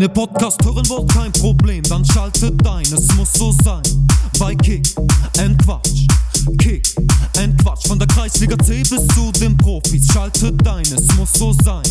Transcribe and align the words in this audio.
Ihr 0.00 0.08
Podcast 0.08 0.64
hören 0.64 0.88
wollt, 0.88 1.12
kein 1.12 1.32
Problem, 1.32 1.82
dann 1.82 2.04
schaltet 2.04 2.64
ein, 2.66 2.82
es 2.82 3.12
muss 3.16 3.32
so 3.32 3.50
sein. 3.64 3.82
Bei 4.38 4.54
Kick 4.54 4.86
and 5.38 5.60
Quatsch, 5.64 6.06
Kick 6.58 6.94
and 7.36 7.60
Quatsch, 7.60 7.88
von 7.88 7.98
der 7.98 8.06
Kreisliga 8.06 8.56
C 8.58 8.82
bis 8.82 9.06
zu 9.08 9.32
den 9.40 9.56
Profis, 9.56 10.06
schaltet 10.12 10.66
ein, 10.68 10.82
es 10.82 11.16
muss 11.16 11.32
so 11.32 11.52
sein. 11.64 11.82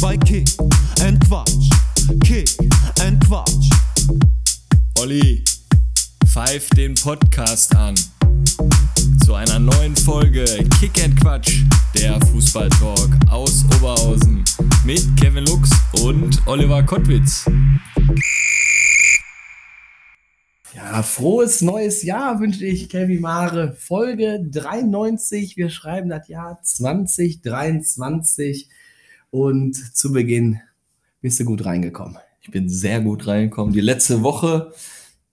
Bei 0.00 0.16
Kick 0.16 0.48
and 1.02 1.20
Quatsch, 1.28 1.68
Kick 2.24 2.48
and 3.00 3.22
Quatsch. 3.26 3.68
Olli, 4.98 5.44
pfeif 6.24 6.70
den 6.70 6.94
Podcast 6.94 7.76
an. 7.76 7.94
Zu 9.30 9.36
einer 9.36 9.60
neuen 9.60 9.94
Folge 9.94 10.44
Kick 10.80 11.04
and 11.04 11.14
Quatsch, 11.20 11.62
der 11.96 12.20
Fußballtalk 12.20 13.10
aus 13.30 13.64
Oberhausen 13.76 14.42
mit 14.84 15.06
Kevin 15.16 15.44
Lux 15.44 15.70
und 16.02 16.44
Oliver 16.48 16.82
Kottwitz. 16.82 17.48
Ja, 20.74 21.04
frohes 21.04 21.60
neues 21.60 22.02
Jahr 22.02 22.40
wünsche 22.40 22.66
ich 22.66 22.88
Kevin 22.88 23.20
Mare. 23.20 23.76
Folge 23.78 24.44
93. 24.50 25.56
Wir 25.56 25.70
schreiben 25.70 26.08
das 26.08 26.26
Jahr 26.26 26.60
2023 26.60 28.68
und 29.30 29.76
zu 29.96 30.12
Beginn 30.12 30.58
bist 31.20 31.38
du 31.38 31.44
gut 31.44 31.64
reingekommen. 31.64 32.18
Ich 32.42 32.50
bin 32.50 32.68
sehr 32.68 33.00
gut 33.00 33.28
reingekommen. 33.28 33.72
Die 33.72 33.80
letzte 33.80 34.24
Woche 34.24 34.72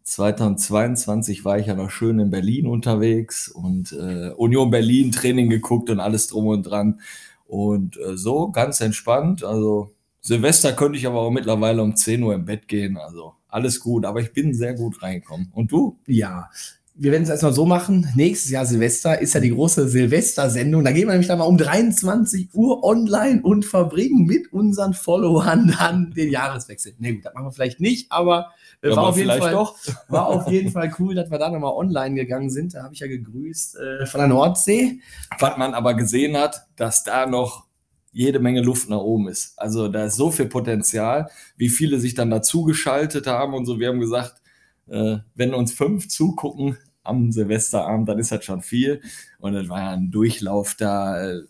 2022 0.07 1.43
war 1.43 1.59
ich 1.59 1.67
ja 1.67 1.75
noch 1.75 1.89
schön 1.89 2.17
in 2.19 2.29
Berlin 2.29 2.65
unterwegs 2.65 3.49
und 3.49 3.91
äh, 3.91 4.31
Union 4.37 4.71
Berlin 4.71 5.11
Training 5.11 5.49
geguckt 5.49 5.89
und 5.89 5.99
alles 5.99 6.27
drum 6.27 6.47
und 6.47 6.63
dran. 6.63 7.01
Und 7.45 7.97
äh, 7.97 8.15
so 8.15 8.49
ganz 8.51 8.79
entspannt. 8.79 9.43
Also 9.43 9.91
Silvester 10.21 10.71
könnte 10.71 10.97
ich 10.97 11.05
aber 11.07 11.19
auch 11.19 11.29
mittlerweile 11.29 11.83
um 11.83 11.93
10 11.93 12.23
Uhr 12.23 12.33
im 12.33 12.45
Bett 12.45 12.69
gehen. 12.69 12.95
Also 12.95 13.33
alles 13.49 13.81
gut, 13.81 14.05
aber 14.05 14.21
ich 14.21 14.31
bin 14.31 14.53
sehr 14.53 14.75
gut 14.75 15.03
reingekommen. 15.03 15.51
Und 15.53 15.73
du? 15.73 15.99
Ja, 16.05 16.49
wir 16.95 17.11
werden 17.11 17.23
es 17.23 17.29
erstmal 17.29 17.53
so 17.53 17.65
machen. 17.65 18.07
Nächstes 18.15 18.49
Jahr 18.49 18.65
Silvester 18.65 19.19
ist 19.19 19.33
ja 19.33 19.41
die 19.41 19.51
große 19.51 19.89
Silvester-Sendung. 19.89 20.85
Da 20.85 20.91
gehen 20.91 21.07
wir 21.07 21.11
nämlich 21.11 21.27
dann 21.27 21.39
mal 21.39 21.45
um 21.45 21.57
23 21.57 22.53
Uhr 22.53 22.81
online 22.83 23.41
und 23.41 23.65
verbringen 23.65 24.25
mit 24.25 24.53
unseren 24.53 24.93
Followern 24.93 25.75
dann 25.77 26.11
den 26.11 26.31
Jahreswechsel. 26.31 26.93
Ne, 26.97 27.15
gut, 27.15 27.25
das 27.25 27.33
machen 27.33 27.47
wir 27.47 27.51
vielleicht 27.51 27.81
nicht, 27.81 28.09
aber 28.09 28.51
äh, 28.81 28.95
war, 28.95 29.07
auf 29.07 29.17
jeden 29.17 29.29
Fall, 29.29 29.51
doch. 29.51 29.75
war 30.07 30.27
auf 30.27 30.49
jeden 30.49 30.71
Fall 30.71 30.93
cool, 30.99 31.15
dass 31.15 31.31
wir 31.31 31.39
da 31.39 31.49
nochmal 31.49 31.73
online 31.73 32.15
gegangen 32.15 32.49
sind. 32.49 32.73
Da 32.73 32.83
habe 32.83 32.93
ich 32.93 32.99
ja 32.99 33.07
gegrüßt 33.07 33.77
äh, 33.77 34.05
von 34.05 34.19
der 34.19 34.27
Nordsee. 34.27 34.99
Was 35.39 35.57
man 35.57 35.73
aber 35.73 35.93
gesehen 35.93 36.37
hat, 36.37 36.67
dass 36.75 37.03
da 37.03 37.25
noch 37.25 37.65
jede 38.11 38.39
Menge 38.39 38.61
Luft 38.61 38.89
nach 38.89 38.99
oben 38.99 39.27
ist. 39.27 39.59
Also 39.59 39.87
da 39.87 40.05
ist 40.05 40.15
so 40.15 40.31
viel 40.31 40.47
Potenzial, 40.47 41.29
wie 41.55 41.69
viele 41.69 41.99
sich 41.99 42.15
dann 42.15 42.29
dazu 42.29 42.63
geschaltet 42.63 43.27
haben 43.27 43.53
und 43.53 43.65
so. 43.65 43.79
Wir 43.79 43.89
haben 43.89 43.99
gesagt, 43.99 44.41
äh, 44.87 45.17
wenn 45.35 45.53
uns 45.53 45.73
fünf 45.73 46.07
zugucken, 46.07 46.77
am 47.03 47.31
Silvesterabend, 47.31 48.09
dann 48.09 48.19
ist 48.19 48.31
das 48.31 48.43
schon 48.43 48.61
viel. 48.61 49.01
Und 49.39 49.53
das 49.53 49.69
war 49.69 49.79
ja 49.79 49.91
ein 49.91 50.11
Durchlauf 50.11 50.75
da. 50.75 51.29
Äh, 51.29 51.43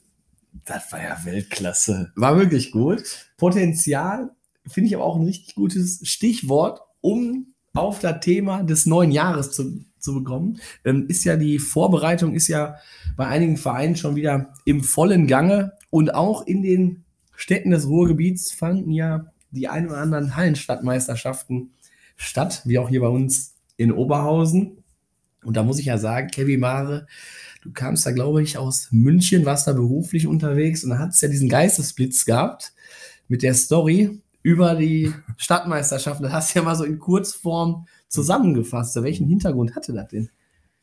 das 0.65 0.91
war 0.91 1.01
ja 1.01 1.17
Weltklasse. 1.23 2.11
War 2.15 2.37
wirklich 2.37 2.71
gut. 2.71 3.03
Potenzial 3.37 4.31
finde 4.67 4.87
ich 4.87 4.95
aber 4.95 5.05
auch 5.05 5.15
ein 5.15 5.25
richtig 5.25 5.55
gutes 5.55 6.01
Stichwort, 6.03 6.81
um 7.01 7.53
auf 7.73 7.99
das 7.99 8.19
Thema 8.21 8.63
des 8.63 8.85
neuen 8.85 9.11
Jahres 9.11 9.51
zu, 9.51 9.85
zu 9.99 10.15
bekommen. 10.15 10.59
Ähm, 10.83 11.05
ist 11.07 11.23
ja 11.23 11.35
die 11.35 11.59
Vorbereitung, 11.59 12.33
ist 12.33 12.47
ja 12.47 12.75
bei 13.15 13.27
einigen 13.27 13.57
Vereinen 13.57 13.95
schon 13.95 14.15
wieder 14.15 14.53
im 14.65 14.83
vollen 14.83 15.27
Gange. 15.27 15.73
Und 15.89 16.13
auch 16.13 16.45
in 16.45 16.63
den 16.63 17.03
Städten 17.35 17.71
des 17.71 17.87
Ruhrgebiets 17.87 18.51
fanden 18.51 18.91
ja 18.91 19.27
die 19.51 19.67
ein 19.67 19.87
oder 19.87 19.97
anderen 19.97 20.35
Hallenstadtmeisterschaften 20.35 21.71
statt, 22.15 22.63
wie 22.65 22.79
auch 22.79 22.89
hier 22.89 23.01
bei 23.01 23.07
uns 23.07 23.55
in 23.77 23.91
Oberhausen. 23.91 24.83
Und 25.43 25.55
da 25.55 25.63
muss 25.63 25.79
ich 25.79 25.85
ja 25.85 25.97
sagen, 25.97 26.29
Kevin 26.29 26.59
Mare, 26.59 27.07
du 27.61 27.71
kamst 27.71 28.05
da, 28.05 28.11
glaube 28.11 28.41
ich, 28.41 28.57
aus 28.57 28.89
München, 28.91 29.45
warst 29.45 29.67
da 29.67 29.73
beruflich 29.73 30.27
unterwegs 30.27 30.83
und 30.83 30.89
da 30.89 30.97
hat 30.97 31.11
es 31.11 31.21
ja 31.21 31.27
diesen 31.27 31.47
Geistesblitz 31.47 32.25
gehabt 32.25 32.73
mit 33.27 33.43
der 33.43 33.53
Story 33.53 34.19
über 34.47 34.75
die 34.75 35.13
Stadtmeisterschaft. 35.35 36.23
Das 36.23 36.31
hast 36.31 36.55
du 36.55 36.59
ja 36.59 36.63
mal 36.63 36.75
so 36.75 36.85
in 36.85 36.99
Kurzform 36.99 37.85
zusammengefasst. 38.07 38.95
Welchen 39.03 39.27
Hintergrund 39.27 39.75
hatte 39.75 39.91
das 39.91 40.07
denn? 40.07 40.29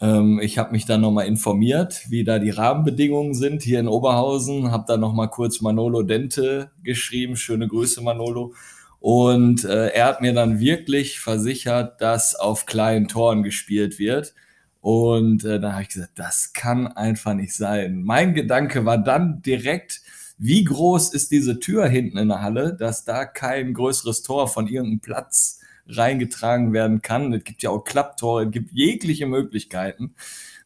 Ähm, 0.03 0.39
ich 0.43 0.59
habe 0.59 0.73
mich 0.73 0.85
dann 0.85 1.01
nochmal 1.01 1.27
informiert, 1.27 2.03
wie 2.11 2.25
da 2.25 2.39
die 2.39 2.51
Rahmenbedingungen 2.51 3.33
sind 3.33 3.63
hier 3.63 3.81
in 3.81 3.89
Oberhausen. 3.89 4.71
Habe 4.71 4.85
dann 4.87 5.01
nochmal 5.01 5.31
kurz 5.31 5.63
Manolo 5.63 6.03
Dente 6.03 6.73
geschrieben. 6.83 7.37
Schöne 7.37 7.67
Grüße, 7.67 8.03
Manolo. 8.03 8.53
Und 9.01 9.65
äh, 9.65 9.89
er 9.89 10.09
hat 10.09 10.21
mir 10.21 10.35
dann 10.35 10.61
wirklich 10.61 11.21
versichert, 11.21 12.03
dass 12.03 12.35
auf 12.35 12.67
kleinen 12.67 13.09
Toren 13.09 13.43
gespielt 13.43 13.99
wird. 13.99 14.35
Und 14.83 15.43
äh, 15.47 15.59
dann 15.59 15.73
habe 15.73 15.85
ich 15.85 15.89
gesagt, 15.89 16.19
das 16.19 16.53
kann 16.53 16.87
einfach 16.87 17.33
nicht 17.33 17.55
sein. 17.55 18.03
Mein 18.03 18.35
Gedanke 18.35 18.85
war 18.85 18.99
dann 18.99 19.41
direkt, 19.41 20.03
wie 20.39 20.65
groß 20.65 21.15
ist 21.15 21.31
diese 21.31 21.61
Tür 21.61 21.87
hinten 21.87 22.19
in 22.19 22.29
der 22.29 22.43
Halle, 22.43 22.75
dass 22.75 23.05
da 23.05 23.25
kein 23.25 23.75
größeres 23.75 24.23
Tor 24.23 24.49
von 24.49 24.67
irgendeinem 24.67 25.01
Platz 25.01 25.61
reingetragen 25.87 26.73
werden 26.73 27.03
kann. 27.03 27.33
Es 27.33 27.45
gibt 27.45 27.63
ja 27.63 27.71
auch 27.71 27.85
Klapptore, 27.85 28.45
es 28.45 28.51
gibt 28.51 28.73
jegliche 28.73 29.27
Möglichkeiten. 29.27 30.15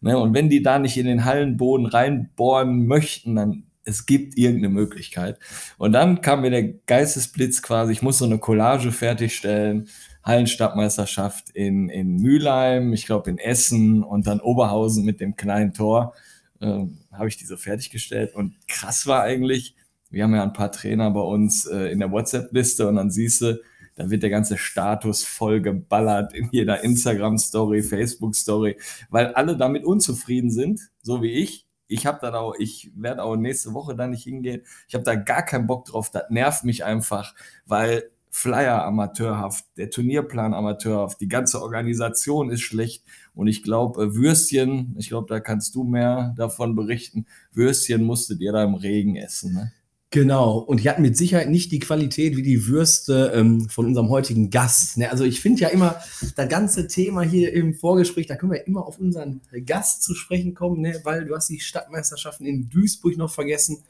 Ne? 0.00 0.18
Und 0.18 0.34
wenn 0.34 0.48
die 0.48 0.62
da 0.62 0.78
nicht 0.78 0.96
in 0.96 1.06
den 1.06 1.24
Hallenboden 1.24 1.86
reinbohren 1.86 2.86
möchten, 2.86 3.34
dann 3.34 3.64
es 3.84 4.04
gibt 4.04 4.36
irgendeine 4.36 4.68
Möglichkeit. 4.68 5.38
Und 5.78 5.92
dann 5.92 6.20
kam 6.20 6.42
mir 6.42 6.50
der 6.50 6.68
Geistesblitz 6.86 7.62
quasi, 7.62 7.92
ich 7.92 8.02
muss 8.02 8.18
so 8.18 8.26
eine 8.26 8.38
Collage 8.38 8.92
fertigstellen 8.92 9.88
Hallenstadtmeisterschaft 10.24 11.50
in, 11.50 11.88
in 11.88 12.16
Mülheim, 12.16 12.92
ich 12.92 13.06
glaube 13.06 13.30
in 13.30 13.38
Essen 13.38 14.02
und 14.02 14.26
dann 14.26 14.40
Oberhausen 14.40 15.06
mit 15.06 15.20
dem 15.20 15.36
kleinen 15.36 15.72
Tor. 15.72 16.14
Äh, 16.60 16.84
habe 17.18 17.28
ich 17.28 17.36
diese 17.36 17.56
fertiggestellt. 17.56 18.34
Und 18.34 18.54
krass 18.66 19.06
war 19.06 19.22
eigentlich, 19.22 19.76
wir 20.10 20.24
haben 20.24 20.34
ja 20.34 20.42
ein 20.42 20.52
paar 20.52 20.72
Trainer 20.72 21.10
bei 21.10 21.20
uns 21.20 21.66
äh, 21.66 21.92
in 21.92 21.98
der 21.98 22.10
WhatsApp-Liste 22.10 22.88
und 22.88 22.96
dann 22.96 23.10
siehst 23.10 23.42
du, 23.42 23.60
da 23.96 24.10
wird 24.10 24.22
der 24.22 24.30
ganze 24.30 24.56
Status 24.56 25.24
voll 25.24 25.60
geballert 25.60 26.32
in 26.32 26.48
jeder 26.52 26.84
Instagram-Story, 26.84 27.82
Facebook-Story, 27.82 28.78
weil 29.10 29.34
alle 29.34 29.56
damit 29.56 29.84
unzufrieden 29.84 30.50
sind, 30.50 30.80
so 31.02 31.20
wie 31.20 31.32
ich. 31.32 31.66
Ich 31.88 32.06
habe 32.06 32.18
dann 32.20 32.34
auch, 32.34 32.54
ich 32.58 32.92
werde 32.94 33.24
auch 33.24 33.34
nächste 33.36 33.74
Woche 33.74 33.96
da 33.96 34.06
nicht 34.06 34.22
hingehen. 34.22 34.62
Ich 34.86 34.94
habe 34.94 35.04
da 35.04 35.14
gar 35.14 35.42
keinen 35.42 35.66
Bock 35.66 35.86
drauf. 35.86 36.10
Das 36.10 36.24
nervt 36.28 36.64
mich 36.64 36.84
einfach, 36.84 37.34
weil 37.66 38.10
Flyer 38.30 38.84
amateurhaft, 38.84 39.64
der 39.76 39.90
Turnierplan 39.90 40.54
amateurhaft, 40.54 41.20
die 41.20 41.28
ganze 41.28 41.60
Organisation 41.60 42.50
ist 42.50 42.60
schlecht 42.60 43.04
und 43.38 43.46
ich 43.46 43.62
glaube, 43.62 44.02
äh, 44.02 44.14
Würstchen, 44.14 44.94
ich 44.98 45.08
glaube, 45.08 45.26
da 45.28 45.40
kannst 45.40 45.74
du 45.74 45.84
mehr 45.84 46.34
davon 46.36 46.74
berichten, 46.74 47.26
Würstchen 47.52 48.02
musstet 48.04 48.40
ihr 48.40 48.52
da 48.52 48.64
im 48.64 48.74
Regen 48.74 49.16
essen, 49.16 49.54
ne? 49.54 49.72
Genau, 50.10 50.56
und 50.56 50.82
die 50.82 50.88
hatten 50.88 51.02
mit 51.02 51.18
Sicherheit 51.18 51.50
nicht 51.50 51.70
die 51.70 51.80
Qualität 51.80 52.34
wie 52.38 52.42
die 52.42 52.66
Würste 52.66 53.30
ähm, 53.34 53.68
von 53.68 53.84
unserem 53.84 54.08
heutigen 54.08 54.48
Gast. 54.48 54.96
Ne? 54.96 55.10
Also 55.10 55.24
ich 55.24 55.42
finde 55.42 55.60
ja 55.60 55.68
immer, 55.68 56.00
das 56.34 56.48
ganze 56.48 56.86
Thema 56.86 57.20
hier 57.20 57.52
im 57.52 57.74
Vorgespräch, 57.74 58.26
da 58.26 58.36
können 58.36 58.52
wir 58.52 58.66
immer 58.66 58.86
auf 58.86 58.98
unseren 58.98 59.42
Gast 59.66 60.02
zu 60.02 60.14
sprechen 60.14 60.54
kommen, 60.54 60.80
ne? 60.80 60.98
weil 61.04 61.26
du 61.26 61.36
hast 61.36 61.50
die 61.50 61.60
Stadtmeisterschaften 61.60 62.46
in 62.46 62.70
Duisburg 62.70 63.18
noch 63.18 63.30
vergessen 63.30 63.82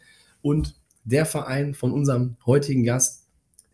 und 0.42 0.74
der 1.04 1.24
Verein 1.24 1.72
von 1.72 1.92
unserem 1.92 2.36
heutigen 2.44 2.82
Gast 2.82 3.28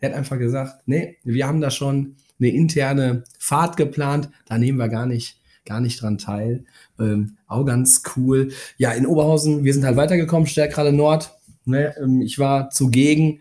er 0.05 0.11
hat 0.11 0.19
einfach 0.19 0.39
gesagt, 0.39 0.83
nee, 0.87 1.17
wir 1.25 1.47
haben 1.47 1.63
da 1.63 1.71
schon 1.71 2.17
eine 2.39 2.51
interne 2.51 3.25
Fahrt 3.39 3.79
geplant, 3.79 4.29
da 4.47 4.59
nehmen 4.59 4.79
wir 4.79 4.89
gar 4.89 5.07
nicht, 5.07 5.41
gar 5.65 5.81
nicht 5.81 6.01
dran 6.03 6.19
teil. 6.19 6.65
Ähm, 6.99 7.37
auch 7.47 7.65
ganz 7.65 8.03
cool. 8.17 8.53
Ja, 8.77 8.93
in 8.93 9.07
Oberhausen, 9.07 9.65
wir 9.65 9.75
sind 9.75 9.85
halt 9.85 9.97
weitergekommen, 9.97 10.47
Stärkrade 10.47 10.93
Nord. 10.93 11.33
Ne, 11.65 11.95
ähm, 11.99 12.21
ich 12.21 12.39
war 12.39 12.71
zugegen. 12.71 13.41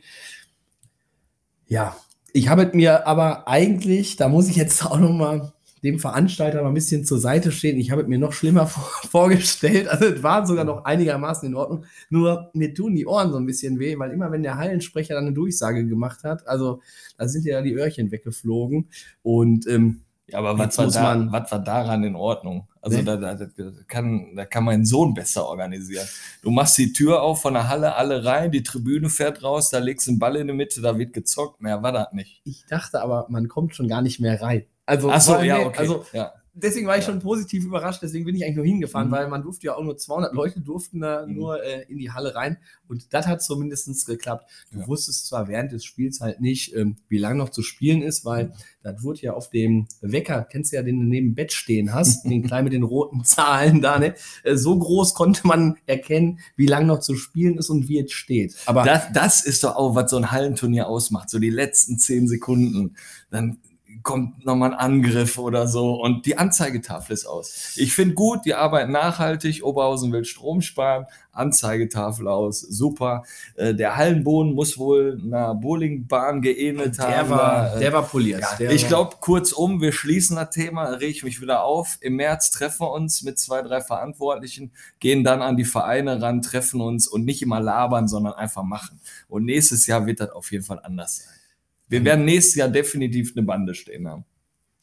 Ja, 1.68 1.96
ich 2.32 2.48
habe 2.48 2.70
mir 2.74 3.06
aber 3.08 3.48
eigentlich, 3.48 4.16
da 4.16 4.30
muss 4.30 4.50
ich 4.50 4.56
jetzt 4.56 4.86
auch 4.86 5.00
noch 5.00 5.12
mal 5.12 5.54
dem 5.84 6.00
Veranstalter 6.00 6.62
mal 6.62 6.70
ein 6.70 6.74
bisschen 6.74 7.04
zur 7.04 7.20
Seite 7.20 7.52
stehen. 7.52 7.78
Ich 7.78 7.92
habe 7.92 8.06
mir 8.06 8.18
noch 8.18 8.32
schlimmer 8.32 8.68
vorgestellt. 8.68 9.90
Also 9.90 10.06
es 10.06 10.24
war 10.24 10.48
sogar 10.48 10.64
noch 10.64 10.86
einigermaßen 10.86 11.48
in 11.50 11.56
Ordnung. 11.56 11.86
Nur 12.10 12.50
mir 12.54 12.74
tun 12.74 12.96
die 12.96 13.06
Ohren 13.06 13.32
so 13.32 13.38
ein 13.38 13.46
bisschen 13.46 13.80
weh, 13.80 14.00
weil 14.00 14.12
immer 14.12 14.32
wenn 14.32 14.44
der 14.44 14.58
Hallensprecher 14.58 15.14
dann 15.14 15.26
eine 15.26 15.34
Durchsage 15.34 15.86
gemacht 15.86 16.24
hat, 16.24 16.48
also 16.48 16.82
da 17.18 17.28
sind 17.28 17.46
ja 17.46 17.62
die 17.62 17.74
Öhrchen 17.74 18.12
weggeflogen. 18.12 18.88
Und 19.24 19.68
ähm, 19.68 20.04
ja, 20.28 20.40
aber 20.40 20.58
was 20.58 20.78
war, 20.78 20.88
da, 20.88 21.32
was 21.32 21.52
war 21.52 21.60
daran 21.60 22.04
in 22.04 22.16
Ordnung? 22.16 22.68
Also 22.82 22.98
nee. 22.98 23.04
da, 23.04 23.18
da, 23.18 23.36
da, 23.36 23.48
kann, 23.88 24.36
da 24.36 24.46
kann 24.46 24.64
mein 24.64 24.86
Sohn 24.86 25.14
besser 25.14 25.46
organisieren. 25.48 26.08
Du 26.42 26.50
machst 26.50 26.78
die 26.78 26.94
Tür 26.94 27.22
auf 27.22 27.42
von 27.42 27.54
der 27.54 27.68
Halle, 27.68 27.96
alle 27.96 28.24
rein, 28.24 28.52
die 28.52 28.64
Tribüne 28.64 29.10
fährt 29.10 29.44
raus, 29.44 29.70
da 29.70 29.80
legst 29.80 30.08
du 30.08 30.12
einen 30.12 30.20
Ball 30.20 30.38
in 30.38 30.48
die 30.48 30.54
Mitte, 30.54 30.82
da 30.82 30.98
wird 30.98 31.14
gezockt. 31.14 31.62
Mehr 31.62 31.84
war 31.84 31.92
das 31.92 32.14
nicht. 32.14 32.42
Ich 32.46 32.66
dachte 32.68 33.02
aber, 33.02 33.26
man 33.30 33.48
kommt 33.48 33.76
schon 33.76 33.88
gar 33.88 34.02
nicht 34.02 34.20
mehr 34.20 34.42
rein. 34.42 34.66
Also, 34.86 35.10
Ach 35.12 35.22
so, 35.22 35.40
ja, 35.42 35.60
okay. 35.60 35.80
Also, 35.80 36.06
ja. 36.14 36.34
Deswegen 36.54 36.88
war 36.88 36.98
ich 36.98 37.06
Ja. 37.06 37.12
schon 37.12 37.20
positiv 37.22 37.66
überrascht, 37.66 38.02
deswegen 38.04 38.26
bin 38.26 38.36
ich 38.36 38.44
eigentlich 38.44 38.56
nur 38.58 38.66
hingefahren, 38.66 39.08
Mhm. 39.08 39.12
weil 39.12 39.28
man 39.28 39.42
durfte 39.44 39.68
ja 39.68 39.76
auch 39.76 39.84
nur 39.84 39.98
200 39.98 40.34
Leute 40.34 40.62
durften 40.62 41.00
da 41.02 41.26
Mhm. 41.26 41.34
nur 41.36 41.64
äh, 41.64 41.84
in 41.90 41.98
die 41.98 42.12
Halle 42.12 42.36
rein 42.36 42.58
und 42.88 43.14
das 43.14 43.28
hat 43.28 43.42
zumindest 43.42 44.06
geklappt. 44.06 44.50
Du 44.72 44.80
Ja. 44.80 44.88
wusstest 44.88 45.28
zwar 45.28 45.48
während 45.48 45.72
des 45.72 45.84
Spiels 45.84 46.22
halt 46.22 46.42
nicht, 46.42 46.74
ähm, 46.76 46.98
wie 47.10 47.18
lange 47.18 47.38
noch 47.38 47.50
zu 47.50 47.62
spielen 47.64 48.02
ist, 48.02 48.24
weil 48.26 48.54
das 48.84 49.02
wurde 49.04 49.22
ja 49.22 49.34
auf 49.34 49.50
dem 49.50 49.88
Wecker, 50.02 50.44
kennst 50.50 50.72
du 50.72 50.76
ja, 50.78 50.84
den 50.84 51.00
du 51.00 51.06
neben 51.06 51.30
dem 51.30 51.36
Bett 51.36 51.52
stehen 51.54 51.94
hast, 51.94 52.24
den 52.26 52.44
kleinen 52.54 52.66
mit 52.66 52.74
den 52.74 52.84
roten 52.84 53.24
Zahlen 53.24 53.82
da, 53.82 53.98
ne? 54.00 54.14
Äh, 54.44 54.56
so 54.56 54.78
groß 54.78 55.14
konnte 55.14 55.48
man 55.48 55.78
erkennen, 55.86 56.40
wie 56.56 56.68
lange 56.68 56.86
noch 56.86 57.00
zu 57.00 57.16
spielen 57.16 57.58
ist 57.58 57.70
und 57.70 57.88
wie 57.88 58.00
es 58.00 58.12
steht. 58.12 58.56
Aber 58.66 58.84
Das, 58.84 59.12
das 59.14 59.46
ist 59.46 59.64
doch 59.64 59.76
auch, 59.76 59.96
was 59.96 60.12
so 60.12 60.18
ein 60.18 60.32
Hallenturnier 60.32 60.88
ausmacht. 60.88 61.30
So 61.30 61.40
die 61.40 61.50
letzten 61.50 61.98
zehn 61.98 62.28
Sekunden. 62.28 62.96
Dann 63.32 63.58
kommt 64.04 64.46
nochmal 64.46 64.74
ein 64.74 64.80
Angriff 64.80 65.38
oder 65.38 65.68
so 65.68 66.02
und 66.02 66.26
die 66.26 66.38
Anzeigetafel 66.38 67.14
ist 67.14 67.26
aus. 67.26 67.74
Ich 67.78 67.94
finde 67.94 68.16
gut, 68.16 68.46
die 68.46 68.54
arbeiten 68.54 68.92
nachhaltig. 68.92 69.64
Oberhausen 69.64 70.12
will 70.12 70.26
Strom 70.26 70.62
sparen. 70.62 71.06
Anzeigetafel 71.32 72.28
aus. 72.28 72.62
Super. 72.62 73.24
Äh, 73.56 73.74
der 73.74 73.96
Hallenboden 73.96 74.54
muss 74.54 74.78
wohl 74.78 75.20
einer 75.24 75.56
Bowlingbahn 75.56 76.42
geähnelt 76.42 76.98
der 77.00 77.18
haben. 77.18 77.30
war, 77.30 77.76
äh, 77.76 77.80
der 77.80 77.94
war 77.94 78.04
poliert. 78.04 78.42
ja, 78.42 78.56
der 78.56 78.72
ich 78.72 78.88
glaube, 78.88 79.16
kurzum, 79.20 79.82
wir 79.82 79.92
schließen 79.92 80.36
das 80.36 80.52
Thema, 80.52 80.86
rege 80.86 81.12
ich 81.12 81.24
mich 81.24 81.42
wieder 81.42 81.64
auf. 81.64 81.98
Im 82.02 82.18
März 82.18 82.52
treffen 82.52 82.82
wir 82.82 82.92
uns 82.92 83.24
mit 83.24 83.40
zwei, 83.40 83.62
drei 83.64 83.82
Verantwortlichen, 83.82 84.72
gehen 85.00 85.24
dann 85.24 85.42
an 85.42 85.58
die 85.58 85.66
Vereine 85.66 86.22
ran, 86.22 86.42
treffen 86.42 86.82
uns 86.82 87.08
und 87.08 87.26
nicht 87.26 87.42
immer 87.42 87.60
labern, 87.60 88.08
sondern 88.08 88.34
einfach 88.34 88.64
machen. 88.64 89.00
Und 89.28 89.46
nächstes 89.46 89.88
Jahr 89.88 90.06
wird 90.06 90.20
das 90.20 90.30
auf 90.30 90.52
jeden 90.52 90.64
Fall 90.64 90.80
anders 90.84 91.18
sein. 91.18 91.43
Wir 91.90 92.00
Mhm. 92.02 92.06
werden 92.06 92.26
nächstes 92.26 92.56
Jahr 92.56 92.70
definitiv 92.70 93.34
eine 93.36 93.46
Bande 93.46 93.74
stehen 93.76 94.08
haben. 94.08 94.26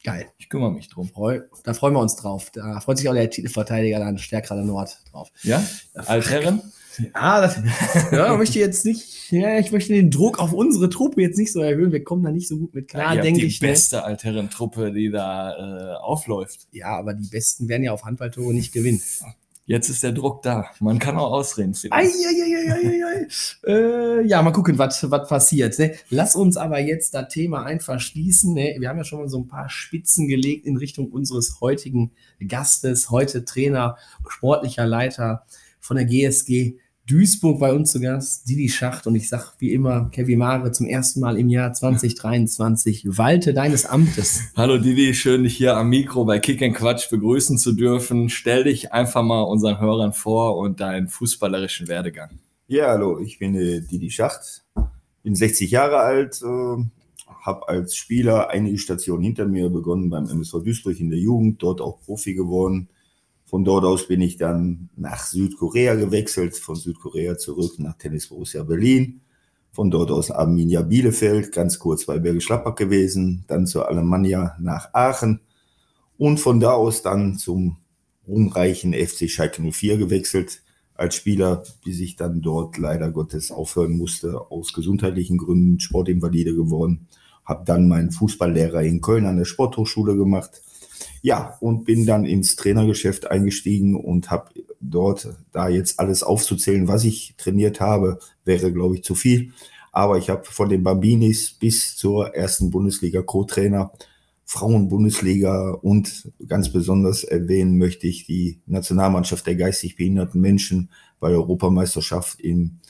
geil. 0.02 0.26
Ich 0.38 0.48
kümmere 0.48 0.72
mich 0.72 0.88
drum. 0.88 1.08
Freu, 1.08 1.42
da 1.62 1.74
freuen 1.74 1.92
wir 1.92 2.00
uns 2.00 2.16
drauf. 2.16 2.50
Da 2.54 2.80
freut 2.80 2.96
sich 2.96 3.06
auch 3.10 3.12
der 3.12 3.28
Titelverteidiger 3.28 3.98
dann 3.98 4.16
Stärkrade 4.16 4.64
Nord 4.64 4.98
drauf. 5.12 5.28
Ja? 5.42 5.62
Altherren? 5.94 6.62
Ah, 7.14 7.40
das, 7.40 7.56
ja, 8.10 8.32
ich 8.32 8.38
möchte 8.38 8.58
jetzt 8.58 8.84
nicht, 8.84 9.30
ja, 9.30 9.58
ich 9.58 9.70
möchte 9.72 9.92
den 9.94 10.10
Druck 10.10 10.38
auf 10.38 10.52
unsere 10.52 10.90
Truppe 10.90 11.22
jetzt 11.22 11.38
nicht 11.38 11.50
so 11.52 11.60
erhöhen. 11.60 11.92
Wir 11.92 12.02
kommen 12.04 12.24
da 12.24 12.30
nicht 12.32 12.48
so 12.48 12.58
gut 12.58 12.74
mit 12.74 12.88
klar, 12.88 13.10
habt 13.10 13.24
denke 13.24 13.40
die 13.40 13.46
ich. 13.46 13.62
Ne? 13.62 13.68
beste 13.68 14.02
Altherren-Truppe, 14.04 14.92
die 14.92 15.08
da 15.08 15.94
äh, 15.94 15.94
aufläuft. 15.96 16.66
Ja, 16.72 16.88
aber 16.98 17.14
die 17.14 17.28
Besten 17.28 17.68
werden 17.68 17.84
ja 17.84 17.92
auf 17.92 18.04
Handballtore 18.04 18.52
nicht 18.52 18.72
gewinnen. 18.72 19.00
Jetzt 19.70 19.88
ist 19.88 20.02
der 20.02 20.10
Druck 20.10 20.42
da. 20.42 20.66
Man 20.80 20.98
kann 20.98 21.16
auch 21.16 21.30
ausreden. 21.30 21.76
Äh, 23.64 24.26
ja, 24.26 24.42
mal 24.42 24.50
gucken, 24.50 24.78
was 24.78 25.08
was 25.08 25.28
passiert. 25.28 25.78
Ne? 25.78 25.94
Lass 26.08 26.34
uns 26.34 26.56
aber 26.56 26.80
jetzt 26.80 27.14
das 27.14 27.28
Thema 27.28 27.62
einfach 27.62 28.00
schließen. 28.00 28.52
Ne? 28.52 28.74
Wir 28.80 28.88
haben 28.88 28.98
ja 28.98 29.04
schon 29.04 29.20
mal 29.20 29.28
so 29.28 29.38
ein 29.38 29.46
paar 29.46 29.70
Spitzen 29.70 30.26
gelegt 30.26 30.66
in 30.66 30.76
Richtung 30.76 31.12
unseres 31.12 31.60
heutigen 31.60 32.10
Gastes. 32.48 33.10
Heute 33.10 33.44
Trainer, 33.44 33.96
sportlicher 34.26 34.86
Leiter 34.86 35.46
von 35.78 35.96
der 35.96 36.06
GSG 36.06 36.74
Duisburg 37.10 37.58
bei 37.58 37.72
uns 37.72 37.90
zu 37.90 38.00
Gast, 38.00 38.48
Didi 38.48 38.68
Schacht. 38.68 39.08
Und 39.08 39.16
ich 39.16 39.28
sag 39.28 39.54
wie 39.58 39.72
immer, 39.72 40.08
Kevin 40.12 40.38
Mare 40.38 40.70
zum 40.70 40.86
ersten 40.86 41.18
Mal 41.18 41.36
im 41.38 41.48
Jahr 41.48 41.72
2023. 41.72 43.18
Walte 43.18 43.52
deines 43.52 43.84
Amtes. 43.84 44.42
Hallo 44.56 44.78
Didi, 44.78 45.12
schön 45.14 45.42
dich 45.42 45.56
hier 45.56 45.76
am 45.76 45.88
Mikro 45.88 46.24
bei 46.24 46.38
Kick 46.38 46.62
and 46.62 46.76
Quatsch 46.76 47.10
begrüßen 47.10 47.58
zu 47.58 47.72
dürfen. 47.72 48.28
Stell 48.28 48.62
dich 48.62 48.92
einfach 48.92 49.24
mal 49.24 49.42
unseren 49.42 49.80
Hörern 49.80 50.12
vor 50.12 50.56
und 50.56 50.78
deinen 50.78 51.08
fußballerischen 51.08 51.88
Werdegang. 51.88 52.38
Ja, 52.68 52.90
hallo, 52.90 53.18
ich 53.18 53.40
bin 53.40 53.56
äh, 53.56 53.80
Didi 53.80 54.10
Schacht, 54.10 54.62
bin 55.24 55.34
60 55.34 55.68
Jahre 55.68 55.96
alt, 55.96 56.40
äh, 56.42 56.84
habe 57.40 57.68
als 57.68 57.96
Spieler 57.96 58.50
einige 58.50 58.78
Stationen 58.78 59.24
hinter 59.24 59.46
mir 59.46 59.68
begonnen 59.68 60.10
beim 60.10 60.28
MSV 60.28 60.62
Duisburg 60.62 61.00
in 61.00 61.10
der 61.10 61.18
Jugend, 61.18 61.60
dort 61.60 61.80
auch 61.80 62.00
Profi 62.02 62.34
geworden. 62.34 62.88
Von 63.50 63.64
dort 63.64 63.84
aus 63.84 64.06
bin 64.06 64.20
ich 64.20 64.36
dann 64.36 64.90
nach 64.94 65.24
Südkorea 65.24 65.96
gewechselt, 65.96 66.54
von 66.54 66.76
Südkorea 66.76 67.36
zurück 67.36 67.80
nach 67.80 67.98
Tennis 67.98 68.28
Borussia 68.28 68.62
Berlin, 68.62 69.22
von 69.72 69.90
dort 69.90 70.12
aus 70.12 70.30
Arminia 70.30 70.82
Bielefeld, 70.82 71.50
ganz 71.50 71.80
kurz 71.80 72.06
bei 72.06 72.20
Bergisch 72.20 72.46
Gladbach 72.46 72.76
gewesen, 72.76 73.44
dann 73.48 73.66
zur 73.66 73.88
Alemannia 73.88 74.54
nach 74.60 74.94
Aachen 74.94 75.40
und 76.16 76.38
von 76.38 76.60
da 76.60 76.74
aus 76.74 77.02
dann 77.02 77.38
zum 77.38 77.78
ruhmreichen 78.28 78.94
FC 78.94 79.28
Schalke 79.28 79.60
04 79.68 79.98
gewechselt 79.98 80.62
als 80.94 81.16
Spieler, 81.16 81.64
bis 81.84 81.98
ich 81.98 82.14
dann 82.14 82.42
dort 82.42 82.78
leider 82.78 83.10
Gottes 83.10 83.50
aufhören 83.50 83.98
musste, 83.98 84.48
aus 84.52 84.72
gesundheitlichen 84.72 85.38
Gründen, 85.38 85.80
Sportinvalide 85.80 86.54
geworden. 86.54 87.08
Habe 87.44 87.64
dann 87.64 87.88
meinen 87.88 88.12
Fußballlehrer 88.12 88.82
in 88.82 89.00
Köln 89.00 89.26
an 89.26 89.38
der 89.38 89.44
Sporthochschule 89.44 90.14
gemacht. 90.14 90.62
Ja, 91.22 91.58
und 91.60 91.84
bin 91.84 92.06
dann 92.06 92.24
ins 92.24 92.56
Trainergeschäft 92.56 93.30
eingestiegen 93.30 93.94
und 93.94 94.30
habe 94.30 94.50
dort, 94.80 95.28
da 95.52 95.68
jetzt 95.68 96.00
alles 96.00 96.22
aufzuzählen, 96.22 96.88
was 96.88 97.04
ich 97.04 97.34
trainiert 97.36 97.80
habe, 97.80 98.18
wäre, 98.44 98.72
glaube 98.72 98.96
ich, 98.96 99.04
zu 99.04 99.14
viel. 99.14 99.52
Aber 99.92 100.18
ich 100.18 100.30
habe 100.30 100.44
von 100.44 100.68
den 100.68 100.82
Bambinis 100.82 101.52
bis 101.52 101.96
zur 101.96 102.34
ersten 102.34 102.70
Bundesliga 102.70 103.22
Co-Trainer, 103.22 103.92
Frauen-Bundesliga 104.46 105.70
und 105.82 106.32
ganz 106.48 106.72
besonders 106.72 107.22
erwähnen 107.22 107.78
möchte 107.78 108.08
ich 108.08 108.26
die 108.26 108.60
Nationalmannschaft 108.66 109.46
der 109.46 109.54
geistig 109.54 109.96
behinderten 109.96 110.40
Menschen 110.40 110.90
bei 111.20 111.28
der 111.28 111.38
Europameisterschaft 111.38 112.40
in 112.40 112.80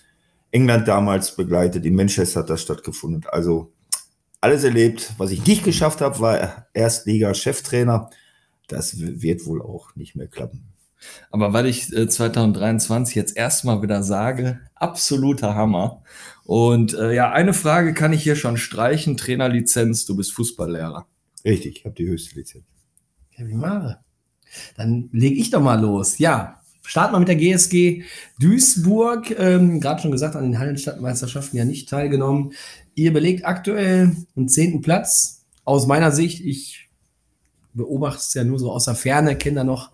England 0.52 0.88
damals 0.88 1.36
begleitet. 1.36 1.84
In 1.84 1.96
Manchester 1.96 2.40
hat 2.40 2.50
das 2.50 2.62
stattgefunden. 2.62 3.26
Also 3.30 3.72
alles 4.40 4.64
erlebt. 4.64 5.12
Was 5.18 5.32
ich 5.32 5.44
nicht 5.44 5.64
geschafft 5.64 6.00
habe, 6.00 6.18
war 6.20 6.66
Erstliga-Cheftrainer. 6.72 8.08
Das 8.70 8.98
wird 8.98 9.46
wohl 9.46 9.60
auch 9.60 9.96
nicht 9.96 10.14
mehr 10.14 10.28
klappen. 10.28 10.70
Aber 11.30 11.52
weil 11.52 11.66
ich 11.66 11.92
äh, 11.92 12.08
2023 12.08 13.14
jetzt 13.14 13.36
erstmal 13.36 13.82
wieder 13.82 14.02
sage, 14.02 14.60
absoluter 14.74 15.54
Hammer. 15.54 16.02
Und 16.44 16.94
äh, 16.94 17.14
ja, 17.14 17.32
eine 17.32 17.54
Frage 17.54 17.94
kann 17.94 18.12
ich 18.12 18.22
hier 18.22 18.36
schon 18.36 18.56
streichen. 18.56 19.16
Trainerlizenz, 19.16 20.04
du 20.06 20.16
bist 20.16 20.32
Fußballlehrer. 20.32 21.06
Richtig, 21.44 21.78
ich 21.78 21.84
habe 21.84 21.94
die 21.94 22.06
höchste 22.06 22.36
Lizenz. 22.36 22.64
Kevin 23.34 23.58
Mare. 23.58 23.98
Dann 24.76 25.08
lege 25.12 25.36
ich 25.36 25.50
doch 25.50 25.62
mal 25.62 25.80
los. 25.80 26.18
Ja, 26.18 26.60
starten 26.82 27.14
wir 27.14 27.20
mit 27.20 27.28
der 27.28 27.36
GSG 27.36 28.02
Duisburg. 28.38 29.30
Ähm, 29.38 29.80
Gerade 29.80 30.02
schon 30.02 30.10
gesagt, 30.10 30.36
an 30.36 30.44
den 30.44 30.58
Hallenstadtmeisterschaften 30.58 31.58
ja 31.58 31.64
nicht 31.64 31.88
teilgenommen. 31.88 32.52
Ihr 32.94 33.12
belegt 33.12 33.46
aktuell 33.46 34.16
einen 34.36 34.48
zehnten 34.48 34.82
Platz. 34.82 35.46
Aus 35.64 35.86
meiner 35.86 36.10
Sicht, 36.10 36.44
ich 36.44 36.89
beobachte 37.74 38.18
es 38.20 38.34
ja 38.34 38.44
nur 38.44 38.58
so 38.58 38.70
aus 38.72 38.84
der 38.84 38.94
Ferne, 38.94 39.36
kenne 39.36 39.56
da 39.56 39.64
noch 39.64 39.90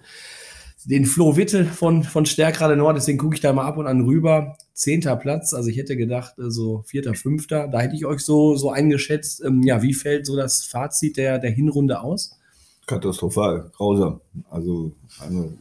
den 0.85 1.05
Flo 1.05 1.37
Witte 1.37 1.65
von, 1.65 2.05
von 2.05 2.27
Stärkrade 2.27 2.77
Nord, 2.77 2.97
deswegen 2.97 3.19
gucke 3.19 3.35
ich 3.35 3.41
da 3.41 3.53
mal 3.53 3.67
ab 3.67 3.77
und 3.77 3.87
an 3.87 4.03
rüber. 4.03 4.57
Zehnter 4.73 5.17
Platz, 5.17 5.55
also 5.55 5.69
ich 5.69 5.79
hätte 5.79 5.97
gedacht, 5.97 6.35
so 6.37 6.85
vierter, 6.87 7.15
fünfter, 7.15 7.67
da 7.67 7.81
hätte 7.81 7.97
ich 7.97 8.05
euch 8.05 8.21
so, 8.21 8.57
so 8.57 8.71
eingeschätzt. 8.71 9.43
Ähm, 9.45 9.63
ja, 9.63 9.83
wie 9.83 9.95
fällt 9.95 10.27
so 10.27 10.37
das 10.37 10.65
Fazit 10.65 11.17
der, 11.17 11.39
der 11.39 11.51
Hinrunde 11.51 12.01
aus? 12.01 12.39
Katastrophal, 12.87 13.71
grausam. 13.75 14.21
Also 14.49 14.93
eine 15.21 15.55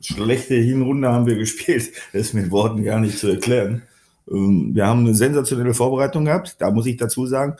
schlechte 0.00 0.54
Hinrunde 0.54 1.08
haben 1.08 1.26
wir 1.26 1.36
gespielt. 1.36 1.92
Das 2.12 2.22
ist 2.28 2.34
mit 2.34 2.50
Worten 2.50 2.82
gar 2.84 3.00
nicht 3.00 3.18
zu 3.18 3.28
erklären. 3.28 3.82
Ähm, 4.30 4.74
Wir 4.74 4.86
haben 4.86 5.00
eine 5.00 5.14
sensationelle 5.14 5.72
Vorbereitung 5.72 6.26
gehabt. 6.26 6.56
Da 6.58 6.70
muss 6.70 6.86
ich 6.86 6.96
dazu 6.96 7.26
sagen, 7.26 7.56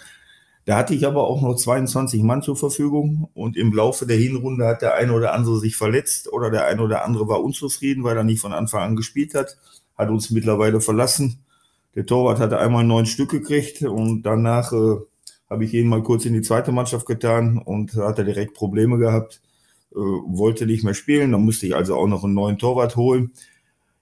da 0.69 0.77
hatte 0.77 0.93
ich 0.93 1.07
aber 1.07 1.27
auch 1.27 1.41
noch 1.41 1.55
22 1.57 2.23
Mann 2.23 2.43
zur 2.43 2.55
Verfügung 2.55 3.31
und 3.33 3.57
im 3.57 3.73
Laufe 3.73 4.05
der 4.05 4.19
Hinrunde 4.19 4.67
hat 4.67 4.83
der 4.83 4.97
eine 4.97 5.15
oder 5.15 5.33
andere 5.33 5.59
sich 5.59 5.77
verletzt 5.77 6.31
oder 6.31 6.51
der 6.51 6.67
eine 6.67 6.83
oder 6.83 7.07
andere 7.07 7.27
war 7.27 7.43
unzufrieden, 7.43 8.05
weil 8.05 8.19
er 8.19 8.23
nicht 8.23 8.43
von 8.43 8.53
Anfang 8.53 8.83
an 8.83 8.95
gespielt 8.95 9.33
hat, 9.35 9.57
hat 9.97 10.11
uns 10.11 10.29
mittlerweile 10.31 10.83
verlassen. 10.83 11.39
Der 11.95 12.05
Torwart 12.05 12.39
hatte 12.39 12.59
einmal 12.59 12.85
neun 12.85 13.07
Stück 13.07 13.31
gekriegt 13.31 13.81
und 13.81 14.25
danach 14.25 14.75
äh, 14.75 14.97
habe 15.49 15.65
ich 15.65 15.73
ihn 15.73 15.89
mal 15.89 16.03
kurz 16.03 16.27
in 16.27 16.35
die 16.35 16.43
zweite 16.43 16.71
Mannschaft 16.71 17.07
getan 17.07 17.57
und 17.57 17.95
hat 17.95 18.19
er 18.19 18.27
direkt 18.27 18.53
Probleme 18.53 18.99
gehabt, 18.99 19.41
äh, 19.93 19.97
wollte 19.97 20.67
nicht 20.67 20.85
mehr 20.85 20.93
spielen, 20.93 21.33
dann 21.33 21.47
musste 21.47 21.67
ich 21.67 21.75
also 21.75 21.97
auch 21.97 22.09
noch 22.09 22.25
einen 22.25 22.35
neuen 22.35 22.59
Torwart 22.59 22.95
holen. 22.95 23.33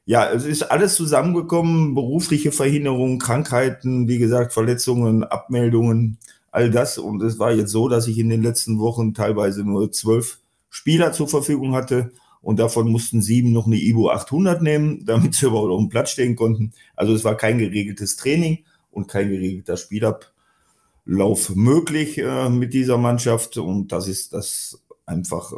Ja, 0.04 0.28
es 0.32 0.44
ist 0.44 0.64
alles 0.64 0.96
zusammengekommen, 0.96 1.94
berufliche 1.94 2.50
Verhinderungen, 2.50 3.20
Krankheiten, 3.20 4.08
wie 4.08 4.18
gesagt, 4.18 4.52
Verletzungen, 4.52 5.22
Abmeldungen, 5.22 6.18
all 6.56 6.70
das. 6.70 6.96
Und 6.96 7.22
es 7.22 7.38
war 7.38 7.52
jetzt 7.52 7.70
so, 7.70 7.88
dass 7.88 8.08
ich 8.08 8.18
in 8.18 8.30
den 8.30 8.42
letzten 8.42 8.78
Wochen 8.78 9.12
teilweise 9.12 9.62
nur 9.62 9.92
zwölf 9.92 10.40
Spieler 10.70 11.12
zur 11.12 11.28
Verfügung 11.28 11.74
hatte 11.74 12.12
und 12.40 12.58
davon 12.58 12.90
mussten 12.90 13.20
sieben 13.20 13.52
noch 13.52 13.66
eine 13.66 13.76
Ibo 13.76 14.10
800 14.10 14.62
nehmen, 14.62 15.04
damit 15.06 15.34
sie 15.34 15.46
überhaupt 15.46 15.70
auf 15.70 15.80
dem 15.80 15.90
Platz 15.90 16.10
stehen 16.10 16.34
konnten. 16.34 16.72
Also 16.96 17.14
es 17.14 17.24
war 17.24 17.36
kein 17.36 17.58
geregeltes 17.58 18.16
Training 18.16 18.64
und 18.90 19.06
kein 19.06 19.28
geregelter 19.28 19.76
Spielablauf 19.76 21.54
möglich 21.54 22.18
äh, 22.18 22.48
mit 22.48 22.72
dieser 22.72 22.96
Mannschaft 22.96 23.58
und 23.58 23.92
das 23.92 24.08
ist 24.08 24.32
das 24.32 24.82
einfach 25.04 25.52
äh, 25.52 25.56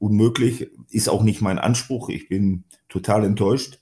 unmöglich. 0.00 0.68
Ist 0.90 1.08
auch 1.08 1.22
nicht 1.22 1.40
mein 1.40 1.58
Anspruch. 1.60 2.08
Ich 2.08 2.28
bin 2.28 2.64
total 2.88 3.24
enttäuscht. 3.24 3.79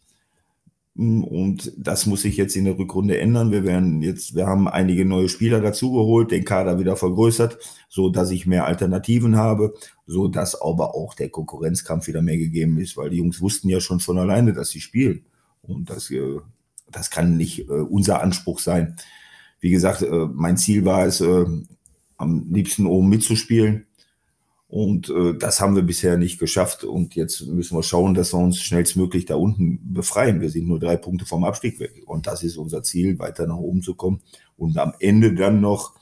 Und 0.98 1.72
das 1.76 2.06
muss 2.06 2.22
sich 2.22 2.36
jetzt 2.36 2.56
in 2.56 2.64
der 2.64 2.76
Rückrunde 2.76 3.18
ändern. 3.18 3.52
Wir 3.52 3.62
werden 3.62 4.02
jetzt, 4.02 4.34
wir 4.34 4.48
haben 4.48 4.66
einige 4.66 5.04
neue 5.04 5.28
Spieler 5.28 5.60
dazugeholt, 5.60 6.32
den 6.32 6.44
Kader 6.44 6.80
wieder 6.80 6.96
vergrößert, 6.96 7.56
so 7.88 8.10
dass 8.10 8.32
ich 8.32 8.46
mehr 8.46 8.66
Alternativen 8.66 9.36
habe, 9.36 9.74
so 10.06 10.26
dass 10.26 10.60
aber 10.60 10.96
auch 10.96 11.14
der 11.14 11.28
Konkurrenzkampf 11.28 12.08
wieder 12.08 12.20
mehr 12.20 12.36
gegeben 12.36 12.78
ist, 12.78 12.96
weil 12.96 13.10
die 13.10 13.18
Jungs 13.18 13.40
wussten 13.40 13.68
ja 13.68 13.78
schon 13.80 14.00
von 14.00 14.18
alleine, 14.18 14.52
dass 14.52 14.70
sie 14.70 14.80
spielen. 14.80 15.24
Und 15.62 15.88
das, 15.88 16.10
äh, 16.10 16.40
das 16.90 17.10
kann 17.10 17.36
nicht 17.36 17.68
äh, 17.68 17.72
unser 17.72 18.20
Anspruch 18.20 18.58
sein. 18.58 18.96
Wie 19.60 19.70
gesagt, 19.70 20.02
äh, 20.02 20.26
mein 20.32 20.56
Ziel 20.56 20.84
war 20.84 21.06
es, 21.06 21.22
am 21.22 22.52
liebsten 22.52 22.86
oben 22.86 23.08
mitzuspielen. 23.08 23.86
Und 24.68 25.08
äh, 25.08 25.34
das 25.38 25.60
haben 25.60 25.76
wir 25.76 25.82
bisher 25.82 26.18
nicht 26.18 26.38
geschafft. 26.38 26.84
Und 26.84 27.14
jetzt 27.14 27.46
müssen 27.46 27.76
wir 27.76 27.82
schauen, 27.82 28.12
dass 28.14 28.34
wir 28.34 28.38
uns 28.38 28.60
schnellstmöglich 28.60 29.24
da 29.24 29.36
unten 29.36 29.94
befreien. 29.94 30.42
Wir 30.42 30.50
sind 30.50 30.68
nur 30.68 30.78
drei 30.78 30.96
Punkte 30.96 31.24
vom 31.24 31.44
Abstieg 31.44 31.80
weg. 31.80 32.02
Und 32.06 32.26
das 32.26 32.42
ist 32.42 32.58
unser 32.58 32.82
Ziel, 32.82 33.18
weiter 33.18 33.46
nach 33.46 33.56
oben 33.56 33.82
zu 33.82 33.94
kommen 33.94 34.20
und 34.56 34.76
am 34.76 34.92
Ende 35.00 35.34
dann 35.34 35.62
noch 35.62 35.94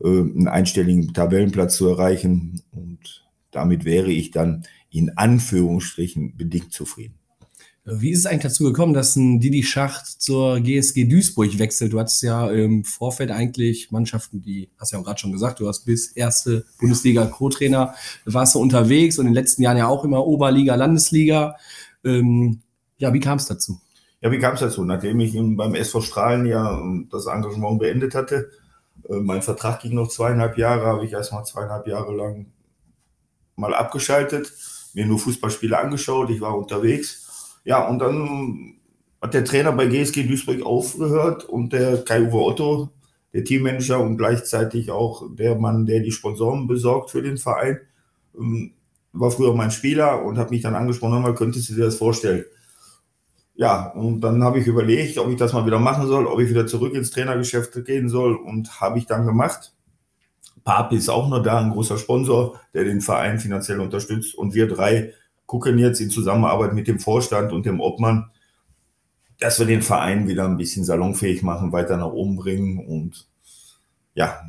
äh, 0.00 0.08
einen 0.08 0.48
einstelligen 0.48 1.14
Tabellenplatz 1.14 1.76
zu 1.76 1.88
erreichen. 1.88 2.62
Und 2.72 3.24
damit 3.52 3.84
wäre 3.84 4.10
ich 4.10 4.32
dann 4.32 4.64
in 4.90 5.16
Anführungsstrichen 5.16 6.36
bedingt 6.36 6.72
zufrieden. 6.72 7.19
Wie 7.92 8.10
ist 8.10 8.20
es 8.20 8.26
eigentlich 8.26 8.42
dazu 8.42 8.64
gekommen, 8.64 8.94
dass 8.94 9.16
ein 9.16 9.40
Didi 9.40 9.62
Schacht 9.62 10.06
zur 10.06 10.60
GSG 10.60 11.04
Duisburg 11.04 11.58
wechselt? 11.58 11.92
Du 11.92 11.98
hattest 11.98 12.22
ja 12.22 12.50
im 12.50 12.84
Vorfeld 12.84 13.30
eigentlich 13.30 13.90
Mannschaften, 13.90 14.40
die, 14.42 14.70
hast 14.78 14.92
ja 14.92 14.98
auch 14.98 15.04
gerade 15.04 15.18
schon 15.18 15.32
gesagt, 15.32 15.60
du 15.60 15.68
hast 15.68 15.84
bis 15.84 16.12
erste 16.12 16.64
Bundesliga 16.78 17.26
Co-Trainer, 17.26 17.94
warst 18.24 18.54
du 18.54 18.60
unterwegs 18.60 19.18
und 19.18 19.26
in 19.26 19.32
den 19.32 19.42
letzten 19.42 19.62
Jahren 19.62 19.76
ja 19.76 19.88
auch 19.88 20.04
immer 20.04 20.26
Oberliga, 20.26 20.74
Landesliga. 20.74 21.56
Ähm, 22.04 22.60
ja, 22.98 23.12
wie 23.12 23.20
kam 23.20 23.38
es 23.38 23.46
dazu? 23.46 23.80
Ja, 24.20 24.30
wie 24.30 24.38
kam 24.38 24.54
es 24.54 24.60
dazu? 24.60 24.84
Nachdem 24.84 25.18
ich 25.20 25.34
beim 25.34 25.74
SV 25.74 26.00
Strahlen 26.02 26.46
ja 26.46 26.78
ähm, 26.78 27.08
das 27.10 27.26
Engagement 27.26 27.78
beendet 27.80 28.14
hatte, 28.14 28.50
äh, 29.08 29.16
mein 29.16 29.42
Vertrag 29.42 29.80
ging 29.80 29.94
noch 29.94 30.08
zweieinhalb 30.08 30.58
Jahre, 30.58 30.86
habe 30.86 31.04
ich 31.04 31.12
erstmal 31.12 31.44
zweieinhalb 31.44 31.86
Jahre 31.86 32.14
lang 32.14 32.46
mal 33.56 33.74
abgeschaltet, 33.74 34.52
mir 34.94 35.06
nur 35.06 35.18
Fußballspiele 35.18 35.76
angeschaut, 35.78 36.30
ich 36.30 36.40
war 36.40 36.56
unterwegs 36.56 37.29
ja, 37.64 37.86
und 37.86 37.98
dann 37.98 38.74
hat 39.20 39.34
der 39.34 39.44
Trainer 39.44 39.72
bei 39.72 39.86
GSG 39.86 40.24
Duisburg 40.24 40.62
aufgehört 40.62 41.44
und 41.44 41.72
der 41.72 42.04
Kai-Uwe 42.04 42.38
Otto, 42.38 42.90
der 43.32 43.44
Teammanager 43.44 44.00
und 44.00 44.16
gleichzeitig 44.16 44.90
auch 44.90 45.24
der 45.34 45.56
Mann, 45.56 45.86
der 45.86 46.00
die 46.00 46.12
Sponsoren 46.12 46.66
besorgt 46.66 47.10
für 47.10 47.22
den 47.22 47.36
Verein, 47.36 47.80
ähm, 48.38 48.72
war 49.12 49.30
früher 49.30 49.54
mein 49.54 49.70
Spieler 49.70 50.24
und 50.24 50.38
hat 50.38 50.50
mich 50.50 50.62
dann 50.62 50.74
angesprochen, 50.74 51.22
mal 51.22 51.34
könntest 51.34 51.68
du 51.68 51.74
dir 51.74 51.84
das 51.86 51.96
vorstellen? 51.96 52.44
Ja, 53.54 53.88
und 53.90 54.20
dann 54.22 54.42
habe 54.42 54.58
ich 54.58 54.66
überlegt, 54.66 55.18
ob 55.18 55.28
ich 55.28 55.36
das 55.36 55.52
mal 55.52 55.66
wieder 55.66 55.78
machen 55.78 56.06
soll, 56.06 56.26
ob 56.26 56.40
ich 56.40 56.48
wieder 56.48 56.66
zurück 56.66 56.94
ins 56.94 57.10
Trainergeschäft 57.10 57.84
gehen 57.84 58.08
soll 58.08 58.34
und 58.34 58.80
habe 58.80 58.98
ich 58.98 59.06
dann 59.06 59.26
gemacht. 59.26 59.74
Papi 60.64 60.96
ist 60.96 61.10
auch 61.10 61.28
noch 61.28 61.42
da, 61.42 61.58
ein 61.58 61.70
großer 61.70 61.98
Sponsor, 61.98 62.58
der 62.72 62.84
den 62.84 63.00
Verein 63.00 63.38
finanziell 63.38 63.80
unterstützt 63.80 64.34
und 64.34 64.54
wir 64.54 64.66
drei 64.68 65.12
gucken 65.50 65.80
jetzt 65.80 66.00
in 66.00 66.10
Zusammenarbeit 66.10 66.74
mit 66.74 66.86
dem 66.86 67.00
Vorstand 67.00 67.52
und 67.52 67.66
dem 67.66 67.80
Obmann, 67.80 68.30
dass 69.40 69.58
wir 69.58 69.66
den 69.66 69.82
Verein 69.82 70.28
wieder 70.28 70.44
ein 70.44 70.56
bisschen 70.56 70.84
salonfähig 70.84 71.42
machen, 71.42 71.72
weiter 71.72 71.96
nach 71.96 72.12
oben 72.12 72.36
bringen. 72.36 72.78
Und 72.86 73.26
ja, 74.14 74.44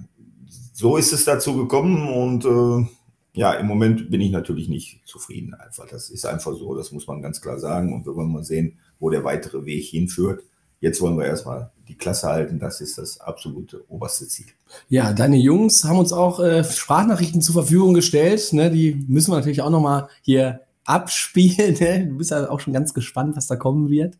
so 0.74 0.98
ist 0.98 1.12
es 1.12 1.25
dazu 1.25 1.58
gekommen. 1.58 2.08
Und 2.08 2.46
äh, 2.46 2.88
ja, 3.34 3.53
im 3.53 3.65
Moment 3.65 4.12
bin 4.12 4.22
ich 4.22 4.29
natürlich 4.29 4.70
nicht 4.70 5.01
zufrieden. 5.08 5.55
Einfach, 5.55 5.88
das 5.88 6.12
ist 6.12 6.24
einfach 6.27 6.53
so, 6.53 6.75
das 6.75 6.91
muss 6.91 7.08
man 7.08 7.24
ganz 7.24 7.41
klar 7.41 7.58
sagen. 7.58 7.96
Und 7.96 8.05
wir 8.05 8.15
wollen 8.15 8.31
mal 8.31 8.43
sehen, 8.43 8.77
wo 9.00 9.10
der 9.10 9.24
weitere 9.24 9.65
Weg 9.65 9.86
hinführt. 9.86 10.43
Jetzt 10.81 11.01
wollen 11.01 11.17
wir 11.17 11.25
erstmal 11.25 11.72
die 11.88 11.98
Klasse 11.98 12.27
halten. 12.27 12.60
Das 12.60 12.79
ist 12.79 13.00
das 13.00 13.20
absolute 13.20 13.84
oberste 13.89 14.27
Ziel. 14.27 14.48
Ja, 14.88 15.13
deine 15.13 15.38
Jungs 15.38 15.84
haben 15.84 15.98
uns 15.98 16.13
auch 16.13 16.39
äh, 16.39 16.63
Sprachnachrichten 16.63 17.41
zur 17.41 17.53
Verfügung 17.53 17.96
gestellt. 17.96 18.53
Ne? 18.53 18.70
Die 18.70 19.03
müssen 19.08 19.31
wir 19.31 19.38
natürlich 19.38 19.63
auch 19.63 19.72
nochmal 19.72 20.08
hier 20.22 20.62
abspielen. 20.91 21.77
Ne? 21.79 22.07
Du 22.07 22.17
bist 22.17 22.31
ja 22.31 22.50
auch 22.50 22.60
schon 22.60 22.74
ganz 22.74 22.93
gespannt, 22.93 23.36
was 23.36 23.48
da 23.48 23.55
kommen 23.55 23.89
wird. 23.89 24.17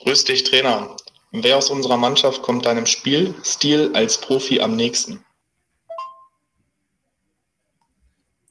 Grüß 0.00 0.24
dich, 0.24 0.44
Trainer. 0.44 0.96
Wer 1.32 1.58
aus 1.58 1.70
unserer 1.70 1.96
Mannschaft 1.96 2.42
kommt 2.42 2.64
deinem 2.64 2.86
Spielstil 2.86 3.90
als 3.94 4.20
Profi 4.20 4.60
am 4.60 4.76
nächsten? 4.76 5.20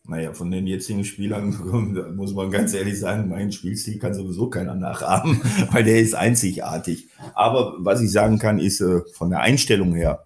Naja, 0.09 0.33
von 0.33 0.51
den 0.51 0.67
jetzigen 0.67 1.03
Spielern 1.03 2.13
muss 2.15 2.33
man 2.33 2.51
ganz 2.51 2.73
ehrlich 2.73 2.99
sagen, 2.99 3.29
mein 3.29 3.51
Spielstil 3.51 3.99
kann 3.99 4.13
sowieso 4.13 4.49
keiner 4.49 4.75
nachahmen, 4.75 5.41
weil 5.71 5.83
der 5.83 5.99
ist 5.99 6.15
einzigartig. 6.15 7.09
Aber 7.33 7.75
was 7.79 8.01
ich 8.01 8.11
sagen 8.11 8.39
kann, 8.39 8.59
ist 8.59 8.79
äh, 8.79 9.01
von 9.13 9.29
der 9.29 9.41
Einstellung 9.41 9.95
her, 9.95 10.25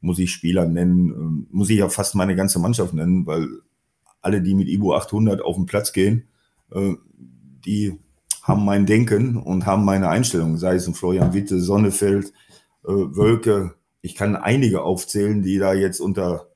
muss 0.00 0.18
ich 0.18 0.32
Spieler 0.32 0.66
nennen, 0.66 1.08
ähm, 1.08 1.46
muss 1.50 1.70
ich 1.70 1.78
ja 1.78 1.88
fast 1.88 2.14
meine 2.14 2.36
ganze 2.36 2.58
Mannschaft 2.58 2.92
nennen, 2.92 3.26
weil 3.26 3.48
alle, 4.26 4.42
die 4.42 4.54
mit 4.54 4.68
Ibo 4.68 4.94
800 4.94 5.40
auf 5.40 5.56
den 5.56 5.66
Platz 5.66 5.92
gehen, 5.92 6.28
äh, 6.72 6.94
die 7.64 7.98
haben 8.42 8.64
mein 8.64 8.86
Denken 8.86 9.36
und 9.36 9.66
haben 9.66 9.84
meine 9.84 10.08
Einstellung, 10.08 10.58
sei 10.58 10.74
es 10.74 10.86
ein 10.86 10.94
Florian 10.94 11.32
Witte, 11.32 11.60
Sonnefeld, 11.60 12.32
äh, 12.84 12.90
Wölke. 12.90 13.74
Ich 14.02 14.14
kann 14.14 14.36
einige 14.36 14.82
aufzählen, 14.82 15.42
die 15.42 15.58
da 15.58 15.72
jetzt 15.72 16.00
unter 16.00 16.48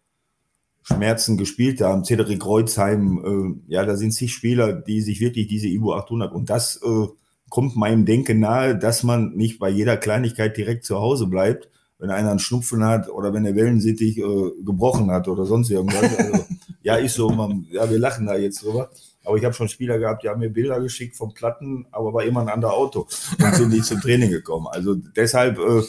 Schmerzen 0.83 1.37
gespielt 1.37 1.81
haben. 1.81 2.05
Cedric 2.05 2.41
Kreuzheim, 2.41 3.61
äh, 3.69 3.73
ja, 3.73 3.85
da 3.85 3.97
sind 3.97 4.13
zig 4.13 4.33
Spieler, 4.33 4.73
die 4.73 5.01
sich 5.01 5.21
wirklich 5.21 5.47
diese 5.47 5.69
Ibo 5.69 5.95
800 5.95 6.33
und 6.33 6.51
das 6.51 6.81
äh, 6.83 7.07
kommt 7.49 7.77
meinem 7.77 8.05
Denken 8.07 8.41
nahe, 8.41 8.77
dass 8.79 9.03
man 9.03 9.35
nicht 9.35 9.59
bei 9.59 9.69
jeder 9.69 9.97
Kleinigkeit 9.97 10.57
direkt 10.57 10.85
zu 10.85 11.01
Hause 11.01 11.27
bleibt, 11.27 11.69
wenn 12.01 12.11
einer 12.11 12.31
einen 12.31 12.39
Schnupfen 12.39 12.83
hat 12.85 13.09
oder 13.09 13.33
wenn 13.33 13.45
der 13.45 13.55
Wellensittich 13.55 14.19
äh, 14.19 14.51
gebrochen 14.65 15.11
hat 15.11 15.29
oder 15.29 15.45
sonst 15.45 15.71
irgendwas. 15.71 16.01
Also, 16.19 16.45
ja, 16.83 16.97
ist 16.97 17.15
so, 17.15 17.29
man, 17.29 17.67
ja, 17.71 17.89
wir 17.91 17.99
lachen 17.99 18.27
da 18.27 18.37
jetzt 18.37 18.65
drüber. 18.65 18.91
Aber 19.23 19.37
ich 19.37 19.45
habe 19.45 19.55
schon 19.55 19.69
Spieler 19.69 19.99
gehabt, 19.99 20.23
die 20.23 20.29
haben 20.31 20.41
mir 20.41 20.49
Bilder 20.49 20.81
geschickt 20.81 21.15
vom 21.15 21.35
Platten, 21.35 21.87
aber 21.93 22.15
war 22.15 22.25
immer 22.25 22.41
ein 22.41 22.49
anderes 22.49 22.75
Auto 22.75 23.07
und 23.39 23.55
sind 23.55 23.69
nicht 23.69 23.85
zum 23.85 24.01
Training 24.01 24.31
gekommen. 24.31 24.67
Also 24.67 24.95
deshalb 24.95 25.59
äh, 25.59 25.83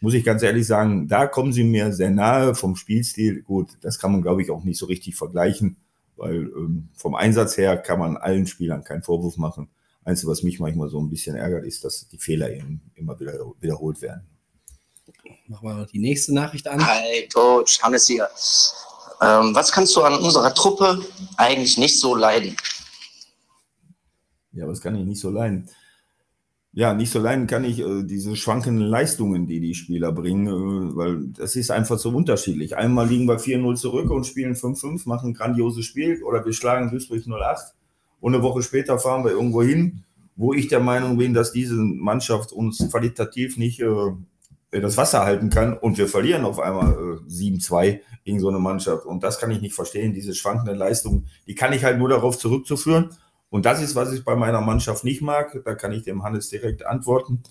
muss 0.00 0.12
ich 0.12 0.24
ganz 0.24 0.42
ehrlich 0.42 0.66
sagen, 0.66 1.08
da 1.08 1.26
kommen 1.26 1.54
sie 1.54 1.64
mir 1.64 1.92
sehr 1.92 2.10
nahe 2.10 2.54
vom 2.54 2.76
Spielstil. 2.76 3.42
Gut, 3.42 3.70
das 3.80 3.98
kann 3.98 4.12
man, 4.12 4.20
glaube 4.20 4.42
ich, 4.42 4.50
auch 4.50 4.62
nicht 4.62 4.78
so 4.78 4.86
richtig 4.86 5.16
vergleichen, 5.16 5.78
weil 6.16 6.50
ähm, 6.54 6.90
vom 6.94 7.14
Einsatz 7.14 7.56
her 7.56 7.78
kann 7.78 7.98
man 7.98 8.18
allen 8.18 8.46
Spielern 8.46 8.84
keinen 8.84 9.02
Vorwurf 9.02 9.38
machen. 9.38 9.68
Einzige, 10.04 10.30
was 10.30 10.42
mich 10.42 10.60
manchmal 10.60 10.90
so 10.90 11.00
ein 11.00 11.10
bisschen 11.10 11.34
ärgert, 11.34 11.64
ist, 11.64 11.84
dass 11.84 12.08
die 12.08 12.18
Fehler 12.18 12.52
eben 12.52 12.82
immer 12.94 13.18
wieder 13.18 13.32
wiederholt 13.60 14.02
werden. 14.02 14.22
Machen 15.48 15.68
wir 15.68 15.86
die 15.86 15.98
nächste 15.98 16.34
Nachricht 16.34 16.66
an. 16.68 16.84
Hi, 16.84 17.28
Coach, 17.32 17.80
Hannes 17.82 18.06
hier. 18.06 18.28
Ähm, 19.20 19.54
was 19.54 19.72
kannst 19.72 19.96
du 19.96 20.02
an 20.02 20.14
unserer 20.14 20.54
Truppe 20.54 21.00
eigentlich 21.36 21.78
nicht 21.78 21.98
so 21.98 22.14
leiden? 22.14 22.56
Ja, 24.52 24.66
was 24.66 24.80
kann 24.80 24.96
ich 24.96 25.04
nicht 25.04 25.20
so 25.20 25.30
leiden? 25.30 25.68
Ja, 26.72 26.94
nicht 26.94 27.10
so 27.10 27.18
leiden 27.18 27.46
kann 27.46 27.64
ich 27.64 27.80
äh, 27.80 28.04
diese 28.04 28.36
schwankenden 28.36 28.86
Leistungen, 28.86 29.46
die 29.46 29.58
die 29.58 29.74
Spieler 29.74 30.12
bringen, 30.12 30.46
äh, 30.46 30.96
weil 30.96 31.26
das 31.28 31.56
ist 31.56 31.70
einfach 31.70 31.98
so 31.98 32.10
unterschiedlich. 32.10 32.76
Einmal 32.76 33.08
liegen 33.08 33.26
wir 33.26 33.40
4-0 33.40 33.74
zurück 33.76 34.10
und 34.10 34.26
spielen 34.26 34.54
5-5, 34.54 35.08
machen 35.08 35.30
ein 35.30 35.34
grandioses 35.34 35.84
Spiel 35.86 36.22
oder 36.22 36.44
wir 36.44 36.52
schlagen 36.52 36.90
Duisburg 36.90 37.20
0-8 37.20 37.72
und 38.20 38.34
eine 38.34 38.42
Woche 38.42 38.62
später 38.62 38.98
fahren 38.98 39.24
wir 39.24 39.32
irgendwo 39.32 39.62
hin, 39.62 40.04
wo 40.36 40.52
ich 40.52 40.68
der 40.68 40.80
Meinung 40.80 41.16
bin, 41.16 41.34
dass 41.34 41.52
diese 41.52 41.74
Mannschaft 41.74 42.52
uns 42.52 42.78
qualitativ 42.90 43.56
nicht 43.56 43.80
äh, 43.80 44.12
das 44.70 44.96
Wasser 44.96 45.24
halten 45.24 45.48
kann 45.50 45.76
und 45.76 45.96
wir 45.96 46.08
verlieren 46.08 46.44
auf 46.44 46.60
einmal 46.60 46.92
äh, 46.92 47.30
7-2 47.30 48.00
gegen 48.24 48.40
so 48.40 48.48
eine 48.48 48.58
Mannschaft. 48.58 49.06
Und 49.06 49.22
das 49.22 49.38
kann 49.38 49.50
ich 49.50 49.60
nicht 49.60 49.74
verstehen, 49.74 50.12
diese 50.12 50.34
schwankende 50.34 50.74
Leistung, 50.74 51.24
die 51.46 51.54
kann 51.54 51.72
ich 51.72 51.84
halt 51.84 51.98
nur 51.98 52.08
darauf 52.08 52.38
zurückzuführen. 52.38 53.10
Und 53.50 53.64
das 53.64 53.80
ist, 53.80 53.94
was 53.94 54.12
ich 54.12 54.24
bei 54.24 54.36
meiner 54.36 54.60
Mannschaft 54.60 55.04
nicht 55.04 55.22
mag. 55.22 55.62
Da 55.64 55.74
kann 55.74 55.92
ich 55.92 56.02
dem 56.02 56.22
Hannes 56.22 56.50
direkt 56.50 56.84
antworten. 56.84 57.42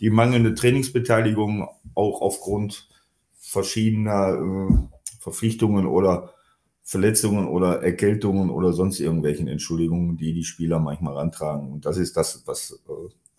Die 0.00 0.10
mangelnde 0.10 0.54
Trainingsbeteiligung 0.54 1.66
auch 1.94 2.20
aufgrund 2.20 2.88
verschiedener 3.32 4.34
äh, 4.34 4.74
Verpflichtungen 5.18 5.86
oder 5.86 6.34
Verletzungen 6.82 7.48
oder 7.48 7.82
Erkältungen 7.82 8.50
oder 8.50 8.74
sonst 8.74 9.00
irgendwelchen 9.00 9.48
Entschuldigungen, 9.48 10.18
die 10.18 10.34
die 10.34 10.44
Spieler 10.44 10.78
manchmal 10.78 11.14
rantragen. 11.14 11.72
Und 11.72 11.86
das 11.86 11.96
ist 11.96 12.18
das, 12.18 12.42
was 12.46 12.82
äh, 12.86 12.92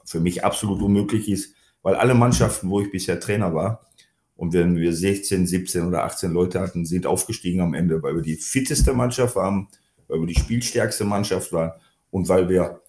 für 0.06 0.20
mich 0.20 0.44
absolut 0.44 0.82
unmöglich 0.82 1.30
ist 1.30 1.54
weil 1.84 1.96
alle 1.96 2.14
Mannschaften, 2.14 2.70
wo 2.70 2.82
ich 2.82 2.92
bisher 2.92 3.20
Trainer 3.20 3.54
war, 3.54 3.88
und 4.36 4.54
wenn 4.54 4.76
wir 4.78 4.94
16, 4.94 5.48
17 5.48 5.88
oder 5.88 6.04
18 6.04 6.32
Leute 6.32 6.62
hatten, 6.62 6.86
sind 6.86 7.08
aufgestiegen 7.08 7.60
am 7.60 7.74
Ende, 7.74 8.04
weil 8.04 8.16
wir 8.16 8.22
die 8.22 8.36
fitteste 8.36 8.94
Mannschaft 8.94 9.36
waren, 9.36 9.68
weil 10.08 10.20
wir 10.20 10.28
die 10.28 10.40
spielstärkste 10.40 11.06
Mannschaft 11.06 11.52
waren 11.52 11.72
und 12.12 12.30
weil 12.30 12.48
wir 12.48 12.82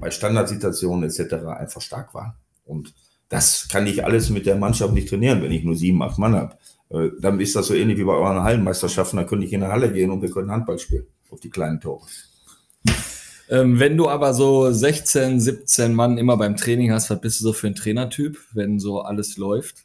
bei 0.00 0.10
Standardsituationen 0.10 1.10
etc. 1.10 1.34
einfach 1.46 1.80
stark 1.80 2.14
waren. 2.14 2.34
Und 2.64 2.94
das 3.28 3.68
kann 3.68 3.86
ich 3.88 4.04
alles 4.04 4.30
mit 4.30 4.46
der 4.46 4.56
Mannschaft 4.56 4.94
nicht 4.94 5.08
trainieren, 5.08 5.42
wenn 5.42 5.50
ich 5.50 5.64
nur 5.64 5.76
sieben, 5.76 6.00
acht 6.02 6.18
Mann 6.18 6.36
habe. 6.36 6.56
Äh, 6.90 7.10
dann 7.20 7.40
ist 7.40 7.56
das 7.56 7.66
so 7.66 7.74
ähnlich 7.74 7.98
wie 7.98 8.04
bei 8.04 8.12
euren 8.12 8.42
Hallenmeisterschaften. 8.42 9.16
Da 9.16 9.24
könnte 9.24 9.46
ich 9.46 9.52
in 9.52 9.60
der 9.60 9.70
Halle 9.70 9.92
gehen 9.92 10.10
und 10.10 10.22
wir 10.22 10.30
können 10.30 10.50
Handball 10.50 10.78
spielen 10.78 11.06
auf 11.30 11.40
die 11.40 11.50
kleinen 11.50 11.80
Tore. 11.80 12.06
Ähm, 13.48 13.78
wenn 13.78 13.96
du 13.96 14.08
aber 14.08 14.32
so 14.34 14.70
16, 14.70 15.40
17 15.40 15.94
Mann 15.94 16.18
immer 16.18 16.36
beim 16.36 16.56
Training 16.56 16.92
hast, 16.92 17.10
was 17.10 17.20
bist 17.20 17.40
du 17.40 17.44
so 17.44 17.52
für 17.52 17.66
ein 17.66 17.74
Trainertyp, 17.74 18.38
wenn 18.52 18.78
so 18.78 19.02
alles 19.02 19.36
läuft? 19.36 19.84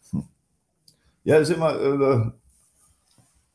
Ja, 1.23 1.37
ist 1.37 1.51
immer, 1.51 1.75
äh, 1.79 2.31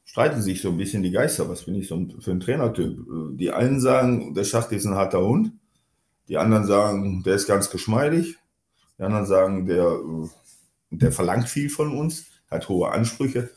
streiten 0.04 0.42
sich 0.42 0.60
so 0.60 0.68
ein 0.68 0.76
bisschen 0.76 1.02
die 1.02 1.10
Geister. 1.10 1.48
Was 1.48 1.64
bin 1.64 1.74
ich 1.74 1.88
so 1.88 2.06
für 2.20 2.30
ein 2.30 2.40
Trainertyp? 2.40 2.98
Äh, 2.98 3.36
Die 3.36 3.50
einen 3.50 3.80
sagen, 3.80 4.34
der 4.34 4.44
Schacht 4.44 4.72
ist 4.72 4.84
ein 4.84 4.94
harter 4.94 5.24
Hund. 5.24 5.52
Die 6.28 6.36
anderen 6.38 6.66
sagen, 6.66 7.22
der 7.24 7.34
ist 7.34 7.46
ganz 7.46 7.70
geschmeidig. 7.70 8.36
Die 8.98 9.02
anderen 9.02 9.26
sagen, 9.26 9.66
der, 9.66 9.84
äh, 9.84 10.28
der 10.90 11.12
verlangt 11.12 11.48
viel 11.48 11.68
von 11.70 11.96
uns, 11.98 12.26
hat 12.50 12.68
hohe 12.68 12.90
Ansprüche. 12.90 13.50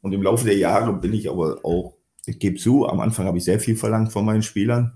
Und 0.00 0.12
im 0.12 0.22
Laufe 0.22 0.44
der 0.44 0.56
Jahre 0.56 0.92
bin 0.94 1.12
ich 1.12 1.28
aber 1.28 1.64
auch, 1.64 1.94
ich 2.24 2.38
gebe 2.38 2.56
zu, 2.56 2.86
am 2.88 3.00
Anfang 3.00 3.26
habe 3.26 3.38
ich 3.38 3.44
sehr 3.44 3.60
viel 3.60 3.76
verlangt 3.76 4.12
von 4.12 4.24
meinen 4.24 4.42
Spielern. 4.42 4.94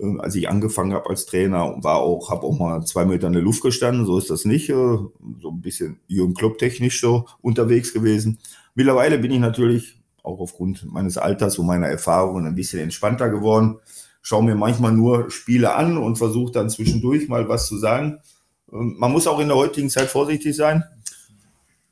Äh, 0.00 0.18
Als 0.18 0.34
ich 0.34 0.48
angefangen 0.48 0.92
habe 0.92 1.08
als 1.10 1.26
Trainer, 1.26 1.76
war 1.82 1.96
auch, 2.00 2.30
habe 2.30 2.42
auch 2.44 2.58
mal 2.58 2.84
zwei 2.84 3.04
Meter 3.04 3.26
in 3.26 3.32
der 3.34 3.42
Luft 3.42 3.62
gestanden, 3.62 4.06
so 4.06 4.18
ist 4.18 4.30
das 4.30 4.44
nicht. 4.44 4.68
äh, 4.70 4.72
So 4.74 5.50
ein 5.50 5.60
bisschen 5.60 6.00
Jürgen 6.06 6.34
Klopp 6.34 6.58
technisch 6.58 7.00
so 7.00 7.26
unterwegs 7.40 7.92
gewesen. 7.92 8.38
Mittlerweile 8.74 9.18
bin 9.18 9.30
ich 9.30 9.40
natürlich 9.40 10.00
auch 10.22 10.40
aufgrund 10.40 10.84
meines 10.92 11.16
Alters 11.18 11.58
und 11.58 11.66
meiner 11.66 11.88
Erfahrungen 11.88 12.46
ein 12.46 12.54
bisschen 12.54 12.80
entspannter 12.80 13.30
geworden. 13.30 13.76
Schaue 14.20 14.44
mir 14.44 14.54
manchmal 14.56 14.92
nur 14.92 15.30
Spiele 15.30 15.74
an 15.74 15.96
und 15.96 16.16
versuche 16.16 16.52
dann 16.52 16.68
zwischendurch 16.70 17.28
mal 17.28 17.48
was 17.48 17.66
zu 17.66 17.78
sagen. 17.78 18.18
Ähm, 18.72 18.96
Man 18.98 19.12
muss 19.12 19.26
auch 19.26 19.40
in 19.40 19.48
der 19.48 19.56
heutigen 19.56 19.90
Zeit 19.90 20.08
vorsichtig 20.08 20.54
sein. 20.56 20.84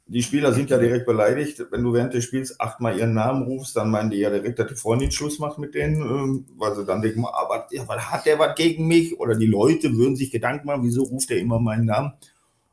Die 0.08 0.22
Spieler 0.22 0.52
sind 0.52 0.70
ja 0.70 0.78
direkt 0.78 1.04
beleidigt. 1.04 1.66
Wenn 1.70 1.82
du 1.82 1.92
während 1.92 2.14
des 2.14 2.24
Spiels 2.24 2.60
achtmal 2.60 2.96
ihren 2.96 3.12
Namen 3.12 3.42
rufst, 3.42 3.76
dann 3.76 3.90
meinen 3.90 4.10
die 4.10 4.18
ja 4.18 4.30
direkt, 4.30 4.58
dass 4.60 4.68
die 4.68 4.76
Freundin 4.76 5.10
Schluss 5.10 5.40
macht 5.40 5.58
mit 5.58 5.74
denen, 5.74 6.00
ähm, 6.00 6.46
weil 6.56 6.76
sie 6.76 6.84
dann 6.84 7.02
denken, 7.02 7.24
aber 7.24 7.66
was 7.86 8.10
hat 8.10 8.24
der 8.24 8.38
was 8.38 8.54
gegen 8.54 8.86
mich? 8.86 9.18
Oder 9.18 9.34
die 9.34 9.46
Leute 9.46 9.96
würden 9.96 10.14
sich 10.14 10.30
Gedanken 10.30 10.66
machen, 10.66 10.84
wieso 10.84 11.02
ruft 11.02 11.32
er 11.32 11.38
immer 11.38 11.58
meinen 11.58 11.86
Namen? 11.86 12.12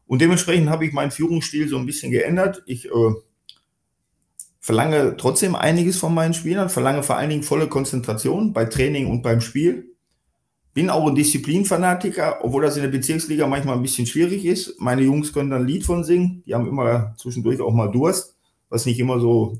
Und 0.05 0.21
dementsprechend 0.21 0.69
habe 0.69 0.85
ich 0.85 0.93
meinen 0.93 1.09
Führungsstil 1.09 1.67
so 1.67 1.77
ein 1.77 1.87
bisschen 1.87 2.11
geändert. 2.11 2.61
Ich 2.67 2.85
äh, 2.85 3.13
verlange 4.59 5.17
trotzdem 5.17 5.55
einiges 5.55 5.97
von 5.97 6.13
meinen 6.13 6.35
Spielern, 6.35 6.69
verlange 6.69 7.01
vor 7.01 7.17
allen 7.17 7.31
Dingen 7.31 7.43
volle 7.43 7.67
Konzentration 7.67 8.53
bei 8.53 8.65
Training 8.65 9.07
und 9.07 9.23
beim 9.23 9.41
Spiel. 9.41 9.92
Bin 10.73 10.89
auch 10.89 11.07
ein 11.07 11.15
Disziplinfanatiker, 11.15 12.43
obwohl 12.43 12.63
das 12.63 12.75
in 12.77 12.83
der 12.83 12.89
Bezirksliga 12.89 13.45
manchmal 13.45 13.75
ein 13.75 13.81
bisschen 13.83 14.07
schwierig 14.07 14.45
ist. 14.45 14.79
Meine 14.79 15.03
Jungs 15.03 15.31
können 15.31 15.51
dann 15.51 15.61
ein 15.61 15.67
Lied 15.67 15.85
von 15.85 16.03
singen. 16.03 16.41
Die 16.45 16.55
haben 16.55 16.67
immer 16.67 17.13
zwischendurch 17.17 17.61
auch 17.61 17.73
mal 17.73 17.91
Durst, 17.91 18.35
was 18.69 18.85
nicht 18.85 18.99
immer 18.99 19.19
so 19.19 19.59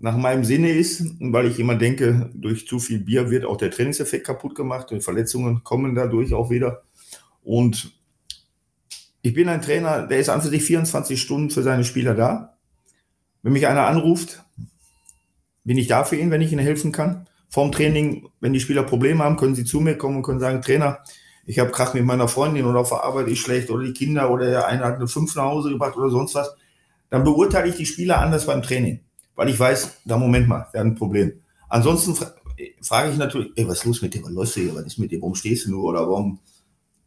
nach 0.00 0.16
meinem 0.16 0.44
Sinne 0.44 0.70
ist, 0.70 1.04
weil 1.18 1.46
ich 1.46 1.58
immer 1.58 1.74
denke, 1.74 2.30
durch 2.34 2.66
zu 2.66 2.78
viel 2.78 3.00
Bier 3.00 3.30
wird 3.30 3.44
auch 3.44 3.56
der 3.56 3.70
Trainingseffekt 3.70 4.26
kaputt 4.26 4.54
gemacht 4.54 4.92
und 4.92 5.02
Verletzungen 5.02 5.64
kommen 5.64 5.94
dadurch 5.94 6.34
auch 6.34 6.50
wieder. 6.50 6.82
Und 7.42 7.92
ich 9.22 9.34
bin 9.34 9.48
ein 9.48 9.62
Trainer, 9.62 10.06
der 10.06 10.18
ist 10.18 10.28
an 10.28 10.42
für 10.42 10.48
sich 10.48 10.62
24 10.62 11.20
Stunden 11.20 11.50
für 11.50 11.62
seine 11.62 11.84
Spieler 11.84 12.14
da. 12.14 12.56
Wenn 13.42 13.52
mich 13.52 13.66
einer 13.66 13.86
anruft, 13.86 14.44
bin 15.64 15.78
ich 15.78 15.86
da 15.86 16.04
für 16.04 16.16
ihn, 16.16 16.30
wenn 16.30 16.40
ich 16.40 16.52
ihnen 16.52 16.64
helfen 16.64 16.92
kann. 16.92 17.26
Vorm 17.48 17.72
Training, 17.72 18.28
wenn 18.40 18.52
die 18.52 18.60
Spieler 18.60 18.82
Probleme 18.82 19.24
haben, 19.24 19.36
können 19.36 19.54
sie 19.54 19.64
zu 19.64 19.80
mir 19.80 19.96
kommen 19.96 20.16
und 20.16 20.22
können 20.22 20.40
sagen, 20.40 20.62
Trainer, 20.62 20.98
ich 21.46 21.58
habe 21.58 21.70
Krach 21.70 21.94
mit 21.94 22.04
meiner 22.04 22.28
Freundin 22.28 22.66
oder 22.66 22.80
auf 22.80 22.90
der 22.90 23.04
Arbeit 23.04 23.28
ist 23.28 23.38
schlecht 23.38 23.70
oder 23.70 23.84
die 23.84 23.94
Kinder 23.94 24.30
oder 24.30 24.46
der 24.46 24.66
eine 24.66 24.84
hat 24.84 24.96
eine 24.96 25.08
5 25.08 25.34
nach 25.34 25.44
Hause 25.44 25.70
gebracht 25.70 25.96
oder 25.96 26.10
sonst 26.10 26.34
was. 26.34 26.54
Dann 27.08 27.24
beurteile 27.24 27.68
ich 27.68 27.76
die 27.76 27.86
Spieler 27.86 28.20
anders 28.20 28.44
beim 28.44 28.62
Training, 28.62 29.00
weil 29.34 29.48
ich 29.48 29.58
weiß, 29.58 30.02
da 30.04 30.18
Moment 30.18 30.46
mal, 30.46 30.66
wir 30.72 30.80
haben 30.80 30.90
ein 30.90 30.94
Problem. 30.94 31.40
Ansonsten 31.70 32.14
fra 32.14 32.34
frage 32.82 33.12
ich 33.12 33.16
natürlich, 33.16 33.52
ey, 33.56 33.66
was 33.68 33.78
ist 33.78 33.84
los 33.84 34.02
mit 34.02 34.12
dir? 34.12 34.22
Was 34.24 34.30
läufst 34.30 34.56
du 34.56 34.60
hier? 34.60 34.74
Was 34.74 34.84
ist 34.84 34.98
mit 34.98 35.10
dir? 35.10 35.20
Warum 35.20 35.34
stehst 35.34 35.66
du 35.66 35.70
nur? 35.70 35.84
Oder 35.84 36.00
warum 36.00 36.40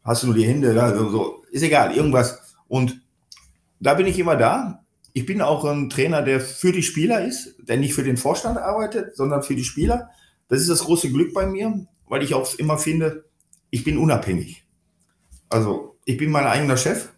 hast 0.02 0.22
du 0.22 0.28
nur 0.28 0.36
die 0.36 0.46
Hände 0.46 0.74
da? 0.74 0.96
So. 0.96 1.44
Ist 1.50 1.62
egal, 1.62 1.94
irgendwas. 1.94 2.56
Und 2.68 3.00
da 3.78 3.94
bin 3.94 4.06
ich 4.06 4.18
immer 4.18 4.36
da. 4.36 4.82
Ich 5.12 5.26
bin 5.26 5.42
auch 5.42 5.64
ein 5.66 5.90
Trainer, 5.90 6.22
der 6.22 6.40
für 6.40 6.72
die 6.72 6.82
Spieler 6.82 7.24
ist, 7.24 7.54
der 7.58 7.76
nicht 7.76 7.94
für 7.94 8.02
den 8.02 8.16
Vorstand 8.16 8.56
arbeitet, 8.56 9.14
sondern 9.14 9.42
für 9.42 9.54
die 9.54 9.64
Spieler. 9.64 10.08
Das 10.52 10.60
ist 10.60 10.68
das 10.68 10.84
große 10.84 11.10
Glück 11.10 11.32
bei 11.32 11.46
mir, 11.46 11.86
weil 12.10 12.22
ich 12.22 12.34
auch 12.34 12.58
immer 12.58 12.76
finde, 12.76 13.24
ich 13.70 13.84
bin 13.84 13.96
unabhängig. 13.96 14.66
Also 15.48 15.96
ich 16.04 16.18
bin 16.18 16.30
mein 16.30 16.44
eigener 16.44 16.76
Chef 16.76 17.08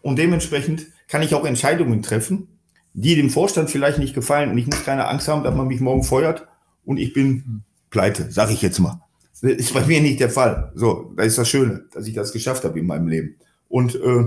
und 0.00 0.18
dementsprechend 0.18 0.88
kann 1.06 1.22
ich 1.22 1.36
auch 1.36 1.44
Entscheidungen 1.44 2.02
treffen, 2.02 2.48
die 2.92 3.14
dem 3.14 3.30
Vorstand 3.30 3.70
vielleicht 3.70 3.98
nicht 3.98 4.16
gefallen 4.16 4.50
und 4.50 4.58
ich 4.58 4.66
muss 4.66 4.82
keine 4.82 5.06
Angst 5.06 5.28
haben, 5.28 5.44
dass 5.44 5.54
man 5.54 5.68
mich 5.68 5.78
morgen 5.78 6.02
feuert 6.02 6.48
und 6.84 6.96
ich 6.96 7.12
bin 7.12 7.62
pleite, 7.90 8.32
sage 8.32 8.52
ich 8.52 8.62
jetzt 8.62 8.80
mal. 8.80 9.00
Das 9.30 9.52
ist 9.52 9.74
bei 9.74 9.86
mir 9.86 10.00
nicht 10.00 10.18
der 10.18 10.30
Fall. 10.30 10.72
So, 10.74 11.12
da 11.16 11.22
ist 11.22 11.38
das 11.38 11.48
Schöne, 11.48 11.84
dass 11.92 12.08
ich 12.08 12.14
das 12.14 12.32
geschafft 12.32 12.64
habe 12.64 12.80
in 12.80 12.86
meinem 12.86 13.06
Leben. 13.06 13.36
Und 13.68 13.94
äh, 13.94 14.24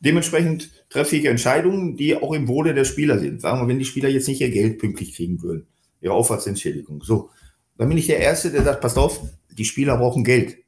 dementsprechend 0.00 0.72
treffe 0.90 1.14
ich 1.14 1.26
Entscheidungen, 1.26 1.96
die 1.96 2.16
auch 2.16 2.32
im 2.32 2.48
Wohle 2.48 2.74
der 2.74 2.84
Spieler 2.84 3.20
sind. 3.20 3.40
Sagen 3.40 3.60
wir, 3.60 3.68
wenn 3.68 3.78
die 3.78 3.84
Spieler 3.84 4.08
jetzt 4.08 4.26
nicht 4.26 4.40
ihr 4.40 4.50
Geld 4.50 4.80
pünktlich 4.80 5.14
kriegen 5.14 5.40
würden, 5.40 5.68
ihre 6.00 6.14
Aufwandsentschädigung. 6.14 7.00
So, 7.04 7.30
dann 7.76 7.88
bin 7.88 7.98
ich 7.98 8.06
der 8.06 8.20
Erste, 8.20 8.50
der 8.50 8.62
sagt, 8.62 8.80
passt 8.80 8.98
auf, 8.98 9.20
die 9.50 9.64
Spieler 9.64 9.96
brauchen 9.96 10.24
Geld. 10.24 10.58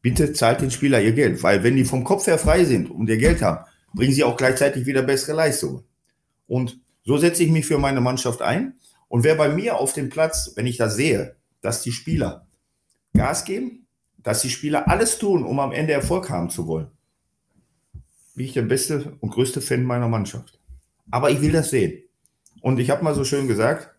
Bitte 0.00 0.32
zahlt 0.32 0.60
den 0.60 0.70
Spieler 0.70 1.00
ihr 1.00 1.12
Geld, 1.12 1.42
weil 1.42 1.62
wenn 1.62 1.76
die 1.76 1.84
vom 1.84 2.02
Kopf 2.02 2.26
her 2.26 2.38
frei 2.38 2.64
sind 2.64 2.90
und 2.90 3.08
ihr 3.08 3.18
Geld 3.18 3.42
haben, 3.42 3.64
bringen 3.94 4.12
sie 4.12 4.24
auch 4.24 4.36
gleichzeitig 4.36 4.86
wieder 4.86 5.02
bessere 5.02 5.36
Leistungen. 5.36 5.84
Und 6.46 6.80
so 7.04 7.16
setze 7.18 7.44
ich 7.44 7.50
mich 7.50 7.66
für 7.66 7.78
meine 7.78 8.00
Mannschaft 8.00 8.42
ein. 8.42 8.74
Und 9.08 9.24
wer 9.24 9.34
bei 9.36 9.48
mir 9.48 9.76
auf 9.76 9.92
dem 9.92 10.08
Platz, 10.08 10.52
wenn 10.56 10.66
ich 10.66 10.76
das 10.76 10.96
sehe, 10.96 11.36
dass 11.60 11.82
die 11.82 11.92
Spieler 11.92 12.46
Gas 13.14 13.44
geben, 13.44 13.86
dass 14.22 14.42
die 14.42 14.50
Spieler 14.50 14.88
alles 14.88 15.18
tun, 15.18 15.44
um 15.44 15.60
am 15.60 15.72
Ende 15.72 15.92
Erfolg 15.92 16.30
haben 16.30 16.50
zu 16.50 16.66
wollen, 16.66 16.88
bin 18.34 18.46
ich 18.46 18.54
der 18.54 18.62
beste 18.62 19.16
und 19.20 19.30
größte 19.30 19.60
Fan 19.60 19.84
meiner 19.84 20.08
Mannschaft. 20.08 20.58
Aber 21.10 21.30
ich 21.30 21.40
will 21.40 21.52
das 21.52 21.70
sehen. 21.70 22.02
Und 22.60 22.78
ich 22.78 22.90
habe 22.90 23.04
mal 23.04 23.14
so 23.14 23.24
schön 23.24 23.48
gesagt, 23.48 23.90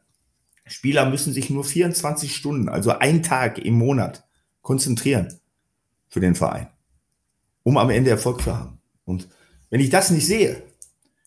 Spieler 0.65 1.09
müssen 1.09 1.33
sich 1.33 1.49
nur 1.49 1.63
24 1.63 2.35
Stunden, 2.35 2.69
also 2.69 2.91
ein 2.91 3.21
Tag 3.23 3.57
im 3.59 3.75
Monat, 3.75 4.23
konzentrieren 4.61 5.39
für 6.07 6.19
den 6.19 6.35
Verein, 6.35 6.67
um 7.63 7.77
am 7.77 7.89
Ende 7.89 8.09
Erfolg 8.09 8.41
zu 8.41 8.55
haben. 8.55 8.79
Und 9.05 9.27
wenn 9.69 9.81
ich 9.81 9.89
das 9.89 10.09
nicht 10.09 10.25
sehe, 10.25 10.63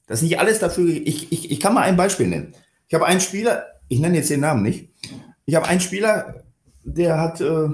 dass 0.07 0.23
nicht 0.23 0.39
alles 0.39 0.59
dafür, 0.59 0.89
ich, 0.89 1.33
ich, 1.33 1.51
ich 1.51 1.61
kann 1.61 1.75
mal 1.75 1.83
ein 1.83 1.97
Beispiel 1.97 2.29
nennen. 2.29 2.55
Ich 2.89 2.95
habe 2.95 3.07
einen 3.07 3.21
Spieler, 3.21 3.67
ich 3.89 3.99
nenne 3.99 4.17
jetzt 4.17 4.31
den 4.31 4.41
Namen 4.41 4.63
nicht, 4.63 4.89
ich 5.45 5.55
habe 5.55 5.67
einen 5.67 5.81
Spieler, 5.81 6.45
der 6.85 7.21
hat, 7.21 7.41
äh, 7.41 7.69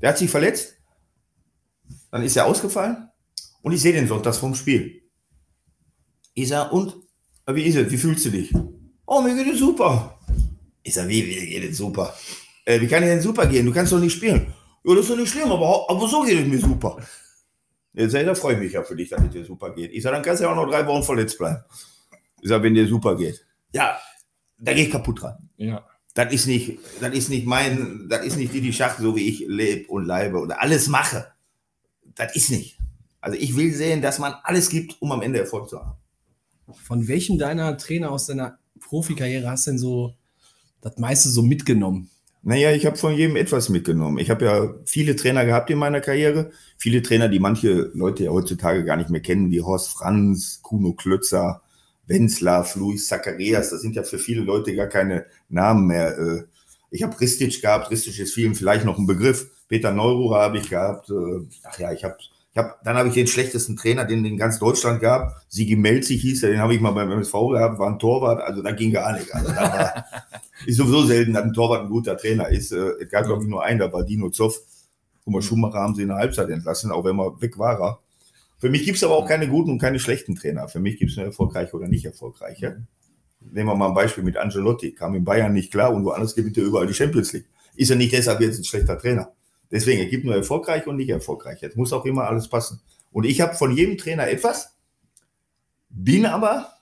der 0.00 0.10
hat 0.10 0.18
sich 0.18 0.30
verletzt, 0.30 0.74
dann 2.10 2.22
ist 2.22 2.36
er 2.36 2.46
ausgefallen 2.46 3.08
und 3.62 3.72
ich 3.72 3.80
sehe 3.80 3.92
den 3.92 4.06
sonntags 4.06 4.38
vom 4.38 4.54
Spiel. 4.54 5.02
Ich 6.34 6.48
sage, 6.48 6.70
und? 6.70 6.96
Wie 7.46 7.62
ist 7.62 7.76
es? 7.76 7.90
Wie 7.90 7.96
fühlst 7.96 8.24
du 8.24 8.30
dich? 8.30 8.52
Oh, 9.06 9.20
mir 9.20 9.34
geht 9.34 9.52
es 9.52 9.58
super. 9.58 10.18
Ich 10.82 10.94
sage, 10.94 11.08
wie, 11.08 11.26
wie 11.26 11.46
geht 11.46 11.70
es 11.70 11.78
super? 11.78 12.14
Äh, 12.64 12.80
wie 12.80 12.86
kann 12.86 13.02
es 13.02 13.08
denn 13.08 13.20
super 13.20 13.46
gehen? 13.46 13.66
Du 13.66 13.72
kannst 13.72 13.92
doch 13.92 14.00
nicht 14.00 14.14
spielen. 14.14 14.52
Ja, 14.84 14.94
das 14.94 15.04
ist 15.04 15.10
doch 15.10 15.16
nicht 15.16 15.30
schlimm, 15.30 15.50
aber, 15.50 15.86
aber 15.88 16.08
so 16.08 16.22
geht 16.22 16.38
es 16.38 16.46
mir 16.46 16.58
super. 16.58 16.98
Jetzt 17.92 18.12
sag 18.12 18.20
ich, 18.20 18.26
da 18.26 18.34
freue 18.34 18.54
ich 18.54 18.60
mich 18.60 18.72
ja 18.72 18.82
für 18.82 18.96
dich, 18.96 19.08
dass 19.08 19.22
es 19.22 19.30
dir 19.30 19.44
super 19.44 19.74
geht. 19.74 19.92
Ich 19.92 20.02
sage, 20.02 20.16
dann 20.16 20.24
kannst 20.24 20.40
du 20.40 20.46
ja 20.46 20.52
auch 20.52 20.56
noch 20.56 20.68
drei 20.68 20.86
Wochen 20.86 21.02
verletzt 21.02 21.38
bleiben. 21.38 21.62
Ich 22.42 22.48
sage, 22.48 22.64
wenn 22.64 22.74
dir 22.74 22.86
super 22.86 23.16
geht. 23.16 23.46
Ja, 23.72 23.98
da 24.58 24.72
gehe 24.72 24.84
ich 24.84 24.90
kaputt 24.90 25.22
dran. 25.22 25.48
Ja. 25.56 25.86
Das 26.14 26.32
ist 26.32 26.46
nicht, 26.46 26.78
das 27.00 27.14
ist 27.14 27.28
nicht 27.28 27.46
mein, 27.46 28.06
das 28.08 28.24
ist 28.24 28.36
nicht 28.36 28.52
die, 28.52 28.60
die 28.60 28.72
Schacht, 28.72 28.98
so 28.98 29.16
wie 29.16 29.28
ich 29.28 29.44
lebe 29.46 29.88
und 29.88 30.04
leibe 30.06 30.38
oder 30.38 30.60
alles 30.60 30.88
mache. 30.88 31.32
Das 32.14 32.34
ist 32.36 32.50
nicht. 32.50 32.78
Also 33.20 33.38
ich 33.38 33.56
will 33.56 33.72
sehen, 33.72 34.02
dass 34.02 34.18
man 34.18 34.34
alles 34.42 34.68
gibt, 34.68 35.00
um 35.00 35.10
am 35.12 35.22
Ende 35.22 35.40
Erfolg 35.40 35.68
zu 35.68 35.80
haben. 35.80 35.96
Von 36.72 37.08
welchem 37.08 37.38
deiner 37.38 37.76
Trainer 37.78 38.10
aus 38.10 38.26
deiner 38.26 38.58
Profikarriere 38.88 39.48
hast 39.48 39.66
du 39.66 39.72
denn 39.72 39.78
so 39.78 40.14
das 40.80 40.98
meiste 40.98 41.28
so 41.28 41.42
mitgenommen? 41.42 42.10
Naja, 42.42 42.72
ich 42.72 42.84
habe 42.84 42.96
von 42.96 43.14
jedem 43.14 43.36
etwas 43.36 43.70
mitgenommen. 43.70 44.18
Ich 44.18 44.28
habe 44.28 44.44
ja 44.44 44.74
viele 44.84 45.16
Trainer 45.16 45.46
gehabt 45.46 45.70
in 45.70 45.78
meiner 45.78 46.02
Karriere. 46.02 46.50
Viele 46.76 47.00
Trainer, 47.00 47.28
die 47.28 47.38
manche 47.38 47.90
Leute 47.94 48.24
ja 48.24 48.30
heutzutage 48.32 48.84
gar 48.84 48.96
nicht 48.96 49.08
mehr 49.08 49.22
kennen, 49.22 49.50
wie 49.50 49.62
Horst 49.62 49.88
Franz, 49.92 50.60
Kuno 50.62 50.92
Klötzer, 50.92 51.62
Wenzler, 52.06 52.66
Luis 52.74 53.06
Zacharias. 53.06 53.70
Das 53.70 53.80
sind 53.80 53.96
ja 53.96 54.02
für 54.02 54.18
viele 54.18 54.42
Leute 54.42 54.74
gar 54.74 54.88
keine 54.88 55.24
Namen 55.48 55.86
mehr. 55.86 56.18
Äh, 56.18 56.44
Ich 56.90 57.02
habe 57.02 57.18
Ristic 57.18 57.62
gehabt. 57.62 57.90
Ristic 57.90 58.18
ist 58.18 58.34
vielen 58.34 58.54
vielleicht 58.54 58.84
noch 58.84 58.98
ein 58.98 59.06
Begriff. 59.06 59.50
Peter 59.68 59.90
Neururer 59.90 60.40
habe 60.42 60.58
ich 60.58 60.68
gehabt. 60.68 61.08
Äh, 61.08 61.46
Ach 61.62 61.78
ja, 61.78 61.92
ich 61.92 62.04
habe 62.04 62.18
ich 62.54 62.58
hab, 62.58 62.84
dann 62.84 62.96
habe 62.96 63.08
ich 63.08 63.14
den 63.14 63.26
schlechtesten 63.26 63.76
Trainer, 63.76 64.04
den 64.04 64.24
in 64.24 64.36
ganz 64.36 64.60
Deutschland 64.60 65.00
gab. 65.00 65.42
Sigi 65.48 65.74
Melzig 65.74 66.20
hieß 66.20 66.44
er, 66.44 66.50
den 66.50 66.60
habe 66.60 66.72
ich 66.72 66.80
mal 66.80 66.92
beim 66.92 67.10
MSV 67.10 67.32
gehabt, 67.50 67.80
war 67.80 67.90
ein 67.90 67.98
Torwart, 67.98 68.40
also 68.40 68.62
da 68.62 68.70
ging 68.70 68.92
gar 68.92 69.12
nicht. 69.12 69.34
Also 69.34 69.48
war, 69.48 70.04
ist 70.66 70.76
sowieso 70.76 71.04
selten, 71.04 71.32
dass 71.32 71.42
ein 71.42 71.52
Torwart 71.52 71.82
ein 71.82 71.88
guter 71.88 72.16
Trainer 72.16 72.48
ist. 72.48 72.70
Äh, 72.70 72.92
Es 73.00 73.08
gab, 73.08 73.24
glaube 73.26 73.42
ich, 73.42 73.48
nur 73.48 73.64
einen, 73.64 73.80
da 73.80 73.92
war 73.92 74.04
Dino 74.04 74.30
Zoff. 74.30 74.56
Guck 75.24 75.34
mal, 75.34 75.42
Schumacher 75.42 75.78
haben 75.80 75.96
sie 75.96 76.02
in 76.02 76.08
der 76.08 76.18
Halbzeit 76.18 76.48
entlassen, 76.48 76.92
auch 76.92 77.04
wenn 77.04 77.16
man 77.16 77.40
weg 77.40 77.58
war. 77.58 77.80
Er. 77.80 77.98
Für 78.58 78.70
mich 78.70 78.84
gibt 78.84 78.98
es 78.98 79.04
aber 79.04 79.16
auch 79.16 79.26
keine 79.26 79.48
guten 79.48 79.72
und 79.72 79.78
keine 79.80 79.98
schlechten 79.98 80.36
Trainer. 80.36 80.68
Für 80.68 80.78
mich 80.78 80.96
gibt 80.96 81.10
es 81.10 81.16
nur 81.16 81.26
erfolgreiche 81.26 81.74
oder 81.76 81.88
nicht 81.88 82.04
erfolgreiche. 82.04 82.86
Nehmen 83.40 83.68
wir 83.68 83.74
mal 83.74 83.88
ein 83.88 83.94
Beispiel 83.94 84.22
mit 84.22 84.36
Angelotti. 84.36 84.92
Kam 84.92 85.16
in 85.16 85.24
Bayern 85.24 85.52
nicht 85.52 85.72
klar 85.72 85.92
und 85.92 86.04
woanders 86.04 86.36
gewinnt 86.36 86.56
er 86.56 86.62
überall 86.64 86.86
die 86.86 86.94
Champions 86.94 87.32
League. 87.32 87.46
ist 87.74 87.90
er 87.90 87.96
nicht 87.96 88.12
deshalb 88.12 88.40
jetzt 88.40 88.58
ein 88.60 88.64
schlechter 88.64 88.96
Trainer. 88.96 89.32
Deswegen, 89.74 89.98
er 89.98 90.06
gibt 90.06 90.24
nur 90.24 90.36
erfolgreich 90.36 90.86
und 90.86 90.94
nicht 90.94 91.10
erfolgreich. 91.10 91.60
Jetzt 91.60 91.76
muss 91.76 91.92
auch 91.92 92.04
immer 92.04 92.28
alles 92.28 92.46
passen. 92.46 92.80
Und 93.10 93.24
ich 93.24 93.40
habe 93.40 93.54
von 93.54 93.76
jedem 93.76 93.98
Trainer 93.98 94.28
etwas, 94.28 94.76
bin 95.88 96.26
aber 96.26 96.74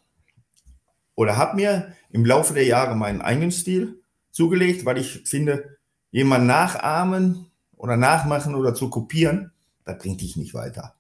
oder 1.15 1.39
habe 1.39 1.57
mir 1.57 1.95
im 2.11 2.27
Laufe 2.27 2.53
der 2.53 2.67
Jahre 2.67 2.95
meinen 2.95 3.23
eigenen 3.23 3.51
Stil 3.51 4.03
zugelegt, 4.31 4.85
weil 4.85 4.99
ich 4.99 5.23
finde, 5.25 5.79
jemand 6.11 6.47
nachahmen 6.47 7.47
oder 7.79 7.97
nachmachen 7.97 8.55
oder 8.55 8.75
zu 8.75 8.91
kopieren, 8.91 9.53
das 9.87 9.97
bringt 9.97 10.21
dich 10.21 10.37
nicht 10.37 10.53
weiter. 10.53 10.95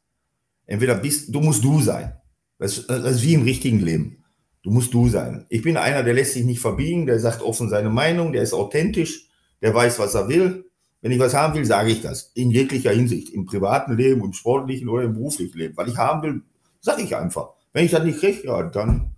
Entweder 0.64 0.94
bist 0.94 1.34
du 1.34 1.42
musst 1.42 1.62
du 1.62 1.82
sein. 1.82 2.16
Das, 2.58 2.86
das 2.86 3.16
ist 3.16 3.22
wie 3.22 3.34
im 3.34 3.42
richtigen 3.42 3.80
Leben. 3.80 4.24
Du 4.62 4.70
musst 4.70 4.94
du 4.94 5.10
sein. 5.10 5.44
Ich 5.50 5.60
bin 5.60 5.76
einer, 5.76 6.02
der 6.02 6.14
lässt 6.14 6.32
sich 6.32 6.44
nicht 6.46 6.60
verbiegen, 6.60 7.04
der 7.04 7.20
sagt 7.20 7.42
offen 7.42 7.68
seine 7.68 7.90
Meinung, 7.90 8.32
der 8.32 8.42
ist 8.42 8.54
authentisch, 8.54 9.28
der 9.60 9.74
weiß, 9.74 9.98
was 9.98 10.14
er 10.14 10.28
will. 10.28 10.71
Wenn 11.02 11.12
ich 11.12 11.18
was 11.18 11.34
haben 11.34 11.54
will, 11.54 11.64
sage 11.64 11.90
ich 11.90 12.00
das. 12.00 12.30
In 12.34 12.50
jeglicher 12.50 12.92
Hinsicht. 12.92 13.30
Im 13.30 13.44
privaten 13.44 13.96
Leben, 13.96 14.24
im 14.24 14.32
sportlichen 14.32 14.88
oder 14.88 15.02
im 15.02 15.14
beruflichen 15.14 15.58
Leben. 15.58 15.76
Weil 15.76 15.88
ich 15.88 15.96
haben 15.98 16.22
will, 16.22 16.42
sage 16.80 17.02
ich 17.02 17.14
einfach. 17.16 17.50
Wenn 17.72 17.84
ich 17.84 17.90
das 17.90 18.04
nicht 18.04 18.20
kriege, 18.20 18.46
ja, 18.46 18.62
dann 18.62 19.10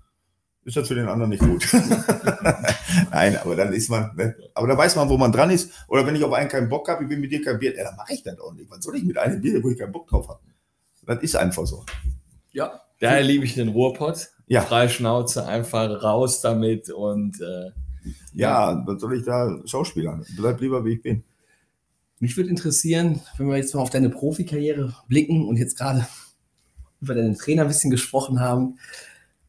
ist 0.64 0.78
das 0.78 0.88
für 0.88 0.94
den 0.94 1.08
anderen 1.08 1.30
nicht 1.30 1.42
gut. 1.42 1.62
Nein, 3.10 3.36
aber 3.36 3.54
dann 3.54 3.74
ist 3.74 3.90
man, 3.90 4.16
ne? 4.16 4.34
aber 4.54 4.66
da 4.66 4.78
weiß 4.78 4.96
man, 4.96 5.10
wo 5.10 5.18
man 5.18 5.30
dran 5.30 5.50
ist. 5.50 5.70
Oder 5.88 6.06
wenn 6.06 6.16
ich 6.16 6.24
auf 6.24 6.32
einen 6.32 6.48
keinen 6.48 6.70
Bock 6.70 6.88
habe, 6.88 7.04
ich 7.04 7.10
will 7.10 7.18
mit 7.18 7.30
dir 7.30 7.42
kein 7.42 7.58
Bier, 7.58 7.76
ja, 7.76 7.84
dann 7.84 7.96
mache 7.96 8.14
ich 8.14 8.22
das 8.22 8.38
auch 8.40 8.54
nicht. 8.54 8.70
Was 8.70 8.82
soll 8.82 8.96
ich 8.96 9.04
mit 9.04 9.18
einem 9.18 9.42
Bier, 9.42 9.62
wo 9.62 9.68
ich 9.68 9.78
keinen 9.78 9.92
Bock 9.92 10.08
drauf 10.08 10.26
habe? 10.28 10.40
Das 11.06 11.22
ist 11.22 11.36
einfach 11.36 11.66
so. 11.66 11.84
Ja. 12.52 12.80
Daher 12.98 13.22
liebe 13.22 13.44
ich 13.44 13.54
den 13.54 13.68
Ruhrpott. 13.68 14.30
Ja. 14.46 14.62
Freie 14.62 14.88
Schnauze, 14.88 15.46
einfach 15.46 16.02
raus 16.02 16.40
damit 16.40 16.88
und 16.88 17.40
äh, 17.42 17.72
Ja, 18.32 18.82
was 18.86 19.00
soll 19.02 19.18
ich 19.18 19.24
da 19.24 19.58
Schauspielern? 19.66 20.24
Bleib 20.36 20.60
lieber, 20.62 20.82
wie 20.84 20.94
ich 20.94 21.02
bin. 21.02 21.24
Mich 22.20 22.36
würde 22.36 22.50
interessieren, 22.50 23.20
wenn 23.36 23.48
wir 23.48 23.56
jetzt 23.56 23.74
mal 23.74 23.82
auf 23.82 23.90
deine 23.90 24.10
Profikarriere 24.10 24.94
blicken 25.08 25.46
und 25.46 25.56
jetzt 25.56 25.76
gerade 25.76 26.06
über 27.00 27.14
deinen 27.14 27.36
Trainer 27.36 27.62
ein 27.62 27.68
bisschen 27.68 27.90
gesprochen 27.90 28.40
haben, 28.40 28.78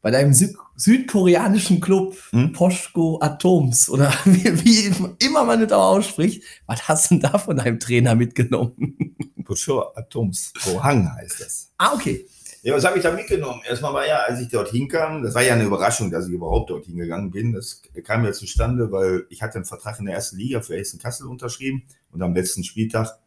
bei 0.02 0.10
deinem 0.10 0.32
Süd 0.34 0.54
südkoreanischen 0.76 1.80
Club 1.80 2.16
Hm? 2.30 2.52
Poschko 2.52 3.18
Atoms 3.22 3.88
oder 3.88 4.12
wie, 4.24 4.44
wie 4.64 5.24
immer 5.24 5.44
man 5.44 5.60
das 5.60 5.72
auch 5.72 5.96
ausspricht, 5.96 6.42
was 6.66 6.86
hast 6.86 7.10
du 7.10 7.14
denn 7.14 7.22
da 7.22 7.38
von 7.38 7.56
deinem 7.56 7.80
Trainer 7.80 8.14
mitgenommen? 8.14 9.16
Pocho 9.46 9.94
Atoms. 9.94 10.52
Pohang 10.62 11.10
heißt 11.14 11.40
das. 11.40 11.72
Ah, 11.78 11.94
okay. 11.94 12.26
Ja, 12.66 12.74
was 12.74 12.84
habe 12.84 12.96
ich 12.96 13.04
da 13.04 13.12
mitgenommen? 13.12 13.62
Erstmal 13.64 13.94
war 13.94 14.08
ja, 14.08 14.24
als 14.26 14.40
ich 14.40 14.48
dort 14.48 14.70
hinkam, 14.70 15.22
das 15.22 15.36
war 15.36 15.42
ja 15.44 15.54
eine 15.54 15.62
Überraschung, 15.62 16.10
dass 16.10 16.26
ich 16.26 16.32
überhaupt 16.32 16.68
dort 16.68 16.86
hingegangen 16.86 17.30
bin. 17.30 17.52
Das 17.52 17.80
kam 18.02 18.24
ja 18.24 18.32
zustande, 18.32 18.90
weil 18.90 19.24
ich 19.28 19.40
hatte 19.40 19.54
einen 19.54 19.64
Vertrag 19.64 20.00
in 20.00 20.06
der 20.06 20.16
ersten 20.16 20.36
Liga 20.36 20.60
für 20.60 20.76
Hessen-Kassel 20.76 21.28
unterschrieben 21.28 21.84
und 22.10 22.22
am 22.22 22.34
letzten 22.34 22.64
Spieltag 22.64 23.20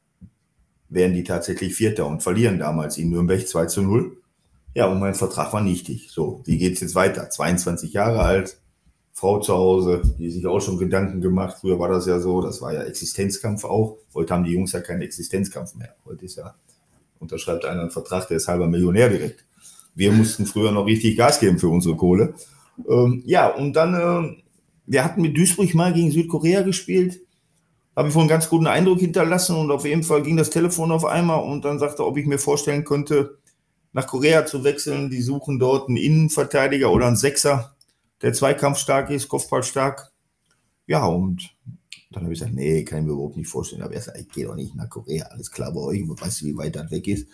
wären 0.90 1.14
die 1.14 1.24
tatsächlich 1.24 1.74
Vierter 1.74 2.06
und 2.06 2.22
verlieren 2.22 2.60
damals 2.60 2.98
in 2.98 3.12
Nürnberg 3.12 3.48
2 3.48 3.68
zu 3.68 3.82
0. 3.82 4.18
Ja, 4.74 4.88
und 4.88 5.00
mein 5.00 5.16
Vertrag 5.16 5.54
war 5.54 5.62
nichtig. 5.62 6.10
So, 6.12 6.42
wie 6.44 6.58
geht's 6.58 6.82
jetzt 6.82 6.96
weiter? 6.96 7.30
22 7.30 7.94
Jahre 7.94 8.20
alt, 8.20 8.60
Frau 9.14 9.40
zu 9.40 9.54
Hause, 9.54 10.02
die 10.20 10.32
sich 10.32 10.46
auch 10.48 10.60
schon 10.60 10.78
Gedanken 10.78 11.22
gemacht. 11.22 11.60
Früher 11.62 11.80
war 11.80 11.88
das 11.88 12.08
ja 12.08 12.20
so, 12.20 12.42
das 12.42 12.62
war 12.62 12.74
ja 12.74 12.84
Existenzkampf 12.84 13.64
auch. 13.64 14.00
Heute 14.14 14.34
haben 14.34 14.44
die 14.44 14.52
Jungs 14.52 14.74
ja 14.74 14.82
keinen 14.82 15.02
Existenzkampf 15.02 15.76
mehr. 15.76 15.96
Heute 16.04 16.26
ist 16.26 16.36
ja 16.36 16.56
unterschreibt 17.20 17.66
einer 17.66 17.82
einen 17.82 17.92
Vertrag, 17.92 18.28
der 18.28 18.38
ist 18.38 18.48
halber 18.48 18.68
Millionär 18.68 19.10
direkt. 19.10 19.46
Wir 19.96 20.12
mussten 20.12 20.46
früher 20.46 20.72
noch 20.72 20.86
richtig 20.86 21.18
Gas 21.18 21.40
geben 21.40 21.60
für 21.60 21.70
unsere 21.70 21.96
Kohle. 21.96 22.34
Ähm, 22.90 23.22
ja, 23.26 23.48
und 23.48 23.74
dann, 23.74 23.94
ähm, 23.94 24.44
wir 24.86 25.04
hatten 25.04 25.22
mit 25.22 25.36
Duisburg 25.36 25.74
mal 25.76 25.94
gegen 25.94 26.12
Südkorea 26.12 26.62
gespielt. 26.62 27.22
Habe 27.96 28.10
ich 28.10 28.16
wohl 28.16 28.22
einen 28.22 28.30
ganz 28.30 28.50
guten 28.50 28.68
Eindruck 28.68 29.00
hinterlassen 29.00 29.58
und 29.58 29.72
auf 29.72 29.86
jeden 29.86 30.04
Fall 30.04 30.24
ging 30.24 30.38
das 30.38 30.50
Telefon 30.50 30.92
auf 30.92 31.04
einmal 31.04 31.44
und 31.44 31.66
dann 31.66 31.80
sagte, 31.80 32.06
ob 32.06 32.18
ich 32.18 32.26
mir 32.26 32.40
vorstellen 32.40 32.86
könnte, 32.86 33.38
nach 33.92 34.08
Korea 34.08 34.46
zu 34.46 34.64
wechseln. 34.64 35.10
Die 35.10 35.22
suchen 35.22 35.60
dort 35.60 35.90
einen 35.90 35.98
Innenverteidiger 35.98 36.92
oder 36.92 37.08
einen 37.08 37.18
Sechser, 37.18 37.76
der 38.22 38.34
zweikampfstark 38.34 39.10
ist, 39.10 39.28
kopfballstark. 39.28 40.12
Ja, 40.88 41.06
und 41.06 41.54
dann 42.12 42.24
habe 42.24 42.34
ich 42.34 42.40
gesagt, 42.40 42.56
nee, 42.56 42.84
kann 42.84 43.00
ich 43.00 43.06
mir 43.06 43.14
überhaupt 43.14 43.38
nicht 43.38 43.50
vorstellen. 43.50 43.84
Aber 43.84 43.94
er 43.94 44.02
sagt, 44.02 44.18
ich 44.18 44.30
gehe 44.30 44.46
doch 44.46 44.56
nicht 44.56 44.76
nach 44.76 44.90
Korea, 44.90 45.26
alles 45.28 45.52
klar 45.52 45.72
bei 45.72 45.82
euch, 45.82 46.02
weißt 46.08 46.42
du, 46.42 46.46
wie 46.46 46.58
weit 46.58 46.76
das 46.76 46.90
weg 46.90 47.08
ist. 47.08 47.28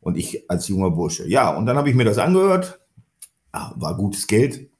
Und 0.00 0.16
ich 0.16 0.50
als 0.50 0.68
junger 0.68 0.90
Bursche. 0.90 1.28
Ja, 1.28 1.56
und 1.56 1.66
dann 1.66 1.76
habe 1.76 1.90
ich 1.90 1.96
mir 1.96 2.04
das 2.04 2.18
angehört. 2.18 2.80
Ah, 3.52 3.72
war 3.76 3.96
gutes 3.96 4.26
Geld. 4.26 4.70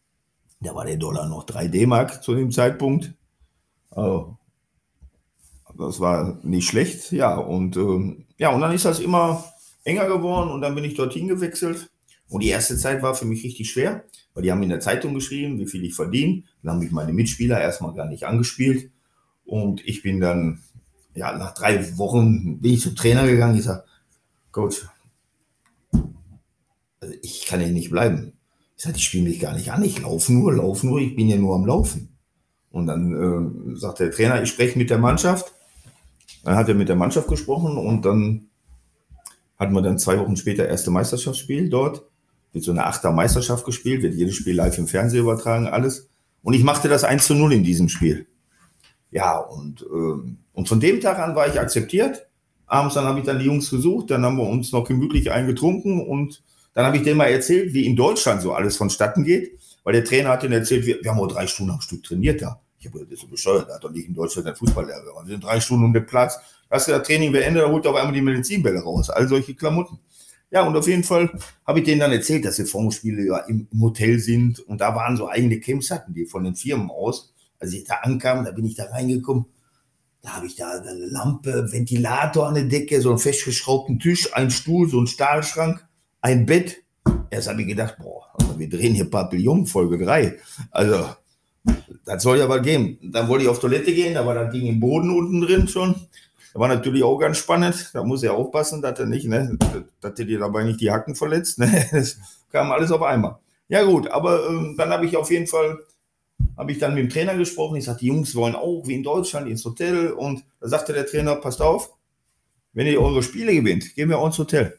Da 0.61 0.75
war 0.75 0.87
der 0.87 0.97
Dollar 0.97 1.29
noch 1.29 1.45
3 1.45 1.69
D-Mark 1.69 2.23
zu 2.23 2.35
dem 2.35 2.51
Zeitpunkt. 2.51 3.15
Also, 3.91 4.39
das 5.77 6.01
war 6.01 6.39
nicht 6.43 6.69
schlecht, 6.69 7.13
ja. 7.13 7.37
Und 7.37 7.77
ähm, 7.77 8.27
ja, 8.39 8.51
und 8.51 8.61
dann 8.61 8.73
ist 8.73 8.85
das 8.85 9.01
immer 9.01 9.45
enger 9.85 10.07
geworden 10.07 10.51
und 10.51 10.61
dann 10.63 10.75
bin 10.75 10.85
ich 10.85 10.95
dorthin 10.95 11.29
gewechselt. 11.29 11.91
Und 12.29 12.43
die 12.43 12.49
erste 12.49 12.77
Zeit 12.77 13.03
war 13.03 13.15
für 13.15 13.27
mich 13.27 13.45
richtig 13.45 13.71
schwer, 13.71 14.05
weil 14.37 14.43
die 14.43 14.53
haben 14.53 14.63
in 14.63 14.69
der 14.69 14.81
Zeitung 14.81 15.15
geschrieben, 15.15 15.59
wie 15.59 15.67
viel 15.67 15.83
ich 15.83 15.95
verdiene. 15.95 16.43
Dann 16.63 16.73
haben 16.73 16.81
mich 16.81 16.93
meine 16.93 17.15
Mitspieler 17.15 17.59
erstmal 17.59 17.95
gar 17.95 18.07
nicht 18.07 18.25
angespielt. 18.25 18.91
Und 19.47 19.83
ich 19.87 20.03
bin 20.03 20.21
dann, 20.21 20.61
ja, 21.15 21.35
nach 21.39 21.55
drei 21.55 21.97
Wochen 21.97 22.61
bin 22.61 22.75
ich 22.75 22.83
zum 22.83 22.95
Trainer 22.95 23.27
gegangen. 23.27 23.57
Ich 23.57 23.65
sage, 23.65 23.85
Coach, 24.53 24.87
also 27.01 27.15
ich 27.23 27.47
kann 27.47 27.61
hier 27.61 27.73
nicht 27.73 27.89
bleiben. 27.89 28.35
Ich 28.77 28.83
sage, 28.83 28.99
ich 28.99 29.05
spiele 29.05 29.25
mich 29.25 29.41
gar 29.41 29.55
nicht 29.55 29.73
an. 29.73 29.83
Ich 29.83 30.03
laufe 30.03 30.31
nur, 30.31 30.53
laufe 30.53 30.87
nur, 30.87 31.01
ich 31.01 31.17
bin 31.17 31.29
ja 31.29 31.39
nur 31.39 31.55
am 31.55 31.65
Laufen. 31.65 32.11
Und 32.71 32.89
dann 32.89 33.73
äh, 33.73 33.77
sagt 33.79 34.01
der 34.01 34.11
Trainer, 34.11 34.43
ich 34.43 34.51
spreche 34.51 34.77
mit 34.77 34.91
der 34.91 34.99
Mannschaft. 34.99 35.55
Dann 36.45 36.57
hat 36.57 36.69
er 36.69 36.75
mit 36.75 36.91
der 36.91 36.97
Mannschaft 36.97 37.29
gesprochen 37.29 37.79
und 37.79 38.05
dann 38.05 38.51
hatten 39.59 39.73
wir 39.73 39.81
dann 39.81 39.99
zwei 39.99 40.19
Wochen 40.19 40.37
später 40.37 40.69
erste 40.69 40.91
Meisterschaftsspiel 40.91 41.71
dort. 41.71 42.03
Wird 42.53 42.65
so 42.65 42.71
eine 42.71 42.87
Achter 42.87 43.13
Meisterschaft 43.13 43.65
gespielt, 43.65 44.03
wird 44.03 44.15
jedes 44.15 44.35
Spiel 44.35 44.55
live 44.55 44.79
im 44.79 44.87
Fernsehen 44.87 45.21
übertragen, 45.21 45.67
alles. 45.69 46.09
Und 46.43 46.55
ich 46.55 46.63
machte 46.63 46.89
das 46.89 47.05
1 47.05 47.27
zu 47.27 47.35
0 47.35 47.53
in 47.53 47.65
diesem 47.65 47.89
Spiel. 47.89 48.27
Ja, 49.11 49.39
und, 49.39 49.85
ähm, 49.91 50.39
und 50.53 50.69
von 50.69 50.81
dem 50.81 51.01
Tag 51.01 51.19
an 51.19 51.35
war 51.35 51.49
ich 51.49 51.59
akzeptiert. 51.59 52.27
Abends 52.67 52.95
dann 52.95 53.05
habe 53.05 53.21
ich 53.21 53.25
dann 53.25 53.39
die 53.39 53.45
Jungs 53.45 53.71
gesucht, 53.71 54.11
dann 54.11 54.25
haben 54.25 54.37
wir 54.37 54.49
uns 54.49 54.73
noch 54.73 54.85
gemütlich 54.85 55.31
eingetrunken 55.31 56.05
und 56.05 56.43
dann 56.75 56.85
habe 56.85 56.97
ich 56.97 57.05
denen 57.05 57.17
mal 57.17 57.27
erzählt, 57.27 57.73
wie 57.73 57.87
in 57.87 57.97
Deutschland 57.97 58.43
so 58.43 58.53
alles 58.53 58.77
vonstatten 58.77 59.25
geht, 59.25 59.59
weil 59.85 59.95
der 59.95 60.05
Trainer 60.05 60.31
hat 60.31 60.43
denen 60.43 60.53
erzählt, 60.53 60.85
wir, 60.85 61.03
wir 61.03 61.11
haben 61.11 61.19
nur 61.19 61.29
drei 61.29 61.47
Stunden 61.47 61.73
am 61.73 61.81
Stück 61.81 62.03
trainiert 62.03 62.43
da. 62.43 62.61
Ich 62.79 62.87
habe 62.87 63.07
das 63.07 63.21
so 63.21 63.29
bescheuert, 63.29 63.69
der 63.69 63.77
hat 63.77 63.85
doch 63.85 63.91
nicht 63.91 64.07
in 64.09 64.15
Deutschland 64.15 64.47
ein 64.49 64.57
Fußballlehrer. 64.57 65.23
Wir 65.25 65.33
sind 65.33 65.45
drei 65.45 65.61
Stunden 65.61 65.85
um 65.85 65.93
den 65.93 66.05
Platz. 66.05 66.39
Hast 66.71 66.89
du 66.89 66.93
das 66.93 67.07
Training 67.07 67.33
beendet, 67.33 67.63
da 67.63 67.69
holt 67.69 67.85
er 67.85 67.93
auf 67.93 67.97
einmal 67.97 68.13
die 68.13 68.21
Medizinbälle 68.21 68.81
raus. 68.81 69.11
All 69.11 69.27
solche 69.29 69.55
Klamotten. 69.55 69.99
Ja, 70.51 70.67
und 70.67 70.77
auf 70.77 70.87
jeden 70.87 71.03
Fall 71.05 71.31
habe 71.67 71.81
ich 71.81 71.85
denen 71.85 72.01
dann 72.01 72.13
erzählt, 72.13 72.45
dass 72.45 72.59
wir 72.59 72.67
Formspiele 72.67 73.27
ja 73.27 73.39
im, 73.41 73.67
Hotel 73.81 74.19
sind 74.21 74.61
und 74.61 74.81
da 74.81 74.95
waren 74.95 75.17
so 75.17 75.29
eigene 75.29 75.59
Camps 75.59 75.91
hatten 75.91 76.15
die 76.15 76.27
von 76.27 76.45
den 76.45 76.55
Firmen 76.55 76.91
aus. 76.91 77.33
Als 77.59 77.73
ich 77.73 77.85
da 77.85 77.95
ankam, 78.03 78.45
da 78.45 78.53
bin 78.53 78.65
ich 78.65 78.75
da 78.75 78.85
reingekommen, 78.85 79.47
da 80.23 80.37
habe 80.37 80.47
ich 80.47 80.57
da 80.57 80.71
eine 80.71 81.07
Lampe, 81.07 81.73
Ventilator 81.73 82.49
an 82.49 82.55
der 82.55 82.65
Decke, 82.65 83.01
so 83.01 83.11
einen 83.11 83.19
festgeschraubten 83.19 83.99
Tisch, 83.99 84.35
ein 84.35 84.51
Stuhl, 84.51 84.89
so 84.89 85.01
ein 85.01 85.07
Stahlschrank, 85.07 85.87
ein 86.21 86.47
Bett. 86.47 86.83
Erst 87.31 87.49
habe 87.49 87.63
ich 87.63 87.69
gedacht, 87.69 87.97
boah, 88.01 88.27
also 88.35 88.59
wir 88.59 88.69
drehen 88.69 88.95
hier 88.95 89.11
Papillon, 89.11 89.67
Folge 89.67 90.05
3. 90.05 90.37
Also, 90.71 91.11
das 92.05 92.23
soll 92.23 92.39
ja 92.39 92.49
was 92.49 92.63
geben. 92.63 92.99
Dann 93.03 93.29
wollte 93.29 93.45
ich 93.45 93.51
auf 93.51 93.61
Toilette 93.61 93.95
gehen, 93.95 94.15
da 94.15 94.27
war 94.27 94.35
das 94.35 94.53
Ding 94.53 94.67
im 94.67 94.81
Boden 94.81 95.11
unten 95.11 95.41
drin 95.41 95.69
schon. 95.69 95.95
War 96.59 96.69
natürlich 96.69 97.03
auch 97.03 97.19
ganz 97.19 97.39
spannend. 97.39 97.91
Da 97.93 98.03
muss 98.03 98.23
er 98.23 98.35
aufpassen, 98.35 98.81
dass 98.81 98.99
er 98.99 99.07
nicht, 99.07 99.27
ne, 99.27 99.59
dass 100.01 100.19
er 100.19 100.25
dir 100.25 100.39
dabei 100.39 100.65
nicht 100.65 100.81
die 100.81 100.91
Hacken 100.91 101.15
verletzt. 101.15 101.59
Ne? 101.59 101.87
Das 101.93 102.19
kam 102.51 102.73
alles 102.73 102.91
auf 102.91 103.03
einmal. 103.03 103.39
Ja 103.69 103.83
gut, 103.83 104.09
aber 104.09 104.49
ähm, 104.49 104.75
dann 104.79 104.91
habe 104.91 105.05
ich 105.05 105.17
auf 105.17 105.31
jeden 105.31 105.47
Fall, 105.47 105.79
habe 106.57 106.73
ich 106.73 106.79
dann 106.79 106.95
mit 106.95 107.05
dem 107.05 107.11
Trainer 107.11 107.37
gesprochen. 107.37 107.77
Ich 107.77 107.85
sagte, 107.85 108.01
die 108.01 108.07
Jungs 108.07 108.35
wollen 108.35 108.55
auch 108.55 108.87
wie 108.87 108.95
in 108.95 109.03
Deutschland 109.03 109.49
ins 109.49 109.65
Hotel. 109.65 110.13
Und 110.13 110.45
da 110.61 110.69
sagte 110.69 110.93
der 110.93 111.07
Trainer, 111.07 111.37
passt 111.37 111.61
auf, 111.61 111.93
wenn 112.73 112.87
ihr 112.87 113.01
eure 113.01 113.23
Spiele 113.23 113.55
gewinnt, 113.55 113.95
gehen 113.95 114.09
wir 114.09 114.19
auch 114.19 114.27
ins 114.27 114.39
Hotel. 114.39 114.79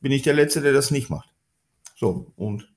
Bin 0.00 0.12
ich 0.12 0.22
der 0.22 0.34
Letzte, 0.34 0.60
der 0.60 0.72
das 0.72 0.90
nicht 0.90 1.10
macht. 1.10 1.30
So, 1.96 2.32
und 2.36 2.70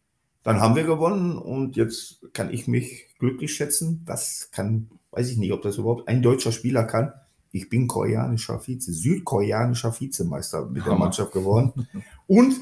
dann 0.43 0.59
haben 0.59 0.75
wir 0.75 0.83
gewonnen 0.83 1.37
und 1.37 1.75
jetzt 1.75 2.19
kann 2.33 2.51
ich 2.53 2.67
mich 2.67 3.07
glücklich 3.19 3.53
schätzen. 3.53 4.03
Das 4.05 4.49
kann, 4.51 4.89
weiß 5.11 5.29
ich 5.29 5.37
nicht, 5.37 5.53
ob 5.53 5.61
das 5.61 5.77
überhaupt 5.77 6.07
ein 6.07 6.21
deutscher 6.21 6.51
Spieler 6.51 6.83
kann. 6.83 7.13
Ich 7.55 7.69
bin 7.69 7.87
koreanischer 7.87 8.59
Vize, 8.59 8.91
südkoreanischer 8.91 9.93
Vizemeister 9.97 10.65
mit 10.65 10.77
der 10.77 10.93
Hammer. 10.93 11.05
Mannschaft 11.05 11.31
geworden. 11.31 11.87
Und 12.25 12.55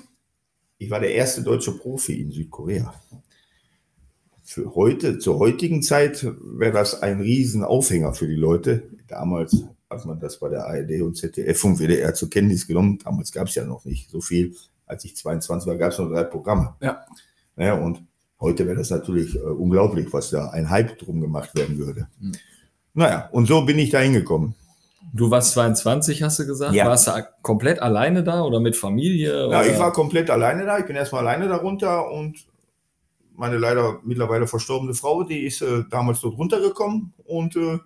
ich 0.78 0.92
war 0.92 1.00
der 1.00 1.16
erste 1.16 1.44
deutsche 1.44 1.72
Profi 1.78 2.20
in 2.20 2.32
Südkorea. 2.32 2.94
Für 4.44 4.76
heute, 4.76 5.18
zur 5.18 5.40
heutigen 5.40 5.82
Zeit 5.82 6.28
wäre 6.44 6.74
das 6.74 7.02
ein 7.02 7.22
Riesenaufhänger 7.22 8.14
für 8.14 8.28
die 8.28 8.36
Leute. 8.36 8.90
Damals 9.08 9.64
hat 9.90 10.06
man 10.06 10.20
das 10.20 10.40
bei 10.40 10.50
der 10.50 10.66
ARD 10.66 11.02
und 11.02 11.16
ZDF 11.16 11.64
und 11.64 11.80
WDR 11.80 12.14
zur 12.14 12.30
Kenntnis 12.30 12.68
genommen. 12.68 13.00
Damals 13.02 13.32
gab 13.32 13.48
es 13.48 13.56
ja 13.56 13.64
noch 13.64 13.86
nicht 13.86 14.10
so 14.10 14.20
viel. 14.20 14.54
Als 14.86 15.06
ich 15.06 15.16
22 15.16 15.70
war, 15.70 15.78
gab 15.78 15.94
es 15.94 16.00
nur 16.00 16.10
drei 16.10 16.26
Programme. 16.26 16.76
Ja. 16.82 17.06
Ja, 17.56 17.76
und 17.76 18.04
heute 18.42 18.66
wäre 18.66 18.78
das 18.78 18.90
natürlich 18.90 19.36
äh, 19.36 19.40
unglaublich, 19.40 20.12
was 20.12 20.32
da 20.32 20.50
ein 20.50 20.70
Hype 20.70 20.98
drum 20.98 21.22
gemacht 21.22 21.56
werden 21.56 21.78
würde. 21.78 22.10
Mhm. 22.20 22.34
Naja, 22.94 23.30
und 23.32 23.46
so 23.46 23.64
bin 23.64 23.80
ich 23.80 23.90
da 23.90 24.00
hingekommen. 24.00 24.54
Du 25.14 25.30
warst 25.30 25.52
22, 25.54 26.24
hast 26.24 26.40
du 26.40 26.46
gesagt? 26.46 26.74
Ja. 26.74 26.86
Warst 26.86 27.08
du 27.08 27.12
komplett 27.42 27.82
alleine 27.82 28.24
da 28.24 28.44
oder 28.44 28.60
mit 28.60 28.78
Familie? 28.78 29.42
Ja, 29.42 29.48
oder? 29.48 29.68
ich 29.68 29.78
war 29.78 29.92
komplett 29.92 30.30
alleine 30.30 30.66
da. 30.66 30.80
Ich 30.80 30.86
bin 30.86 30.96
erstmal 30.96 31.28
alleine 31.28 31.50
darunter 31.50 32.10
und 32.12 32.46
meine 33.36 33.58
leider 33.58 34.00
mittlerweile 34.04 34.48
verstorbene 34.48 34.94
Frau, 34.94 35.24
die 35.24 35.46
ist 35.46 35.62
äh, 35.62 35.84
damals 35.90 36.22
dort 36.22 36.38
runtergekommen 36.38 37.14
und 37.26 37.56
äh, 37.56 37.80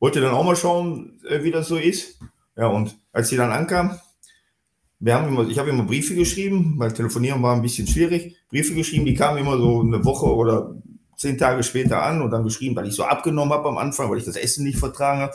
wollte 0.00 0.20
dann 0.20 0.34
auch 0.34 0.44
mal 0.44 0.56
schauen, 0.56 1.20
äh, 1.28 1.42
wie 1.42 1.50
das 1.50 1.68
so 1.68 1.76
ist. 1.76 2.18
Ja, 2.56 2.68
und 2.68 2.96
als 3.12 3.28
sie 3.28 3.36
dann 3.36 3.50
ankam, 3.50 3.98
wir 5.00 5.14
haben 5.14 5.28
immer, 5.28 5.48
ich 5.48 5.58
habe 5.58 5.70
immer 5.70 5.82
Briefe 5.82 6.14
geschrieben, 6.14 6.74
weil 6.78 6.92
Telefonieren 6.92 7.42
war 7.42 7.56
ein 7.56 7.62
bisschen 7.62 7.86
schwierig. 7.86 8.36
Briefe 8.48 8.74
geschrieben, 8.74 9.04
die 9.04 9.14
kamen 9.14 9.38
immer 9.38 9.58
so 9.58 9.80
eine 9.80 10.04
Woche 10.04 10.26
oder 10.26 10.76
zehn 11.16 11.38
Tage 11.38 11.62
später 11.62 12.02
an 12.02 12.22
und 12.22 12.30
dann 12.30 12.44
geschrieben, 12.44 12.76
weil 12.76 12.86
ich 12.86 12.94
so 12.94 13.04
abgenommen 13.04 13.52
habe 13.52 13.68
am 13.68 13.78
Anfang, 13.78 14.10
weil 14.10 14.18
ich 14.18 14.24
das 14.24 14.36
Essen 14.36 14.64
nicht 14.64 14.78
vertragen 14.78 15.22
habe. 15.22 15.32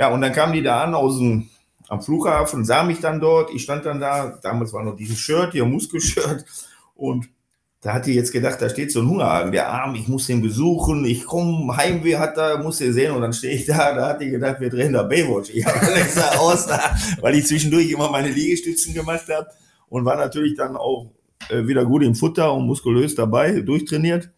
Ja, 0.00 0.08
und 0.08 0.22
dann 0.22 0.32
kamen 0.32 0.54
die 0.54 0.62
da 0.62 0.82
an 0.82 0.94
aus 0.94 1.18
dem, 1.18 1.50
am 1.88 2.00
Flughafen, 2.00 2.64
sah 2.64 2.84
mich 2.84 3.00
dann 3.00 3.20
dort, 3.20 3.52
ich 3.52 3.62
stand 3.64 3.84
dann 3.84 4.00
da, 4.00 4.38
damals 4.42 4.72
war 4.72 4.82
noch 4.82 4.96
dieses 4.96 5.18
Shirt, 5.18 5.52
hier 5.52 5.66
Muskelshirt. 5.66 6.46
Und 6.94 7.28
da 7.82 7.92
hat 7.92 8.06
die 8.06 8.14
jetzt 8.14 8.32
gedacht, 8.32 8.62
da 8.62 8.70
steht 8.70 8.92
so 8.92 9.00
ein 9.00 9.08
Hungerhaken, 9.10 9.52
der 9.52 9.68
Arm, 9.68 9.94
ich 9.94 10.08
muss 10.08 10.26
den 10.26 10.40
besuchen, 10.40 11.04
ich 11.04 11.26
komme, 11.26 11.76
Heimweh 11.76 12.16
hat 12.16 12.38
da, 12.38 12.56
muss 12.62 12.78
den 12.78 12.94
sehen. 12.94 13.12
Und 13.12 13.20
dann 13.20 13.34
stehe 13.34 13.54
ich 13.54 13.66
da, 13.66 13.94
da 13.94 14.08
hat 14.08 14.22
die 14.22 14.30
gedacht, 14.30 14.58
wir 14.58 14.70
drehen 14.70 14.94
da 14.94 15.02
Baywatch. 15.02 15.50
Ich 15.50 15.66
habe 15.66 15.92
extra 15.92 16.38
aus, 16.38 16.66
da, 16.66 16.80
weil 17.20 17.34
ich 17.34 17.46
zwischendurch 17.46 17.90
immer 17.90 18.10
meine 18.10 18.30
Liegestützen 18.30 18.94
gemacht 18.94 19.26
habe 19.28 19.48
und 19.90 20.06
war 20.06 20.16
natürlich 20.16 20.56
dann 20.56 20.78
auch 20.78 21.10
äh, 21.50 21.66
wieder 21.66 21.84
gut 21.84 22.02
im 22.04 22.14
Futter 22.14 22.54
und 22.54 22.64
muskulös 22.64 23.14
dabei, 23.16 23.60
durchtrainiert. 23.60 24.30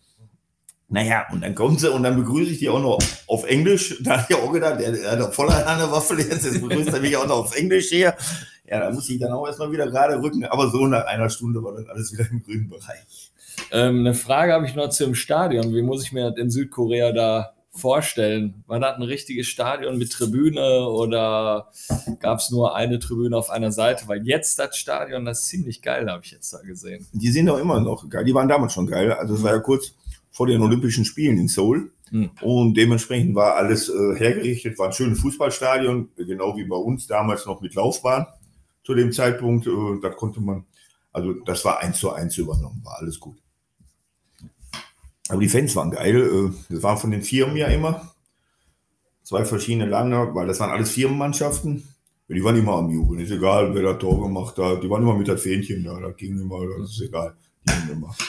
Naja, 0.93 1.25
und 1.33 1.41
dann 1.41 1.55
kommt 1.55 1.81
sie 1.81 1.91
und 1.91 2.03
dann 2.03 2.17
begrüße 2.17 2.51
ich 2.51 2.59
die 2.59 2.69
auch 2.69 2.79
noch 2.81 2.99
auf 3.27 3.45
Englisch. 3.45 3.97
Da 4.03 4.19
habe 4.19 4.27
ich 4.29 4.37
auch 4.37 4.53
gedacht, 4.53 4.79
der, 4.79 4.93
der 4.93 5.13
hat 5.13 5.21
doch 5.21 5.33
voll 5.33 5.49
an 5.49 5.79
der 5.79 5.91
Waffel 5.91 6.19
jetzt, 6.21 6.45
jetzt 6.45 6.61
begrüßt 6.61 6.93
er 6.93 7.01
mich 7.01 7.17
auch 7.17 7.27
noch 7.27 7.39
auf 7.39 7.57
Englisch 7.57 7.89
hier. 7.89 8.15
Ja, 8.69 8.81
da 8.81 8.91
muss 8.91 9.09
ich 9.09 9.19
dann 9.19 9.33
auch 9.33 9.47
erstmal 9.47 9.73
wieder 9.73 9.87
gerade 9.87 10.23
rücken, 10.23 10.45
aber 10.45 10.71
so 10.71 10.87
nach 10.87 11.07
einer 11.07 11.31
Stunde 11.31 11.65
war 11.65 11.73
dann 11.73 11.89
alles 11.89 12.13
wieder 12.13 12.31
im 12.31 12.43
grünen 12.43 12.69
Bereich. 12.69 13.33
Ähm, 13.71 14.01
eine 14.01 14.13
Frage 14.13 14.53
habe 14.53 14.67
ich 14.67 14.75
noch 14.75 14.91
zum 14.91 15.15
Stadion. 15.15 15.75
Wie 15.75 15.81
muss 15.81 16.05
ich 16.05 16.13
mir 16.13 16.31
das 16.31 16.39
in 16.39 16.51
Südkorea 16.51 17.13
da 17.13 17.55
vorstellen? 17.71 18.63
War 18.67 18.79
das 18.79 18.97
ein 18.97 19.03
richtiges 19.03 19.47
Stadion 19.47 19.97
mit 19.97 20.13
Tribüne 20.13 20.87
oder 20.89 21.71
gab 22.21 22.41
es 22.41 22.51
nur 22.51 22.77
eine 22.77 22.99
Tribüne 22.99 23.35
auf 23.35 23.49
einer 23.49 23.73
Seite? 23.73 24.09
Weil 24.09 24.27
jetzt 24.27 24.59
das 24.59 24.77
Stadion, 24.77 25.25
das 25.25 25.41
ist 25.41 25.47
ziemlich 25.47 25.81
geil, 25.81 26.11
habe 26.11 26.23
ich 26.23 26.33
jetzt 26.33 26.53
da 26.53 26.59
gesehen. 26.59 27.07
Die 27.13 27.31
sind 27.31 27.47
doch 27.47 27.59
immer 27.59 27.81
noch 27.81 28.07
geil. 28.11 28.25
Die 28.25 28.35
waren 28.35 28.49
damals 28.49 28.75
schon 28.75 28.87
geil. 28.87 29.11
Also 29.13 29.37
es 29.37 29.43
war 29.43 29.53
ja 29.53 29.59
kurz 29.61 29.95
vor 30.33 30.47
den 30.47 30.63
Olympischen 30.63 31.05
Spielen 31.05 31.39
in 31.39 31.49
Seoul. 31.49 31.93
Hm. 32.11 32.31
Und 32.41 32.75
dementsprechend 32.75 33.35
war 33.35 33.55
alles 33.55 33.89
äh, 33.89 34.17
hergerichtet, 34.17 34.79
war 34.79 34.89
ein 34.89 34.93
schönes 34.93 35.21
Fußballstadion, 35.21 36.11
genau 36.17 36.57
wie 36.57 36.65
bei 36.65 36.77
uns 36.77 37.07
damals 37.07 37.47
noch 37.47 37.61
mit 37.61 37.75
Laufbahn 37.75 38.27
zu 38.83 38.95
dem 38.95 39.13
Zeitpunkt. 39.13 39.67
Äh, 39.67 40.01
da 40.03 40.11
konnte 40.11 40.41
man, 40.41 40.65
also 41.13 41.33
das 41.45 41.65
war 41.65 41.81
eins 41.81 41.99
zu 41.99 42.11
eins 42.11 42.37
übernommen, 42.37 42.81
war 42.85 42.99
alles 42.99 43.21
gut. 43.21 43.37
Aber 45.29 45.41
die 45.41 45.49
Fans 45.49 45.75
waren 45.77 45.91
geil. 45.91 46.17
Äh, 46.17 46.75
das 46.75 46.83
waren 46.83 46.99
von 46.99 47.11
den 47.11 47.23
Firmen 47.23 47.57
ja 47.57 47.69
immer. 47.69 48.13
Zwei 49.23 49.45
verschiedene 49.45 49.87
Länder, 49.87 50.35
weil 50.35 50.47
das 50.47 50.61
waren 50.61 50.71
alles 50.71 50.91
Firmenmannschaften. 50.91 51.89
Die 52.29 52.43
waren 52.43 52.57
immer 52.57 52.75
am 52.75 52.91
Jubeln. 52.91 53.21
Ist 53.21 53.31
egal, 53.31 53.75
wer 53.75 53.83
da 53.83 53.95
Tor 53.95 54.23
gemacht 54.23 54.57
hat. 54.57 54.83
Die 54.83 54.89
waren 54.89 55.03
immer 55.03 55.17
mit 55.17 55.29
der 55.29 55.39
Fähnchen 55.39 55.85
da. 55.85 55.99
Da 56.01 56.11
ging 56.11 56.39
immer, 56.39 56.61
das 56.79 56.91
ist 56.91 57.03
egal. 57.03 57.37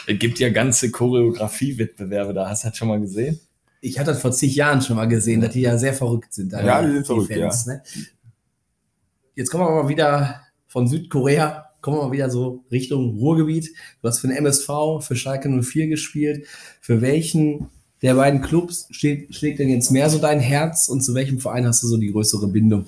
Es 0.07 0.19
gibt 0.19 0.39
ja 0.39 0.49
ganze 0.49 0.91
Choreografie-Wettbewerbe 0.91 2.33
da. 2.33 2.49
Hast 2.49 2.63
du 2.63 2.69
das 2.69 2.77
schon 2.77 2.87
mal 2.87 2.99
gesehen? 2.99 3.39
Ich 3.81 3.99
hatte 3.99 4.11
das 4.11 4.21
vor 4.21 4.31
zig 4.31 4.55
Jahren 4.55 4.81
schon 4.81 4.95
mal 4.95 5.07
gesehen, 5.07 5.41
dass 5.41 5.53
die 5.53 5.61
ja 5.61 5.77
sehr 5.77 5.93
verrückt 5.93 6.33
sind. 6.33 6.53
Ja, 6.53 6.81
die 6.81 6.93
sind 6.93 7.05
verrückt, 7.05 7.31
Ne? 7.31 7.81
Jetzt 9.35 9.49
kommen 9.49 9.65
wir 9.65 9.83
mal 9.83 9.89
wieder 9.89 10.41
von 10.67 10.87
Südkorea, 10.87 11.65
kommen 11.81 11.97
wir 11.97 12.03
mal 12.05 12.11
wieder 12.11 12.29
so 12.29 12.63
Richtung 12.71 13.17
Ruhrgebiet. 13.17 13.73
Du 14.01 14.07
hast 14.07 14.19
für 14.19 14.27
den 14.27 14.37
MSV, 14.37 15.01
für 15.01 15.15
Schalke 15.15 15.49
04 15.49 15.87
gespielt. 15.87 16.47
Für 16.81 17.01
welchen 17.01 17.69
der 18.01 18.15
beiden 18.15 18.41
Clubs 18.41 18.87
steht, 18.91 19.33
schlägt 19.33 19.59
denn 19.59 19.69
jetzt 19.69 19.89
mehr 19.89 20.09
so 20.09 20.19
dein 20.19 20.39
Herz 20.39 20.87
und 20.87 21.01
zu 21.01 21.15
welchem 21.15 21.39
Verein 21.39 21.65
hast 21.65 21.83
du 21.83 21.87
so 21.87 21.97
die 21.97 22.11
größere 22.11 22.47
Bindung? 22.47 22.85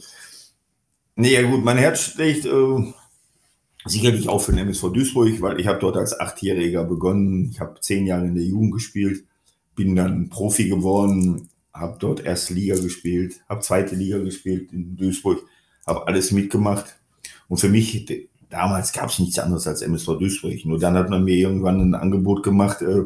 Nee, 1.16 1.34
ja 1.34 1.42
gut, 1.42 1.64
mein 1.64 1.78
Herz 1.78 2.02
schlägt 2.02 2.46
äh, 2.46 2.94
sicherlich 3.86 4.28
auch 4.28 4.40
für 4.40 4.52
den 4.52 4.68
MSV 4.68 4.92
Duisburg, 4.92 5.42
weil 5.42 5.60
ich 5.60 5.68
habe 5.68 5.80
dort 5.80 5.98
als 5.98 6.20
Achtjähriger 6.20 6.84
begonnen. 6.84 7.50
Ich 7.52 7.60
habe 7.60 7.80
zehn 7.80 8.08
Jahre 8.08 8.26
in 8.26 8.36
der 8.36 8.44
Jugend 8.44 8.74
gespielt, 8.74 9.24
bin 9.76 9.96
dann 9.96 10.30
Profi 10.30 10.68
geworden, 10.68 11.50
habe 11.74 11.98
dort 12.00 12.26
erste 12.26 12.54
Liga 12.54 12.76
gespielt, 12.76 13.42
habe 13.48 13.62
zweite 13.62 13.96
Liga 13.96 14.18
gespielt 14.20 14.74
in 14.74 14.96
Duisburg, 14.98 15.44
habe 15.86 16.08
alles 16.08 16.32
mitgemacht. 16.32 16.98
Und 17.48 17.58
für 17.58 17.70
mich, 17.70 18.28
damals 18.50 18.92
gab 18.92 19.10
es 19.10 19.20
nichts 19.20 19.38
anderes 19.38 19.68
als 19.68 19.82
MSV 19.82 20.18
Duisburg. 20.18 20.66
Nur 20.66 20.80
dann 20.80 20.96
hat 20.96 21.10
man 21.10 21.24
mir 21.24 21.36
irgendwann 21.36 21.80
ein 21.80 21.96
Angebot 21.96 22.42
gemacht, 22.44 22.82
äh, 22.82 23.04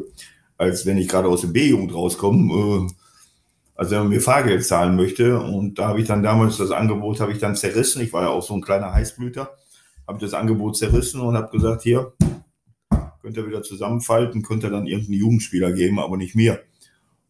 als 0.56 0.86
wenn 0.86 0.98
ich 0.98 1.08
gerade 1.08 1.28
aus 1.28 1.42
der 1.42 1.48
B-Jugend 1.48 1.94
rauskomme, 1.94 2.54
äh, 2.54 2.92
also 3.74 3.92
wenn 3.92 3.98
man 4.00 4.08
mir 4.08 4.20
Fahrgeld 4.20 4.64
zahlen 4.64 4.96
möchte. 4.96 5.40
Und 5.40 5.78
da 5.78 5.88
habe 5.88 6.00
ich 6.00 6.06
dann 6.06 6.22
damals 6.22 6.56
das 6.56 6.70
Angebot 6.70 7.20
habe 7.20 7.32
ich 7.32 7.38
dann 7.38 7.56
zerrissen. 7.56 8.02
Ich 8.02 8.12
war 8.12 8.22
ja 8.22 8.28
auch 8.28 8.42
so 8.42 8.54
ein 8.54 8.62
kleiner 8.62 8.92
Heißblüter. 8.92 9.50
Habe 10.10 10.18
das 10.18 10.34
Angebot 10.34 10.76
zerrissen 10.76 11.20
und 11.20 11.36
habe 11.36 11.52
gesagt, 11.52 11.82
hier, 11.82 12.12
könnt 13.22 13.36
ihr 13.36 13.46
wieder 13.46 13.62
zusammenfalten, 13.62 14.42
könnt 14.42 14.64
ihr 14.64 14.70
dann 14.70 14.88
irgendeinen 14.88 15.20
Jugendspieler 15.20 15.70
geben, 15.70 16.00
aber 16.00 16.16
nicht 16.16 16.34
mir. 16.34 16.60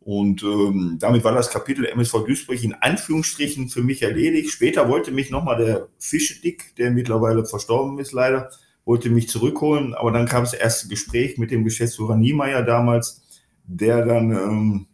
Und 0.00 0.42
ähm, 0.42 0.96
damit 0.98 1.22
war 1.22 1.34
das 1.34 1.50
Kapitel 1.50 1.84
MSV 1.84 2.24
Duisburg 2.24 2.64
in 2.64 2.72
Anführungsstrichen 2.72 3.68
für 3.68 3.82
mich 3.82 4.00
erledigt. 4.00 4.48
Später 4.48 4.88
wollte 4.88 5.12
mich 5.12 5.30
nochmal 5.30 5.62
der 5.62 5.88
Fischedick, 5.98 6.74
der 6.76 6.90
mittlerweile 6.90 7.44
verstorben 7.44 7.98
ist 7.98 8.12
leider, 8.12 8.48
wollte 8.86 9.10
mich 9.10 9.28
zurückholen. 9.28 9.92
Aber 9.92 10.10
dann 10.10 10.24
kam 10.24 10.44
das 10.44 10.54
erste 10.54 10.88
Gespräch 10.88 11.36
mit 11.36 11.50
dem 11.50 11.64
Geschäftsführer 11.64 12.16
Niemeyer 12.16 12.62
damals, 12.62 13.20
der 13.64 14.06
dann 14.06 14.30
ähm, 14.30 14.86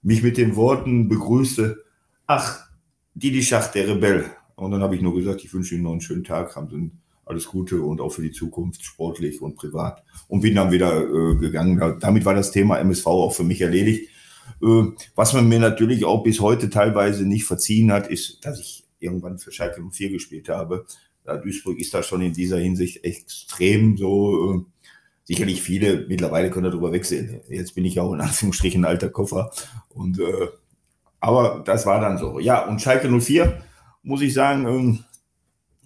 mich 0.00 0.22
mit 0.22 0.38
den 0.38 0.56
Worten 0.56 1.10
begrüßte, 1.10 1.84
ach, 2.26 2.66
Didi 3.14 3.42
Schacht, 3.42 3.74
der 3.74 3.88
Rebell. 3.88 4.24
Und 4.54 4.70
dann 4.70 4.80
habe 4.80 4.96
ich 4.96 5.02
nur 5.02 5.14
gesagt, 5.14 5.44
ich 5.44 5.52
wünsche 5.52 5.74
Ihnen 5.74 5.84
noch 5.84 5.92
einen 5.92 6.00
schönen 6.00 6.24
Tag, 6.24 6.56
haben 6.56 6.70
Sie 6.70 6.90
alles 7.26 7.46
Gute 7.46 7.82
und 7.82 8.00
auch 8.00 8.10
für 8.10 8.22
die 8.22 8.30
Zukunft, 8.32 8.84
sportlich 8.84 9.42
und 9.42 9.56
privat. 9.56 10.02
Und 10.28 10.40
bin 10.40 10.54
dann 10.54 10.70
wieder 10.70 11.02
äh, 11.02 11.36
gegangen. 11.36 11.76
Da- 11.78 11.96
Damit 12.00 12.24
war 12.24 12.34
das 12.34 12.52
Thema 12.52 12.78
MSV 12.78 13.06
auch 13.08 13.32
für 13.34 13.44
mich 13.44 13.60
erledigt. 13.60 14.08
Äh, 14.62 14.82
was 15.14 15.32
man 15.34 15.48
mir 15.48 15.58
natürlich 15.58 16.04
auch 16.04 16.22
bis 16.22 16.40
heute 16.40 16.70
teilweise 16.70 17.26
nicht 17.26 17.44
verziehen 17.44 17.92
hat, 17.92 18.06
ist, 18.08 18.44
dass 18.46 18.58
ich 18.60 18.84
irgendwann 19.00 19.38
für 19.38 19.52
Schalke 19.52 19.82
04 19.82 20.10
gespielt 20.10 20.48
habe. 20.48 20.86
Ja, 21.26 21.36
Duisburg 21.36 21.78
ist 21.80 21.92
da 21.92 22.02
schon 22.02 22.22
in 22.22 22.32
dieser 22.32 22.58
Hinsicht 22.58 23.04
extrem 23.04 23.96
so. 23.96 24.54
Äh, 24.54 24.60
sicherlich 25.24 25.60
viele 25.60 26.06
mittlerweile 26.06 26.50
können 26.50 26.70
darüber 26.70 26.92
wegsehen. 26.92 27.40
Jetzt 27.48 27.74
bin 27.74 27.84
ich 27.84 27.96
ja 27.96 28.04
auch 28.04 28.12
in 28.14 28.20
Anführungsstrichen 28.20 28.82
ein 28.84 28.88
alter 28.88 29.08
Koffer. 29.10 29.50
Und, 29.88 30.20
äh, 30.20 30.46
aber 31.18 31.62
das 31.66 31.84
war 31.86 32.00
dann 32.00 32.18
so. 32.18 32.38
Ja, 32.38 32.64
und 32.68 32.80
Schalke 32.80 33.08
04, 33.10 33.60
muss 34.04 34.22
ich 34.22 34.32
sagen, 34.32 34.66
ähm, 34.68 34.98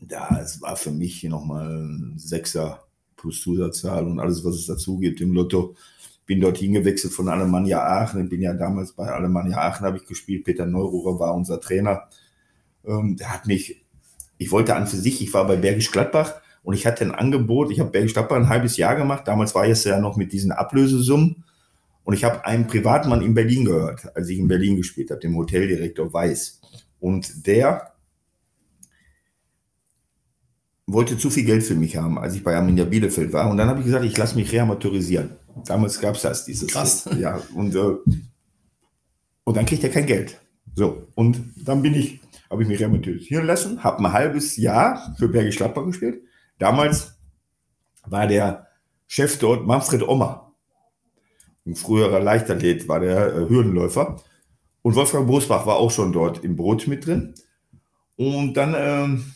ja, 0.09 0.39
es 0.41 0.61
war 0.63 0.77
für 0.77 0.91
mich 0.91 1.23
nochmal 1.25 1.69
ein 1.69 2.15
Sechser 2.17 2.85
plus 3.17 3.43
Zusatzzahl 3.43 4.07
und 4.07 4.19
alles, 4.19 4.45
was 4.45 4.55
es 4.55 4.67
dazu 4.67 4.99
gibt 4.99 5.21
im 5.21 5.33
Lotto. 5.33 5.75
Bin 6.27 6.41
dorthin 6.41 6.73
gewechselt 6.73 7.13
von 7.13 7.29
Alemannia 7.29 7.83
Aachen. 7.83 8.25
Ich 8.25 8.31
bin 8.31 8.41
ja 8.41 8.55
damals 8.55 8.93
bei 8.93 9.07
Alemannia 9.09 9.59
Aachen 9.59 9.85
habe 9.85 9.99
ich 9.99 10.07
gespielt. 10.07 10.45
Peter 10.45 10.65
Neururer 10.65 11.19
war 11.19 11.35
unser 11.35 11.61
Trainer. 11.61 12.09
Ähm, 12.87 13.17
der 13.17 13.33
hat 13.33 13.47
mich, 13.47 13.85
ich 14.39 14.51
wollte 14.53 14.75
an 14.77 14.87
für 14.87 14.97
sich, 14.97 15.21
ich 15.23 15.35
war 15.35 15.47
bei 15.47 15.57
Bergisch 15.57 15.91
Gladbach 15.91 16.35
und 16.63 16.75
ich 16.75 16.87
hatte 16.87 17.05
ein 17.05 17.15
Angebot. 17.15 17.71
Ich 17.71 17.81
habe 17.81 17.91
Bergisch 17.91 18.15
Gladbach 18.15 18.37
ein 18.37 18.49
halbes 18.49 18.77
Jahr 18.77 18.97
gemacht. 18.97 19.27
Damals 19.27 19.55
war 19.55 19.67
es 19.67 19.85
ja 19.85 20.01
noch 20.01 20.17
mit 20.17 20.33
diesen 20.33 20.53
Ablösesummen. 20.53 21.45
Und 22.05 22.15
ich 22.15 22.25
habe 22.25 22.45
einen 22.47 22.67
Privatmann 22.67 23.23
in 23.23 23.35
Berlin 23.35 23.67
gehört, 23.67 24.17
als 24.17 24.29
ich 24.29 24.39
in 24.39 24.49
Berlin 24.49 24.77
gespielt 24.77 25.11
habe, 25.11 25.21
dem 25.21 25.37
Hoteldirektor 25.37 26.13
Weiß. 26.13 26.61
Und 26.99 27.47
der 27.47 27.93
wollte 30.93 31.19
zu 31.19 31.31
viel 31.31 31.45
Geld 31.45 31.63
für 31.63 31.75
mich 31.75 31.97
haben, 31.97 32.19
als 32.19 32.35
ich 32.35 32.43
bei 32.43 32.57
Arminia 32.57 32.85
Bielefeld 32.85 33.33
war. 33.33 33.51
Und 33.51 33.57
dann 33.57 33.69
habe 33.69 33.81
ich 33.81 33.87
gesagt, 33.87 34.05
ich 34.05 34.17
lasse 34.17 34.37
mich 34.37 34.53
reamateurisieren. 34.53 35.31
Damals 35.67 36.01
gab 36.01 36.15
es 36.15 36.23
das, 36.23 36.45
dieses. 36.45 36.69
Krass. 36.69 37.09
Ja, 37.19 37.41
und, 37.55 37.75
äh, 37.75 37.97
und 39.45 39.57
dann 39.57 39.67
kriegt 39.67 39.85
er 39.85 39.91
kein 39.91 40.07
Geld. 40.07 40.41
So, 40.75 41.07
und 41.15 41.41
dann 41.65 41.83
bin 41.83 41.95
ich, 41.95 42.21
habe 42.49 42.63
ich 42.63 42.69
mich 42.69 42.81
reamateurisieren 42.81 43.47
lassen, 43.47 43.83
habe 43.83 43.99
ein 44.05 44.13
halbes 44.13 44.57
Jahr 44.57 45.15
für 45.19 45.29
Bergisch 45.29 45.57
Gladbach 45.57 45.85
gespielt. 45.85 46.23
Damals 46.59 47.15
war 48.07 48.27
der 48.27 48.69
Chef 49.07 49.39
dort 49.39 49.67
Manfred 49.67 50.07
Ommer. 50.07 50.53
Ein 51.67 51.75
früherer 51.75 52.21
Leichtathlet 52.21 52.89
war 52.89 53.01
der 53.01 53.35
äh, 53.35 53.49
Hürdenläufer. 53.49 54.23
Und 54.83 54.95
Wolfgang 54.95 55.27
Bosbach 55.27 55.67
war 55.67 55.77
auch 55.77 55.91
schon 55.91 56.13
dort 56.13 56.43
im 56.43 56.57
Brot 56.57 56.87
mit 56.87 57.07
drin. 57.07 57.35
Und 58.17 58.55
dann 58.55 58.75
ähm, 58.77 59.35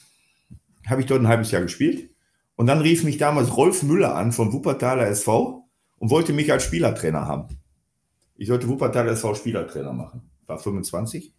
habe 0.87 1.01
ich 1.01 1.07
dort 1.07 1.21
ein 1.21 1.29
halbes 1.29 1.51
Jahr 1.51 1.63
gespielt. 1.63 2.11
Und 2.57 2.67
dann 2.67 2.81
rief 2.81 3.05
mich 3.05 3.19
damals 3.19 3.57
Rolf 3.57 3.83
Müller 3.83 4.15
an 4.15 4.33
vom 4.33 4.53
Wuppertaler 4.53 5.09
SV 5.09 5.69
und 5.99 6.11
wollte 6.11 6.33
mich 6.33 6.53
als 6.53 6.65
Spielertrainer 6.65 7.27
haben. 7.27 7.59
Ich 8.37 8.49
sollte 8.49 8.69
Wuppertaler 8.69 9.13
SV 9.13 9.35
Spielertrainer 9.35 9.93
machen. 9.93 10.31
War 10.47 10.59
25. 10.59 11.35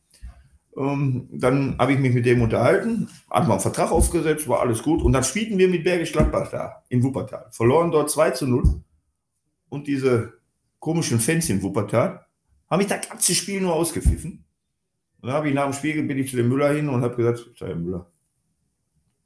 Ähm, 0.78 1.30
dann 1.32 1.78
habe 1.78 1.94
ich 1.94 2.00
mich 2.00 2.14
mit 2.14 2.26
dem 2.26 2.42
unterhalten, 2.42 3.08
hat 3.30 3.48
mal 3.48 3.54
einen 3.54 3.62
Vertrag 3.62 3.92
aufgesetzt, 3.92 4.48
war 4.48 4.60
alles 4.60 4.84
gut. 4.84 5.02
Und 5.02 5.14
dann 5.14 5.24
spielten 5.24 5.58
wir 5.58 5.70
mit 5.70 5.84
Bergisch 5.84 6.12
Gladbach 6.12 6.50
da 6.52 6.84
in 6.90 7.02
Wuppertal. 7.02 7.48
Verloren 7.52 7.92
dort 7.92 8.10
2 8.10 8.32
zu 8.32 8.48
0. 8.48 8.82
Und 9.70 9.88
diese 9.88 10.34
komischen 10.80 11.20
Fans 11.20 11.50
in 11.50 11.62
Wuppertal 11.62 12.26
haben 12.70 12.78
mich 12.80 12.88
das 12.88 13.08
ganze 13.08 13.34
Spiel 13.34 13.62
nur 13.62 13.74
ausgepfiffen. 13.74 14.44
Und 15.22 15.28
dann 15.28 15.34
habe 15.34 15.48
ich 15.48 15.56
nach 15.56 15.64
dem 15.64 15.74
Spiel 15.74 16.04
bin 16.04 16.18
ich 16.18 16.30
zu 16.30 16.36
dem 16.36 16.50
Müller 16.50 16.74
hin 16.74 16.90
und 16.90 17.02
habe 17.02 17.16
gesagt, 17.16 17.50
Herr 17.60 17.76
Müller, 17.76 18.12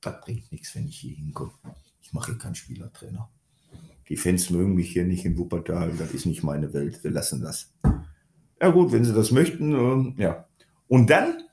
das 0.02 0.22
bringt 0.22 0.52
nichts, 0.52 0.76
wenn 0.76 0.88
ich 0.88 0.98
hier 0.98 1.16
hinkomme. 1.16 1.52
Ich 2.02 2.14
mache 2.14 2.32
hier 2.32 2.40
keinen 2.40 2.56
Spielertrainer. 2.56 3.30
Die 4.08 4.18
Fans 4.18 4.50
mögen 4.50 4.74
mich 4.74 4.92
hier 4.92 5.06
nicht 5.06 5.26
in 5.26 5.38
Wuppertal, 5.38 5.94
das 5.98 6.12
ist 6.14 6.26
nicht 6.26 6.44
meine 6.44 6.74
Welt, 6.74 7.04
wir 7.04 7.12
lassen 7.12 7.42
das. 7.42 7.72
Ja 8.60 8.70
gut, 8.70 8.92
wenn 8.92 9.06
sie 9.06 9.14
das 9.14 9.32
möchten, 9.32 9.74
ähm, 9.74 10.16
ja. 10.18 10.46
Und 10.88 11.10
dann, 11.10 11.44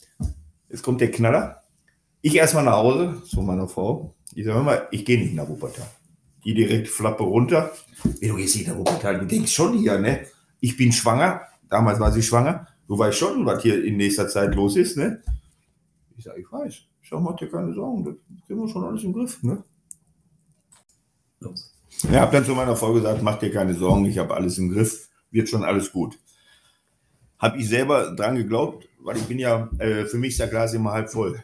jetzt 0.71 0.83
kommt 0.83 1.03
der 1.03 1.11
Knaller, 1.11 1.63
ich 2.23 2.35
erstmal 2.35 2.65
nach 2.65 2.79
Hause 2.79 3.23
zu 3.25 3.43
meiner 3.43 3.69
Frau. 3.69 4.15
Ich 4.35 4.47
sage 4.47 4.63
mal, 4.63 4.89
ich 4.91 5.05
gehe 5.05 5.19
nicht 5.19 5.35
nach 5.35 5.49
Wuppertal. 5.49 5.87
Die 6.45 6.55
direkt 6.55 6.89
Flappe 6.89 7.23
runter. 7.23 7.73
Wie, 8.21 8.29
du 8.29 8.37
gehst 8.37 8.57
nicht 8.57 8.69
nach 8.69 8.77
Wuppertal, 8.77 9.19
du 9.21 9.27
denkst 9.27 9.53
schon 9.53 9.79
hier, 9.79 9.99
ne? 9.99 10.27
Ich 10.61 10.77
bin 10.77 10.93
schwanger, 10.93 11.43
damals 11.69 12.01
war 12.01 12.11
sie 12.11 12.23
schwanger, 12.23 12.67
du 12.89 12.99
weißt 12.99 13.19
schon, 13.19 13.45
was 13.45 13.63
hier 13.63 13.85
in 13.85 13.99
nächster 13.99 14.29
Zeit 14.29 14.55
los 14.55 14.77
ist, 14.77 14.97
ne? 14.97 15.23
Ich 16.17 16.25
sage, 16.25 16.41
ich 16.41 16.51
weiß. 16.51 16.87
Ich 17.07 17.11
sage, 17.11 17.23
mach 17.23 17.37
dir 17.37 17.49
keine 17.49 17.73
Sorgen, 17.73 18.05
das 18.05 18.15
kriegen 18.49 18.61
wir 18.61 18.69
schon 18.69 18.83
alles 18.83 19.05
im 19.05 19.13
Griff, 19.13 19.41
ne? 19.45 19.63
Los. 21.39 21.73
Ja, 22.11 22.23
habe 22.23 22.33
dann 22.33 22.45
zu 22.45 22.53
meiner 22.53 22.75
Frau 22.75 22.93
gesagt, 22.95 23.23
mach 23.23 23.39
dir 23.39 23.53
keine 23.53 23.75
Sorgen, 23.75 24.07
ich 24.07 24.19
habe 24.19 24.35
alles 24.35 24.59
im 24.59 24.73
Griff, 24.73 25.09
wird 25.31 25.49
schon 25.49 25.63
alles 25.63 25.93
gut. 25.93 26.19
Habe 27.39 27.59
ich 27.59 27.69
selber 27.69 28.11
dran 28.17 28.35
geglaubt, 28.35 28.89
weil 28.99 29.19
ich 29.19 29.23
bin 29.23 29.39
ja, 29.39 29.71
äh, 29.79 30.07
für 30.07 30.19
mich 30.19 30.31
ist 30.31 30.41
der 30.41 30.49
Glas 30.49 30.75
immer 30.75 30.91
halb 30.91 31.09
voll. 31.09 31.41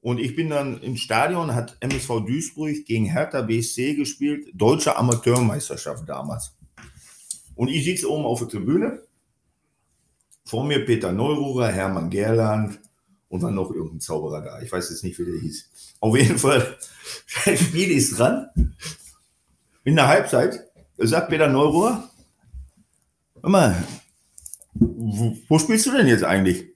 Und 0.00 0.18
ich 0.18 0.34
bin 0.34 0.50
dann 0.50 0.80
im 0.82 0.96
Stadion, 0.96 1.54
hat 1.54 1.76
MSV 1.78 2.26
Duisburg 2.26 2.84
gegen 2.86 3.04
Hertha 3.04 3.42
BSC 3.42 3.94
gespielt, 3.94 4.48
deutsche 4.52 4.96
Amateurmeisterschaft 4.96 6.08
damals. 6.08 6.56
Und 7.54 7.68
ich 7.68 7.84
sitze 7.84 8.10
oben 8.10 8.24
auf 8.24 8.40
der 8.40 8.48
Tribüne, 8.48 9.00
vor 10.44 10.64
mir 10.64 10.84
Peter 10.84 11.12
Neururer, 11.12 11.68
Hermann 11.68 12.10
Gerland 12.10 12.80
und 13.28 13.42
dann 13.42 13.54
noch 13.54 13.70
irgendein 13.70 14.00
Zauberer 14.00 14.42
da. 14.42 14.62
Ich 14.62 14.70
weiß 14.70 14.90
jetzt 14.90 15.04
nicht, 15.04 15.18
wie 15.18 15.24
der 15.24 15.40
hieß. 15.40 15.96
Auf 16.00 16.16
jeden 16.16 16.38
Fall, 16.38 16.76
das 17.44 17.60
Spiel 17.60 17.90
ist 17.90 18.18
dran. 18.18 18.48
In 19.84 19.96
der 19.96 20.08
Halbzeit 20.08 20.66
sagt 20.98 21.28
Peter 21.28 21.48
Neururer, 21.48 22.08
hör 23.42 23.50
mal, 23.50 23.84
wo, 24.74 25.36
wo 25.48 25.58
spielst 25.58 25.86
du 25.86 25.92
denn 25.92 26.06
jetzt 26.06 26.24
eigentlich? 26.24 26.66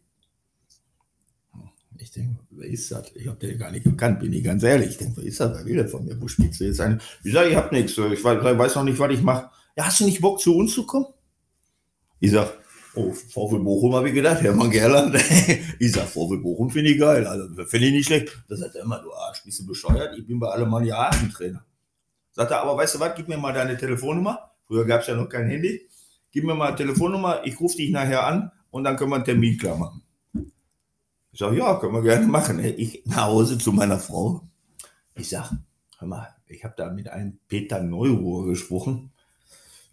Ich 1.99 2.11
denke, 2.11 2.41
wer 2.51 2.69
ist 2.69 2.91
das? 2.91 3.11
Ich 3.15 3.27
habe 3.27 3.39
den 3.39 3.59
gar 3.59 3.71
nicht 3.71 3.85
gekannt, 3.85 4.21
bin 4.21 4.33
ich 4.33 4.43
ganz 4.43 4.63
ehrlich. 4.63 4.91
Ich 4.91 4.99
denke, 4.99 5.19
wer 5.19 5.25
ist 5.25 5.41
das? 5.41 5.59
Wer 5.59 5.65
will 5.67 5.77
der 5.77 5.89
von 5.89 6.05
mir? 6.05 6.21
Wo 6.21 6.29
spielst 6.29 6.61
du 6.61 6.65
jetzt 6.65 6.81
eigentlich? 6.81 7.07
Ich 7.25 7.33
sage, 7.33 7.51
ich 7.51 7.57
habe 7.57 7.75
nichts. 7.75 7.93
Ich 7.93 8.25
weiß, 8.25 8.43
weiß 8.43 8.75
noch 8.77 8.85
nicht, 8.85 8.99
was 8.99 9.13
ich 9.13 9.23
mache. 9.23 9.51
Ja, 9.77 9.87
hast 9.87 10.01
du 10.01 10.05
nicht 10.05 10.21
Bock, 10.21 10.41
zu 10.41 10.57
uns 10.57 10.75
zu 10.75 10.87
kommen? 10.87 11.07
Ich 12.19 12.33
sag, 12.33 12.53
oh, 12.95 13.13
VfL 13.13 13.61
Bochum 13.61 13.95
habe 13.95 14.09
ich 14.09 14.15
gedacht, 14.15 14.41
Hermann 14.43 14.71
Gerland. 14.71 15.15
ich 15.79 15.93
sag, 15.93 16.07
VfL 16.07 16.39
Bochum 16.39 16.71
finde 16.71 16.91
ich 16.91 16.99
geil. 16.99 17.27
Also, 17.27 17.49
finde 17.67 17.87
ich 17.87 17.93
nicht 17.93 18.07
schlecht. 18.07 18.43
Da 18.49 18.57
sagt 18.57 18.75
er 18.75 18.83
immer, 18.83 19.01
du 19.01 19.13
Arsch, 19.13 19.45
bist 19.45 19.61
du 19.61 19.67
bescheuert? 19.67 20.17
Ich 20.19 20.27
bin 20.27 20.39
bei 20.39 20.49
Alemannia 20.49 20.97
Aachen 20.97 21.31
Trainer. 21.31 21.65
Sagt 22.33 22.51
er, 22.51 22.63
aber 22.63 22.77
weißt 22.77 22.95
du 22.95 23.01
was, 23.01 23.15
gib 23.17 23.29
mir 23.29 23.39
mal 23.39 23.53
deine 23.53 23.77
Telefonnummer. 23.77 24.51
Früher 24.67 24.85
gab 24.85 25.01
es 25.01 25.09
ja 25.09 25.17
noch 25.17 25.29
kein 25.29 25.49
Handy. 25.49 25.89
Gib 26.33 26.45
mir 26.45 26.55
mal 26.55 26.69
eine 26.69 26.77
Telefonnummer, 26.77 27.41
ich 27.45 27.59
rufe 27.59 27.77
dich 27.77 27.91
nachher 27.91 28.25
an 28.25 28.53
und 28.71 28.85
dann 28.85 28.97
können 28.97 29.11
wir 29.11 29.17
einen 29.17 29.25
Termin 29.25 29.59
klar 29.59 29.77
machen. 29.77 30.03
Ich 31.33 31.39
sage, 31.39 31.57
ja, 31.57 31.75
können 31.75 31.95
wir 31.95 32.03
gerne 32.03 32.27
machen. 32.27 32.61
Ich 32.61 33.03
nach 33.05 33.27
Hause 33.27 33.59
zu 33.59 33.73
meiner 33.73 33.99
Frau. 33.99 34.43
Ich 35.15 35.29
sage, 35.29 35.59
hör 35.99 36.09
mal, 36.09 36.29
ich 36.47 36.63
habe 36.65 36.75
da 36.77 36.91
mit 36.91 37.09
einem 37.09 37.39
Peter 37.49 37.83
Neuruhr 37.83 38.47
gesprochen. 38.47 39.13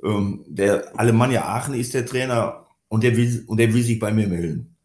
Ähm, 0.03 0.45
der 0.47 0.91
Alemannia 0.95 1.45
Aachen 1.45 1.73
ist 1.73 1.95
der 1.95 2.05
Trainer 2.05 2.66
und 2.89 3.03
der 3.03 3.15
will, 3.15 3.43
und 3.47 3.57
der 3.57 3.73
will 3.73 3.83
sich 3.83 3.99
bei 3.99 4.11
mir 4.11 4.27
melden. 4.27 4.75